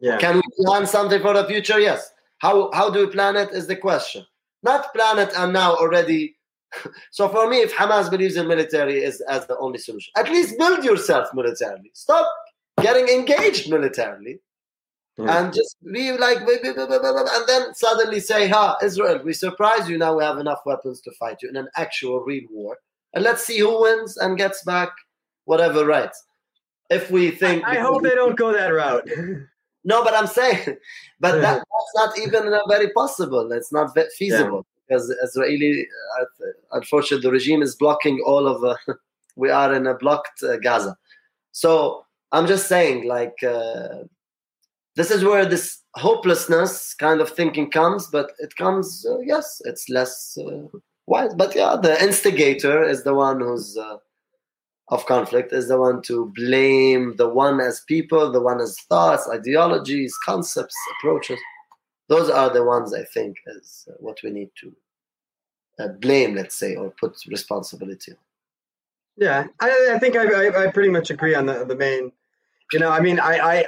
Yeah. 0.00 0.18
Can 0.18 0.36
we 0.36 0.64
plan 0.64 0.86
something 0.86 1.20
for 1.20 1.34
the 1.34 1.44
future? 1.44 1.78
Yes. 1.78 2.10
How, 2.38 2.70
how 2.72 2.90
do 2.90 3.06
we 3.06 3.12
plan 3.12 3.36
it 3.36 3.50
is 3.50 3.66
the 3.66 3.76
question. 3.76 4.24
Not 4.62 4.92
plan 4.94 5.18
it 5.18 5.32
and 5.36 5.52
now 5.52 5.74
already. 5.76 6.36
so 7.10 7.28
for 7.28 7.48
me, 7.48 7.58
if 7.58 7.74
Hamas 7.74 8.10
believes 8.10 8.36
in 8.36 8.48
military 8.48 9.02
is 9.02 9.20
as 9.22 9.46
the 9.46 9.58
only 9.58 9.78
solution, 9.78 10.12
at 10.16 10.30
least 10.30 10.58
build 10.58 10.84
yourself 10.84 11.28
militarily. 11.34 11.90
Stop 11.94 12.26
getting 12.80 13.08
engaged 13.08 13.70
militarily 13.70 14.40
and 15.18 15.54
just 15.54 15.76
be 15.92 16.12
like, 16.12 16.38
and 16.38 17.44
then 17.46 17.74
suddenly 17.74 18.20
say, 18.20 18.48
"Ha, 18.48 18.76
Israel, 18.82 19.20
we 19.24 19.32
surprise 19.32 19.88
you. 19.88 19.96
Now 19.96 20.16
we 20.16 20.24
have 20.24 20.38
enough 20.38 20.60
weapons 20.66 21.00
to 21.02 21.12
fight 21.12 21.38
you 21.42 21.48
in 21.48 21.56
an 21.56 21.68
actual 21.76 22.20
real 22.20 22.44
war, 22.50 22.78
and 23.12 23.22
let's 23.22 23.44
see 23.44 23.58
who 23.58 23.82
wins 23.82 24.16
and 24.16 24.36
gets 24.36 24.64
back 24.64 24.90
whatever 25.44 25.86
rights." 25.86 26.24
If 26.90 27.10
we 27.10 27.30
think, 27.30 27.64
I, 27.64 27.78
I 27.78 27.80
hope 27.80 28.02
they 28.02 28.14
don't 28.14 28.36
go 28.36 28.52
that 28.52 28.68
route. 28.68 29.08
no, 29.84 30.04
but 30.04 30.14
I'm 30.14 30.26
saying, 30.26 30.58
but 31.20 31.40
that, 31.40 31.58
that's 31.58 31.94
not 31.94 32.18
even 32.18 32.52
very 32.68 32.90
possible. 32.90 33.52
It's 33.52 33.72
not 33.72 33.96
feasible 34.18 34.66
yeah. 34.66 34.96
because 34.96 35.10
Israeli, 35.22 35.86
uh, 36.20 36.24
unfortunately, 36.72 37.22
the 37.22 37.32
regime 37.32 37.62
is 37.62 37.76
blocking 37.76 38.20
all 38.26 38.48
of. 38.48 38.64
Uh, 38.64 38.76
we 39.36 39.50
are 39.50 39.74
in 39.74 39.86
a 39.86 39.94
blocked 39.94 40.42
uh, 40.42 40.56
Gaza, 40.56 40.96
so 41.52 42.04
I'm 42.32 42.48
just 42.48 42.66
saying, 42.66 43.06
like 43.06 43.42
uh, 43.44 44.04
this 44.96 45.10
is 45.10 45.24
where 45.24 45.44
this 45.44 45.80
hopelessness 45.94 46.94
kind 46.94 47.20
of 47.20 47.30
thinking 47.30 47.70
comes 47.70 48.08
but 48.08 48.32
it 48.38 48.54
comes 48.56 49.06
uh, 49.08 49.18
yes 49.20 49.60
it's 49.64 49.88
less 49.88 50.36
uh, 50.38 50.78
wise 51.06 51.34
but 51.34 51.54
yeah 51.54 51.76
the 51.80 52.02
instigator 52.02 52.82
is 52.82 53.04
the 53.04 53.14
one 53.14 53.40
who's 53.40 53.76
uh, 53.76 53.96
of 54.88 55.06
conflict 55.06 55.52
is 55.52 55.68
the 55.68 55.78
one 55.78 56.02
to 56.02 56.30
blame 56.34 57.14
the 57.16 57.28
one 57.28 57.60
as 57.60 57.80
people 57.86 58.30
the 58.30 58.40
one 58.40 58.60
as 58.60 58.76
thoughts 58.88 59.28
ideologies 59.28 60.16
concepts 60.24 60.76
approaches. 60.98 61.40
Those 62.08 62.28
are 62.28 62.52
the 62.52 62.64
ones 62.64 62.92
i 62.92 63.04
think 63.04 63.36
is 63.46 63.86
uh, 63.88 63.94
what 63.98 64.18
we 64.22 64.30
need 64.30 64.50
to 64.60 64.76
uh, 65.78 65.88
blame 66.00 66.34
let's 66.34 66.54
say 66.54 66.74
or 66.74 66.90
put 66.90 67.16
responsibility 67.28 68.12
on. 68.12 68.18
Yeah 69.16 69.46
i, 69.60 69.92
I 69.94 69.98
think 69.98 70.16
I, 70.16 70.24
I, 70.24 70.64
I 70.64 70.70
pretty 70.70 70.90
much 70.90 71.10
agree 71.10 71.34
on 71.34 71.46
the, 71.46 71.64
the 71.64 71.76
main 71.76 72.12
you 72.72 72.78
know 72.78 72.90
i 72.90 73.00
mean 73.00 73.18
i 73.20 73.38
i 73.38 73.64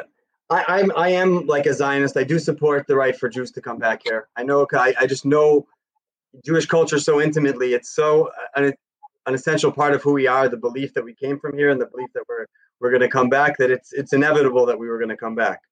I, 0.49 0.65
I'm 0.69 0.93
I 0.97 1.09
am 1.09 1.47
like 1.47 1.67
a 1.67 1.75
Zionist. 1.75 2.17
I 2.17 2.25
do 2.25 2.39
support 2.39 2.87
the 2.87 2.97
right 2.97 3.17
for 3.17 3.29
Jews 3.29 3.51
to 3.53 3.61
come 3.61 3.79
back 3.79 4.03
here. 4.05 4.29
I 4.37 4.45
know 4.45 4.67
I, 4.73 4.95
I 5.01 5.07
just 5.07 5.25
know 5.25 5.67
Jewish 6.45 6.67
culture 6.67 6.99
so 6.99 7.21
intimately. 7.21 7.75
It's 7.75 7.91
so 7.91 8.29
uh, 8.29 8.31
an, 8.63 8.75
an 9.27 9.35
essential 9.35 9.73
part 9.73 9.95
of 9.95 10.03
who 10.03 10.13
we 10.13 10.27
are. 10.27 10.49
The 10.49 10.57
belief 10.57 10.95
that 10.95 11.05
we 11.05 11.15
came 11.15 11.39
from 11.39 11.57
here 11.57 11.71
and 11.71 11.81
the 11.81 11.87
belief 11.87 12.11
that 12.15 12.25
we're 12.29 12.47
we're 12.79 12.91
going 12.91 13.03
to 13.03 13.09
come 13.09 13.29
back. 13.29 13.59
That 13.59 13.71
it's 13.71 13.93
it's 13.93 14.13
inevitable 14.13 14.67
that 14.67 14.79
we 14.79 14.89
were 14.89 14.99
going 14.99 15.09
to 15.09 15.17
come 15.17 15.35
back. 15.35 15.63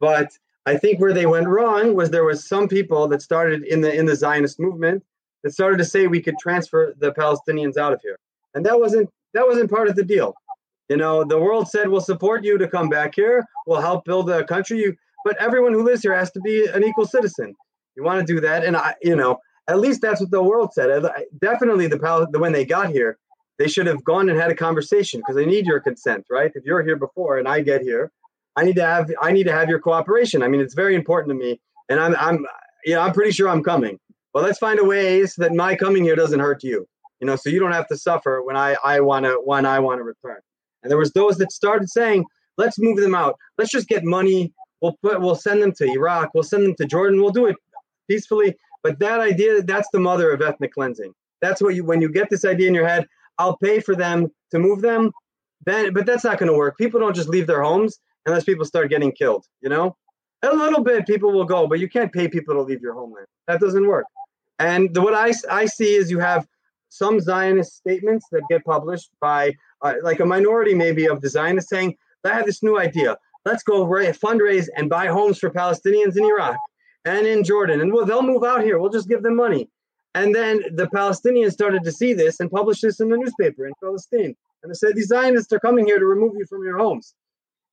But 0.00 0.36
I 0.66 0.76
think 0.76 0.98
where 0.98 1.12
they 1.12 1.26
went 1.26 1.46
wrong 1.46 1.94
was 1.94 2.10
there 2.10 2.24
was 2.24 2.48
some 2.48 2.66
people 2.66 3.06
that 3.08 3.22
started 3.22 3.64
in 3.64 3.80
the 3.80 3.94
in 3.94 4.06
the 4.06 4.16
Zionist 4.16 4.58
movement 4.58 5.04
that 5.44 5.52
started 5.52 5.76
to 5.76 5.84
say 5.84 6.08
we 6.08 6.22
could 6.22 6.38
transfer 6.38 6.94
the 6.98 7.12
Palestinians 7.12 7.76
out 7.76 7.92
of 7.92 8.00
here, 8.02 8.18
and 8.54 8.66
that 8.66 8.80
wasn't 8.80 9.08
that 9.34 9.46
wasn't 9.46 9.70
part 9.70 9.88
of 9.88 9.94
the 9.94 10.04
deal. 10.04 10.34
You 10.88 10.96
know, 10.96 11.24
the 11.24 11.38
world 11.38 11.68
said 11.68 11.88
we'll 11.88 12.00
support 12.00 12.44
you 12.44 12.58
to 12.58 12.68
come 12.68 12.88
back 12.88 13.14
here. 13.14 13.44
We'll 13.66 13.80
help 13.80 14.04
build 14.04 14.28
a 14.30 14.44
country. 14.44 14.80
You, 14.80 14.96
but 15.24 15.36
everyone 15.40 15.72
who 15.72 15.82
lives 15.82 16.02
here 16.02 16.14
has 16.14 16.30
to 16.32 16.40
be 16.40 16.66
an 16.66 16.84
equal 16.84 17.06
citizen. 17.06 17.54
You 17.96 18.04
want 18.04 18.26
to 18.26 18.34
do 18.34 18.40
that, 18.40 18.64
and 18.64 18.76
I, 18.76 18.94
you 19.02 19.16
know, 19.16 19.38
at 19.68 19.78
least 19.78 20.02
that's 20.02 20.20
what 20.20 20.30
the 20.30 20.42
world 20.42 20.72
said. 20.74 21.02
Definitely, 21.40 21.86
the 21.86 22.28
when 22.38 22.52
they 22.52 22.64
got 22.64 22.90
here, 22.90 23.18
they 23.58 23.68
should 23.68 23.86
have 23.86 24.04
gone 24.04 24.28
and 24.28 24.38
had 24.38 24.50
a 24.50 24.54
conversation 24.54 25.20
because 25.20 25.36
they 25.36 25.46
need 25.46 25.66
your 25.66 25.80
consent, 25.80 26.26
right? 26.30 26.50
If 26.54 26.64
you're 26.64 26.82
here 26.82 26.96
before 26.96 27.38
and 27.38 27.48
I 27.48 27.60
get 27.60 27.82
here, 27.82 28.10
I 28.56 28.64
need 28.64 28.76
to 28.76 28.84
have 28.84 29.10
I 29.20 29.32
need 29.32 29.44
to 29.44 29.52
have 29.52 29.68
your 29.68 29.78
cooperation. 29.78 30.42
I 30.42 30.48
mean, 30.48 30.60
it's 30.60 30.74
very 30.74 30.94
important 30.94 31.30
to 31.30 31.44
me, 31.44 31.60
and 31.88 32.00
I'm 32.00 32.14
I'm 32.16 32.46
you 32.84 32.94
know 32.94 33.00
I'm 33.00 33.12
pretty 33.12 33.30
sure 33.30 33.48
I'm 33.48 33.62
coming. 33.62 33.98
But 34.32 34.42
let's 34.42 34.58
find 34.58 34.80
a 34.80 34.84
way 34.84 35.24
so 35.26 35.42
that 35.42 35.52
my 35.52 35.76
coming 35.76 36.02
here 36.02 36.16
doesn't 36.16 36.40
hurt 36.40 36.64
you. 36.64 36.86
You 37.20 37.26
know, 37.26 37.36
so 37.36 37.48
you 37.48 37.60
don't 37.60 37.72
have 37.72 37.86
to 37.88 37.96
suffer 37.96 38.42
when 38.42 38.56
I 38.56 38.76
I 38.84 39.00
want 39.00 39.24
to 39.24 39.40
when 39.44 39.64
I 39.64 39.78
want 39.78 40.00
to 40.00 40.02
return. 40.02 40.40
And 40.84 40.90
there 40.90 40.98
was 40.98 41.12
those 41.12 41.38
that 41.38 41.50
started 41.50 41.88
saying, 41.88 42.24
let's 42.58 42.78
move 42.78 42.98
them 42.98 43.14
out. 43.14 43.36
Let's 43.58 43.70
just 43.70 43.88
get 43.88 44.04
money. 44.04 44.52
We'll 44.80 44.96
put 45.02 45.20
we'll 45.20 45.34
send 45.34 45.62
them 45.62 45.72
to 45.72 45.84
Iraq. 45.86 46.30
We'll 46.34 46.44
send 46.44 46.64
them 46.64 46.74
to 46.76 46.84
Jordan. 46.84 47.20
We'll 47.20 47.30
do 47.30 47.46
it 47.46 47.56
peacefully. 48.08 48.54
But 48.82 48.98
that 48.98 49.20
idea, 49.20 49.62
that's 49.62 49.88
the 49.92 49.98
mother 49.98 50.30
of 50.30 50.42
ethnic 50.42 50.74
cleansing. 50.74 51.12
That's 51.40 51.62
what 51.62 51.74
you 51.74 51.84
when 51.84 52.02
you 52.02 52.10
get 52.10 52.30
this 52.30 52.44
idea 52.44 52.68
in 52.68 52.74
your 52.74 52.86
head, 52.86 53.06
I'll 53.38 53.56
pay 53.56 53.80
for 53.80 53.96
them 53.96 54.30
to 54.50 54.58
move 54.58 54.82
them. 54.82 55.10
Then 55.64 55.92
but 55.94 56.06
that's 56.06 56.24
not 56.24 56.38
gonna 56.38 56.56
work. 56.56 56.76
People 56.76 57.00
don't 57.00 57.16
just 57.16 57.28
leave 57.28 57.46
their 57.46 57.62
homes 57.62 57.98
unless 58.26 58.44
people 58.44 58.64
start 58.64 58.90
getting 58.90 59.12
killed, 59.12 59.46
you 59.62 59.68
know? 59.68 59.96
A 60.42 60.54
little 60.54 60.82
bit 60.82 61.06
people 61.06 61.32
will 61.32 61.44
go, 61.44 61.66
but 61.66 61.80
you 61.80 61.88
can't 61.88 62.12
pay 62.12 62.28
people 62.28 62.54
to 62.54 62.60
leave 62.60 62.82
your 62.82 62.92
homeland. 62.92 63.26
That 63.48 63.60
doesn't 63.60 63.86
work. 63.86 64.06
And 64.58 64.94
the, 64.94 65.00
what 65.00 65.14
I, 65.14 65.32
I 65.50 65.66
see 65.66 65.94
is 65.94 66.10
you 66.10 66.20
have 66.20 66.46
some 66.90 67.18
Zionist 67.18 67.74
statements 67.74 68.26
that 68.30 68.42
get 68.48 68.64
published 68.64 69.10
by 69.20 69.54
uh, 69.84 69.94
like 70.02 70.20
a 70.20 70.26
minority 70.26 70.74
maybe 70.74 71.06
of 71.06 71.20
designers 71.20 71.68
saying, 71.68 71.96
I 72.24 72.30
have 72.30 72.46
this 72.46 72.62
new 72.62 72.78
idea. 72.78 73.16
Let's 73.44 73.62
go 73.62 73.84
fundraise 73.84 74.68
and 74.76 74.88
buy 74.88 75.06
homes 75.08 75.38
for 75.38 75.50
Palestinians 75.50 76.16
in 76.16 76.24
Iraq 76.24 76.56
and 77.04 77.26
in 77.26 77.44
Jordan. 77.44 77.82
And 77.82 77.92
well, 77.92 78.06
they'll 78.06 78.22
move 78.22 78.44
out 78.44 78.62
here. 78.62 78.78
We'll 78.78 78.90
just 78.90 79.08
give 79.08 79.22
them 79.22 79.36
money. 79.36 79.68
And 80.14 80.34
then 80.34 80.62
the 80.74 80.86
Palestinians 80.86 81.52
started 81.52 81.84
to 81.84 81.92
see 81.92 82.14
this 82.14 82.40
and 82.40 82.50
publish 82.50 82.80
this 82.80 83.00
in 83.00 83.10
the 83.10 83.18
newspaper 83.18 83.66
in 83.66 83.72
Palestine. 83.82 84.34
And 84.62 84.70
they 84.70 84.74
said, 84.74 84.94
these 84.94 85.08
Zionists 85.08 85.52
are 85.52 85.60
coming 85.60 85.84
here 85.84 85.98
to 85.98 86.06
remove 86.06 86.32
you 86.38 86.46
from 86.46 86.64
your 86.64 86.78
homes. 86.78 87.14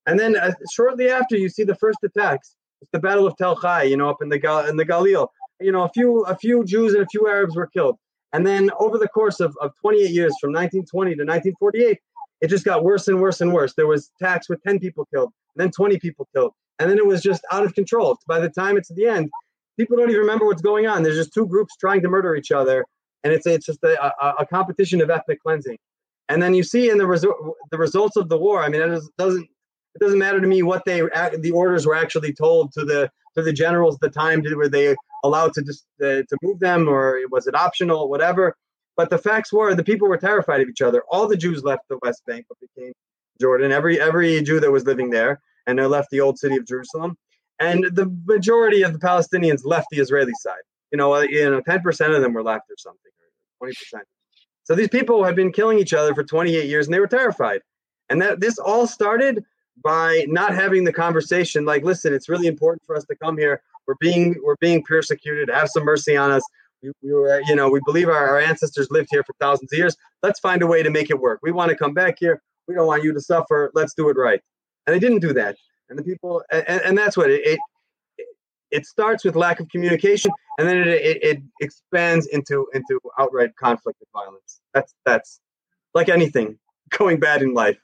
And 0.06 0.20
then 0.20 0.36
uh, 0.36 0.52
shortly 0.74 1.10
after, 1.10 1.38
you 1.38 1.48
see 1.48 1.64
the 1.64 1.76
first 1.76 2.00
attacks. 2.04 2.56
It's 2.82 2.92
the 2.92 3.00
Battle 3.00 3.28
of 3.28 3.38
Tel 3.38 3.56
Chai, 3.56 3.84
you 3.84 3.96
know, 3.96 4.10
up 4.10 4.22
in 4.22 4.30
the 4.30 4.40
Gal- 4.40 4.66
in 4.66 4.76
the 4.76 4.86
Galil. 4.86 5.28
you 5.62 5.72
know, 5.72 5.84
a 5.84 5.90
few 5.90 6.22
a 6.24 6.36
few 6.36 6.66
Jews 6.66 6.94
and 6.94 7.04
a 7.04 7.08
few 7.08 7.28
Arabs 7.28 7.56
were 7.56 7.68
killed. 7.68 7.98
And 8.34 8.46
then 8.46 8.70
over 8.80 8.98
the 8.98 9.08
course 9.08 9.40
of, 9.40 9.56
of 9.62 9.72
28 9.82 10.10
years, 10.10 10.34
from 10.40 10.52
1920 10.52 11.16
to 11.16 11.24
1948, 11.24 12.00
it 12.42 12.48
just 12.48 12.66
got 12.66 12.84
worse 12.84 13.08
and 13.08 13.22
worse 13.22 13.42
and 13.42 13.54
worse. 13.54 13.74
There 13.74 13.88
was 13.88 14.12
attacks 14.20 14.50
with 14.50 14.62
10 14.64 14.80
people 14.80 15.08
killed, 15.14 15.32
then 15.56 15.70
20 15.72 16.00
people 16.00 16.28
killed, 16.34 16.54
and 16.80 16.90
then 16.90 16.98
it 16.98 17.06
was 17.06 17.22
just 17.22 17.44
out 17.52 17.64
of 17.64 17.76
control. 17.76 18.18
By 18.28 18.40
the 18.40 18.50
time 18.50 18.78
it's 18.78 18.90
at 18.90 18.98
the 18.98 19.06
end, 19.06 19.30
people 19.78 19.98
don't 19.98 20.10
even 20.10 20.22
remember 20.22 20.46
what's 20.46 20.62
going 20.62 20.88
on. 20.88 21.04
There's 21.04 21.18
just 21.18 21.34
two 21.34 21.46
groups 21.46 21.76
trying 21.78 22.02
to 22.02 22.10
murder 22.10 22.36
each 22.36 22.52
other, 22.52 22.86
and 23.24 23.34
it's 23.34 23.46
it's 23.46 23.66
just 23.66 23.84
a, 23.84 24.04
a, 24.04 24.36
a 24.40 24.46
competition 24.46 25.02
of 25.02 25.10
ethnic 25.10 25.42
cleansing. 25.42 25.78
And 26.30 26.42
then 26.42 26.54
you 26.54 26.64
see 26.64 26.90
in 26.90 26.98
the 26.98 27.04
resu- 27.04 27.54
the 27.72 27.78
results 27.78 28.16
of 28.16 28.30
the 28.30 28.38
war. 28.38 28.64
I 28.64 28.70
mean, 28.70 28.82
it 28.82 29.02
doesn't 29.18 29.48
it 29.96 30.00
doesn't 30.00 30.20
matter 30.20 30.40
to 30.40 30.48
me 30.48 30.64
what 30.64 30.84
they 30.86 31.02
the 31.02 31.52
orders 31.54 31.86
were 31.86 31.96
actually 31.96 32.34
told 32.34 32.72
to 32.74 32.86
the 32.86 33.12
to 33.36 33.42
the 33.42 33.54
generals 33.54 33.98
the 33.98 34.10
time. 34.10 34.42
Did, 34.42 34.56
were 34.56 34.70
they 34.70 34.96
allowed 35.24 35.54
to 35.54 35.62
just 35.62 35.86
uh, 36.02 36.24
to 36.28 36.38
move 36.42 36.60
them, 36.60 36.88
or 36.88 37.20
was 37.32 37.48
it 37.48 37.56
optional, 37.56 38.10
whatever? 38.10 38.56
But 38.98 39.10
the 39.10 39.18
facts 39.18 39.54
were 39.54 39.74
the 39.76 39.84
people 39.84 40.08
were 40.08 40.18
terrified 40.18 40.62
of 40.62 40.70
each 40.70 40.82
other. 40.82 41.04
All 41.10 41.28
the 41.28 41.38
Jews 41.38 41.64
left 41.64 41.88
the 41.90 42.00
West 42.02 42.24
Bank, 42.26 42.46
what 42.48 42.60
became 42.60 42.94
Jordan. 43.40 43.72
Every 43.72 44.00
every 44.00 44.42
Jew 44.42 44.60
that 44.60 44.72
was 44.72 44.86
living 44.86 45.10
there, 45.10 45.42
and 45.68 45.80
they 45.80 45.86
left 45.86 46.10
the 46.12 46.22
old 46.22 46.38
city 46.38 46.58
of 46.58 46.66
Jerusalem. 46.66 47.18
And 47.60 47.84
the 47.94 48.12
majority 48.26 48.82
of 48.82 48.94
the 48.94 49.00
Palestinians 49.00 49.62
left 49.64 49.88
the 49.92 50.00
Israeli 50.00 50.34
side. 50.42 50.64
You 50.92 50.98
know, 50.98 51.14
uh, 51.14 51.22
you 51.22 51.50
know, 51.50 51.62
ten 51.62 51.82
percent 51.82 52.14
of 52.14 52.22
them 52.22 52.34
were 52.34 52.44
left, 52.44 52.70
or 52.70 52.76
something, 52.78 53.12
twenty 53.60 53.74
percent. 53.74 54.06
So 54.64 54.76
these 54.76 54.90
people 54.90 55.24
had 55.24 55.36
been 55.36 55.52
killing 55.52 55.80
each 55.80 55.94
other 55.94 56.14
for 56.14 56.24
28 56.24 56.70
years, 56.70 56.86
and 56.86 56.94
they 56.94 57.00
were 57.00 57.08
terrified. 57.08 57.62
And 58.10 58.22
that 58.22 58.40
this 58.40 58.58
all 58.58 58.88
started 58.88 59.44
by 59.84 60.26
not 60.28 60.54
having 60.54 60.84
the 60.84 60.94
conversation. 60.94 61.66
Like, 61.66 61.84
listen, 61.84 62.14
it's 62.14 62.30
really 62.30 62.48
important 62.48 62.84
for 62.86 62.96
us 62.96 63.06
to 63.06 63.16
come 63.16 63.38
here. 63.38 63.62
We're 63.88 63.96
being 64.00 64.36
we're 64.44 64.58
being 64.58 64.84
persecuted. 64.84 65.50
Have 65.50 65.70
some 65.70 65.84
mercy 65.84 66.16
on 66.16 66.32
us. 66.32 66.44
We, 66.82 66.92
we 67.02 67.14
were, 67.14 67.34
uh, 67.34 67.42
you 67.48 67.56
know, 67.56 67.70
we 67.70 67.80
believe 67.86 68.10
our, 68.10 68.30
our 68.30 68.40
ancestors 68.40 68.88
lived 68.90 69.10
here 69.12 69.24
for 69.24 69.34
thousands 69.40 69.72
of 69.72 69.78
years. 69.78 69.96
Let's 70.24 70.40
find 70.40 70.62
a 70.62 70.68
way 70.68 70.84
to 70.84 70.90
make 70.90 71.10
it 71.10 71.20
work. 71.20 71.40
We 71.44 71.52
want 71.52 71.70
to 71.70 71.76
come 71.76 71.94
back 71.94 72.16
here. 72.20 72.42
We 72.68 72.76
don't 72.76 72.88
want 72.88 73.04
you 73.04 73.14
to 73.14 73.20
suffer. 73.20 73.72
Let's 73.74 73.94
do 73.94 74.10
it 74.10 74.18
right. 74.18 74.42
And 74.86 74.96
they 74.96 75.00
didn't 75.00 75.20
do 75.20 75.34
that. 75.34 75.58
And 75.90 76.00
the 76.00 76.04
people, 76.04 76.42
and, 76.52 76.82
and 76.82 76.98
that's 76.98 77.18
what 77.18 77.30
it, 77.30 77.42
it 77.46 77.60
it 78.72 78.86
starts 78.86 79.24
with 79.24 79.36
lack 79.36 79.60
of 79.60 79.70
communication 79.70 80.32
and 80.58 80.68
then 80.68 80.78
it, 80.78 80.88
it, 80.88 81.24
it, 81.24 81.38
expands 81.60 82.26
into 82.28 82.68
into 82.74 83.00
outright 83.20 83.56
conflict 83.58 84.00
and 84.00 84.08
violence 84.14 84.62
that's 84.74 84.94
that's 85.06 85.40
like 85.94 86.10
anything 86.10 86.58
going 86.98 87.20
bad 87.20 87.42
in 87.42 87.54
life 87.54 87.78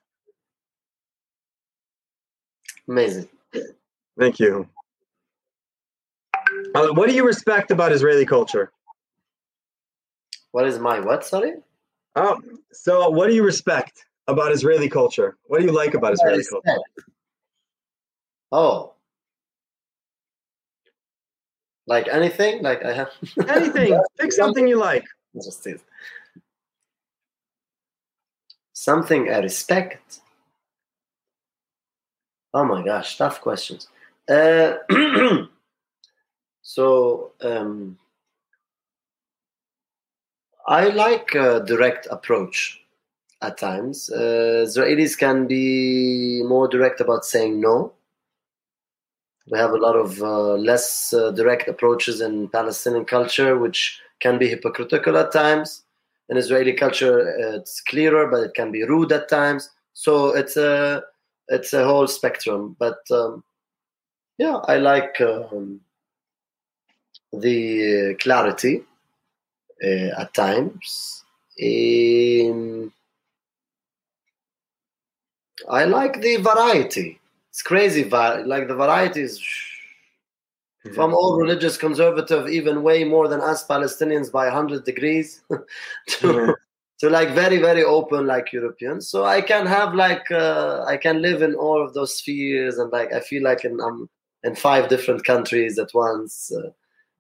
amazing 2.89 3.27
thank 4.17 4.39
you 4.39 4.67
uh, 6.75 6.87
what 6.89 7.09
do 7.09 7.15
you 7.15 7.25
respect 7.25 7.71
about 7.71 7.91
israeli 7.91 8.25
culture 8.25 8.71
what 10.51 10.65
is 10.65 10.79
my 10.79 10.99
what 10.99 11.25
sorry 11.25 11.53
oh 12.15 12.39
so 12.71 13.09
what 13.09 13.27
do 13.27 13.35
you 13.35 13.43
respect 13.43 14.05
about 14.27 14.51
israeli 14.51 14.89
culture 14.89 15.37
what 15.45 15.59
do 15.59 15.65
you 15.65 15.71
like 15.71 15.93
about 15.93 16.13
israeli 16.13 16.43
culture 16.43 16.81
oh 18.51 18.93
like 21.87 22.09
anything? 22.09 22.61
Like 22.61 22.83
I 22.83 22.93
have 22.93 23.11
anything. 23.49 23.99
Pick 24.19 24.33
something 24.33 24.67
you 24.67 24.77
like. 24.77 25.05
Just 25.35 25.65
it. 25.65 25.81
Something 28.73 29.31
I 29.31 29.39
respect. 29.39 30.19
Oh 32.57 32.65
my 32.65 32.83
gosh, 32.83 33.17
tough 33.17 33.39
questions. 33.41 33.87
Uh, 34.27 34.77
so 36.63 37.33
um, 37.39 37.99
I 40.67 40.87
like 40.89 41.35
a 41.35 41.63
direct 41.63 42.07
approach 42.09 42.81
at 43.43 43.59
times. 43.59 44.09
Uh, 44.09 44.65
Israelis 44.65 45.15
can 45.15 45.45
be 45.45 46.41
more 46.47 46.67
direct 46.67 46.99
about 46.99 47.25
saying 47.25 47.61
no 47.61 47.93
we 49.49 49.57
have 49.59 49.71
a 49.71 49.77
lot 49.77 49.95
of 49.95 50.21
uh, 50.21 50.55
less 50.55 51.13
uh, 51.13 51.31
direct 51.31 51.67
approaches 51.69 52.21
in 52.21 52.49
Palestinian 52.49 53.05
culture, 53.05 53.57
which 53.57 54.01
can 54.19 54.37
be 54.37 54.49
hypocritical 54.49 55.15
at 55.17 55.31
times. 55.31 55.83
In 56.29 56.37
Israeli 56.37 56.73
culture, 56.73 57.19
it's 57.55 57.79
clearer, 57.81 58.27
but 58.27 58.43
it 58.43 58.53
can 58.55 58.71
be 58.71 58.83
rude 58.83 59.11
at 59.13 59.29
times. 59.29 59.69
So 59.93 60.35
it's 60.35 60.57
a 60.57 61.03
it's 61.49 61.73
a 61.73 61.85
whole 61.85 62.07
spectrum. 62.07 62.75
But 62.79 62.99
um, 63.11 63.43
yeah, 64.37 64.57
I 64.67 64.77
like 64.77 65.19
um, 65.21 65.81
the 67.33 68.15
clarity 68.19 68.83
uh, 69.83 70.21
at 70.21 70.33
times. 70.33 71.23
Um, 71.61 72.93
I 75.69 75.85
like 75.85 76.21
the 76.21 76.37
variety 76.37 77.19
it's 77.57 77.63
crazy. 77.63 78.03
Like 78.03 78.67
the 78.67 78.75
varieties 78.75 79.43
from 80.93 81.15
all 81.15 81.39
religious 81.39 81.75
conservative, 81.75 82.47
even 82.47 82.83
way 82.83 83.03
more 83.03 83.27
than 83.27 83.41
us 83.41 83.65
Palestinians 83.65 84.31
by 84.31 84.45
100 84.45 84.85
degrees, 84.85 85.41
to, 86.07 86.55
to 86.99 87.09
like 87.09 87.29
very, 87.29 87.57
very 87.57 87.83
open 87.83 88.25
like 88.25 88.51
Europeans. 88.51 89.09
So 89.09 89.25
I 89.25 89.41
can 89.41 89.65
have 89.65 89.93
like, 89.93 90.29
uh, 90.31 90.83
I 90.87 90.97
can 90.97 91.21
live 91.21 91.41
in 91.41 91.55
all 91.55 91.83
of 91.83 91.93
those 91.93 92.17
spheres 92.17 92.77
and 92.77 92.91
like, 92.91 93.13
I 93.13 93.19
feel 93.19 93.43
like 93.43 93.63
in, 93.65 93.79
I'm 93.79 94.09
in 94.43 94.55
five 94.55 94.89
different 94.89 95.23
countries 95.23 95.77
at 95.77 95.93
once. 95.93 96.51
Uh, 96.51 96.69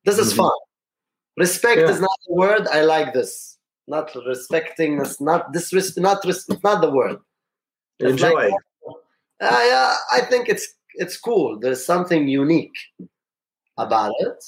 this 0.05 0.17
is 0.17 0.29
mm-hmm. 0.29 0.43
fun. 0.43 0.51
Respect 1.37 1.81
yeah. 1.81 1.89
is 1.89 1.99
not 1.99 2.17
the 2.27 2.33
word. 2.33 2.67
I 2.67 2.81
like 2.81 3.13
this. 3.13 3.57
Not 3.87 4.13
respecting 4.25 4.99
is 4.99 5.21
not 5.21 5.53
this. 5.53 5.71
Not 5.97 6.25
res- 6.25 6.49
not 6.63 6.81
the 6.81 6.89
word. 6.89 7.19
It's 7.99 8.11
Enjoy. 8.11 8.33
Like, 8.33 8.53
uh, 9.39 9.95
I 10.11 10.21
think 10.21 10.49
it's 10.49 10.73
it's 10.95 11.17
cool. 11.17 11.59
There's 11.59 11.85
something 11.85 12.27
unique 12.27 12.75
about 13.77 14.13
it. 14.19 14.43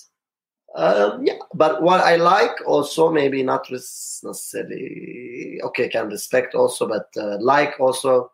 Um, 0.76 1.26
yeah, 1.26 1.34
but 1.54 1.82
what 1.82 2.02
I 2.02 2.16
like 2.16 2.56
also, 2.66 3.12
maybe 3.12 3.42
not 3.42 3.70
necessarily 3.72 5.60
okay, 5.64 5.90
can 5.90 6.10
respect 6.10 6.54
also, 6.54 6.88
but 6.88 7.08
uh, 7.18 7.38
like 7.40 7.80
also 7.80 8.32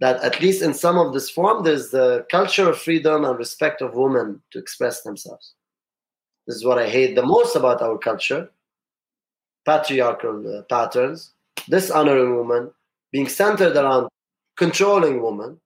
that 0.00 0.22
at 0.22 0.40
least 0.40 0.62
in 0.62 0.74
some 0.74 0.98
of 0.98 1.12
this 1.12 1.30
form, 1.30 1.62
there's 1.62 1.90
the 1.90 2.26
culture 2.30 2.68
of 2.68 2.78
freedom 2.78 3.24
and 3.24 3.38
respect 3.38 3.82
of 3.82 3.94
women 3.94 4.42
to 4.50 4.58
express 4.58 5.02
themselves. 5.02 5.54
This 6.46 6.56
is 6.56 6.64
what 6.64 6.78
I 6.78 6.88
hate 6.88 7.14
the 7.14 7.24
most 7.24 7.56
about 7.56 7.80
our 7.82 7.98
culture 7.98 8.50
patriarchal 9.64 10.58
uh, 10.58 10.62
patterns, 10.62 11.32
dishonoring 11.68 12.36
women, 12.36 12.70
being 13.12 13.28
centered 13.28 13.76
around 13.76 14.08
controlling 14.56 15.22
women, 15.22 15.58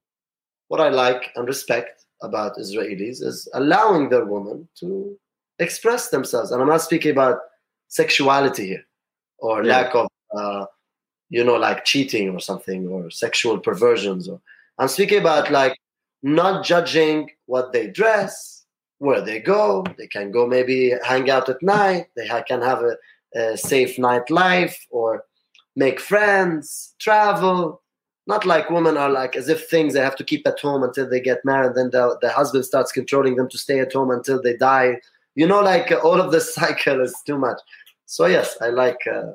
what 0.67 0.79
I 0.79 0.89
like 0.89 1.31
and 1.35 1.47
respect 1.47 2.05
about 2.21 2.57
Israelis 2.57 3.21
is 3.21 3.47
allowing 3.53 4.09
their 4.09 4.25
women 4.25 4.67
to 4.79 5.17
express 5.59 6.09
themselves. 6.09 6.51
And 6.51 6.61
I'm 6.61 6.67
not 6.67 6.81
speaking 6.81 7.11
about 7.11 7.39
sexuality 7.87 8.67
here 8.67 8.85
or 9.39 9.63
yeah. 9.63 9.69
lack 9.69 9.95
of, 9.95 10.07
uh, 10.35 10.65
you 11.29 11.43
know, 11.43 11.55
like 11.55 11.85
cheating 11.85 12.29
or 12.29 12.39
something 12.39 12.87
or 12.87 13.09
sexual 13.11 13.59
perversions. 13.59 14.27
Or 14.27 14.41
I'm 14.77 14.87
speaking 14.87 15.19
about 15.19 15.51
like 15.51 15.77
not 16.23 16.65
judging 16.65 17.29
what 17.45 17.73
they 17.73 17.87
dress, 17.87 18.65
where 18.97 19.21
they 19.21 19.39
go. 19.39 19.85
They 19.97 20.07
can 20.07 20.31
go 20.31 20.47
maybe 20.47 20.93
hang 21.05 21.29
out 21.29 21.49
at 21.49 21.61
night. 21.61 22.07
They 22.15 22.27
can 22.47 22.61
have 22.61 22.83
a, 22.83 22.95
a 23.35 23.57
safe 23.57 23.99
night 23.99 24.29
life 24.29 24.85
or 24.89 25.23
make 25.75 25.99
friends, 25.99 26.95
travel, 26.99 27.81
not 28.29 28.45
like 28.45 28.69
women 28.69 28.95
are 28.95 29.09
like 29.09 29.35
as 29.35 29.49
if 29.49 29.67
things 29.67 29.93
they 29.93 29.99
have 29.99 30.15
to 30.15 30.23
keep 30.23 30.47
at 30.47 30.59
home 30.59 30.83
until 30.83 31.09
they 31.09 31.19
get 31.19 31.43
married 31.43 31.75
then 31.75 31.89
the, 31.89 32.17
the 32.21 32.29
husband 32.29 32.63
starts 32.63 32.91
controlling 32.91 33.35
them 33.35 33.49
to 33.49 33.57
stay 33.57 33.79
at 33.79 33.91
home 33.91 34.11
until 34.11 34.39
they 34.41 34.55
die 34.55 34.95
you 35.39 35.47
know 35.47 35.61
like 35.61 35.91
uh, 35.91 35.99
all 36.07 36.19
of 36.19 36.31
this 36.31 36.53
cycle 36.59 36.99
is 37.01 37.15
too 37.25 37.37
much. 37.37 37.59
So 38.05 38.25
yes 38.35 38.57
i 38.61 38.69
like 38.83 39.01
uh, 39.17 39.31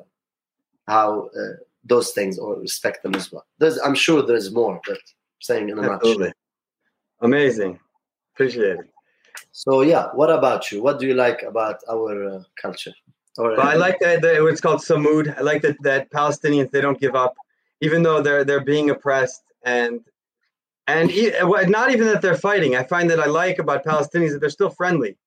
how 0.87 1.29
uh, 1.41 1.55
those 1.83 2.11
things 2.17 2.37
or 2.39 2.51
respect 2.67 3.03
them 3.03 3.15
as 3.15 3.31
well. 3.31 3.45
There's 3.59 3.77
i'm 3.85 3.97
sure 4.05 4.21
there's 4.21 4.51
more 4.59 4.79
but 4.87 5.03
saying 5.47 5.69
in 5.69 5.79
a 5.79 5.91
Absolutely. 5.91 6.31
amazing. 7.21 7.79
Appreciate 8.33 8.77
it. 8.79 8.89
So 9.51 9.71
yeah 9.81 10.05
what 10.19 10.31
about 10.39 10.71
you? 10.71 10.77
What 10.85 10.99
do 10.99 11.07
you 11.07 11.15
like 11.25 11.41
about 11.43 11.77
our 11.93 12.11
uh, 12.31 12.43
culture? 12.61 12.95
Or, 13.37 13.49
well, 13.57 13.67
i 13.75 13.75
like 13.85 13.99
that, 13.99 14.21
that 14.21 14.35
it's 14.51 14.61
called 14.65 14.81
sumud. 14.89 15.25
I 15.39 15.41
like 15.41 15.61
that 15.63 15.77
that 15.89 16.11
palestinians 16.11 16.69
they 16.71 16.81
don't 16.85 16.99
give 17.05 17.15
up 17.25 17.33
even 17.85 18.03
though 18.03 18.19
they're 18.25 18.43
they're 18.47 18.67
being 18.73 18.89
oppressed 18.95 19.43
and 19.77 19.93
and 20.87 21.07
not 21.77 21.91
even 21.93 22.05
that 22.11 22.21
they're 22.21 22.43
fighting. 22.49 22.75
I 22.75 22.83
find 22.83 23.09
that 23.09 23.19
I 23.19 23.25
like 23.25 23.57
about 23.57 23.83
Palestinians 23.83 24.31
that 24.33 24.39
they're 24.41 24.59
still 24.61 24.69
friendly. 24.69 25.17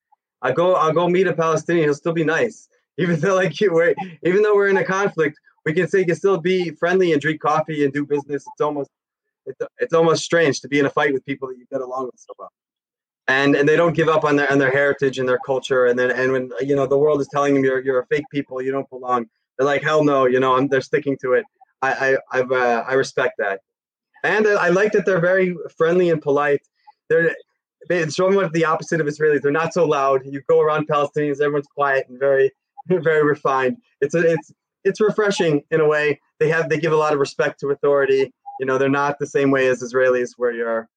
I 0.42 0.52
go 0.52 0.74
I'll 0.74 0.92
go 0.92 1.08
meet 1.08 1.26
a 1.26 1.32
Palestinian, 1.32 1.86
he'll 1.86 1.94
still 1.94 2.12
be 2.12 2.24
nice, 2.24 2.68
even 2.98 3.20
though 3.20 3.34
like 3.34 3.54
we're 3.60 3.94
even 4.22 4.42
though 4.42 4.54
we're 4.54 4.68
in 4.68 4.78
a 4.78 4.84
conflict. 4.84 5.38
We 5.66 5.74
can 5.74 5.88
say 5.88 5.98
you 6.00 6.06
can 6.06 6.16
still 6.16 6.38
be 6.38 6.70
friendly 6.70 7.12
and 7.12 7.20
drink 7.20 7.40
coffee 7.42 7.84
and 7.84 7.92
do 7.92 8.06
business. 8.06 8.44
It's 8.46 8.60
almost 8.60 8.90
it's, 9.46 9.60
it's 9.78 9.94
almost 9.94 10.24
strange 10.24 10.60
to 10.60 10.68
be 10.68 10.78
in 10.78 10.86
a 10.86 10.90
fight 10.90 11.12
with 11.12 11.24
people 11.26 11.48
that 11.48 11.58
you 11.58 11.66
get 11.70 11.80
along 11.82 12.06
with 12.06 12.18
so 12.18 12.32
well. 12.38 12.50
and 13.28 13.54
and 13.54 13.68
they 13.68 13.76
don't 13.76 13.94
give 13.94 14.08
up 14.08 14.24
on 14.24 14.36
their 14.36 14.50
on 14.50 14.58
their 14.58 14.70
heritage 14.70 15.18
and 15.18 15.28
their 15.28 15.38
culture. 15.38 15.86
And 15.86 15.98
then 15.98 16.10
and 16.10 16.32
when 16.32 16.50
you 16.60 16.74
know 16.76 16.86
the 16.86 16.98
world 16.98 17.20
is 17.20 17.28
telling 17.28 17.54
them 17.54 17.64
you're 17.64 17.80
you're 17.80 18.00
a 18.00 18.06
fake 18.06 18.24
people, 18.32 18.62
you 18.62 18.72
don't 18.72 18.88
belong. 18.90 19.26
They're 19.58 19.66
like 19.66 19.82
hell 19.82 20.04
no, 20.04 20.26
you 20.26 20.40
know, 20.40 20.56
I'm, 20.56 20.68
they're 20.68 20.80
sticking 20.80 21.16
to 21.22 21.34
it. 21.34 21.44
I 21.82 22.16
I 22.32 22.38
I've, 22.38 22.52
uh, 22.52 22.84
I 22.88 22.94
respect 22.94 23.34
that, 23.38 23.60
and 24.24 24.46
I 24.46 24.68
like 24.70 24.92
that 24.92 25.06
they're 25.06 25.20
very 25.20 25.56
friendly 25.76 26.10
and 26.10 26.22
polite. 26.22 26.62
They're 27.08 27.34
they 27.88 28.08
show 28.08 28.28
me 28.28 28.42
the 28.52 28.64
opposite 28.64 29.00
of 29.00 29.06
Israelis. 29.06 29.42
They're 29.42 29.52
not 29.52 29.72
so 29.72 29.86
loud. 29.86 30.22
You 30.24 30.42
go 30.48 30.60
around 30.60 30.88
Palestinians, 30.88 31.40
everyone's 31.40 31.68
quiet 31.68 32.06
and 32.08 32.18
very 32.18 32.52
very 32.88 33.24
refined. 33.24 33.76
It's 34.00 34.14
a, 34.14 34.32
it's 34.32 34.52
it's 34.84 35.00
refreshing 35.00 35.62
in 35.70 35.80
a 35.80 35.86
way. 35.86 36.20
They 36.38 36.48
have 36.48 36.68
they 36.68 36.78
give 36.78 36.92
a 36.92 36.96
lot 36.96 37.12
of 37.12 37.18
respect 37.18 37.60
to 37.60 37.70
authority. 37.70 38.32
You 38.60 38.66
know, 38.66 38.78
they're 38.78 38.88
not 38.88 39.18
the 39.18 39.26
same 39.26 39.50
way 39.50 39.68
as 39.68 39.82
Israelis, 39.82 40.30
where 40.36 40.52
you're, 40.52 40.88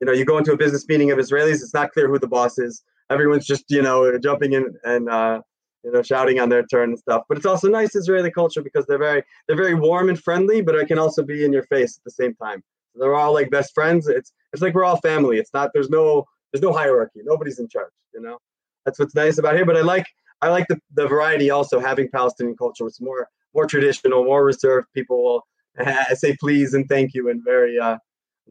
you 0.00 0.06
know, 0.06 0.12
you 0.12 0.24
go 0.24 0.38
into 0.38 0.52
a 0.52 0.56
business 0.56 0.86
meeting 0.88 1.10
of 1.10 1.18
Israelis. 1.18 1.54
It's 1.54 1.74
not 1.74 1.92
clear 1.92 2.08
who 2.08 2.18
the 2.18 2.28
boss 2.28 2.58
is. 2.58 2.82
Everyone's 3.10 3.46
just 3.46 3.64
you 3.68 3.82
know 3.82 4.18
jumping 4.18 4.52
in 4.52 4.74
and 4.84 5.08
uh, 5.08 5.40
you 5.82 5.92
know 5.92 6.02
shouting 6.02 6.38
on 6.40 6.48
their 6.48 6.64
turn 6.66 6.90
and 6.90 6.98
stuff. 6.98 7.22
But 7.28 7.38
it's 7.38 7.46
also 7.46 7.68
nice 7.68 7.96
Israeli 7.96 8.30
culture 8.30 8.62
because 8.62 8.86
they're 8.86 8.98
very 8.98 9.22
they're 9.46 9.56
very 9.56 9.74
warm 9.74 10.08
and 10.08 10.20
friendly, 10.20 10.60
but 10.60 10.74
it 10.74 10.86
can 10.86 10.98
also 10.98 11.22
be 11.22 11.44
in 11.44 11.52
your 11.52 11.64
face 11.64 11.96
at 11.96 12.04
the 12.04 12.10
same 12.10 12.34
time. 12.34 12.62
They're 12.98 13.14
all 13.14 13.32
like 13.32 13.50
best 13.50 13.74
friends. 13.74 14.08
It's 14.08 14.32
it's 14.52 14.62
like 14.62 14.74
we're 14.74 14.84
all 14.84 15.00
family. 15.00 15.38
It's 15.38 15.52
not 15.52 15.70
there's 15.74 15.90
no 15.90 16.26
there's 16.52 16.62
no 16.62 16.72
hierarchy. 16.72 17.20
Nobody's 17.24 17.58
in 17.58 17.68
charge. 17.68 17.92
You 18.14 18.20
know, 18.20 18.38
that's 18.84 18.98
what's 18.98 19.14
nice 19.14 19.38
about 19.38 19.54
here. 19.54 19.64
But 19.64 19.76
I 19.76 19.82
like 19.82 20.06
I 20.40 20.48
like 20.48 20.66
the, 20.68 20.80
the 20.94 21.06
variety 21.06 21.50
also 21.50 21.80
having 21.80 22.08
Palestinian 22.10 22.56
culture. 22.56 22.86
It's 22.86 23.00
more 23.00 23.28
more 23.54 23.66
traditional, 23.66 24.24
more 24.24 24.44
reserved. 24.44 24.88
People 24.94 25.22
will 25.22 25.46
say 26.14 26.36
please 26.40 26.74
and 26.74 26.88
thank 26.88 27.14
you 27.14 27.28
and 27.28 27.42
very 27.44 27.78
uh, 27.78 27.98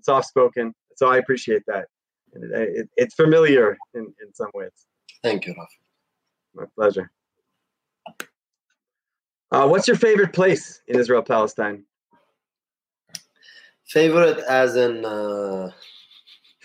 soft 0.02 0.28
spoken. 0.28 0.74
So 0.96 1.08
I 1.08 1.18
appreciate 1.18 1.64
that. 1.68 1.88
It, 2.34 2.70
it, 2.78 2.90
it's 2.98 3.16
familiar 3.16 3.78
in, 3.94 4.02
in 4.02 4.34
some 4.34 4.50
ways. 4.54 4.72
Thank 5.24 5.46
you, 5.46 5.54
Rafi. 5.54 5.66
My 6.56 6.66
pleasure. 6.76 7.12
Uh, 9.52 9.68
what's 9.68 9.88
your 9.88 9.98
favorite 9.98 10.34
place 10.34 10.82
in 10.88 11.00
Israel 11.00 11.22
Palestine? 11.22 11.84
Favorite 13.88 14.40
as 14.40 14.76
in 14.76 15.06
uh... 15.06 15.72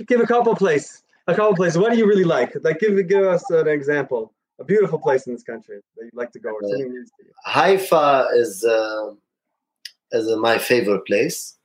give 0.07 0.21
a 0.21 0.27
couple 0.27 0.55
places. 0.55 1.03
A 1.29 1.35
couple 1.35 1.55
places. 1.55 1.79
What 1.79 1.93
do 1.93 1.99
you 1.99 2.07
really 2.07 2.25
like? 2.25 2.53
Like 2.63 2.81
give 2.81 2.97
give 3.09 3.25
us 3.25 3.49
an 3.51 3.69
example 3.69 4.33
a 4.63 4.65
beautiful 4.65 4.99
place 4.99 5.27
in 5.27 5.33
this 5.33 5.43
country 5.43 5.79
that 5.97 6.05
you'd 6.05 6.15
like 6.15 6.33
to 6.33 6.39
go 6.39 6.51
or 6.51 6.61
to? 6.61 7.05
Haifa 7.47 8.29
is 8.35 8.65
uh, 8.65 9.13
is 10.13 10.29
uh, 10.29 10.37
my 10.37 10.59
favorite 10.59 11.05
place. 11.07 11.57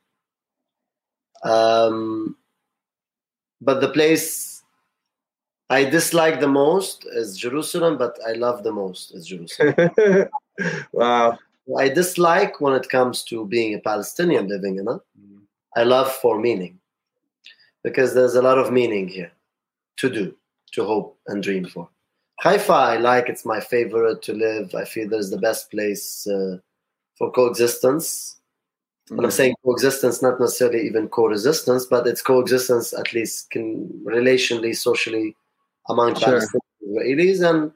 Um, 1.44 2.36
but 3.60 3.80
the 3.80 3.88
place 3.88 4.62
I 5.70 5.84
dislike 5.84 6.40
the 6.40 6.48
most 6.48 7.06
is 7.06 7.38
Jerusalem, 7.38 7.98
but 7.98 8.18
I 8.26 8.32
love 8.32 8.64
the 8.64 8.72
most 8.72 9.14
is 9.14 9.26
Jerusalem. 9.26 9.74
wow. 10.92 11.38
I 11.78 11.88
dislike 11.90 12.60
when 12.62 12.74
it 12.74 12.88
comes 12.88 13.22
to 13.24 13.44
being 13.44 13.74
a 13.74 13.78
Palestinian 13.78 14.48
living 14.48 14.78
in 14.78 14.88
it. 14.88 15.00
I 15.78 15.84
love 15.84 16.10
for 16.12 16.40
meaning 16.40 16.80
because 17.84 18.12
there's 18.12 18.34
a 18.34 18.42
lot 18.42 18.58
of 18.58 18.72
meaning 18.72 19.06
here 19.06 19.30
to 19.98 20.10
do, 20.10 20.34
to 20.72 20.84
hope 20.84 21.16
and 21.28 21.40
dream 21.40 21.66
for. 21.66 21.88
Haifa, 22.40 22.72
I 22.72 22.96
like. 22.96 23.28
It's 23.28 23.44
my 23.44 23.60
favorite 23.60 24.20
to 24.22 24.32
live. 24.32 24.74
I 24.74 24.84
feel 24.84 25.08
there's 25.08 25.30
the 25.30 25.38
best 25.38 25.70
place 25.70 26.26
uh, 26.26 26.56
for 27.16 27.30
coexistence. 27.30 28.40
Mm-hmm. 29.06 29.18
And 29.18 29.26
I'm 29.26 29.30
saying 29.30 29.54
coexistence, 29.64 30.20
not 30.20 30.40
necessarily 30.40 30.84
even 30.84 31.08
co-resistance, 31.08 31.86
but 31.86 32.08
it's 32.08 32.22
coexistence 32.22 32.92
at 32.92 33.12
least 33.12 33.50
can 33.50 33.88
relationally, 34.04 34.74
socially 34.74 35.36
among 35.88 36.16
sure. 36.16 36.40
Israelis. 36.88 37.48
And 37.48 37.70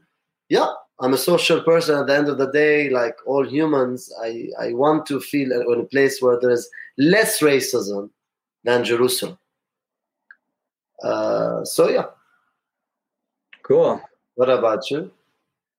yeah, 0.49 0.71
I'm 0.99 1.15
a 1.15 1.19
social 1.19 1.63
person. 1.63 2.01
At 2.01 2.09
the 2.09 2.17
end 2.17 2.29
of 2.29 2.39
the 2.39 2.51
day, 2.51 2.91
like 2.91 3.17
all 3.27 3.47
humans, 3.47 4.13
I, 4.21 4.49
I 4.61 4.73
want 4.73 5.07
to 5.07 5.21
feel 5.21 5.53
in 5.53 5.81
a 5.81 5.85
place 5.85 6.21
where 6.21 6.41
there 6.41 6.51
is 6.51 6.69
less 6.99 7.41
racism 7.41 8.11
than 8.65 8.85
Jerusalem. 8.85 9.39
Uh, 11.03 11.65
so 11.65 11.89
yeah. 11.89 12.07
Cool. 13.63 14.01
What 14.35 14.51
about 14.51 14.91
you? 14.91 15.11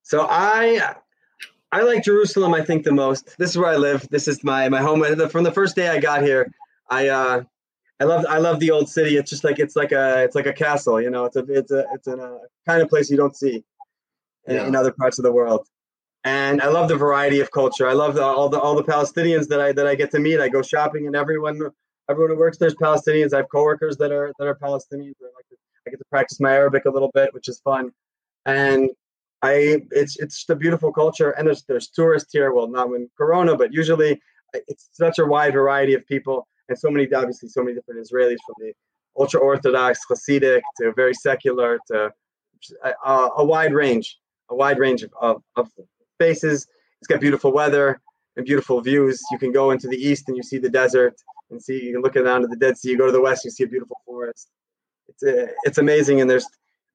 So 0.04 0.28
I 0.30 0.96
I 1.72 1.82
like 1.82 2.04
Jerusalem. 2.04 2.54
I 2.54 2.64
think 2.64 2.84
the 2.84 2.92
most. 2.92 3.38
This 3.38 3.50
is 3.50 3.58
where 3.58 3.70
I 3.70 3.78
live. 3.78 4.08
This 4.10 4.28
is 4.28 4.44
my 4.44 4.70
my 4.70 4.82
home. 4.82 5.04
From 5.30 5.44
the 5.44 5.52
first 5.52 5.76
day 5.76 5.90
I 5.90 6.00
got 6.00 6.22
here, 6.22 6.52
I 6.90 7.08
uh, 7.08 7.44
I 8.00 8.04
love 8.04 8.26
I 8.28 8.38
love 8.38 8.60
the 8.60 8.72
old 8.72 8.90
city. 8.90 9.18
It's 9.18 9.30
just 9.30 9.44
like 9.44 9.60
it's 9.60 9.76
like 9.76 9.92
a 9.92 10.24
it's 10.24 10.36
like 10.36 10.46
a 10.46 10.54
castle. 10.54 11.02
You 11.02 11.10
know, 11.10 11.26
it's 11.26 11.36
a 11.36 11.44
it's 11.50 11.72
a 11.72 11.86
it's 11.94 12.08
a 12.08 12.40
kind 12.68 12.82
of 12.82 12.90
place 12.90 13.10
you 13.10 13.18
don't 13.18 13.36
see 13.36 13.64
in, 14.48 14.56
yeah. 14.56 14.68
in 14.68 14.76
other 14.76 14.92
parts 14.92 15.18
of 15.20 15.24
the 15.24 15.32
world. 15.32 15.68
And 16.26 16.62
I 16.62 16.68
love 16.68 16.88
the 16.88 16.96
variety 16.96 17.42
of 17.42 17.52
culture. 17.52 17.88
I 17.88 17.94
love 17.94 18.16
the, 18.16 18.24
all 18.24 18.48
the 18.48 18.60
all 18.60 18.76
the 18.76 18.84
Palestinians 18.84 19.48
that 19.50 19.60
I 19.60 19.72
that 19.74 19.88
I 19.88 19.96
get 19.96 20.12
to 20.12 20.20
meet. 20.20 20.40
I 20.40 20.48
go 20.48 20.62
shopping, 20.62 21.08
and 21.08 21.16
everyone 21.16 21.60
everyone 22.10 22.32
who 22.32 22.38
works 22.38 22.58
there's 22.58 22.76
Palestinians. 22.76 23.34
I 23.34 23.38
have 23.38 23.50
coworkers 23.50 23.98
that 23.98 24.12
are 24.12 24.32
that 24.40 24.48
are 24.48 24.56
Palestinians. 24.56 25.16
I 25.22 25.30
like 25.36 25.48
to, 25.50 25.58
I 25.86 25.90
get 25.90 25.98
to 25.98 26.06
practice 26.10 26.40
my 26.40 26.54
Arabic 26.54 26.86
a 26.86 26.90
little 26.90 27.12
bit, 27.14 27.34
which 27.34 27.50
is 27.50 27.60
fun 27.60 27.92
and 28.46 28.90
I 29.42 29.82
it's 29.92 30.18
it's 30.18 30.36
just 30.36 30.50
a 30.50 30.56
beautiful 30.56 30.92
culture. 30.92 31.32
And 31.32 31.48
there's 31.48 31.64
there's 31.64 31.90
tourists 31.90 32.32
here. 32.32 32.54
Well, 32.54 32.68
not 32.68 32.90
when 32.90 33.10
Corona, 33.18 33.56
but 33.56 33.74
usually 33.74 34.22
it's 34.54 34.90
such 34.94 35.20
a 35.20 35.26
wide 35.26 35.54
variety 35.54 35.94
of 35.94 36.06
people 36.08 36.48
and 36.70 36.78
so 36.78 36.90
many 36.90 37.12
obviously 37.14 37.50
so 37.50 37.64
many 37.64 37.76
different 37.76 38.06
Israelis 38.06 38.38
from 38.46 38.56
the 38.60 38.74
ultra 39.18 39.40
orthodox 39.40 40.00
Hasidic 40.10 40.62
to 40.80 40.94
very 40.94 41.14
secular 41.14 41.80
to 41.88 42.12
a, 42.84 42.94
uh, 43.06 43.30
a, 43.38 43.44
wide 43.44 43.74
range, 43.74 44.18
a 44.50 44.56
wide 44.56 44.80
range 44.80 45.04
of, 45.04 45.12
of, 45.20 45.42
of 45.58 45.70
faces. 46.26 46.68
It's 47.00 47.08
got 47.08 47.20
beautiful 47.20 47.52
weather 47.52 48.02
and 48.36 48.46
beautiful 48.46 48.80
views. 48.82 49.22
You 49.32 49.38
can 49.38 49.52
go 49.52 49.72
into 49.72 49.88
the 49.88 49.98
east 50.10 50.24
and 50.28 50.38
you 50.38 50.44
see 50.44 50.58
the 50.58 50.70
desert 50.70 51.16
and 51.50 51.62
see 51.62 51.78
you 51.86 51.94
can 51.94 52.02
look 52.02 52.14
down 52.14 52.42
to 52.42 52.48
the 52.48 52.56
Dead 52.56 52.78
Sea. 52.78 52.92
You 52.92 52.98
go 52.98 53.06
to 53.06 53.12
the 53.12 53.26
west, 53.28 53.44
you 53.46 53.52
see 53.52 53.66
a 53.66 53.72
beautiful 53.76 53.98
forest. 54.06 54.50
It's 55.10 55.24
a, 55.24 55.50
it's 55.68 55.80
amazing, 55.80 56.22
and 56.22 56.30
there's 56.30 56.48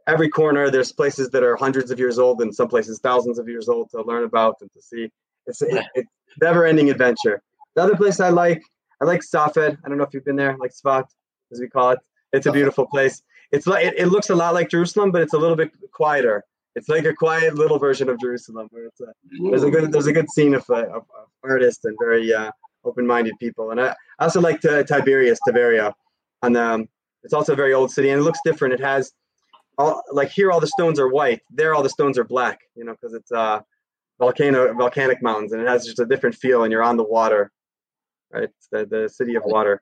every 0.09 0.29
corner 0.41 0.71
there's 0.71 0.91
places 0.91 1.29
that 1.31 1.43
are 1.43 1.55
hundreds 1.55 1.91
of 1.91 1.99
years 1.99 2.19
old 2.19 2.41
and 2.41 2.53
some 2.55 2.69
places 2.75 2.99
thousands 2.99 3.39
of 3.39 3.47
years 3.47 3.69
old 3.69 3.91
to 3.91 4.03
learn 4.03 4.25
about 4.25 4.57
and 4.63 4.71
to 4.73 4.81
see 4.81 5.05
it's 5.47 5.61
a 5.63 5.67
it's 5.95 6.09
never 6.41 6.65
ending 6.65 6.89
adventure 6.95 7.37
the 7.75 7.83
other 7.83 7.97
place 8.01 8.19
i 8.19 8.31
like 8.31 8.63
i 9.01 9.05
like 9.05 9.23
safed 9.23 9.59
i 9.59 9.87
don't 9.89 9.99
know 9.99 10.09
if 10.09 10.15
you've 10.15 10.25
been 10.31 10.41
there 10.45 10.57
like 10.63 10.73
Sfat, 10.73 11.07
as 11.53 11.61
we 11.61 11.69
call 11.69 11.91
it 11.91 12.01
it's 12.33 12.47
a 12.47 12.53
beautiful 12.59 12.87
place 12.95 13.23
it's 13.53 13.67
like 13.67 13.85
it, 13.89 13.95
it, 14.03 14.07
looks 14.07 14.31
a 14.31 14.35
lot 14.43 14.55
like 14.55 14.71
jerusalem 14.71 15.11
but 15.13 15.21
it's 15.21 15.35
a 15.35 15.39
little 15.45 15.59
bit 15.63 15.71
quieter 15.93 16.43
it's 16.79 16.89
like 16.89 17.05
a 17.05 17.15
quiet 17.15 17.55
little 17.55 17.79
version 17.79 18.09
of 18.09 18.19
jerusalem 18.21 18.69
where 18.71 18.87
it's 18.87 19.01
a, 19.01 19.13
there's 19.51 19.65
a 19.65 19.71
good 19.71 19.93
there's 19.93 20.07
a 20.07 20.13
good 20.13 20.31
scene 20.31 20.55
of, 20.55 20.69
of, 20.71 21.05
of 21.19 21.27
artists 21.45 21.85
and 21.85 21.97
very 22.01 22.33
uh, 22.33 22.51
open-minded 22.85 23.35
people. 23.39 23.71
And 23.71 23.81
i, 23.81 23.95
I 24.19 24.25
also 24.25 24.41
like 24.41 24.61
to, 24.63 24.85
tiberias 24.85 25.39
tiberia. 25.47 25.93
And 26.43 26.57
um, 26.57 26.89
it's 27.23 27.35
also 27.35 27.53
a 27.53 27.57
very 27.57 27.75
old 27.75 27.91
city 27.91 28.11
and 28.11 28.21
it 28.21 28.25
looks 28.25 28.41
different. 28.45 28.75
It 28.75 28.81
has 28.81 29.13
all 29.77 30.03
like 30.11 30.31
here 30.31 30.51
all 30.51 30.61
the 30.61 30.67
stones 30.67 30.99
are 30.99 31.09
white 31.09 31.41
there 31.51 31.73
all 31.73 31.85
the 31.85 31.89
stones 31.89 32.19
are 32.19 32.25
black 32.25 32.59
you 32.75 32.85
know 32.85 32.93
because 32.93 33.15
it's 33.15 33.31
uh 33.31 33.61
volcano 34.19 34.75
volcanic 34.75 35.23
mountains 35.23 35.53
and 35.53 35.63
it 35.63 35.69
has 35.69 35.87
just 35.87 36.01
a 36.01 36.05
different 36.05 36.35
feel 36.35 36.65
and 36.65 36.73
you're 36.73 36.83
on 36.83 36.97
the 36.97 37.05
water 37.05 37.53
right? 38.33 38.43
It's 38.43 38.69
the, 38.73 38.85
the 38.85 39.09
city 39.09 39.37
of 39.37 39.45
water. 39.45 39.81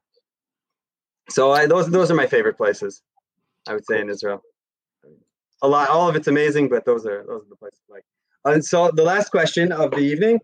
So 1.30 1.50
I, 1.50 1.66
those 1.66 1.88
those 1.88 2.10
are 2.10 2.14
my 2.14 2.26
favorite 2.26 2.58
places 2.58 3.00
i 3.66 3.72
would 3.72 3.86
say 3.86 4.00
in 4.00 4.10
israel 4.10 4.42
a 5.62 5.68
lot 5.68 5.88
all 5.88 6.08
of 6.08 6.16
it's 6.16 6.28
amazing 6.28 6.68
but 6.68 6.84
those 6.84 7.06
are 7.06 7.24
those 7.26 7.42
are 7.42 7.48
the 7.48 7.56
places 7.56 7.80
like. 7.88 8.04
And 8.44 8.64
so 8.64 8.90
the 8.92 9.02
last 9.02 9.30
question 9.30 9.72
of 9.72 9.90
the 9.90 9.98
evening 9.98 10.40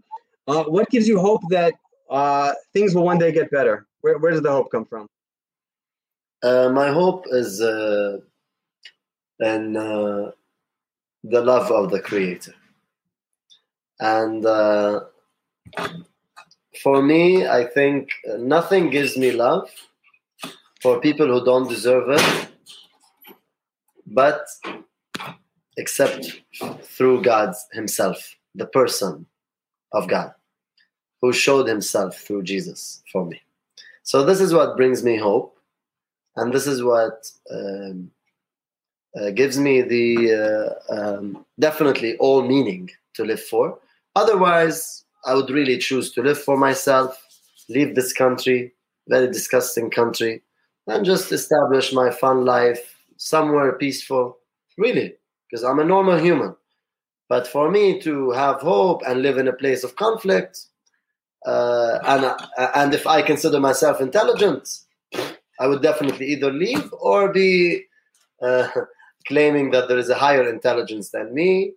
uh, 0.49 0.65
what 0.65 0.91
gives 0.91 1.07
you 1.07 1.21
hope 1.21 1.43
that 1.51 1.75
uh, 2.11 2.53
things 2.73 2.95
will 2.95 3.05
one 3.05 3.19
day 3.19 3.33
get 3.33 3.51
better? 3.51 3.87
Where, 4.01 4.19
where 4.19 4.33
does 4.33 4.43
the 4.43 4.51
hope 4.51 4.71
come 4.71 4.85
from? 4.85 5.09
Uh, 6.43 6.69
my 6.71 6.91
hope 6.91 7.25
is 7.31 7.61
uh, 7.61 8.19
and 9.39 9.77
uh, 9.77 10.33
the 11.23 11.41
love 11.41 11.71
of 11.71 11.91
the 11.91 12.01
creator. 12.01 12.55
And 14.01 14.45
uh, 14.45 15.01
for 16.83 17.03
me 17.03 17.47
i 17.47 17.65
think 17.65 18.11
nothing 18.39 18.89
gives 18.91 19.17
me 19.17 19.31
love 19.33 19.69
for 20.81 21.01
people 21.01 21.27
who 21.27 21.45
don't 21.45 21.69
deserve 21.69 22.09
it 22.09 22.49
but 24.07 24.47
except 25.77 26.43
through 26.83 27.23
god 27.23 27.55
himself 27.73 28.37
the 28.55 28.67
person 28.67 29.27
of 29.93 30.09
god 30.09 30.33
who 31.21 31.33
showed 31.33 31.67
himself 31.67 32.17
through 32.17 32.43
jesus 32.43 33.03
for 33.11 33.25
me 33.25 33.41
so 34.03 34.25
this 34.25 34.41
is 34.41 34.53
what 34.53 34.77
brings 34.77 35.03
me 35.03 35.17
hope 35.17 35.57
and 36.37 36.53
this 36.53 36.67
is 36.67 36.83
what 36.83 37.31
um, 37.51 38.11
uh, 39.19 39.31
gives 39.31 39.59
me 39.59 39.83
the 39.83 40.33
uh, 40.91 40.95
um, 40.95 41.45
definitely 41.59 42.17
all 42.17 42.43
meaning 42.43 42.91
to 43.15 43.25
live 43.25 43.43
for. 43.43 43.79
Otherwise, 44.17 45.05
I 45.27 45.35
would 45.35 45.51
really 45.51 45.79
choose 45.79 46.13
to 46.13 46.23
live 46.23 46.43
for 46.43 46.57
myself, 46.57 47.23
leave 47.69 47.95
this 47.95 48.13
country, 48.13 48.73
very 49.09 49.27
disgusting 49.27 49.91
country, 49.91 50.43
and 50.87 51.05
just 51.05 51.31
establish 51.31 51.93
my 51.93 52.11
fun 52.11 52.45
life 52.45 52.97
somewhere 53.17 53.73
peaceful, 53.73 54.39
really, 54.79 55.15
because 55.53 55.65
I'm 55.65 55.81
a 55.81 55.85
normal 55.85 56.19
human. 56.19 56.57
But 57.29 57.47
for 57.47 57.71
me 57.71 58.01
to 58.01 58.31
have 58.31 58.61
hope 58.61 59.03
and 59.07 59.23
live 59.23 59.37
in 59.37 59.49
a 59.49 59.53
place 59.53 59.85
of 59.85 59.97
conflict, 59.97 60.59
uh, 61.45 61.99
and 62.05 62.25
uh, 62.25 62.71
and 62.75 62.95
if 62.95 63.07
I 63.07 63.21
consider 63.21 63.61
myself 63.61 64.01
intelligent, 64.01 64.69
I 65.61 65.67
would 65.67 65.83
definitely 65.83 66.27
either 66.29 66.51
leave 66.51 66.93
or 67.01 67.33
be 67.33 67.85
uh, 68.41 68.69
claiming 69.29 69.71
that 69.73 69.89
there 69.89 69.99
is 69.99 70.09
a 70.09 70.15
higher 70.15 70.49
intelligence 70.49 71.11
than 71.11 71.35
me, 71.35 71.75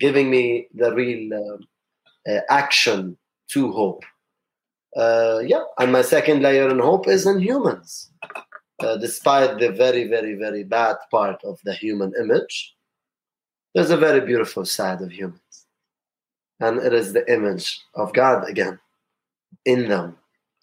giving 0.00 0.30
me 0.30 0.68
the 0.74 0.94
real 0.94 1.32
uh, 1.34 2.32
uh, 2.32 2.40
action 2.48 3.18
to 3.50 3.70
hope. 3.72 4.02
Uh, 4.96 5.40
yeah, 5.44 5.64
and 5.78 5.92
my 5.92 6.02
second 6.02 6.40
layer 6.42 6.68
in 6.70 6.78
hope 6.78 7.08
is 7.08 7.26
in 7.26 7.40
humans. 7.40 8.10
Uh, 8.80 8.96
despite 8.96 9.58
the 9.58 9.70
very, 9.70 10.08
very, 10.08 10.34
very 10.34 10.64
bad 10.64 10.96
part 11.10 11.42
of 11.44 11.58
the 11.64 11.72
human 11.74 12.12
image, 12.20 12.74
there's 13.74 13.90
a 13.90 13.96
very 13.96 14.20
beautiful 14.20 14.64
side 14.64 15.02
of 15.02 15.12
humans. 15.12 15.40
And 16.60 16.78
it 16.78 16.92
is 16.92 17.12
the 17.12 17.30
image 17.32 17.80
of 17.94 18.12
God 18.12 18.48
again 18.48 18.78
in 19.64 19.88
them. 19.88 20.16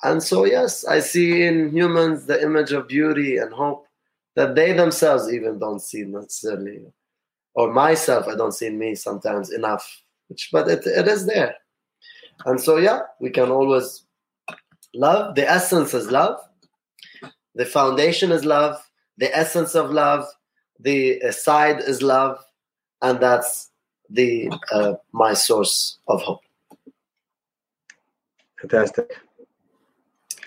And 0.03 0.23
so, 0.23 0.45
yes, 0.45 0.85
I 0.85 0.99
see 0.99 1.43
in 1.43 1.71
humans 1.71 2.25
the 2.25 2.41
image 2.41 2.71
of 2.71 2.87
beauty 2.87 3.37
and 3.37 3.53
hope 3.53 3.85
that 4.35 4.55
they 4.55 4.73
themselves 4.73 5.31
even 5.31 5.59
don't 5.59 5.81
see 5.81 6.03
necessarily. 6.03 6.81
Or 7.53 7.71
myself, 7.73 8.27
I 8.27 8.35
don't 8.35 8.53
see 8.53 8.67
in 8.67 8.79
me 8.79 8.95
sometimes 8.95 9.51
enough, 9.51 10.01
which, 10.27 10.49
but 10.51 10.69
it, 10.69 10.87
it 10.87 11.07
is 11.07 11.25
there. 11.25 11.55
And 12.45 12.59
so, 12.59 12.77
yeah, 12.77 13.01
we 13.19 13.29
can 13.29 13.51
always 13.51 14.05
love. 14.95 15.35
The 15.35 15.47
essence 15.47 15.93
is 15.93 16.09
love. 16.09 16.39
The 17.55 17.65
foundation 17.65 18.31
is 18.31 18.45
love. 18.45 18.81
The 19.17 19.35
essence 19.35 19.75
of 19.75 19.91
love. 19.91 20.25
The 20.79 21.21
side 21.31 21.81
is 21.81 22.01
love. 22.01 22.39
And 23.01 23.19
that's 23.19 23.71
the 24.09 24.51
uh, 24.71 24.93
my 25.11 25.33
source 25.33 25.97
of 26.07 26.21
hope. 26.21 26.41
Fantastic. 28.59 29.11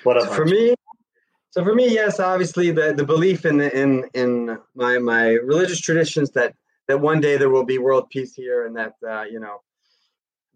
What 0.04 0.18
about 0.18 0.34
for 0.34 0.44
me? 0.44 0.74
So 1.50 1.64
for 1.64 1.74
me, 1.74 1.88
yes, 1.88 2.20
obviously 2.20 2.70
the, 2.70 2.92
the 2.92 3.04
belief 3.04 3.44
in 3.44 3.58
the, 3.58 3.76
in 3.76 4.04
in 4.14 4.58
my 4.74 4.98
my 4.98 5.30
religious 5.32 5.80
traditions 5.80 6.30
that 6.32 6.54
that 6.88 7.00
one 7.00 7.20
day 7.20 7.36
there 7.36 7.48
will 7.50 7.64
be 7.64 7.78
world 7.78 8.10
peace 8.10 8.34
here 8.34 8.66
and 8.66 8.76
that 8.76 8.94
uh, 9.08 9.22
you 9.22 9.40
know 9.40 9.62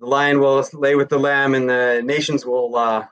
the 0.00 0.06
lion 0.06 0.40
will 0.40 0.64
lay 0.74 0.94
with 0.94 1.08
the 1.08 1.18
lamb 1.18 1.54
and 1.54 1.68
the 1.68 2.02
nations 2.04 2.44
will 2.44 2.76
uh, 2.76 3.04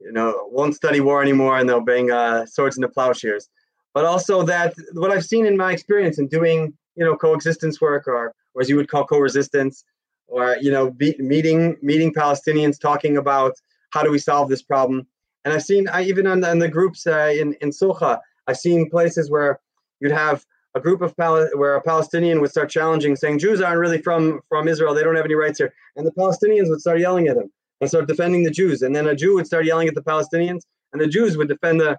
you 0.00 0.12
know 0.12 0.48
won't 0.50 0.74
study 0.74 1.00
war 1.00 1.22
anymore 1.22 1.58
and 1.58 1.68
they'll 1.68 1.80
bring 1.80 2.10
uh, 2.10 2.46
swords 2.46 2.76
into 2.76 2.88
plowshares. 2.88 3.48
But 3.94 4.04
also 4.06 4.42
that 4.44 4.74
what 4.92 5.10
I've 5.10 5.24
seen 5.24 5.44
in 5.44 5.56
my 5.56 5.72
experience 5.72 6.18
in 6.18 6.28
doing 6.28 6.74
you 6.96 7.04
know 7.04 7.16
coexistence 7.16 7.80
work 7.80 8.06
or 8.06 8.34
or 8.54 8.62
as 8.62 8.68
you 8.68 8.76
would 8.76 8.88
call 8.88 9.04
co-resistance 9.04 9.84
or 10.26 10.56
you 10.60 10.70
know 10.70 10.90
be, 10.90 11.14
meeting 11.18 11.76
meeting 11.82 12.12
Palestinians 12.12 12.80
talking 12.80 13.16
about 13.16 13.54
how 13.90 14.02
do 14.02 14.10
we 14.10 14.18
solve 14.18 14.48
this 14.48 14.62
problem. 14.62 15.06
And 15.44 15.52
I've 15.52 15.62
seen 15.62 15.88
I 15.88 16.02
even 16.04 16.26
on 16.26 16.40
the, 16.40 16.50
on 16.50 16.58
the 16.58 16.68
groups 16.68 17.06
uh, 17.06 17.32
in 17.34 17.54
in 17.60 17.70
Sulha, 17.70 18.20
I've 18.46 18.56
seen 18.56 18.90
places 18.90 19.30
where 19.30 19.60
you'd 20.00 20.12
have 20.12 20.44
a 20.74 20.80
group 20.80 21.02
of 21.02 21.16
Pal- 21.16 21.50
where 21.54 21.74
a 21.74 21.82
Palestinian 21.82 22.40
would 22.40 22.50
start 22.50 22.70
challenging, 22.70 23.14
saying 23.16 23.38
Jews 23.38 23.60
aren't 23.60 23.78
really 23.78 24.00
from 24.00 24.40
from 24.48 24.68
Israel, 24.68 24.94
they 24.94 25.02
don't 25.02 25.16
have 25.16 25.24
any 25.24 25.34
rights 25.34 25.58
here, 25.58 25.72
and 25.96 26.06
the 26.06 26.12
Palestinians 26.12 26.68
would 26.68 26.80
start 26.80 27.00
yelling 27.00 27.28
at 27.28 27.36
him 27.36 27.50
and 27.80 27.90
start 27.90 28.06
defending 28.06 28.44
the 28.44 28.50
Jews, 28.50 28.82
and 28.82 28.94
then 28.94 29.08
a 29.08 29.14
Jew 29.14 29.34
would 29.34 29.46
start 29.46 29.64
yelling 29.64 29.88
at 29.88 29.94
the 29.94 30.02
Palestinians, 30.02 30.62
and 30.92 31.00
the 31.00 31.06
Jews 31.06 31.36
would 31.36 31.48
defend 31.48 31.80
the 31.80 31.98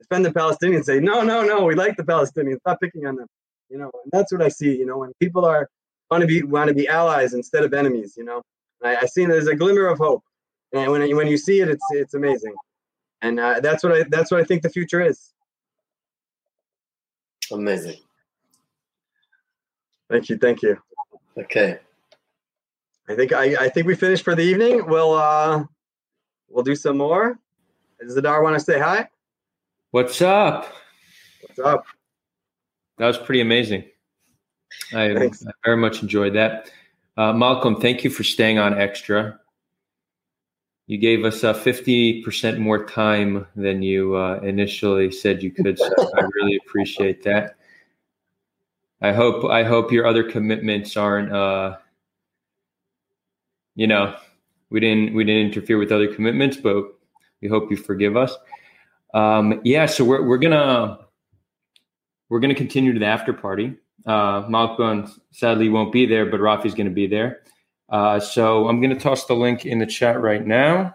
defend 0.00 0.24
the 0.24 0.30
Palestinians, 0.30 0.84
say 0.84 0.98
no, 0.98 1.22
no, 1.22 1.44
no, 1.44 1.64
we 1.64 1.74
like 1.74 1.96
the 1.96 2.02
Palestinians, 2.02 2.58
stop 2.60 2.80
picking 2.80 3.06
on 3.06 3.16
them, 3.16 3.28
you 3.70 3.78
know, 3.78 3.90
and 4.02 4.10
that's 4.12 4.32
what 4.32 4.42
I 4.42 4.48
see, 4.48 4.76
you 4.76 4.84
know, 4.84 4.98
when 4.98 5.12
people 5.20 5.44
are 5.44 5.68
want 6.10 6.22
to 6.22 6.26
be 6.26 6.42
want 6.42 6.68
to 6.68 6.74
be 6.74 6.88
allies 6.88 7.34
instead 7.34 7.64
of 7.64 7.72
enemies. 7.72 8.14
You 8.16 8.24
know, 8.24 8.42
I, 8.82 8.96
I 8.96 9.06
see 9.06 9.24
there's 9.24 9.46
a 9.46 9.54
glimmer 9.54 9.86
of 9.86 9.98
hope, 9.98 10.24
and 10.72 10.90
when 10.90 11.16
when 11.16 11.28
you 11.28 11.38
see 11.38 11.60
it, 11.60 11.68
it's 11.68 11.84
it's 11.90 12.14
amazing, 12.14 12.54
and 13.22 13.38
uh, 13.38 13.60
that's 13.60 13.82
what 13.84 13.92
I 13.92 14.02
that's 14.08 14.30
what 14.30 14.40
I 14.40 14.44
think 14.44 14.62
the 14.62 14.70
future 14.70 15.00
is. 15.00 15.32
Amazing. 17.52 17.98
Thank 20.10 20.28
you, 20.28 20.36
thank 20.38 20.62
you. 20.62 20.76
Okay. 21.38 21.78
I 23.08 23.14
think 23.14 23.32
I, 23.32 23.64
I 23.64 23.68
think 23.68 23.86
we 23.86 23.94
finished 23.94 24.24
for 24.24 24.34
the 24.34 24.42
evening. 24.42 24.86
We'll 24.86 25.14
uh 25.14 25.64
we'll 26.48 26.64
do 26.64 26.76
some 26.76 26.98
more. 26.98 27.38
Does 28.00 28.16
Adar 28.16 28.42
want 28.42 28.58
to 28.58 28.60
say 28.60 28.78
hi? 28.78 29.08
What's 29.90 30.22
up? 30.22 30.72
What's 31.42 31.58
up? 31.58 31.84
That 33.00 33.06
was 33.06 33.16
pretty 33.16 33.40
amazing. 33.40 33.84
I, 34.92 35.16
I 35.16 35.30
very 35.64 35.78
much 35.78 36.02
enjoyed 36.02 36.34
that. 36.34 36.70
Uh, 37.16 37.32
Malkon, 37.32 37.80
thank 37.80 38.04
you 38.04 38.10
for 38.10 38.24
staying 38.24 38.58
on 38.58 38.78
extra. 38.78 39.40
You 40.86 40.98
gave 40.98 41.24
us 41.24 41.42
uh, 41.42 41.54
50% 41.54 42.58
more 42.58 42.84
time 42.84 43.46
than 43.56 43.82
you 43.82 44.16
uh, 44.16 44.40
initially 44.42 45.10
said 45.10 45.42
you 45.42 45.50
could. 45.50 45.78
So 45.78 46.12
I 46.14 46.24
really 46.34 46.60
appreciate 46.66 47.22
that. 47.24 47.56
I 49.00 49.12
hope 49.12 49.46
I 49.46 49.64
hope 49.64 49.90
your 49.92 50.06
other 50.06 50.22
commitments 50.22 50.94
aren't 50.94 51.32
uh, 51.32 51.78
you 53.76 53.86
know, 53.86 54.14
we 54.68 54.78
didn't 54.78 55.14
we 55.14 55.24
didn't 55.24 55.46
interfere 55.46 55.78
with 55.78 55.90
other 55.90 56.14
commitments, 56.14 56.58
but 56.58 56.84
we 57.40 57.48
hope 57.48 57.70
you 57.70 57.78
forgive 57.78 58.14
us. 58.18 58.36
Um, 59.14 59.62
yeah, 59.64 59.86
so 59.86 60.04
we're 60.04 60.22
we're 60.22 60.36
gonna 60.36 60.98
we're 62.30 62.40
gonna 62.40 62.54
continue 62.54 62.94
to 62.94 62.98
the 62.98 63.04
after 63.04 63.34
party. 63.34 63.76
Uh, 64.06 64.42
Malkon 64.48 65.10
sadly 65.30 65.68
won't 65.68 65.92
be 65.92 66.06
there, 66.06 66.26
but 66.26 66.40
Rafi's 66.40 66.74
going 66.74 66.88
to 66.88 66.92
be 66.92 67.06
there. 67.06 67.42
Uh, 67.88 68.20
so 68.20 68.68
I'm 68.68 68.80
going 68.80 68.94
to 68.94 69.00
toss 69.00 69.26
the 69.26 69.34
link 69.34 69.66
in 69.66 69.78
the 69.78 69.86
chat 69.86 70.20
right 70.20 70.46
now, 70.46 70.94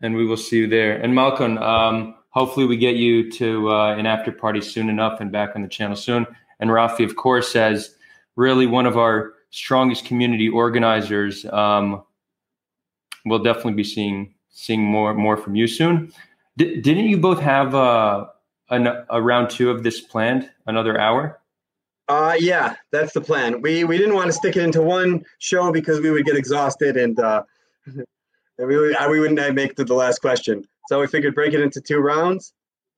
and 0.00 0.14
we 0.14 0.26
will 0.26 0.36
see 0.36 0.58
you 0.58 0.66
there. 0.66 0.96
And 0.96 1.14
Malkon, 1.14 1.60
um, 1.60 2.16
hopefully 2.30 2.66
we 2.66 2.76
get 2.76 2.96
you 2.96 3.30
to 3.32 3.70
uh, 3.70 3.94
an 3.94 4.06
after 4.06 4.32
party 4.32 4.60
soon 4.60 4.88
enough 4.88 5.20
and 5.20 5.30
back 5.30 5.50
on 5.54 5.62
the 5.62 5.68
channel 5.68 5.96
soon. 5.96 6.26
And 6.58 6.70
Rafi, 6.70 7.04
of 7.04 7.16
course, 7.16 7.54
as 7.54 7.94
really 8.36 8.66
one 8.66 8.86
of 8.86 8.96
our 8.96 9.34
strongest 9.50 10.06
community 10.06 10.48
organizers, 10.48 11.44
um, 11.46 12.02
we'll 13.26 13.42
definitely 13.42 13.74
be 13.74 13.84
seeing 13.84 14.34
seeing 14.48 14.82
more 14.82 15.14
more 15.14 15.36
from 15.36 15.54
you 15.54 15.66
soon. 15.66 16.12
D- 16.56 16.80
didn't 16.80 17.06
you 17.06 17.18
both 17.18 17.40
have? 17.40 17.74
Uh, 17.74 18.26
an, 18.70 18.88
a 19.10 19.20
round 19.20 19.50
two 19.50 19.70
of 19.70 19.82
this 19.82 20.00
planned? 20.00 20.50
Another 20.66 20.98
hour? 20.98 21.40
Uh, 22.08 22.34
yeah, 22.38 22.74
that's 22.90 23.12
the 23.12 23.20
plan. 23.20 23.60
We 23.62 23.84
we 23.84 23.96
didn't 23.96 24.14
want 24.14 24.26
to 24.26 24.32
stick 24.32 24.56
it 24.56 24.62
into 24.62 24.82
one 24.82 25.22
show 25.38 25.70
because 25.70 26.00
we 26.00 26.10
would 26.10 26.24
get 26.24 26.36
exhausted 26.36 26.96
and 26.96 27.18
uh, 27.20 27.44
and 27.86 28.68
we 28.68 28.76
would, 28.76 28.96
we 29.10 29.20
wouldn't 29.20 29.54
make 29.54 29.76
to 29.76 29.84
the 29.84 29.94
last 29.94 30.20
question. 30.20 30.66
So 30.88 31.00
we 31.00 31.06
figured 31.06 31.36
break 31.36 31.54
it 31.54 31.60
into 31.60 31.80
two 31.80 31.98
rounds. 31.98 32.52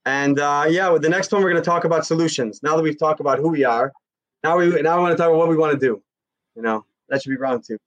And 0.06 0.40
uh, 0.40 0.64
yeah, 0.68 0.88
with 0.88 1.02
the 1.02 1.08
next 1.08 1.30
one 1.30 1.42
we're 1.42 1.50
going 1.50 1.62
to 1.62 1.68
talk 1.68 1.84
about 1.84 2.06
solutions. 2.06 2.62
Now 2.62 2.74
that 2.76 2.82
we've 2.82 2.98
talked 2.98 3.20
about 3.20 3.38
who 3.38 3.48
we 3.48 3.64
are, 3.64 3.92
now 4.42 4.56
we 4.56 4.68
now 4.80 4.96
we 4.96 5.02
want 5.02 5.12
to 5.12 5.16
talk 5.16 5.28
about 5.28 5.38
what 5.38 5.48
we 5.48 5.56
want 5.56 5.78
to 5.78 5.78
do. 5.78 6.02
You 6.56 6.62
know, 6.62 6.84
that 7.08 7.22
should 7.22 7.30
be 7.30 7.36
round 7.36 7.64
two. 7.64 7.78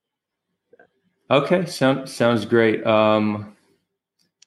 Okay, 1.31 1.65
sounds 1.65 2.13
sounds 2.13 2.45
great. 2.45 2.85
Um, 2.85 3.54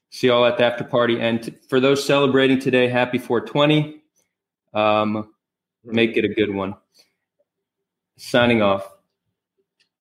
see 0.09 0.27
you 0.27 0.33
all 0.33 0.45
at 0.45 0.57
the 0.57 0.65
after 0.65 0.83
party. 0.83 1.19
And 1.19 1.43
t- 1.43 1.55
for 1.67 1.79
those 1.79 2.05
celebrating 2.05 2.59
today, 2.59 2.87
happy 2.87 3.17
420. 3.17 4.01
Um, 4.73 5.33
make 5.83 6.17
it 6.17 6.25
a 6.25 6.29
good 6.29 6.53
one. 6.53 6.75
Signing 8.17 8.61
off. 8.61 8.98